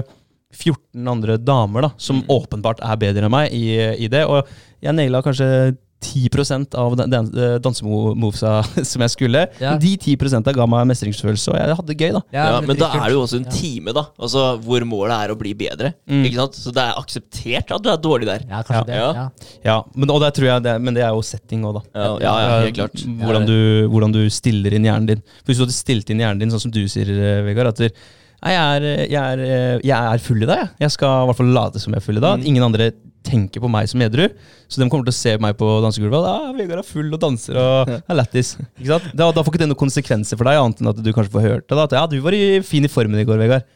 14 0.55 1.11
andre 1.11 1.35
damer 1.37 1.85
da, 1.85 1.91
som 2.01 2.23
åpenbart 2.31 2.81
er 2.81 2.97
bedre 3.01 3.27
enn 3.27 3.33
meg 3.33 3.53
i, 3.53 3.75
i 4.01 4.09
det. 4.09 4.23
Og 4.25 4.47
jeg 4.81 4.95
naila 4.97 5.21
kanskje 5.25 5.75
10% 5.99 6.75
av 6.79 6.95
den, 6.99 7.29
dansemovesa 7.63 8.53
som 8.91 9.03
jeg 9.03 9.13
skulle. 9.13 9.45
Ja. 9.61 9.75
De 9.81 9.93
10 9.99 10.15
ga 10.55 10.67
meg 10.69 10.87
mestringsfølelse, 10.91 11.51
og 11.53 11.59
jeg 11.59 11.77
hadde 11.79 11.91
det 11.91 11.97
gøy, 11.99 12.13
da. 12.15 12.21
Ja, 12.35 12.45
men 12.63 12.79
da 12.79 12.91
er 12.95 13.05
det 13.07 13.17
jo 13.17 13.23
også 13.25 13.39
en 13.41 13.47
time, 13.51 13.93
da. 13.95 14.05
Altså 14.19 14.45
Hvor 14.63 14.85
målet 14.87 15.15
er 15.17 15.33
å 15.33 15.37
bli 15.39 15.53
bedre. 15.59 15.93
Mm. 16.09 16.23
Ikke 16.29 16.41
sant? 16.41 16.59
Så 16.59 16.73
det 16.75 16.85
er 16.85 16.99
akseptert 17.01 17.73
at 17.75 17.83
du 17.85 17.91
er 17.91 17.99
dårlig 18.01 18.29
der. 18.29 18.45
Ja, 18.49 18.61
kanskje 18.67 18.99
Ja. 18.99 19.09
det. 19.11 19.47
Ja. 19.67 19.77
Men, 19.95 20.13
og 20.15 20.21
det 20.23 20.33
tror 20.37 20.49
jeg 20.51 20.65
det, 20.67 20.77
men 20.81 20.97
det 20.97 21.03
er 21.05 21.11
jo 21.15 21.25
setting 21.25 21.65
òg, 21.67 21.79
da. 21.79 21.83
Ja, 21.93 22.13
ja, 22.23 22.35
ja, 22.45 22.61
helt 22.67 22.79
klart. 22.79 23.03
Hvordan 23.23 23.49
du, 23.49 23.57
hvordan 23.91 24.15
du 24.15 24.23
stiller 24.33 24.75
inn 24.77 24.87
hjernen 24.87 25.11
din. 25.13 25.25
For 25.41 25.51
Hvis 25.51 25.59
du 25.59 25.67
hadde 25.67 25.77
stilt 25.77 26.09
inn 26.13 26.23
hjernen 26.23 26.43
din 26.43 26.53
sånn 26.53 26.67
som 26.67 26.73
du 26.73 26.81
sier, 26.91 27.09
eh, 27.09 27.43
Vegard, 27.47 27.73
at 27.75 27.91
Nei, 28.39 28.53
jeg 28.55 28.75
er, 28.79 28.83
jeg, 29.11 29.19
er, 29.19 29.41
eh, 29.43 29.81
jeg 29.83 30.13
er 30.13 30.21
full 30.23 30.45
i 30.45 30.47
dag. 30.47 30.61
Jeg. 30.63 30.75
jeg 30.85 30.93
skal 30.95 31.25
i 31.25 31.27
hvert 31.27 31.39
fall 31.41 31.49
late 31.51 31.81
som 31.83 31.91
jeg 31.91 31.99
er 31.99 32.05
full 32.05 32.19
i 32.21 32.23
dag. 32.23 32.39
Mm. 32.39 32.45
Ingen 32.53 32.67
andre 32.69 32.85
tenker 33.25 33.63
på 33.63 33.69
meg 33.71 33.89
som 33.91 34.01
edru. 34.03 34.27
Så 34.69 34.81
de 34.81 34.87
kommer 34.89 35.07
til 35.07 35.15
å 35.15 35.19
se 35.19 35.33
meg 35.41 35.57
på 35.59 35.67
dansegulvet. 35.83 36.27
Ah, 36.29 36.53
Vegard 36.55 36.83
er 36.83 36.87
full 36.87 37.09
og 37.11 37.19
danser 37.21 37.57
og 37.59 37.91
er 37.97 38.17
lættis. 38.17 38.55
Da, 38.79 38.99
da 39.17 39.33
får 39.41 39.51
ikke 39.51 39.63
det 39.63 39.71
noen 39.71 39.83
konsekvenser 39.83 40.39
for 40.39 40.49
deg, 40.49 40.61
annet 40.61 40.83
enn 40.83 40.93
at 40.93 41.03
du 41.03 41.11
kanskje 41.15 41.35
får 41.35 41.45
hørt 41.47 41.67
det. 41.67 41.75
da, 41.75 41.85
At 41.85 41.97
ja, 41.99 42.05
du 42.09 42.17
var 42.25 42.37
i 42.37 42.61
fin 42.65 42.85
i 42.85 42.91
formen 42.91 43.21
i 43.21 43.27
går, 43.27 43.41
Vegard. 43.41 43.67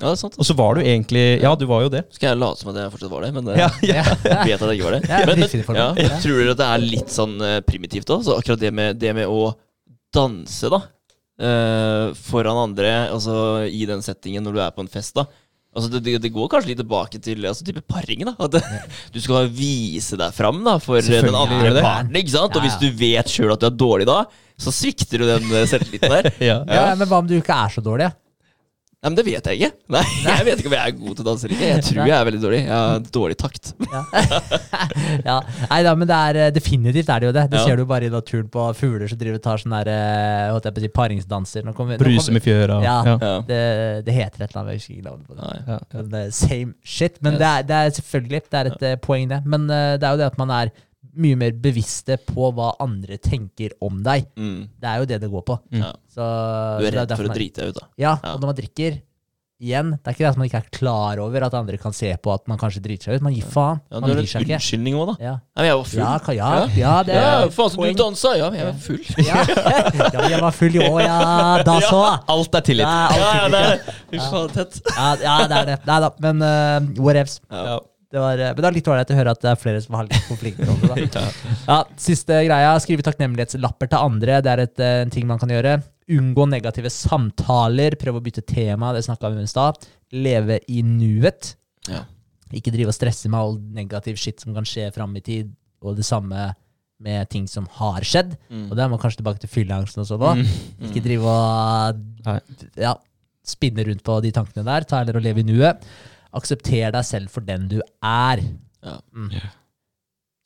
Ja, 0.00 0.08
det 0.08 0.14
er 0.14 0.20
sant. 0.22 0.36
Og 0.40 0.46
så 0.48 0.56
var 0.56 0.78
du 0.78 0.80
egentlig 0.80 1.24
Ja, 1.42 1.52
du 1.58 1.66
var 1.68 1.82
jo 1.84 1.90
det. 1.92 2.06
Skal 2.16 2.30
jeg 2.30 2.40
late 2.40 2.62
som 2.62 2.70
at 2.72 2.78
jeg 2.80 2.92
fortsatt 2.94 3.12
var 3.12 3.26
det, 3.26 3.32
men 3.36 3.50
eh, 3.52 3.60
Ja, 3.60 3.68
ja. 3.84 4.04
jeg 4.30 4.46
vet 4.48 4.62
at 4.62 4.70
jeg 4.70 4.78
ikke 4.78 4.86
var 4.86 4.96
det. 4.96 5.02
Ja, 5.10 5.18
men, 5.28 5.42
men, 5.42 5.80
ja, 6.06 6.20
tror 6.22 6.40
dere 6.40 6.54
at 6.54 6.62
det 6.62 6.68
er 6.70 6.86
litt 6.86 7.12
sånn 7.12 7.36
eh, 7.44 7.58
primitivt 7.66 8.12
òg? 8.14 8.24
Så 8.24 8.38
akkurat 8.40 8.62
det 8.62 8.72
med, 8.76 8.96
det 9.00 9.12
med 9.18 9.28
å 9.28 9.52
danse, 10.14 10.72
da. 10.72 10.80
Uh, 11.40 12.10
foran 12.20 12.58
andre, 12.66 12.90
altså 13.08 13.34
i 13.64 13.86
den 13.88 14.02
settingen 14.04 14.44
når 14.44 14.56
du 14.56 14.58
er 14.60 14.74
på 14.76 14.84
en 14.84 14.90
fest, 14.92 15.14
da. 15.16 15.24
Altså 15.70 15.86
det, 15.92 16.00
det, 16.02 16.16
det 16.24 16.32
går 16.34 16.48
kanskje 16.50 16.72
litt 16.72 16.80
tilbake 16.82 17.20
til 17.22 17.44
altså, 17.46 17.64
type 17.66 17.82
paring. 17.86 18.24
da 18.26 18.34
At 18.42 18.56
Du 19.14 19.20
skal 19.22 19.50
vise 19.54 20.18
deg 20.18 20.34
fram 20.34 20.64
da 20.66 20.78
for 20.82 20.98
eh, 20.98 21.22
den 21.22 21.36
andre 21.36 21.70
ja, 21.70 21.84
parten. 21.84 22.16
ikke 22.18 22.34
sant? 22.34 22.56
Og 22.56 22.58
Ja, 22.58 22.64
hvis 22.66 22.80
du 22.82 22.88
vet 22.98 23.30
sjøl 23.30 23.54
at 23.54 23.62
du 23.62 23.68
er 23.68 23.76
dårlig 23.78 24.08
da, 24.10 24.24
så 24.60 24.74
svikter 24.74 25.22
du 25.22 25.28
den 25.28 25.46
eh, 25.54 25.68
selvtilliten 25.70 26.16
der. 26.16 26.30
ja. 26.50 26.58
Ja, 26.66 26.88
men 26.98 27.06
hva 27.06 27.22
om 27.22 27.30
du 27.30 27.36
ikke 27.38 27.54
er 27.54 27.76
så 27.76 27.84
dårlig? 27.84 28.10
Nei, 29.00 29.08
men 29.08 29.16
Det 29.16 29.22
vet 29.24 29.46
jeg 29.48 29.56
ikke. 29.56 29.70
Nei, 29.94 30.00
Jeg 30.26 30.44
vet 30.44 30.58
ikke 30.60 30.68
om 30.68 30.74
jeg 30.76 30.90
er 30.90 30.96
god 31.00 31.14
til 31.16 31.24
å 31.24 31.26
danse 31.30 31.46
eller 31.46 31.56
ikke. 31.56 31.68
Jeg 31.70 31.84
tror 31.86 32.00
jeg 32.10 32.16
er 32.20 32.26
veldig 32.28 32.40
dårlig. 32.42 32.58
Jeg 32.66 32.74
har 32.76 32.98
dårlig 33.16 33.36
takt. 33.40 33.70
Ja. 33.80 34.02
ja. 35.30 35.36
Nei 35.70 35.78
da, 35.86 35.94
men 35.96 36.10
det 36.10 36.18
er 36.28 36.38
eh, 36.42 36.50
definitivt 36.52 37.08
er 37.14 37.22
det 37.24 37.30
jo 37.30 37.32
det. 37.38 37.44
Det 37.54 37.60
Ja. 37.60 37.64
ser 37.70 37.80
du 37.80 37.84
bare 37.88 38.10
i 38.10 38.12
naturen 38.12 38.50
på 38.52 38.66
fugler 38.76 39.08
som 39.08 39.20
driver 39.22 39.38
og 39.40 39.44
tar 39.46 39.62
sånn 39.62 39.72
der 39.78 39.88
eh, 39.94 40.50
holdt 40.52 40.68
jeg 40.68 40.76
på 40.76 40.82
å 40.82 40.84
si, 40.84 40.92
paringsdanser. 41.00 41.64
Nå 41.64 41.72
kommer- 41.78 41.96
nå 41.96 42.04
Bruse 42.04 42.26
kommer- 42.26 42.36
med 42.36 42.44
fjøra. 42.44 42.76
Ja. 42.84 42.98
Ja. 43.08 43.32
Det, 43.48 43.60
det 44.04 44.18
heter 44.18 44.44
et 44.44 44.50
eller 44.50 44.60
annet, 44.66 44.76
jeg 44.76 44.82
husker 44.82 44.94
ikke 44.98 45.08
navnet 45.08 45.26
på 45.32 45.38
det. 45.40 45.48
Nei. 45.48 45.64
Ja. 45.72 45.80
Men 45.96 46.12
det 46.12 46.22
er 46.26 46.30
Same 46.42 46.74
shit. 46.84 47.16
Men 47.24 47.32
Yes. 47.32 47.40
det, 47.40 47.48
er, 47.56 47.62
det 47.72 47.80
er 47.80 47.96
selvfølgelig 48.02 48.42
det 48.50 48.60
er 48.60 48.72
et 48.74 48.82
eh, 48.92 48.96
poeng, 49.08 49.28
det. 49.32 49.40
Men 49.46 49.64
eh, 49.70 49.96
det 49.96 50.04
er 50.04 50.12
jo 50.18 50.20
det 50.20 50.28
at 50.28 50.38
man 50.44 50.50
er 50.60 50.74
mye 51.16 51.36
mer 51.36 51.52
bevisste 51.52 52.16
på 52.26 52.52
hva 52.54 52.72
andre 52.80 53.18
tenker 53.18 53.70
om 53.82 54.02
deg. 54.02 54.26
Mm. 54.36 54.68
Det 54.80 54.88
er 54.88 54.98
jo 55.02 55.04
det 55.10 55.20
det 55.20 55.30
går 55.30 55.42
på. 55.48 55.58
Mm. 55.72 55.84
Så, 56.08 56.24
Du 56.80 56.86
er 56.86 56.98
redd 57.00 57.10
er 57.10 57.16
for 57.16 57.24
å 57.30 57.34
drite 57.34 57.60
deg 57.64 57.68
ut, 57.74 57.80
da. 57.80 57.86
Ja, 57.98 58.18
Ja. 58.22 58.34
og 58.34 58.40
når 58.40 58.46
man 58.54 58.56
drikker 58.62 59.00
Igjen, 59.60 59.90
det 59.92 60.08
er 60.08 60.14
ikke 60.14 60.24
det 60.24 60.28
at 60.30 60.36
man 60.40 60.46
ikke 60.48 60.56
er 60.62 60.68
klar 60.72 61.18
over 61.20 61.44
at 61.44 61.52
andre 61.52 61.76
kan 61.76 61.92
se 61.92 62.08
på 62.16 62.32
at 62.32 62.46
man 62.48 62.56
kanskje 62.56 62.80
driter 62.80 63.10
seg 63.10 63.16
ut. 63.18 63.24
Man 63.26 63.34
gir 63.34 63.44
faen. 63.44 63.82
Ja, 63.92 64.00
man 64.00 64.08
du 64.08 64.14
har 64.14 64.16
bryr 64.16 64.24
en 64.24 64.30
seg 64.30 64.40
ikke. 64.46 64.56
unnskyldning 64.56 64.94
òg, 64.96 65.10
da. 65.10 65.16
Ja. 65.20 65.32
Nei, 65.36 65.60
men 65.60 65.66
jeg 65.68 65.76
var 65.76 65.84
full. 65.90 66.00
Ja, 66.00 66.12
ka- 66.24 66.32
ja, 66.32 66.48
ja, 66.80 67.02
det 67.04 67.12
Ja, 67.14 67.42
er 67.44 67.50
faen 67.52 67.68
så 67.68 67.76
poeng. 67.76 67.92
du 67.94 68.00
dansa! 68.02 68.32
Ja, 68.40 68.48
men 68.48 68.56
jeg 68.56 68.66
var 68.70 68.78
full. 68.80 69.04
Ja. 69.20 69.44
ja, 70.16 70.28
jeg 70.32 70.40
var 70.40 70.50
full 70.56 70.74
i 70.74 70.78
år, 70.88 71.00
ja. 71.04 71.62
Da 71.68 71.74
så. 71.84 72.00
Alt 72.26 72.54
er 72.56 72.60
tillit. 72.70 72.86
Ja, 72.88 73.06
alt 73.12 73.20
Ja, 73.20 73.20
ja, 73.20 73.44
er 73.44 73.50
det 73.50 73.60
er 73.60 73.76
tillit, 74.08 74.16
det. 74.16 74.54
Tett. 74.56 74.80
ja, 74.96 75.14
ja, 75.28 75.36
det 75.52 75.58
er 75.60 75.66
det. 75.74 75.78
Nei 75.92 76.00
da, 76.06 76.10
men 76.24 76.40
uh, 76.40 77.04
whatevs. 77.04 77.40
Ja. 77.52 77.78
Det 78.10 78.18
var, 78.18 78.40
eh, 78.42 78.50
men 78.50 78.58
det 78.58 78.68
er 78.68 78.74
litt 78.74 78.88
ålreit 78.90 79.10
å 79.12 79.16
høre 79.20 79.32
at 79.36 79.42
det 79.44 79.50
er 79.52 79.58
flere 79.60 79.80
som 79.84 79.94
har 79.94 80.08
litt 80.08 80.26
konflikter 80.26 80.70
om 80.72 80.80
det. 80.82 81.06
da. 81.14 81.22
Ja, 81.70 81.78
Siste 82.00 82.40
greia. 82.46 82.72
Skrive 82.82 83.04
takknemlighetslapper 83.06 83.90
til 83.92 84.02
andre. 84.02 84.40
Det 84.42 84.50
er 84.50 84.62
et, 84.64 84.80
eh, 84.82 85.02
en 85.04 85.12
ting 85.14 85.28
man 85.30 85.38
kan 85.38 85.52
gjøre. 85.52 85.76
Unngå 86.10 86.48
negative 86.50 86.90
samtaler. 86.90 87.94
Prøve 88.00 88.18
å 88.18 88.24
bytte 88.24 88.42
tema. 88.46 88.90
Det 88.96 89.04
snakka 89.06 89.30
vi 89.30 89.38
om 89.38 89.46
i 89.46 89.52
stad. 89.52 89.78
Leve 90.10 90.58
i 90.66 90.82
nuet. 90.82 91.54
Ja. 91.86 92.02
Ikke 92.50 92.74
drive 92.74 92.90
og 92.90 92.98
stresse 92.98 93.30
med 93.30 93.38
all 93.38 93.60
negativ 93.78 94.18
shit 94.18 94.42
som 94.42 94.56
kan 94.58 94.66
skje 94.66 94.90
fram 94.96 95.14
i 95.14 95.22
tid. 95.22 95.54
Og 95.86 95.94
det 95.96 96.08
samme 96.08 96.50
med 97.00 97.30
ting 97.30 97.46
som 97.48 97.68
har 97.78 98.02
skjedd. 98.04 98.34
Mm. 98.50 98.66
Og 98.68 98.74
da 98.74 98.84
er 98.84 98.90
man 98.92 99.00
kanskje 99.00 99.22
tilbake 99.22 99.40
til 99.44 99.54
fylleangsten 99.54 100.02
også 100.02 100.18
nå. 100.20 100.34
Mm. 100.40 100.50
Ikke 100.90 101.04
drive 101.06 101.30
og 101.30 102.34
ja, 102.74 102.96
spinne 103.46 103.86
rundt 103.86 104.02
på 104.02 104.18
de 104.26 104.34
tankene 104.34 104.66
der. 104.66 104.84
Ta 104.88 105.00
heller 105.04 105.22
og 105.22 105.24
leve 105.24 105.44
i 105.44 105.46
nuet. 105.46 105.86
Aksepter 106.36 106.92
deg 106.94 107.06
selv 107.06 107.32
for 107.32 107.46
den 107.46 107.66
du 107.70 107.80
er. 107.80 108.42
Ja. 108.84 108.96
Mm. 109.12 109.30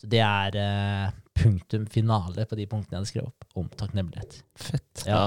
Så 0.00 0.10
det 0.10 0.22
er 0.24 0.58
eh, 0.60 1.14
punktum 1.36 1.86
finale 1.90 2.46
på 2.48 2.58
de 2.58 2.66
punktene 2.70 2.96
jeg 2.96 3.00
hadde 3.02 3.10
skrevet 3.12 3.30
opp 3.32 3.60
om 3.60 3.70
takknemlighet. 3.78 4.40
Fett. 4.58 5.06
Ja. 5.08 5.26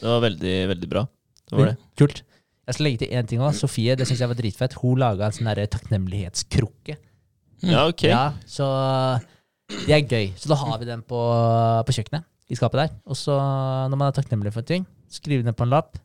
Det 0.00 0.08
var 0.08 0.24
veldig, 0.26 0.56
veldig 0.72 0.90
bra. 0.92 1.06
Det 1.46 1.58
var 1.58 1.72
det. 1.72 1.76
Kult. 1.98 2.22
Jeg 2.66 2.74
skal 2.74 2.88
legge 2.88 3.04
til 3.04 3.12
én 3.14 3.28
ting 3.30 3.42
òg. 3.42 3.54
Sofie, 3.54 3.94
det 3.98 4.08
synes 4.08 4.24
jeg 4.24 4.30
var 4.32 4.38
dritfett. 4.38 4.74
Hun 4.82 4.98
laga 4.98 5.28
en 5.28 5.36
sånn 5.36 5.50
takknemlighetskrukke. 5.76 6.96
Ja, 7.64 7.86
ok. 7.86 8.08
Ja, 8.10 8.24
så 8.50 8.66
det 9.86 9.94
er 9.94 10.02
gøy. 10.02 10.32
Så 10.38 10.50
da 10.50 10.58
har 10.60 10.80
vi 10.82 10.88
den 10.88 11.04
på, 11.06 11.20
på 11.86 11.94
kjøkkenet, 11.94 12.26
i 12.50 12.58
skapet 12.58 12.82
der. 12.82 12.96
Og 13.06 13.18
så, 13.18 13.36
når 13.90 13.96
man 13.96 14.10
er 14.10 14.18
takknemlig 14.18 14.52
for 14.54 14.64
en 14.64 14.70
ting, 14.72 14.88
skriv 15.10 15.46
den 15.46 15.56
på 15.56 15.66
en 15.66 15.72
lapp, 15.72 15.96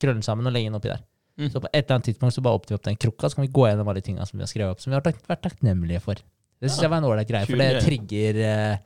krølle 0.00 0.18
den 0.18 0.26
sammen 0.26 0.48
og 0.48 0.56
legge 0.56 0.72
den 0.72 0.80
oppi 0.80 0.92
der. 0.92 1.04
Mm. 1.40 1.48
Så 1.54 1.62
på 1.64 1.70
et 1.72 1.80
eller 1.82 1.96
annet 1.96 2.08
tidspunkt 2.10 2.36
så 2.36 2.42
bare 2.44 2.60
åpner 2.60 2.74
vi 2.74 2.78
opp 2.78 2.86
den 2.90 3.00
krukka, 3.00 3.30
så 3.32 3.38
kan 3.40 3.46
vi 3.48 3.52
gå 3.56 3.64
gjennom 3.70 3.88
alle 3.88 4.02
de 4.02 4.08
tinga 4.10 4.26
som 4.28 4.36
vi 4.38 4.44
har 4.44 4.52
skrevet 4.52 4.76
opp, 4.76 4.84
som 4.84 4.92
vi 4.92 4.98
har 5.00 5.04
tak 5.08 5.20
vært 5.30 5.42
takknemlige 5.48 6.02
for. 6.04 6.20
Det 6.60 6.68
syns 6.68 6.82
Ja. 6.82 6.86
jeg 6.86 6.90
var 6.92 6.98
en 7.00 7.08
ålreit 7.08 7.28
greie, 7.32 7.46
for 7.48 7.56
det 7.56 7.70
trigger 7.86 8.40
eh, 8.44 8.76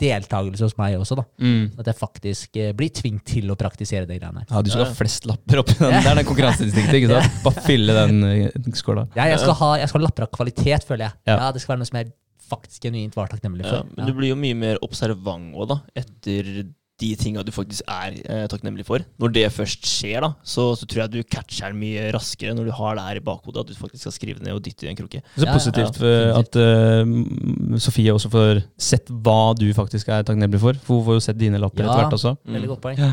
deltakelse 0.00 0.64
hos 0.64 0.76
meg 0.78 0.94
også, 0.96 1.16
da. 1.18 1.24
Mm. 1.42 1.72
At 1.82 1.90
jeg 1.90 1.98
faktisk 1.98 2.56
eh, 2.62 2.70
blir 2.78 2.92
tvunget 2.94 3.24
til 3.34 3.50
å 3.52 3.56
praktisere 3.58 4.06
de 4.08 4.16
greiene 4.20 4.44
her. 4.44 4.46
Ja, 4.48 4.62
du 4.62 4.70
skal 4.70 4.84
Ja. 4.86 4.88
ha 4.92 4.94
flest 4.96 5.26
lapper 5.28 5.60
oppi 5.64 5.74
den. 5.80 5.90
Det 5.98 6.06
er 6.12 6.14
den 6.20 6.28
konkurranseinstinktet. 6.30 6.94
ikke 7.00 7.10
sant? 7.20 7.42
Bare 7.44 7.64
fylle 7.66 7.96
den 7.98 8.22
uh, 8.24 8.72
skåla. 8.78 9.08
Ja, 9.18 9.26
jeg 9.32 9.42
skal 9.42 9.56
ha, 9.60 9.70
jeg 9.82 9.90
skal 9.90 10.00
ha 10.00 10.06
lapper 10.06 10.28
av 10.28 10.30
kvalitet, 10.38 10.86
føler 10.88 11.08
jeg. 11.08 11.18
Ja. 11.26 11.36
Ja. 11.42 11.50
Det 11.52 11.60
skal 11.64 11.74
være 11.74 11.82
noe 11.82 11.90
som 11.90 11.98
jeg 12.00 12.12
faktisk 12.50 12.86
genuint 12.88 13.14
var 13.18 13.28
takknemlig 13.30 13.66
Ja, 13.66 13.76
for. 13.82 13.90
men 13.96 14.06
du 14.08 14.14
blir 14.16 14.32
jo 14.32 14.38
mye 14.40 14.56
mer 14.58 14.78
observant 14.82 15.52
òg, 15.54 15.68
da, 15.74 15.80
etter 16.00 16.48
de 17.00 17.10
tinga 17.18 17.42
du 17.46 17.52
faktisk 17.54 17.86
er 17.88 18.16
eh, 18.20 18.44
takknemlig 18.50 18.84
for. 18.88 19.04
Når 19.22 19.32
det 19.34 19.44
først 19.54 19.86
skjer, 19.88 20.20
da, 20.24 20.32
så, 20.44 20.70
så 20.78 20.88
tror 20.88 21.04
jeg 21.04 21.12
du 21.14 21.18
catcher 21.24 21.72
den 21.72 21.80
mye 21.80 22.10
raskere 22.14 22.54
når 22.56 22.68
du 22.68 22.74
har 22.76 22.98
det 22.98 23.06
her 23.06 23.20
i 23.20 23.24
bakhodet, 23.24 23.64
at 23.64 23.72
du 23.72 23.78
faktisk 23.78 24.04
skal 24.06 24.16
skrive 24.16 24.44
ned 24.44 24.56
og 24.56 24.62
dytte 24.64 24.86
i 24.86 24.92
en 24.92 24.98
krukke. 24.98 25.22
Så 25.34 25.48
positivt 25.48 26.00
ja, 26.04 26.12
ja. 26.12 26.30
eh, 26.30 26.40
at 26.40 26.60
uh, 26.60 27.76
Sofie 27.80 28.14
også 28.14 28.32
får 28.32 28.62
sett 28.80 29.10
hva 29.10 29.52
du 29.58 29.68
faktisk 29.76 30.10
er 30.12 30.26
takknemlig 30.28 30.62
for. 30.62 30.80
For 30.84 31.00
hun 31.00 31.06
får 31.08 31.20
jo 31.20 31.26
sett 31.30 31.40
dine 31.40 31.60
lapper 31.62 31.84
Ja. 31.84 31.90
etter 31.90 32.04
hvert 32.04 32.18
også. 32.18 32.34
Mm. 32.44 32.56
Veldig 32.58 32.72
godt 32.74 32.84
poeng. 32.88 33.00
Ja. 33.00 33.12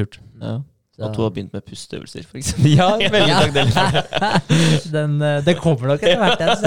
Lurt. 0.00 0.20
Ja. 0.40 0.60
At 1.00 1.16
hun 1.16 1.24
har 1.24 1.30
begynt 1.32 1.54
med 1.56 1.64
pusteøvelser, 1.64 2.26
for 2.28 2.36
eksempel. 2.36 2.74
Ja, 2.76 2.90
veldig 3.00 3.36
takknemlig 3.40 3.72
for. 3.72 4.90
den, 4.96 5.14
Det 5.22 5.44
den 5.46 5.60
kommer 5.62 5.94
nok 5.94 6.02
etter 6.04 6.20
hvert. 6.20 6.42
Den, 6.42 6.66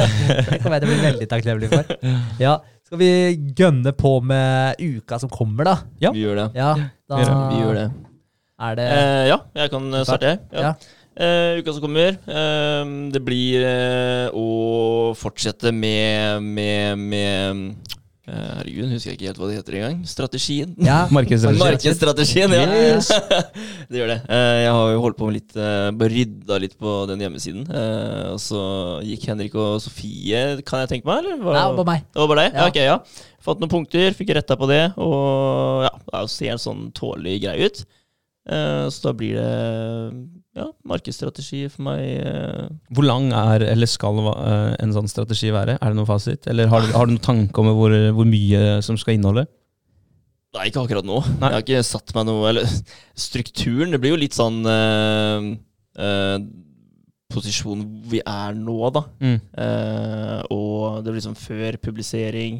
det 0.49 0.61
kommer 0.63 0.79
jeg 0.79 0.83
til 0.83 0.89
å 0.89 0.93
bli 0.93 1.01
veldig 1.05 1.27
takknemlig 1.35 1.69
for. 1.75 1.97
Ja, 2.41 2.55
Skal 2.83 2.99
vi 2.99 3.11
gønne 3.57 3.93
på 3.95 4.17
med 4.23 4.75
uka 4.81 5.17
som 5.21 5.31
kommer, 5.31 5.65
da? 5.69 5.75
Ja. 6.03 6.11
Vi 6.13 6.25
gjør 6.25 6.35
det. 6.41 6.47
Ja, 6.59 6.73
da 7.09 7.15
Vi 7.19 7.23
gjør 7.23 7.39
Vi 7.53 7.61
gjør 7.61 7.79
det. 7.79 7.85
er 8.63 8.75
det 8.79 8.89
Eh, 8.91 9.23
ja, 9.29 9.37
jeg 9.55 9.71
kan 9.71 9.87
starte. 10.05 10.33
jeg. 10.33 10.39
Ja. 10.51 10.61
Ja. 10.61 10.73
Uh, 11.13 11.59
uka 11.61 11.73
som 11.75 11.81
kommer. 11.83 12.15
Uh, 12.25 13.09
det 13.13 13.21
blir 13.21 13.61
uh, 13.61 14.27
å 14.33 15.13
fortsette 15.13 15.71
med 15.71 16.41
med, 16.41 16.97
med 16.97 17.92
Herregud, 18.23 18.87
husker 18.93 19.11
jeg 19.11 19.17
ikke 19.17 19.27
helt 19.27 19.39
hva 19.41 19.47
det 19.49 19.55
heter 19.57 19.75
engang. 19.81 19.97
Strategien. 20.07 20.69
Ja, 20.79 21.01
Markedsstrategien, 21.15 22.53
ja. 22.55 22.61
Yes. 22.71 23.09
det 23.91 23.99
gjør 23.99 24.13
det. 24.13 24.19
Eh, 24.31 24.59
jeg 24.63 24.75
har 24.77 24.91
jo 24.93 25.01
holdt 25.03 25.17
på 25.19 25.27
med 25.27 25.35
litt 25.41 25.57
uh, 25.59 25.91
rydda 25.91 26.59
litt 26.63 26.77
på 26.79 26.93
den 27.09 27.25
hjemmesiden. 27.25 27.65
Eh, 27.67 28.29
og 28.31 28.39
så 28.39 28.61
gikk 29.03 29.27
Henrik 29.27 29.57
og 29.59 29.81
Sofie, 29.83 30.45
kan 30.63 30.85
jeg 30.85 30.93
tenke 30.93 31.09
meg? 31.09 31.19
Eller? 31.25 31.41
Var, 31.43 31.57
Nei, 31.59 31.65
bare 31.81 31.89
meg. 31.91 32.05
det 32.07 32.23
var 32.23 32.31
bare 32.31 32.45
deg? 32.45 32.55
Ja. 32.55 32.61
Ja. 32.63 32.69
ok, 32.71 32.79
ja. 32.87 33.33
Fått 33.43 33.59
noen 33.59 33.73
punkter, 33.75 34.15
fikk 34.15 34.31
retta 34.37 34.55
på 34.55 34.71
det, 34.71 34.83
og 35.03 35.83
ja, 35.83 35.91
det 36.07 36.23
ser 36.31 36.63
sånn 36.63 36.87
tålelig 36.95 37.41
grei 37.43 37.57
ut. 37.67 37.83
Eh, 38.47 38.85
så 38.87 39.09
da 39.09 39.13
blir 39.19 39.35
det 39.35 39.51
ja, 40.53 40.67
markedsstrategi 40.85 41.63
for 41.73 41.87
meg. 41.87 42.03
eh. 42.21 42.69
Hvor 42.93 43.07
lang 43.07 43.31
er, 43.33 43.65
eller 43.71 43.89
skal 43.89 44.19
eh, 44.33 44.75
en 44.83 44.93
sånn 44.95 45.09
strategi 45.09 45.49
være? 45.53 45.79
Er 45.79 45.93
det 45.93 45.97
noen 45.97 46.09
fasit? 46.09 46.47
Eller 46.51 46.69
har 46.71 46.85
du, 46.85 46.93
har 46.93 47.09
du 47.09 47.15
noen 47.15 47.25
tanke 47.25 47.63
om 47.63 47.71
hvor, 47.73 47.95
hvor 48.13 48.29
mye 48.29 48.81
som 48.85 48.99
skal 48.99 49.17
inneholde? 49.17 49.47
Nei, 50.53 50.67
ikke 50.69 50.83
akkurat 50.83 51.07
nå. 51.07 51.17
Nei. 51.41 51.49
Jeg 51.49 51.55
har 51.55 51.63
ikke 51.65 51.85
satt 51.87 52.11
meg 52.13 52.27
noe 52.29 52.43
Eller 52.51 52.67
strukturen, 53.27 53.89
det 53.89 53.99
blir 54.03 54.13
jo 54.13 54.19
litt 54.21 54.37
sånn 54.37 54.59
øh, 54.69 55.47
øh, 55.97 56.35
Posisjonen 57.33 57.87
vi 58.11 58.19
er 58.21 58.53
nå, 58.53 58.75
da. 58.93 59.01
Mm. 59.23 59.37
Uh, 59.57 60.41
og 60.53 60.99
det 61.01 61.07
blir 61.09 61.17
liksom 61.17 61.37
før 61.39 61.79
publisering, 61.81 62.59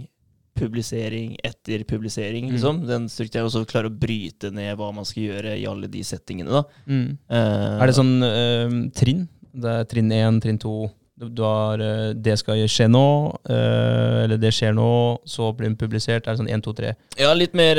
publisering, 0.58 1.36
etter 1.44 1.84
publisering, 1.84 2.48
Mm. 2.48 2.52
liksom. 2.54 2.82
Den 2.88 3.08
strukturen, 3.10 3.46
også 3.48 3.66
klarer 3.66 3.90
klare 3.90 3.92
å 3.92 4.00
bryte 4.00 4.52
ned 4.52 4.78
hva 4.78 4.94
man 4.94 5.06
skal 5.06 5.24
gjøre 5.24 5.58
i 5.60 5.66
alle 5.66 5.88
de 5.88 6.04
settingene. 6.04 6.64
Mm. 6.88 7.18
Uh, 7.30 7.82
Er 7.82 7.88
det 7.88 7.96
sånn 7.96 8.24
uh, 8.24 8.92
trinn? 8.94 9.28
Det 9.54 9.70
er 9.70 9.86
trinn 9.86 10.12
én, 10.12 10.42
trinn 10.42 10.60
to. 10.60 10.90
Du, 11.18 11.44
har 11.44 11.80
uh, 11.80 12.14
Det 12.14 12.38
skal 12.40 12.64
skje 12.68 12.88
nå, 12.90 13.38
eller 13.46 14.38
det 14.38 14.52
skjer 14.54 14.74
nå, 14.74 15.20
så 15.26 15.52
blir 15.56 15.70
den 15.70 15.78
publisert. 15.78 16.28
Er 16.28 16.34
det 16.34 16.42
sånn 16.42 16.52
én, 16.52 16.64
to, 16.64 16.74
tre? 16.74 16.96
Ja, 17.18 17.34
litt 17.34 17.54
mer 17.54 17.78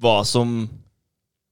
hva 0.00 0.18
som 0.28 0.68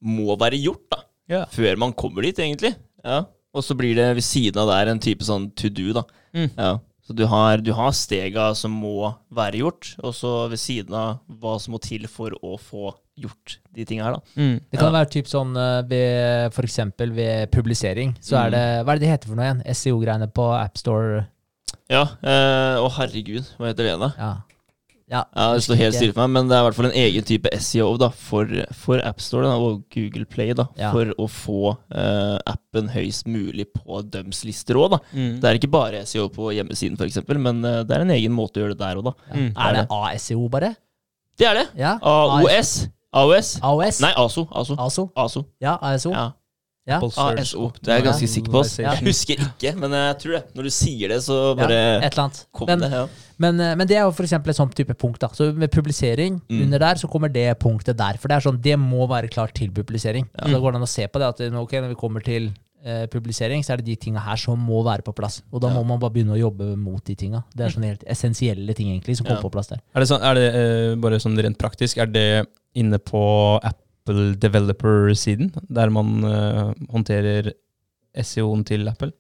må 0.05 0.37
være 0.37 0.61
gjort, 0.61 0.85
da. 0.93 1.01
Yeah. 1.31 1.47
Før 1.49 1.79
man 1.81 1.95
kommer 1.97 2.23
dit, 2.27 2.37
egentlig. 2.39 2.75
Ja. 3.05 3.25
Og 3.55 3.65
så 3.65 3.77
blir 3.79 3.95
det 3.97 4.11
ved 4.19 4.27
siden 4.27 4.61
av 4.61 4.69
der 4.69 4.91
en 4.93 5.01
type 5.01 5.25
sånn 5.25 5.49
to 5.57 5.71
do, 5.73 5.93
da. 5.97 6.03
Mm. 6.35 6.51
Ja. 6.59 6.73
Så 7.05 7.13
du 7.13 7.27
har, 7.29 7.59
du 7.61 7.73
har 7.77 7.91
stega 7.93 8.55
som 8.57 8.73
må 8.81 9.11
være 9.35 9.59
gjort, 9.61 9.91
og 10.01 10.15
så 10.17 10.31
ved 10.49 10.57
siden 10.63 10.95
av 10.97 11.19
hva 11.29 11.59
som 11.61 11.75
må 11.77 11.81
til 11.85 12.07
for 12.09 12.33
å 12.41 12.55
få 12.57 12.95
gjort 13.21 13.59
de 13.77 13.85
tinga 13.87 14.07
her, 14.07 14.17
da. 14.17 14.23
Mm. 14.41 14.55
Det 14.73 14.81
kan 14.81 14.95
være 14.97 15.11
typ 15.13 15.29
sånn 15.31 15.53
eh, 15.61 15.83
ved 15.91 16.57
eksempel 16.65 17.13
ved 17.15 17.51
publisering, 17.53 18.17
så 18.25 18.41
er 18.41 18.49
Mm. 18.49 18.57
det 18.57 18.65
Hva 18.87 18.93
er 18.95 18.99
det 18.99 19.05
det 19.05 19.13
heter 19.13 19.29
for 19.29 19.37
noe 19.37 19.45
igjen? 19.51 19.63
SEO-greiene 19.77 20.31
på 20.33 20.49
AppStore? 20.57 21.27
Ja. 21.93 22.03
eh, 22.25 22.81
Å, 22.81 22.89
herregud, 22.97 23.45
hva 23.59 23.69
heter 23.69 23.85
det, 23.85 23.99
da? 24.01 24.11
Ja. 24.19 24.33
Ja. 25.11 25.21
Ja, 25.37 25.47
Det 25.55 25.63
står 25.67 25.77
helt 25.81 25.97
stille 25.99 26.15
for 26.17 26.25
meg, 26.25 26.33
men 26.39 26.49
det 26.49 26.57
er 26.57 26.63
i 26.63 26.67
hvert 26.69 26.77
fall 26.79 26.89
en 26.89 26.97
egen 26.97 27.27
type 27.29 27.51
SEO 27.61 27.91
da, 28.01 28.09
for, 28.09 28.49
for 28.79 29.03
AppStore 29.05 29.51
og 29.53 29.83
Google 29.93 30.25
Play 30.31 30.55
da, 30.57 30.67
Ja. 30.81 30.91
for 30.95 31.13
å 31.21 31.27
få 31.29 31.75
uh, 31.75 32.39
appen 32.49 32.89
høyst 32.95 33.29
mulig 33.29 33.67
på 33.75 34.01
døms 34.09 34.45
lister 34.49 34.79
òg. 34.81 34.97
Mm. 35.13 35.41
Det 35.43 35.51
er 35.51 35.61
ikke 35.61 35.73
bare 35.75 36.05
SEO 36.09 36.31
på 36.33 36.49
hjemmesiden, 36.57 36.97
f.eks., 36.99 37.21
men 37.37 37.61
uh, 37.65 37.83
det 37.85 37.99
er 37.99 38.07
en 38.07 38.15
egen 38.17 38.33
måte 38.35 38.61
å 38.61 38.65
gjøre 38.65 38.79
det 38.79 38.83
der 38.87 39.03
òg, 39.03 39.11
da. 39.11 39.15
Mm. 39.35 39.51
Er 39.53 39.79
det 39.81 39.87
ASEO, 40.01 40.49
bare? 40.53 40.73
Det 41.39 41.47
er 41.51 41.61
det. 41.61 41.67
Ja. 41.79 41.97
AOS. 42.01 42.75
AOS. 43.15 43.57
AOS? 43.63 44.01
Nei, 44.03 44.11
ASO. 44.19 44.47
ASO. 44.51 44.75
ASO? 44.79 45.05
ASO. 45.15 45.45
Ja, 45.63 45.77
ASO. 45.83 46.11
Ja. 46.15 46.31
Ja. 46.87 46.99
Apple 46.99 47.11
Search 47.11 47.41
ASO. 47.41 47.71
Det 47.81 47.89
er 47.89 47.97
jeg 48.01 48.05
ganske 48.05 48.29
sikker 48.29 48.53
på. 48.53 48.61
Jeg 48.77 48.99
husker 49.07 49.41
ikke, 49.41 49.71
men 49.81 49.91
jeg 49.97 50.17
tror 50.21 50.33
det. 50.37 50.43
Når 50.55 50.63
du 50.69 50.71
sier 50.71 51.09
det, 51.09 51.21
så 51.25 51.37
Ja, 51.49 51.55
bare 51.63 51.79
et 52.05 52.13
eller 52.13 52.25
annet. 52.27 52.41
kom 52.53 52.67
Men, 52.69 52.79
det. 52.81 52.91
Ja. 52.93 53.07
men, 53.39 53.61
eh, 53.61 53.75
men 53.75 53.87
det 53.89 53.97
er 53.97 54.03
jo 54.05 54.11
eksempel 54.13 54.51
et 54.51 54.57
sånt 54.57 54.75
type 54.77 54.93
punkt. 54.95 55.19
da 55.21 55.29
Så 55.29 55.55
Med 55.57 55.71
publisering 55.73 56.43
Mm. 56.51 56.63
under 56.65 56.79
der, 56.79 56.95
så 56.97 57.09
kommer 57.09 57.33
det 57.33 57.59
punktet 57.59 57.97
der. 57.97 58.19
For 58.19 58.29
det 58.29 58.37
er 58.37 58.51
sånn, 58.51 58.61
det 58.61 58.77
må 58.79 59.09
være 59.09 59.31
klart 59.31 59.55
til 59.55 59.71
publisering. 59.71 60.29
Ja. 60.39 60.45
Så 60.45 60.53
Da 60.53 60.59
går 60.61 60.73
det 60.73 60.77
an 60.77 60.83
å 60.83 60.89
se 60.89 61.07
på 61.07 61.19
det 61.19 61.23
at 61.41 61.41
okay, 61.55 61.81
når 61.81 61.89
vi 61.89 61.95
kommer 61.95 62.23
til 62.23 62.53
eh, 62.87 63.07
publisering, 63.07 63.63
så 63.65 63.73
er 63.73 63.77
det 63.79 63.87
de 63.87 63.97
tinga 63.97 64.21
her 64.21 64.37
som 64.37 64.59
må 64.59 64.85
være 64.85 65.01
på 65.03 65.15
plass. 65.15 65.41
Og 65.51 65.63
da 65.63 65.69
Ja. 65.69 65.75
må 65.81 65.87
man 65.87 65.99
bare 65.99 66.11
begynne 66.11 66.37
å 66.37 66.39
jobbe 66.39 66.77
mot 66.77 67.03
de 67.03 67.15
tinga. 67.15 67.43
Det 67.57 67.65
er 67.65 67.71
sånne 67.81 67.87
helt 67.97 68.05
essensielle 68.07 68.75
ting 68.75 68.89
egentlig 69.01 69.17
som 69.17 69.25
kommer 69.25 69.41
Ja. 69.41 69.49
på 69.49 69.53
plass 69.53 69.69
der. 69.69 69.81
Er 69.95 70.01
det, 70.01 70.09
sånn, 70.09 70.21
er 70.23 70.35
det 70.35 70.55
eh, 70.55 70.95
bare 70.97 71.17
sånn 71.17 71.35
rent 71.43 71.57
praktisk, 71.57 71.97
er 71.97 72.05
det 72.13 72.47
inne 72.77 72.99
på 72.99 73.59
Apple 74.05 74.35
Developer-siden, 74.37 75.49
der 75.73 75.89
man 75.89 76.25
eh, 76.29 76.73
håndterer 76.93 77.55
SEO-en 78.21 78.65
til 78.65 78.89
Apple? 78.89 79.13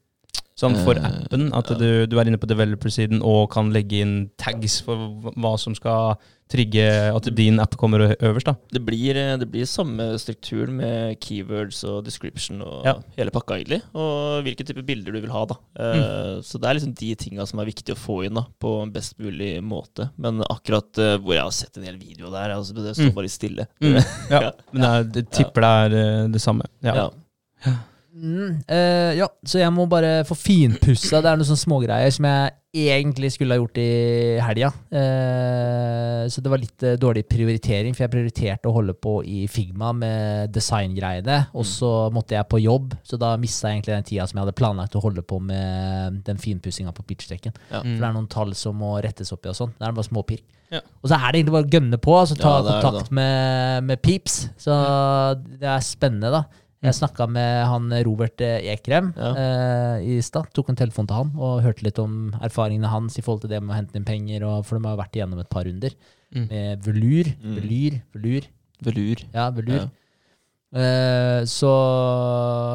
Sånn 0.56 0.77
for 0.85 0.94
Eh, 0.94 1.02
appen, 1.02 1.48
at 1.52 1.66
du, 1.78 2.06
du 2.06 2.15
er 2.20 2.28
inne 2.31 2.39
på 2.39 2.47
developer-siden 2.47 3.19
og 3.27 3.51
kan 3.51 3.73
legge 3.74 3.98
inn 4.05 4.31
tags 4.39 4.81
for 4.86 4.94
hva- 5.35 5.59
som 5.59 5.74
skal 5.74 6.15
trigge 6.48 6.85
at 7.11 7.27
din 7.35 7.59
app 7.59 7.74
kommer 7.77 8.15
øverst, 8.20 8.44
da. 8.47 8.55
Det 8.70 8.85
blir, 8.86 9.16
eh, 9.19 9.36
det 9.36 9.48
blir 9.51 9.65
samme 9.66 10.12
struktur 10.20 10.69
med 10.70 11.19
keywords 11.19 11.82
og 11.89 12.05
description 12.05 12.62
og 12.62 12.85
Ja. 12.86 12.94
hele 13.16 13.31
pakka, 13.35 13.56
egentlig. 13.59 13.82
Og 13.97 14.44
hvilke 14.44 14.65
type 14.65 14.85
bilder 14.86 15.11
du 15.12 15.20
vil 15.23 15.31
ha, 15.35 15.44
da. 15.44 15.56
Mm. 15.77 15.98
Eh, 15.98 16.40
Så 16.43 16.61
det 16.61 16.69
er 16.70 16.74
liksom 16.78 16.94
de 16.94 17.15
tinga 17.16 17.47
som 17.48 17.59
er 17.59 17.65
viktig 17.66 17.90
å 17.97 17.98
få 17.98 18.24
inn 18.24 18.35
da, 18.35 18.47
på 18.61 18.82
en 18.85 18.93
best 18.93 19.19
mulig 19.19 19.61
måte. 19.61 20.11
Men 20.16 20.39
akkurat 20.43 20.93
hvor 21.19 21.35
jeg 21.35 21.43
har 21.43 21.51
sett 21.51 21.77
en 21.78 21.82
hel 21.85 21.97
video 21.98 22.31
der, 22.31 22.51
altså, 22.55 22.74
det 22.74 22.94
står 22.94 23.11
Mm. 23.11 23.15
bare 23.15 23.28
stille. 23.28 23.66
Mm. 23.81 23.94
Ja, 24.31 24.40
Ja. 24.40 24.51
men 24.73 24.82
er, 24.85 25.05
tipper 25.24 25.61
det 25.90 25.98
er 25.98 26.28
det 26.28 26.40
samme. 26.40 26.62
Ja. 26.81 27.11
Ja. 27.66 27.73
Mm, 28.15 28.61
eh, 28.70 29.16
ja, 29.19 29.27
så 29.43 29.59
jeg 29.59 29.73
må 29.74 29.89
bare 29.91 30.20
få 30.28 30.36
finpussa. 30.39 31.19
Det 31.19 31.31
er 31.31 31.41
noen 31.41 31.49
sånne 31.49 31.65
smågreier 31.65 32.12
som 32.15 32.28
jeg 32.28 32.53
egentlig 32.74 33.32
skulle 33.35 33.55
ha 33.55 33.61
gjort 33.61 33.78
i 33.78 33.89
helga. 34.43 34.70
Uh, 34.91 36.23
så 36.31 36.43
det 36.43 36.51
var 36.51 36.62
litt 36.62 36.86
uh, 36.86 36.95
dårlig 36.99 37.24
prioritering, 37.31 37.95
for 37.95 38.07
jeg 38.07 38.12
prioriterte 38.15 38.70
å 38.70 38.74
holde 38.74 38.97
på 38.99 39.16
i 39.27 39.45
Figma 39.51 39.93
med 39.99 40.55
designgreiene. 40.55 41.41
Og 41.59 41.66
så 41.69 41.93
måtte 42.15 42.39
jeg 42.39 42.51
på 42.51 42.62
jobb, 42.62 42.97
så 43.07 43.19
da 43.20 43.35
mista 43.41 43.70
jeg 43.70 43.81
egentlig 43.81 43.97
den 43.99 44.09
tida 44.11 44.27
som 44.31 44.39
jeg 44.39 44.47
hadde 44.47 44.59
planlagt 44.59 44.99
å 44.99 45.05
holde 45.05 45.27
på 45.27 45.39
med 45.43 46.23
den 46.27 46.43
finpussinga 46.43 46.95
på 46.95 47.07
pitchdekken. 47.07 47.55
Ja. 47.70 47.82
For 47.82 47.95
det 47.95 48.11
er 48.11 48.19
noen 48.19 48.31
tall 48.31 48.55
som 48.59 48.78
må 48.82 48.97
rettes 49.03 49.35
opp 49.35 49.47
i 49.47 49.55
og 49.55 49.59
sånn. 49.59 49.74
Det 49.78 49.86
er 49.86 49.97
bare 49.99 50.11
småpirk. 50.11 50.47
Ja. 50.73 50.81
Og 51.03 51.11
så 51.11 51.19
er 51.19 51.28
det 51.28 51.41
egentlig 51.41 51.55
bare 51.55 51.69
å 51.69 51.74
gønne 51.77 51.99
på, 52.03 52.15
altså 52.19 52.36
ta 52.39 52.57
Ja, 52.57 52.78
kontakt 52.82 53.15
med, 53.15 53.85
med 53.91 54.03
Peeps. 54.03 54.39
Så 54.59 54.74
det 55.61 55.69
er 55.70 55.85
spennende, 55.86 56.32
da. 56.35 56.64
Jeg 56.85 56.94
snakka 56.98 57.27
med 57.32 57.65
han 57.66 57.89
Robert 58.05 58.40
eh, 58.44 58.59
Ekrem 58.74 59.12
Ja. 59.16 59.31
eh, 59.40 60.05
i 60.05 60.20
stad. 60.23 60.51
Tok 60.52 60.69
en 60.70 60.77
telefon 60.77 61.06
til 61.09 61.16
han 61.16 61.32
og 61.39 61.62
hørte 61.65 61.82
litt 61.86 61.98
om 62.02 62.35
erfaringene 62.44 62.90
hans 62.93 63.16
i 63.19 63.23
forhold 63.24 63.40
til 63.47 63.51
det 63.55 63.62
med 63.62 63.73
å 63.74 63.78
hente 63.81 63.97
inn 63.97 64.05
penger, 64.05 64.44
og, 64.44 64.65
for 64.69 64.78
de 64.78 64.86
har 64.89 64.98
vært 65.01 65.16
igjennom 65.16 65.40
et 65.40 65.48
par 65.51 65.65
runder 65.65 65.97
Mm. 66.35 66.48
med 66.51 66.81
velur. 66.82 67.28
Mm. 67.44 67.55
Velur, 67.61 68.01
velur. 68.15 68.47
Velur. 68.82 69.20
Ja, 69.32 69.51
velur. 69.55 69.85
Ja. 69.85 69.90
Eh, 70.74 71.44
så 71.47 71.70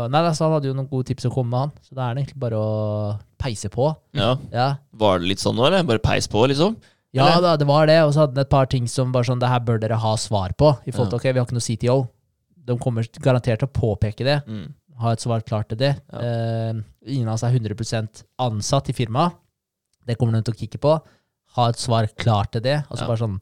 Nei, 0.10 0.22
altså, 0.24 0.46
han 0.48 0.54
hadde 0.56 0.70
jo 0.70 0.76
noen 0.78 0.88
gode 0.90 1.10
tips 1.10 1.26
å 1.28 1.34
komme 1.34 1.52
med, 1.52 1.60
han. 1.60 1.72
Så 1.84 1.98
da 1.98 2.06
er 2.10 2.16
det 2.16 2.24
egentlig 2.24 2.40
bare 2.40 2.60
å 2.60 2.70
peise 3.42 3.70
på. 3.74 3.90
Ja. 4.16 4.38
Ja, 4.54 4.70
Var 4.96 5.20
det 5.20 5.28
litt 5.34 5.44
sånn 5.44 5.58
nå, 5.60 5.66
eller? 5.68 5.84
Bare 5.84 6.00
peis 6.00 6.28
på, 6.32 6.46
liksom? 6.48 6.78
Ja 7.12 7.40
da, 7.42 7.56
det 7.58 7.66
var 7.68 7.88
det. 7.90 7.98
Og 8.06 8.14
så 8.14 8.22
hadde 8.24 8.38
han 8.38 8.46
et 8.46 8.50
par 8.54 8.68
ting 8.70 8.86
som 8.88 9.12
bare 9.12 9.26
sånn 9.26 9.40
Det 9.42 9.50
her 9.50 9.60
bør 9.66 9.80
dere 9.82 9.98
ha 9.98 10.16
svar 10.22 10.54
på. 10.56 10.76
I 10.88 10.92
forhold 10.94 11.10
til, 11.10 11.18
ok, 11.20 11.28
Vi 11.34 11.40
har 11.40 11.46
ikke 11.48 11.58
noe 11.58 11.68
CTO. 11.68 11.98
De 12.70 12.78
kommer 12.82 13.08
garantert 13.24 13.64
til 13.64 13.70
å 13.70 13.74
påpeke 13.74 14.26
det. 14.28 14.40
Mm. 14.48 14.68
Ha 15.00 15.14
et 15.16 15.24
svar 15.24 15.42
klart 15.48 15.70
til 15.72 15.80
det. 15.80 15.94
Ja. 16.12 16.20
Eh, 16.22 16.82
ingen 17.10 17.30
av 17.32 17.38
oss 17.38 17.46
er 17.48 17.56
100% 17.56 18.24
ansatt 18.46 18.90
i 18.92 18.96
firmaet. 18.98 19.38
Det 20.06 20.18
kommer 20.20 20.36
de 20.38 20.44
til 20.48 20.56
å 20.56 20.60
kikke 20.60 20.82
på. 20.84 20.94
Ha 21.58 21.70
et 21.72 21.80
svar 21.82 22.08
klart 22.20 22.52
til 22.56 22.62
det. 22.66 22.78
Altså 22.90 23.04
Ja. 23.06 23.08
bare 23.08 23.24
sånn 23.24 23.40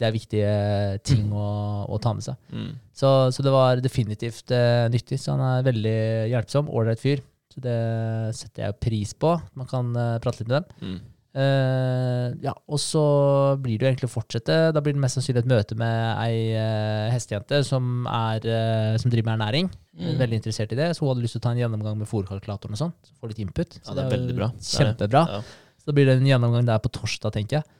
Det 0.00 0.06
er 0.08 0.14
viktige 0.16 1.02
ting 1.04 1.26
å, 1.36 1.84
å 1.92 1.98
ta 2.00 2.14
med 2.16 2.24
seg. 2.24 2.36
Mm. 2.56 2.70
Så, 2.96 3.08
så 3.36 3.42
det 3.44 3.50
var 3.52 3.82
definitivt 3.84 4.48
eh, 4.56 4.86
nyttig. 4.88 5.18
Så 5.20 5.34
han 5.34 5.42
er 5.44 5.66
veldig 5.66 5.98
hjelpsom. 6.32 6.70
Ålreit 6.72 7.02
fyr. 7.02 7.20
Så 7.52 7.60
det 7.60 7.74
setter 8.38 8.64
jeg 8.64 8.78
pris 8.80 9.12
på. 9.12 9.34
Man 9.60 9.68
kan 9.68 9.90
eh, 9.92 10.14
prate 10.24 10.40
litt 10.40 10.48
med 10.48 10.62
dem. 10.62 10.94
Eh, 11.30 12.28
ja, 12.42 12.52
og 12.66 12.80
så 12.82 13.02
blir 13.62 13.78
det 13.78 13.84
jo 13.84 13.90
egentlig 13.92 14.08
å 14.10 14.14
fortsette. 14.16 14.56
Da 14.74 14.82
blir 14.82 14.96
det 14.96 15.02
mest 15.02 15.18
sannsynlig 15.18 15.44
et 15.44 15.50
møte 15.52 15.76
med 15.78 15.98
ei 16.18 16.56
uh, 16.58 17.06
hestejente 17.14 17.60
som, 17.66 18.08
er, 18.10 18.46
uh, 18.50 18.98
som 18.98 19.12
driver 19.12 19.28
med 19.28 19.36
ernæring. 19.36 19.70
Mm. 19.94 20.16
Veldig 20.18 20.40
interessert 20.40 20.74
i 20.74 20.80
det. 20.80 20.90
Så 20.96 21.04
hun 21.04 21.12
hadde 21.12 21.24
lyst 21.24 21.36
til 21.38 21.42
å 21.42 21.46
ta 21.46 21.54
en 21.54 21.62
gjennomgang 21.62 21.98
med 22.00 22.10
fòrkalkulatoren 22.10 22.74
og 22.74 22.82
sånn. 22.82 22.94
Så 23.06 23.14
få 23.20 23.30
litt 23.30 23.42
input. 23.44 23.78
Ja, 23.84 23.94
det 23.94 24.06
er 24.06 24.14
veldig 24.16 24.36
bra. 24.40 24.50
Kjempebra. 24.70 25.24
Ja. 25.36 25.42
Så 25.80 25.90
da 25.90 25.96
blir 25.96 26.10
det 26.10 26.18
en 26.18 26.28
gjennomgang 26.28 26.66
der 26.68 26.82
på 26.82 26.92
torsdag, 26.98 27.36
tenker 27.38 27.60
jeg. 27.60 27.78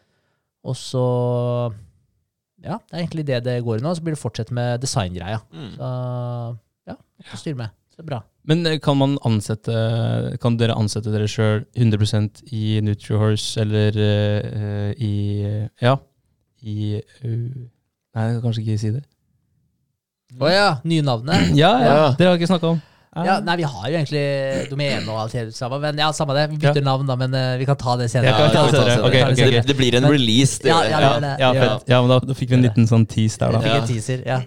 Og 0.71 0.77
så 0.79 1.05
Ja, 2.61 2.77
det 2.77 2.93
er 2.93 3.03
egentlig 3.03 3.27
det 3.27 3.43
det 3.49 3.61
går 3.65 3.81
i 3.81 3.85
nå. 3.85 3.97
Så 3.97 4.05
blir 4.05 4.15
det 4.15 4.23
fortsette 4.23 4.55
med 4.55 4.83
designgreia. 4.85 5.43
Mm. 5.51 5.75
Så 5.75 5.93
ja, 6.93 6.99
styre 7.35 7.65
med. 7.65 7.80
Så 8.01 8.07
bra. 8.07 8.23
Men 8.49 8.65
eh, 8.67 8.79
kan 8.81 8.97
man 8.97 9.19
ansette 9.29 9.73
Kan 10.41 10.55
dere 10.57 10.73
ansette 10.73 11.13
dere 11.13 11.27
sjøl 11.29 11.67
100% 11.77 12.41
i 12.57 12.79
NutriHorse 12.81 13.61
eller 13.61 13.99
uh, 14.01 14.93
i 14.97 15.13
Ja, 15.85 15.99
i 16.65 16.97
uh, 16.97 17.29
Nei, 18.17 18.25
jeg 18.25 18.39
kan 18.39 18.43
kanskje 18.43 18.63
ikke 18.65 18.79
si 18.81 18.95
det. 18.97 19.05
Å 20.41 20.49
ja, 20.51 20.71
nye 20.89 21.05
navnet. 21.05 21.53
Ja, 21.55 21.75
ja. 21.79 21.93
Ja. 21.95 22.09
Dere 22.19 22.33
har 22.33 22.41
ikke 22.41 22.49
snakka 22.51 22.73
om 22.73 22.81
Ja, 23.11 23.41
nei, 23.43 23.57
vi 23.59 23.65
har 23.67 23.87
jo 23.91 23.97
egentlig 23.99 24.21
domene 24.71 25.11
og 25.11 25.17
alt 25.25 25.33
det 25.35 25.55
samme, 25.57 25.81
men 25.83 25.99
ja, 25.99 26.13
samme 26.15 26.35
det. 26.37 26.45
Vi 26.53 26.61
bytter 26.63 26.85
navn, 26.87 27.09
da, 27.09 27.17
men 27.19 27.33
uh, 27.35 27.57
vi 27.59 27.67
kan 27.67 27.79
ta 27.81 27.97
det 27.99 28.07
senere. 28.13 28.31
Ja, 28.31 28.51
ta 28.55 28.63
det 28.69 28.77
senere? 28.77 29.01
Okay, 29.09 29.25
okay, 29.25 29.49
okay. 29.49 29.63
Det, 29.67 29.77
blir 29.81 29.97
en 29.99 30.07
Men- 30.07 30.15
release. 30.15 30.61
Det, 30.63 30.71
Ja, 30.71 30.79
ja, 30.87 31.01
Ja, 31.01 31.11
det, 31.25 31.33
ja, 31.43 31.51
fett. 31.57 31.89
ja, 31.91 31.99
men 32.05 32.13
da, 32.13 32.21
da 32.31 32.37
fikk 32.39 32.53
vi 32.53 32.59
en 32.61 32.63
liten 32.69 32.87
sånn 32.87 33.09
tease 33.11 33.43
der, 33.43 33.57
da. 33.57 33.63
fikk 33.65 33.81
en 33.81 33.89
teaser, 33.91 34.23
ja. 34.27 34.39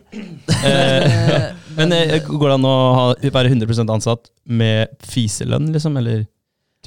Eh, 0.64 1.49
Men 1.76 1.91
eh, 1.91 2.15
går 2.23 2.48
det 2.53 2.56
an 2.56 2.69
å 2.69 2.76
ha, 2.95 3.06
være 3.35 3.52
100 3.52 3.84
ansatt 3.98 4.31
med 4.48 4.95
fiselønn, 5.11 5.68
liksom? 5.76 5.98
Eller 5.99 6.23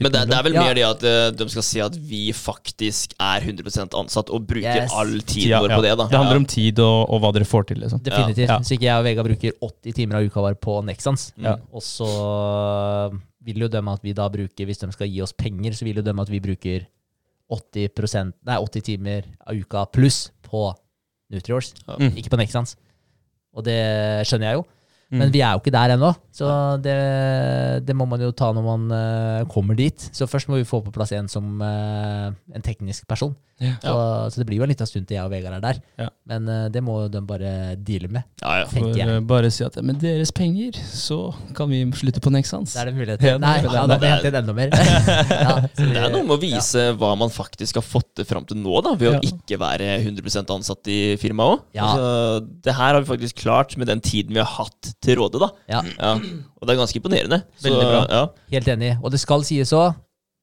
Men 0.05 0.12
det, 0.12 0.20
det 0.28 0.36
er 0.36 0.43
vel 0.44 0.52
Ja. 0.52 0.62
mer 0.66 0.74
det 0.77 0.82
at 0.85 1.02
eh, 1.09 1.31
de 1.32 1.47
skal 1.48 1.62
si 1.64 1.81
at 1.81 1.94
vi 1.97 2.31
faktisk 2.36 3.14
er 3.18 3.40
100 3.40 3.94
ansatt, 3.97 4.28
og 4.28 4.44
bruker 4.47 4.82
Yes. 4.82 4.93
all 4.93 5.14
tiden 5.24 5.48
Ja, 5.55 5.60
vår 5.62 5.70
ja. 5.70 5.77
på 5.78 5.82
det. 5.86 5.93
da 5.97 6.06
Det 6.10 6.18
handler 6.20 6.36
om 6.43 6.44
tid 6.47 6.78
og, 6.85 7.10
og 7.10 7.20
hva 7.23 7.31
dere 7.32 7.44
får 7.48 7.66
til, 7.70 7.81
liksom. 7.81 8.02
Definitivt. 8.05 8.48
Ja. 8.51 8.59
Så 8.60 8.77
ikke 8.77 8.89
jeg 8.90 8.98
og 9.01 9.05
Vegard 9.09 9.31
bruker 9.31 9.52
80 9.62 9.94
timer 9.97 10.16
av 10.20 10.27
uka 10.28 10.40
vår 10.44 10.59
på 10.60 10.74
Nexans. 10.85 11.32
Ja. 11.40 11.56
Og 11.73 11.81
så 11.82 12.10
vil 13.47 13.62
jo 13.64 13.68
dømme 13.73 13.94
at 13.97 14.02
vi 14.05 14.12
da 14.12 14.28
bruker, 14.28 14.66
hvis 14.68 14.78
de 14.82 14.90
skal 14.93 15.09
gi 15.09 15.23
oss 15.23 15.32
penger, 15.32 15.73
så 15.73 15.85
vil 15.86 15.97
jo 15.97 16.02
dømme 16.02 16.20
at 16.27 16.28
vi 16.32 16.40
bruker 16.44 16.86
80%, 17.51 18.32
nei, 18.44 18.56
80 18.59 18.82
timer 18.82 19.24
av 19.47 19.55
uka 19.55 19.85
pluss 19.94 20.31
på 20.43 20.74
Nutriors. 21.32 21.73
Ja. 21.86 21.97
Mm. 22.01 22.16
Ikke 22.18 22.32
på 22.35 22.40
Nexans. 22.40 22.77
Og 23.56 23.64
det 23.64 23.78
skjønner 24.28 24.51
jeg 24.51 24.59
jo. 24.60 24.64
Mm. 25.06 25.20
Men 25.20 25.32
vi 25.34 25.40
er 25.44 25.54
jo 25.54 25.60
ikke 25.62 25.70
der 25.70 25.92
ennå, 25.94 26.08
så 26.34 26.48
det, 26.82 26.94
det 27.86 27.94
må 27.94 28.08
man 28.10 28.24
jo 28.24 28.32
ta 28.34 28.48
når 28.54 28.64
man 28.66 28.86
uh, 28.90 29.46
kommer 29.46 29.78
dit. 29.78 30.08
Så 30.10 30.26
først 30.26 30.50
må 30.50 30.58
vi 30.58 30.66
få 30.66 30.80
på 30.82 30.94
plass 30.94 31.14
en 31.14 31.30
som 31.30 31.62
uh, 31.62 32.32
en 32.50 32.64
teknisk 32.66 33.06
person. 33.06 33.36
Ja. 33.56 33.70
Så, 33.80 33.92
så 34.34 34.40
det 34.42 34.44
blir 34.50 34.58
jo 34.60 34.64
en 34.66 34.68
liten 34.68 34.84
stund 34.88 35.06
til 35.08 35.16
jeg 35.16 35.24
og 35.24 35.30
Vegard 35.32 35.54
er 35.56 35.62
der. 35.64 35.78
Ja. 36.02 36.06
Men 36.28 36.48
uh, 36.50 36.66
det 36.68 36.82
må 36.84 36.96
de 37.08 37.22
bare 37.24 37.52
deale 37.80 38.10
med. 38.12 38.26
Ja, 38.42 38.58
ja. 38.60 38.66
For, 38.68 38.90
jeg. 38.92 39.06
eh, 39.08 39.20
bare 39.24 39.48
si 39.54 39.64
at 39.64 39.78
med 39.86 39.96
deres 40.02 40.32
penger, 40.36 40.76
så 40.92 41.18
kan 41.56 41.70
vi 41.72 41.78
slutte 41.96 42.20
på 42.20 42.32
Nexans. 42.34 42.74
Det 42.76 42.82
er 42.82 42.90
det 42.90 42.94
mulighet 42.98 43.22
til. 43.24 43.38
Nei, 43.40 43.54
det 43.64 43.72
ja, 43.72 43.86
det. 43.86 43.88
da 43.88 43.96
må 43.96 44.02
vi 44.02 44.10
hente 44.12 44.42
enda 44.42 44.56
mer. 44.58 44.76
ja, 45.46 45.54
så 45.72 45.88
Det 45.88 46.02
er 46.02 46.12
noe 46.12 46.26
med 46.28 46.36
å 46.36 46.40
vise 46.42 46.84
hva 47.00 47.14
man 47.16 47.32
faktisk 47.32 47.80
har 47.80 47.86
fått 47.86 48.10
til 48.20 48.28
fram 48.28 48.44
til 48.50 48.60
nå, 48.60 48.76
da, 48.84 48.92
ved 49.00 49.14
Ja. 49.14 49.20
å 49.22 49.30
ikke 49.30 49.60
være 49.62 49.88
100% 50.04 50.52
ansatt 50.58 50.92
i 50.92 51.00
firmaet 51.22 51.56
òg. 51.56 51.64
Ja. 51.78 51.88
Altså, 51.94 52.46
det 52.66 52.76
her 52.76 52.92
har 52.92 53.00
vi 53.00 53.10
faktisk 53.14 53.40
klart 53.46 53.76
med 53.80 53.88
den 53.88 54.04
tiden 54.04 54.36
vi 54.36 54.42
har 54.44 54.52
hatt 54.58 54.92
til 55.00 55.16
råde. 55.22 55.40
da 55.40 55.48
Ja, 55.72 55.80
ja. 55.96 56.12
Og 56.56 56.68
det 56.68 56.74
er 56.76 56.78
ganske 56.84 56.98
imponerende. 57.00 57.40
Veldig 57.64 57.86
bra. 57.88 58.02
Ja. 58.10 58.22
helt 58.52 58.68
enig. 58.76 58.94
Og 59.04 59.12
det 59.12 59.20
skal 59.22 59.44
sies 59.48 59.72
òg, 59.76 59.94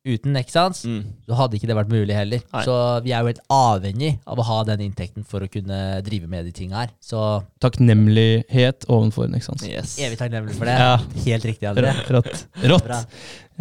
uten 0.06 0.34
Nexans 0.36 0.82
Mm. 0.86 1.04
så 1.28 1.36
hadde 1.40 1.56
ikke 1.56 1.68
det 1.70 1.76
vært 1.78 1.92
mulig 1.94 2.16
heller. 2.16 2.42
Nei. 2.54 2.64
Så 2.68 2.74
vi 3.06 3.14
er 3.16 3.22
jo 3.24 3.30
helt 3.32 3.40
avhengig 3.50 4.10
av 4.28 4.38
å 4.42 4.44
ha 4.50 4.58
den 4.68 4.82
inntekten 4.90 5.24
for 5.26 5.40
å 5.46 5.48
kunne 5.52 6.02
drive 6.04 6.28
med 6.28 6.44
de 6.46 6.52
tinga 6.52 6.82
her. 6.82 6.90
Så 7.00 7.22
Takknemlighet 7.64 8.84
ovenfor 8.92 9.30
Nexans. 9.32 9.64
Yes. 9.68 9.96
evig 10.04 10.18
takknemlig 10.20 10.56
for 10.58 10.66
det. 10.68 10.76
Ja. 10.76 10.98
Helt 11.26 11.46
riktig, 11.48 11.70
André. 11.72 11.94
Rått. 12.12 12.46
Rått. 12.74 12.92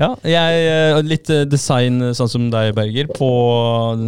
Ja, 0.01 0.15
jeg 0.25 0.95
har 0.97 1.03
litt 1.05 1.29
eh, 1.31 1.45
design 1.45 2.01
eh, 2.09 2.15
sånn 2.17 2.31
som 2.33 2.47
deg, 2.51 2.73
Berger, 2.75 3.11
på 3.13 3.29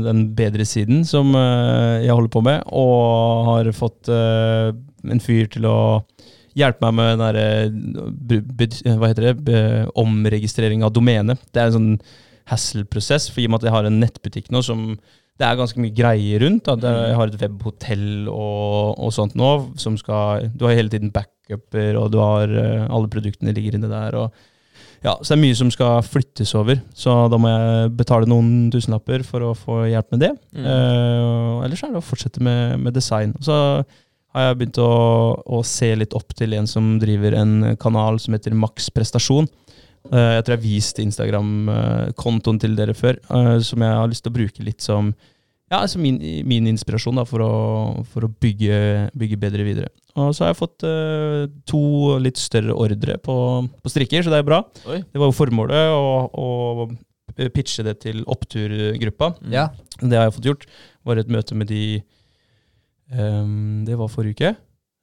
den 0.07 0.31
bedre 0.35 0.65
siden 0.67 1.05
som 1.07 1.35
eh, 1.37 2.03
jeg 2.07 2.15
holder 2.17 2.33
på 2.33 2.43
med, 2.47 2.63
og 2.73 3.51
har 3.51 3.71
fått 3.77 4.09
eh, 4.09 4.73
en 5.13 5.21
fyr 5.21 5.47
til 5.53 5.69
å 5.69 5.77
hjelpe 6.59 6.91
meg 6.91 6.95
med 6.99 7.11
den 7.11 7.25
derre 7.25 8.97
Hva 8.99 9.11
heter 9.11 9.33
det? 9.35 9.59
Omregistrering 10.01 10.85
av 10.87 10.95
domene. 10.95 11.37
Det 11.51 11.63
er 11.63 11.71
en 11.71 11.77
sånn 11.79 11.93
hassle-prosess, 12.51 13.31
for 13.33 13.41
i 13.41 13.49
og 13.49 13.55
med 13.55 13.63
at 13.63 13.69
jeg 13.69 13.77
har 13.77 13.87
en 13.89 14.01
nettbutikk 14.03 14.51
nå 14.53 14.61
som 14.65 14.89
det 15.35 15.47
er 15.49 15.59
ganske 15.59 15.81
mye 15.83 15.95
greier 15.95 16.45
rundt. 16.45 16.69
Da. 16.69 16.95
Jeg 17.09 17.19
har 17.19 17.31
et 17.31 17.41
webhotell 17.41 18.09
og, 18.31 18.95
og 19.03 19.15
sånt 19.15 19.35
nå, 19.39 19.51
som 19.81 19.97
skal 19.99 20.51
Du 20.55 20.67
har 20.69 20.77
hele 20.79 20.93
tiden 20.93 21.11
backuper, 21.15 21.99
og 21.99 22.13
du 22.15 22.21
har 22.23 22.51
eh, 22.51 22.85
alle 22.87 23.11
produktene 23.11 23.55
ligger 23.57 23.79
inne 23.79 23.91
der. 23.91 24.15
og 24.15 24.53
ja, 25.05 25.19
så 25.21 25.35
det 25.35 25.37
er 25.37 25.43
mye 25.43 25.57
som 25.59 25.69
skal 25.69 25.99
flyttes 26.07 26.55
over, 26.57 26.79
så 26.97 27.27
da 27.29 27.37
må 27.37 27.51
jeg 27.51 27.91
betale 27.99 28.29
noen 28.31 28.71
tusenlapper 28.73 29.21
for 29.29 29.45
å 29.45 29.51
få 29.59 29.83
hjelp 29.91 30.15
med 30.15 30.23
det. 30.23 30.31
Mm. 30.57 30.65
Uh, 30.65 31.65
ellers 31.67 31.83
er 31.85 31.93
det 31.93 32.01
å 32.01 32.07
fortsette 32.07 32.41
med, 32.41 32.79
med 32.81 32.97
design. 32.97 33.35
Så 33.45 33.57
har 34.35 34.49
jeg 34.49 34.61
begynt 34.61 34.81
å, 34.83 34.95
å 35.47 35.61
se 35.67 35.93
litt 35.97 36.15
opp 36.17 36.35
til 36.37 36.57
en 36.59 36.67
som 36.71 36.97
driver 37.03 37.37
en 37.39 37.75
kanal 37.81 38.19
som 38.23 38.35
heter 38.37 38.57
Maks 38.59 38.91
Prestasjon. 38.95 39.47
Eh, 40.11 40.33
jeg 40.37 40.45
tror 40.45 40.55
jeg 40.55 40.61
har 40.61 40.65
vist 40.65 41.01
Instagram-kontoen 41.01 42.59
til 42.61 42.75
dere 42.77 42.97
før, 42.99 43.21
eh, 43.23 43.57
som 43.65 43.85
jeg 43.85 44.01
har 44.01 44.11
lyst 44.11 44.27
til 44.27 44.35
å 44.35 44.39
bruke 44.41 44.67
litt 44.67 44.85
som 44.85 45.15
ja, 45.73 45.81
altså 45.81 45.99
min, 45.99 46.19
min 46.47 46.69
inspirasjon 46.69 47.17
da, 47.19 47.25
for 47.27 47.43
å, 47.43 47.55
for 48.13 48.27
å 48.27 48.31
bygge, 48.31 49.09
bygge 49.17 49.39
bedre 49.41 49.65
videre. 49.67 49.89
Og 50.21 50.35
så 50.37 50.45
har 50.45 50.53
jeg 50.53 50.61
fått 50.61 50.85
uh, 50.87 51.49
to 51.67 51.81
litt 52.23 52.39
større 52.39 52.77
ordre 52.79 53.17
på, 53.19 53.37
på 53.83 53.91
strikker, 53.91 54.23
så 54.23 54.31
det 54.31 54.43
er 54.43 54.47
bra. 54.47 54.61
Oi. 54.87 55.01
Det 55.09 55.19
var 55.19 55.33
jo 55.33 55.35
formålet 55.35 55.97
å, 55.97 56.05
å 56.31 57.49
pitche 57.57 57.83
det 57.89 57.97
til 58.05 58.23
oppturgruppa. 58.31 59.33
Ja. 59.51 59.71
Det 59.99 60.15
har 60.15 60.29
jeg 60.29 60.37
fått 60.37 60.51
gjort. 60.53 60.69
Var 61.09 61.23
et 61.25 61.33
møte 61.33 61.59
med 61.59 61.73
de 61.73 61.83
Det 63.11 63.99
var 63.99 64.09
forrige 64.13 64.35
uke. 64.39 64.55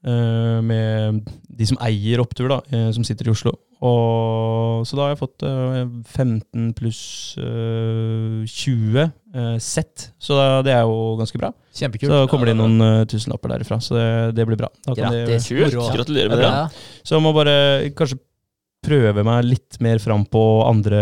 eh, 0.06 0.61
med 0.65 1.28
de 1.49 1.68
som 1.69 1.78
eier 1.86 2.22
Opptur, 2.23 2.49
da, 2.49 2.61
eh, 2.73 2.90
som 2.95 3.03
sitter 3.06 3.28
i 3.30 3.34
Oslo. 3.34 3.53
Og, 3.82 4.84
så 4.86 4.98
da 4.98 5.07
har 5.07 5.14
jeg 5.15 5.19
fått 5.23 5.44
eh, 5.48 5.78
15 6.14 6.68
pluss 6.78 7.02
eh, 7.41 8.41
20 8.45 8.99
eh, 9.02 9.56
sett. 9.61 10.11
Så 10.22 10.38
da, 10.38 10.61
det 10.65 10.76
er 10.76 10.84
jo 10.86 11.15
ganske 11.18 11.41
bra. 11.41 11.49
Kjempekult. 11.78 12.14
Så 12.14 12.28
kommer 12.30 12.49
det 12.49 12.56
inn 12.56 12.61
noen 12.61 13.07
tusenlapper 13.10 13.56
derifra. 13.56 13.80
Så 13.82 13.98
det, 13.98 14.10
det 14.38 14.45
blir 14.49 14.60
bra. 14.60 14.69
Da 14.86 14.98
kan 14.98 15.10
Grattis. 15.10 15.49
Moro. 15.57 15.88
Gratulerer 15.98 16.30
med 16.34 16.44
det. 16.44 16.52
Ja. 16.52 16.99
så 17.02 17.18
jeg 17.18 17.26
må 17.26 17.34
bare 17.38 17.56
kanskje 17.98 18.19
prøve 18.82 19.22
meg 19.26 19.45
litt 19.45 19.78
mer 19.82 19.99
fram 20.02 20.23
på 20.26 20.41
andre 20.65 21.02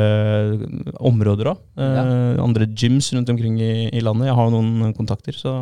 områder 1.00 1.52
òg. 1.54 1.62
Andre 1.80 2.68
gyms 2.76 3.12
rundt 3.16 3.32
omkring 3.32 3.56
i, 3.64 3.74
i 3.96 4.02
landet. 4.04 4.28
Jeg 4.28 4.36
har 4.40 4.50
jo 4.50 4.56
noen 4.60 4.96
kontakter, 4.96 5.36
så 5.36 5.54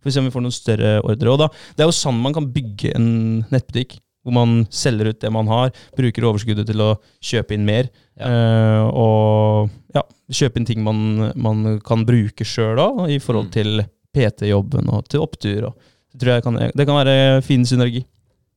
får 0.00 0.08
vi 0.10 0.14
se 0.16 0.20
om 0.22 0.28
vi 0.28 0.34
får 0.34 0.42
noen 0.46 0.56
større 0.56 0.92
ordre. 1.04 1.30
Og 1.34 1.38
da, 1.44 1.48
det 1.76 1.84
er 1.84 1.90
jo 1.90 1.96
sånn 2.00 2.18
man 2.20 2.32
kan 2.36 2.48
bygge 2.52 2.94
en 2.96 3.10
nettbutikk. 3.52 3.98
Hvor 4.20 4.34
man 4.36 4.66
selger 4.68 5.08
ut 5.14 5.20
det 5.22 5.30
man 5.32 5.48
har, 5.48 5.70
bruker 5.96 6.26
overskuddet 6.28 6.66
til 6.68 6.80
å 6.84 6.90
kjøpe 7.24 7.54
inn 7.56 7.64
mer. 7.64 7.86
eh, 8.20 8.82
og 8.92 9.70
ja, 9.96 10.02
kjøpe 10.28 10.60
inn 10.60 10.66
ting 10.68 10.82
man, 10.84 11.30
man 11.40 11.78
kan 11.80 12.04
bruke 12.04 12.44
sjøl 12.44 12.76
òg, 12.76 13.06
i 13.08 13.16
forhold 13.18 13.46
Mm. 13.48 13.52
til 13.54 13.80
PT-jobben 14.12 14.90
og 14.92 15.08
til 15.08 15.20
opptur. 15.24 15.70
Og, 15.70 15.74
det, 16.12 16.20
tror 16.20 16.34
jeg 16.34 16.42
kan, 16.44 16.54
det 16.76 16.86
kan 16.86 16.98
være 17.00 17.42
fin 17.46 17.64
synergi. 17.64 18.04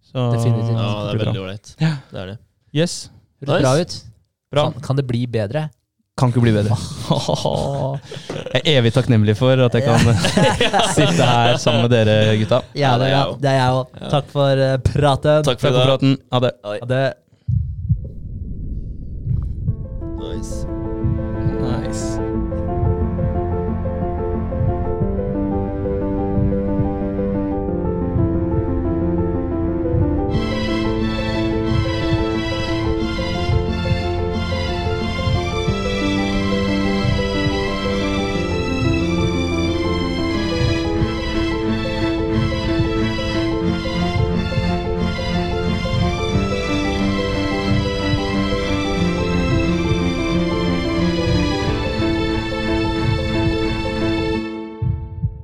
Så, 0.03 0.19
Definitivt. 0.35 0.75
Ja, 0.75 0.89
det 1.07 1.13
er 1.15 1.25
veldig 1.25 1.41
ålreit. 1.45 1.75
Ja. 1.79 1.93
Det 2.11 2.19
er 2.19 2.25
det. 2.33 2.37
Yes. 2.75 3.09
Høres 3.41 3.53
Nice. 3.53 3.63
bra 3.63 3.73
ut. 3.79 3.95
Bra. 4.51 4.63
Kan, 4.73 4.81
kan 4.89 4.95
det 4.99 5.07
bli 5.07 5.23
bedre? 5.31 5.69
Kan 6.17 6.29
ikke 6.29 6.41
bli 6.43 6.51
bedre. 6.53 6.75
Jeg 8.53 8.61
er 8.61 8.67
evig 8.77 8.91
takknemlig 8.93 9.33
for 9.39 9.57
at 9.65 9.73
jeg 9.73 9.81
kan 9.81 9.97
sitte 10.97 11.25
her 11.25 11.57
sammen 11.57 11.81
med 11.87 11.89
dere, 11.95 12.35
gutta. 12.37 12.59
Ja, 12.77 12.91
det 13.01 13.07
er, 13.07 13.15
Ja, 13.15 13.23
jeg- 13.25 13.41
det 13.41 13.49
er 13.49 13.57
jeg 13.57 13.79
òg. 13.79 13.97
Takk 14.13 14.29
for 14.35 14.61
eh, 14.67 14.77
praten. 14.91 15.43
Takk 15.49 15.59
for 15.63 15.79
praten. 15.81 16.17
Ha 16.31 16.39
det. 16.45 16.51
Ha 16.63 16.87
det. 16.93 17.13
Nice. 20.21 20.92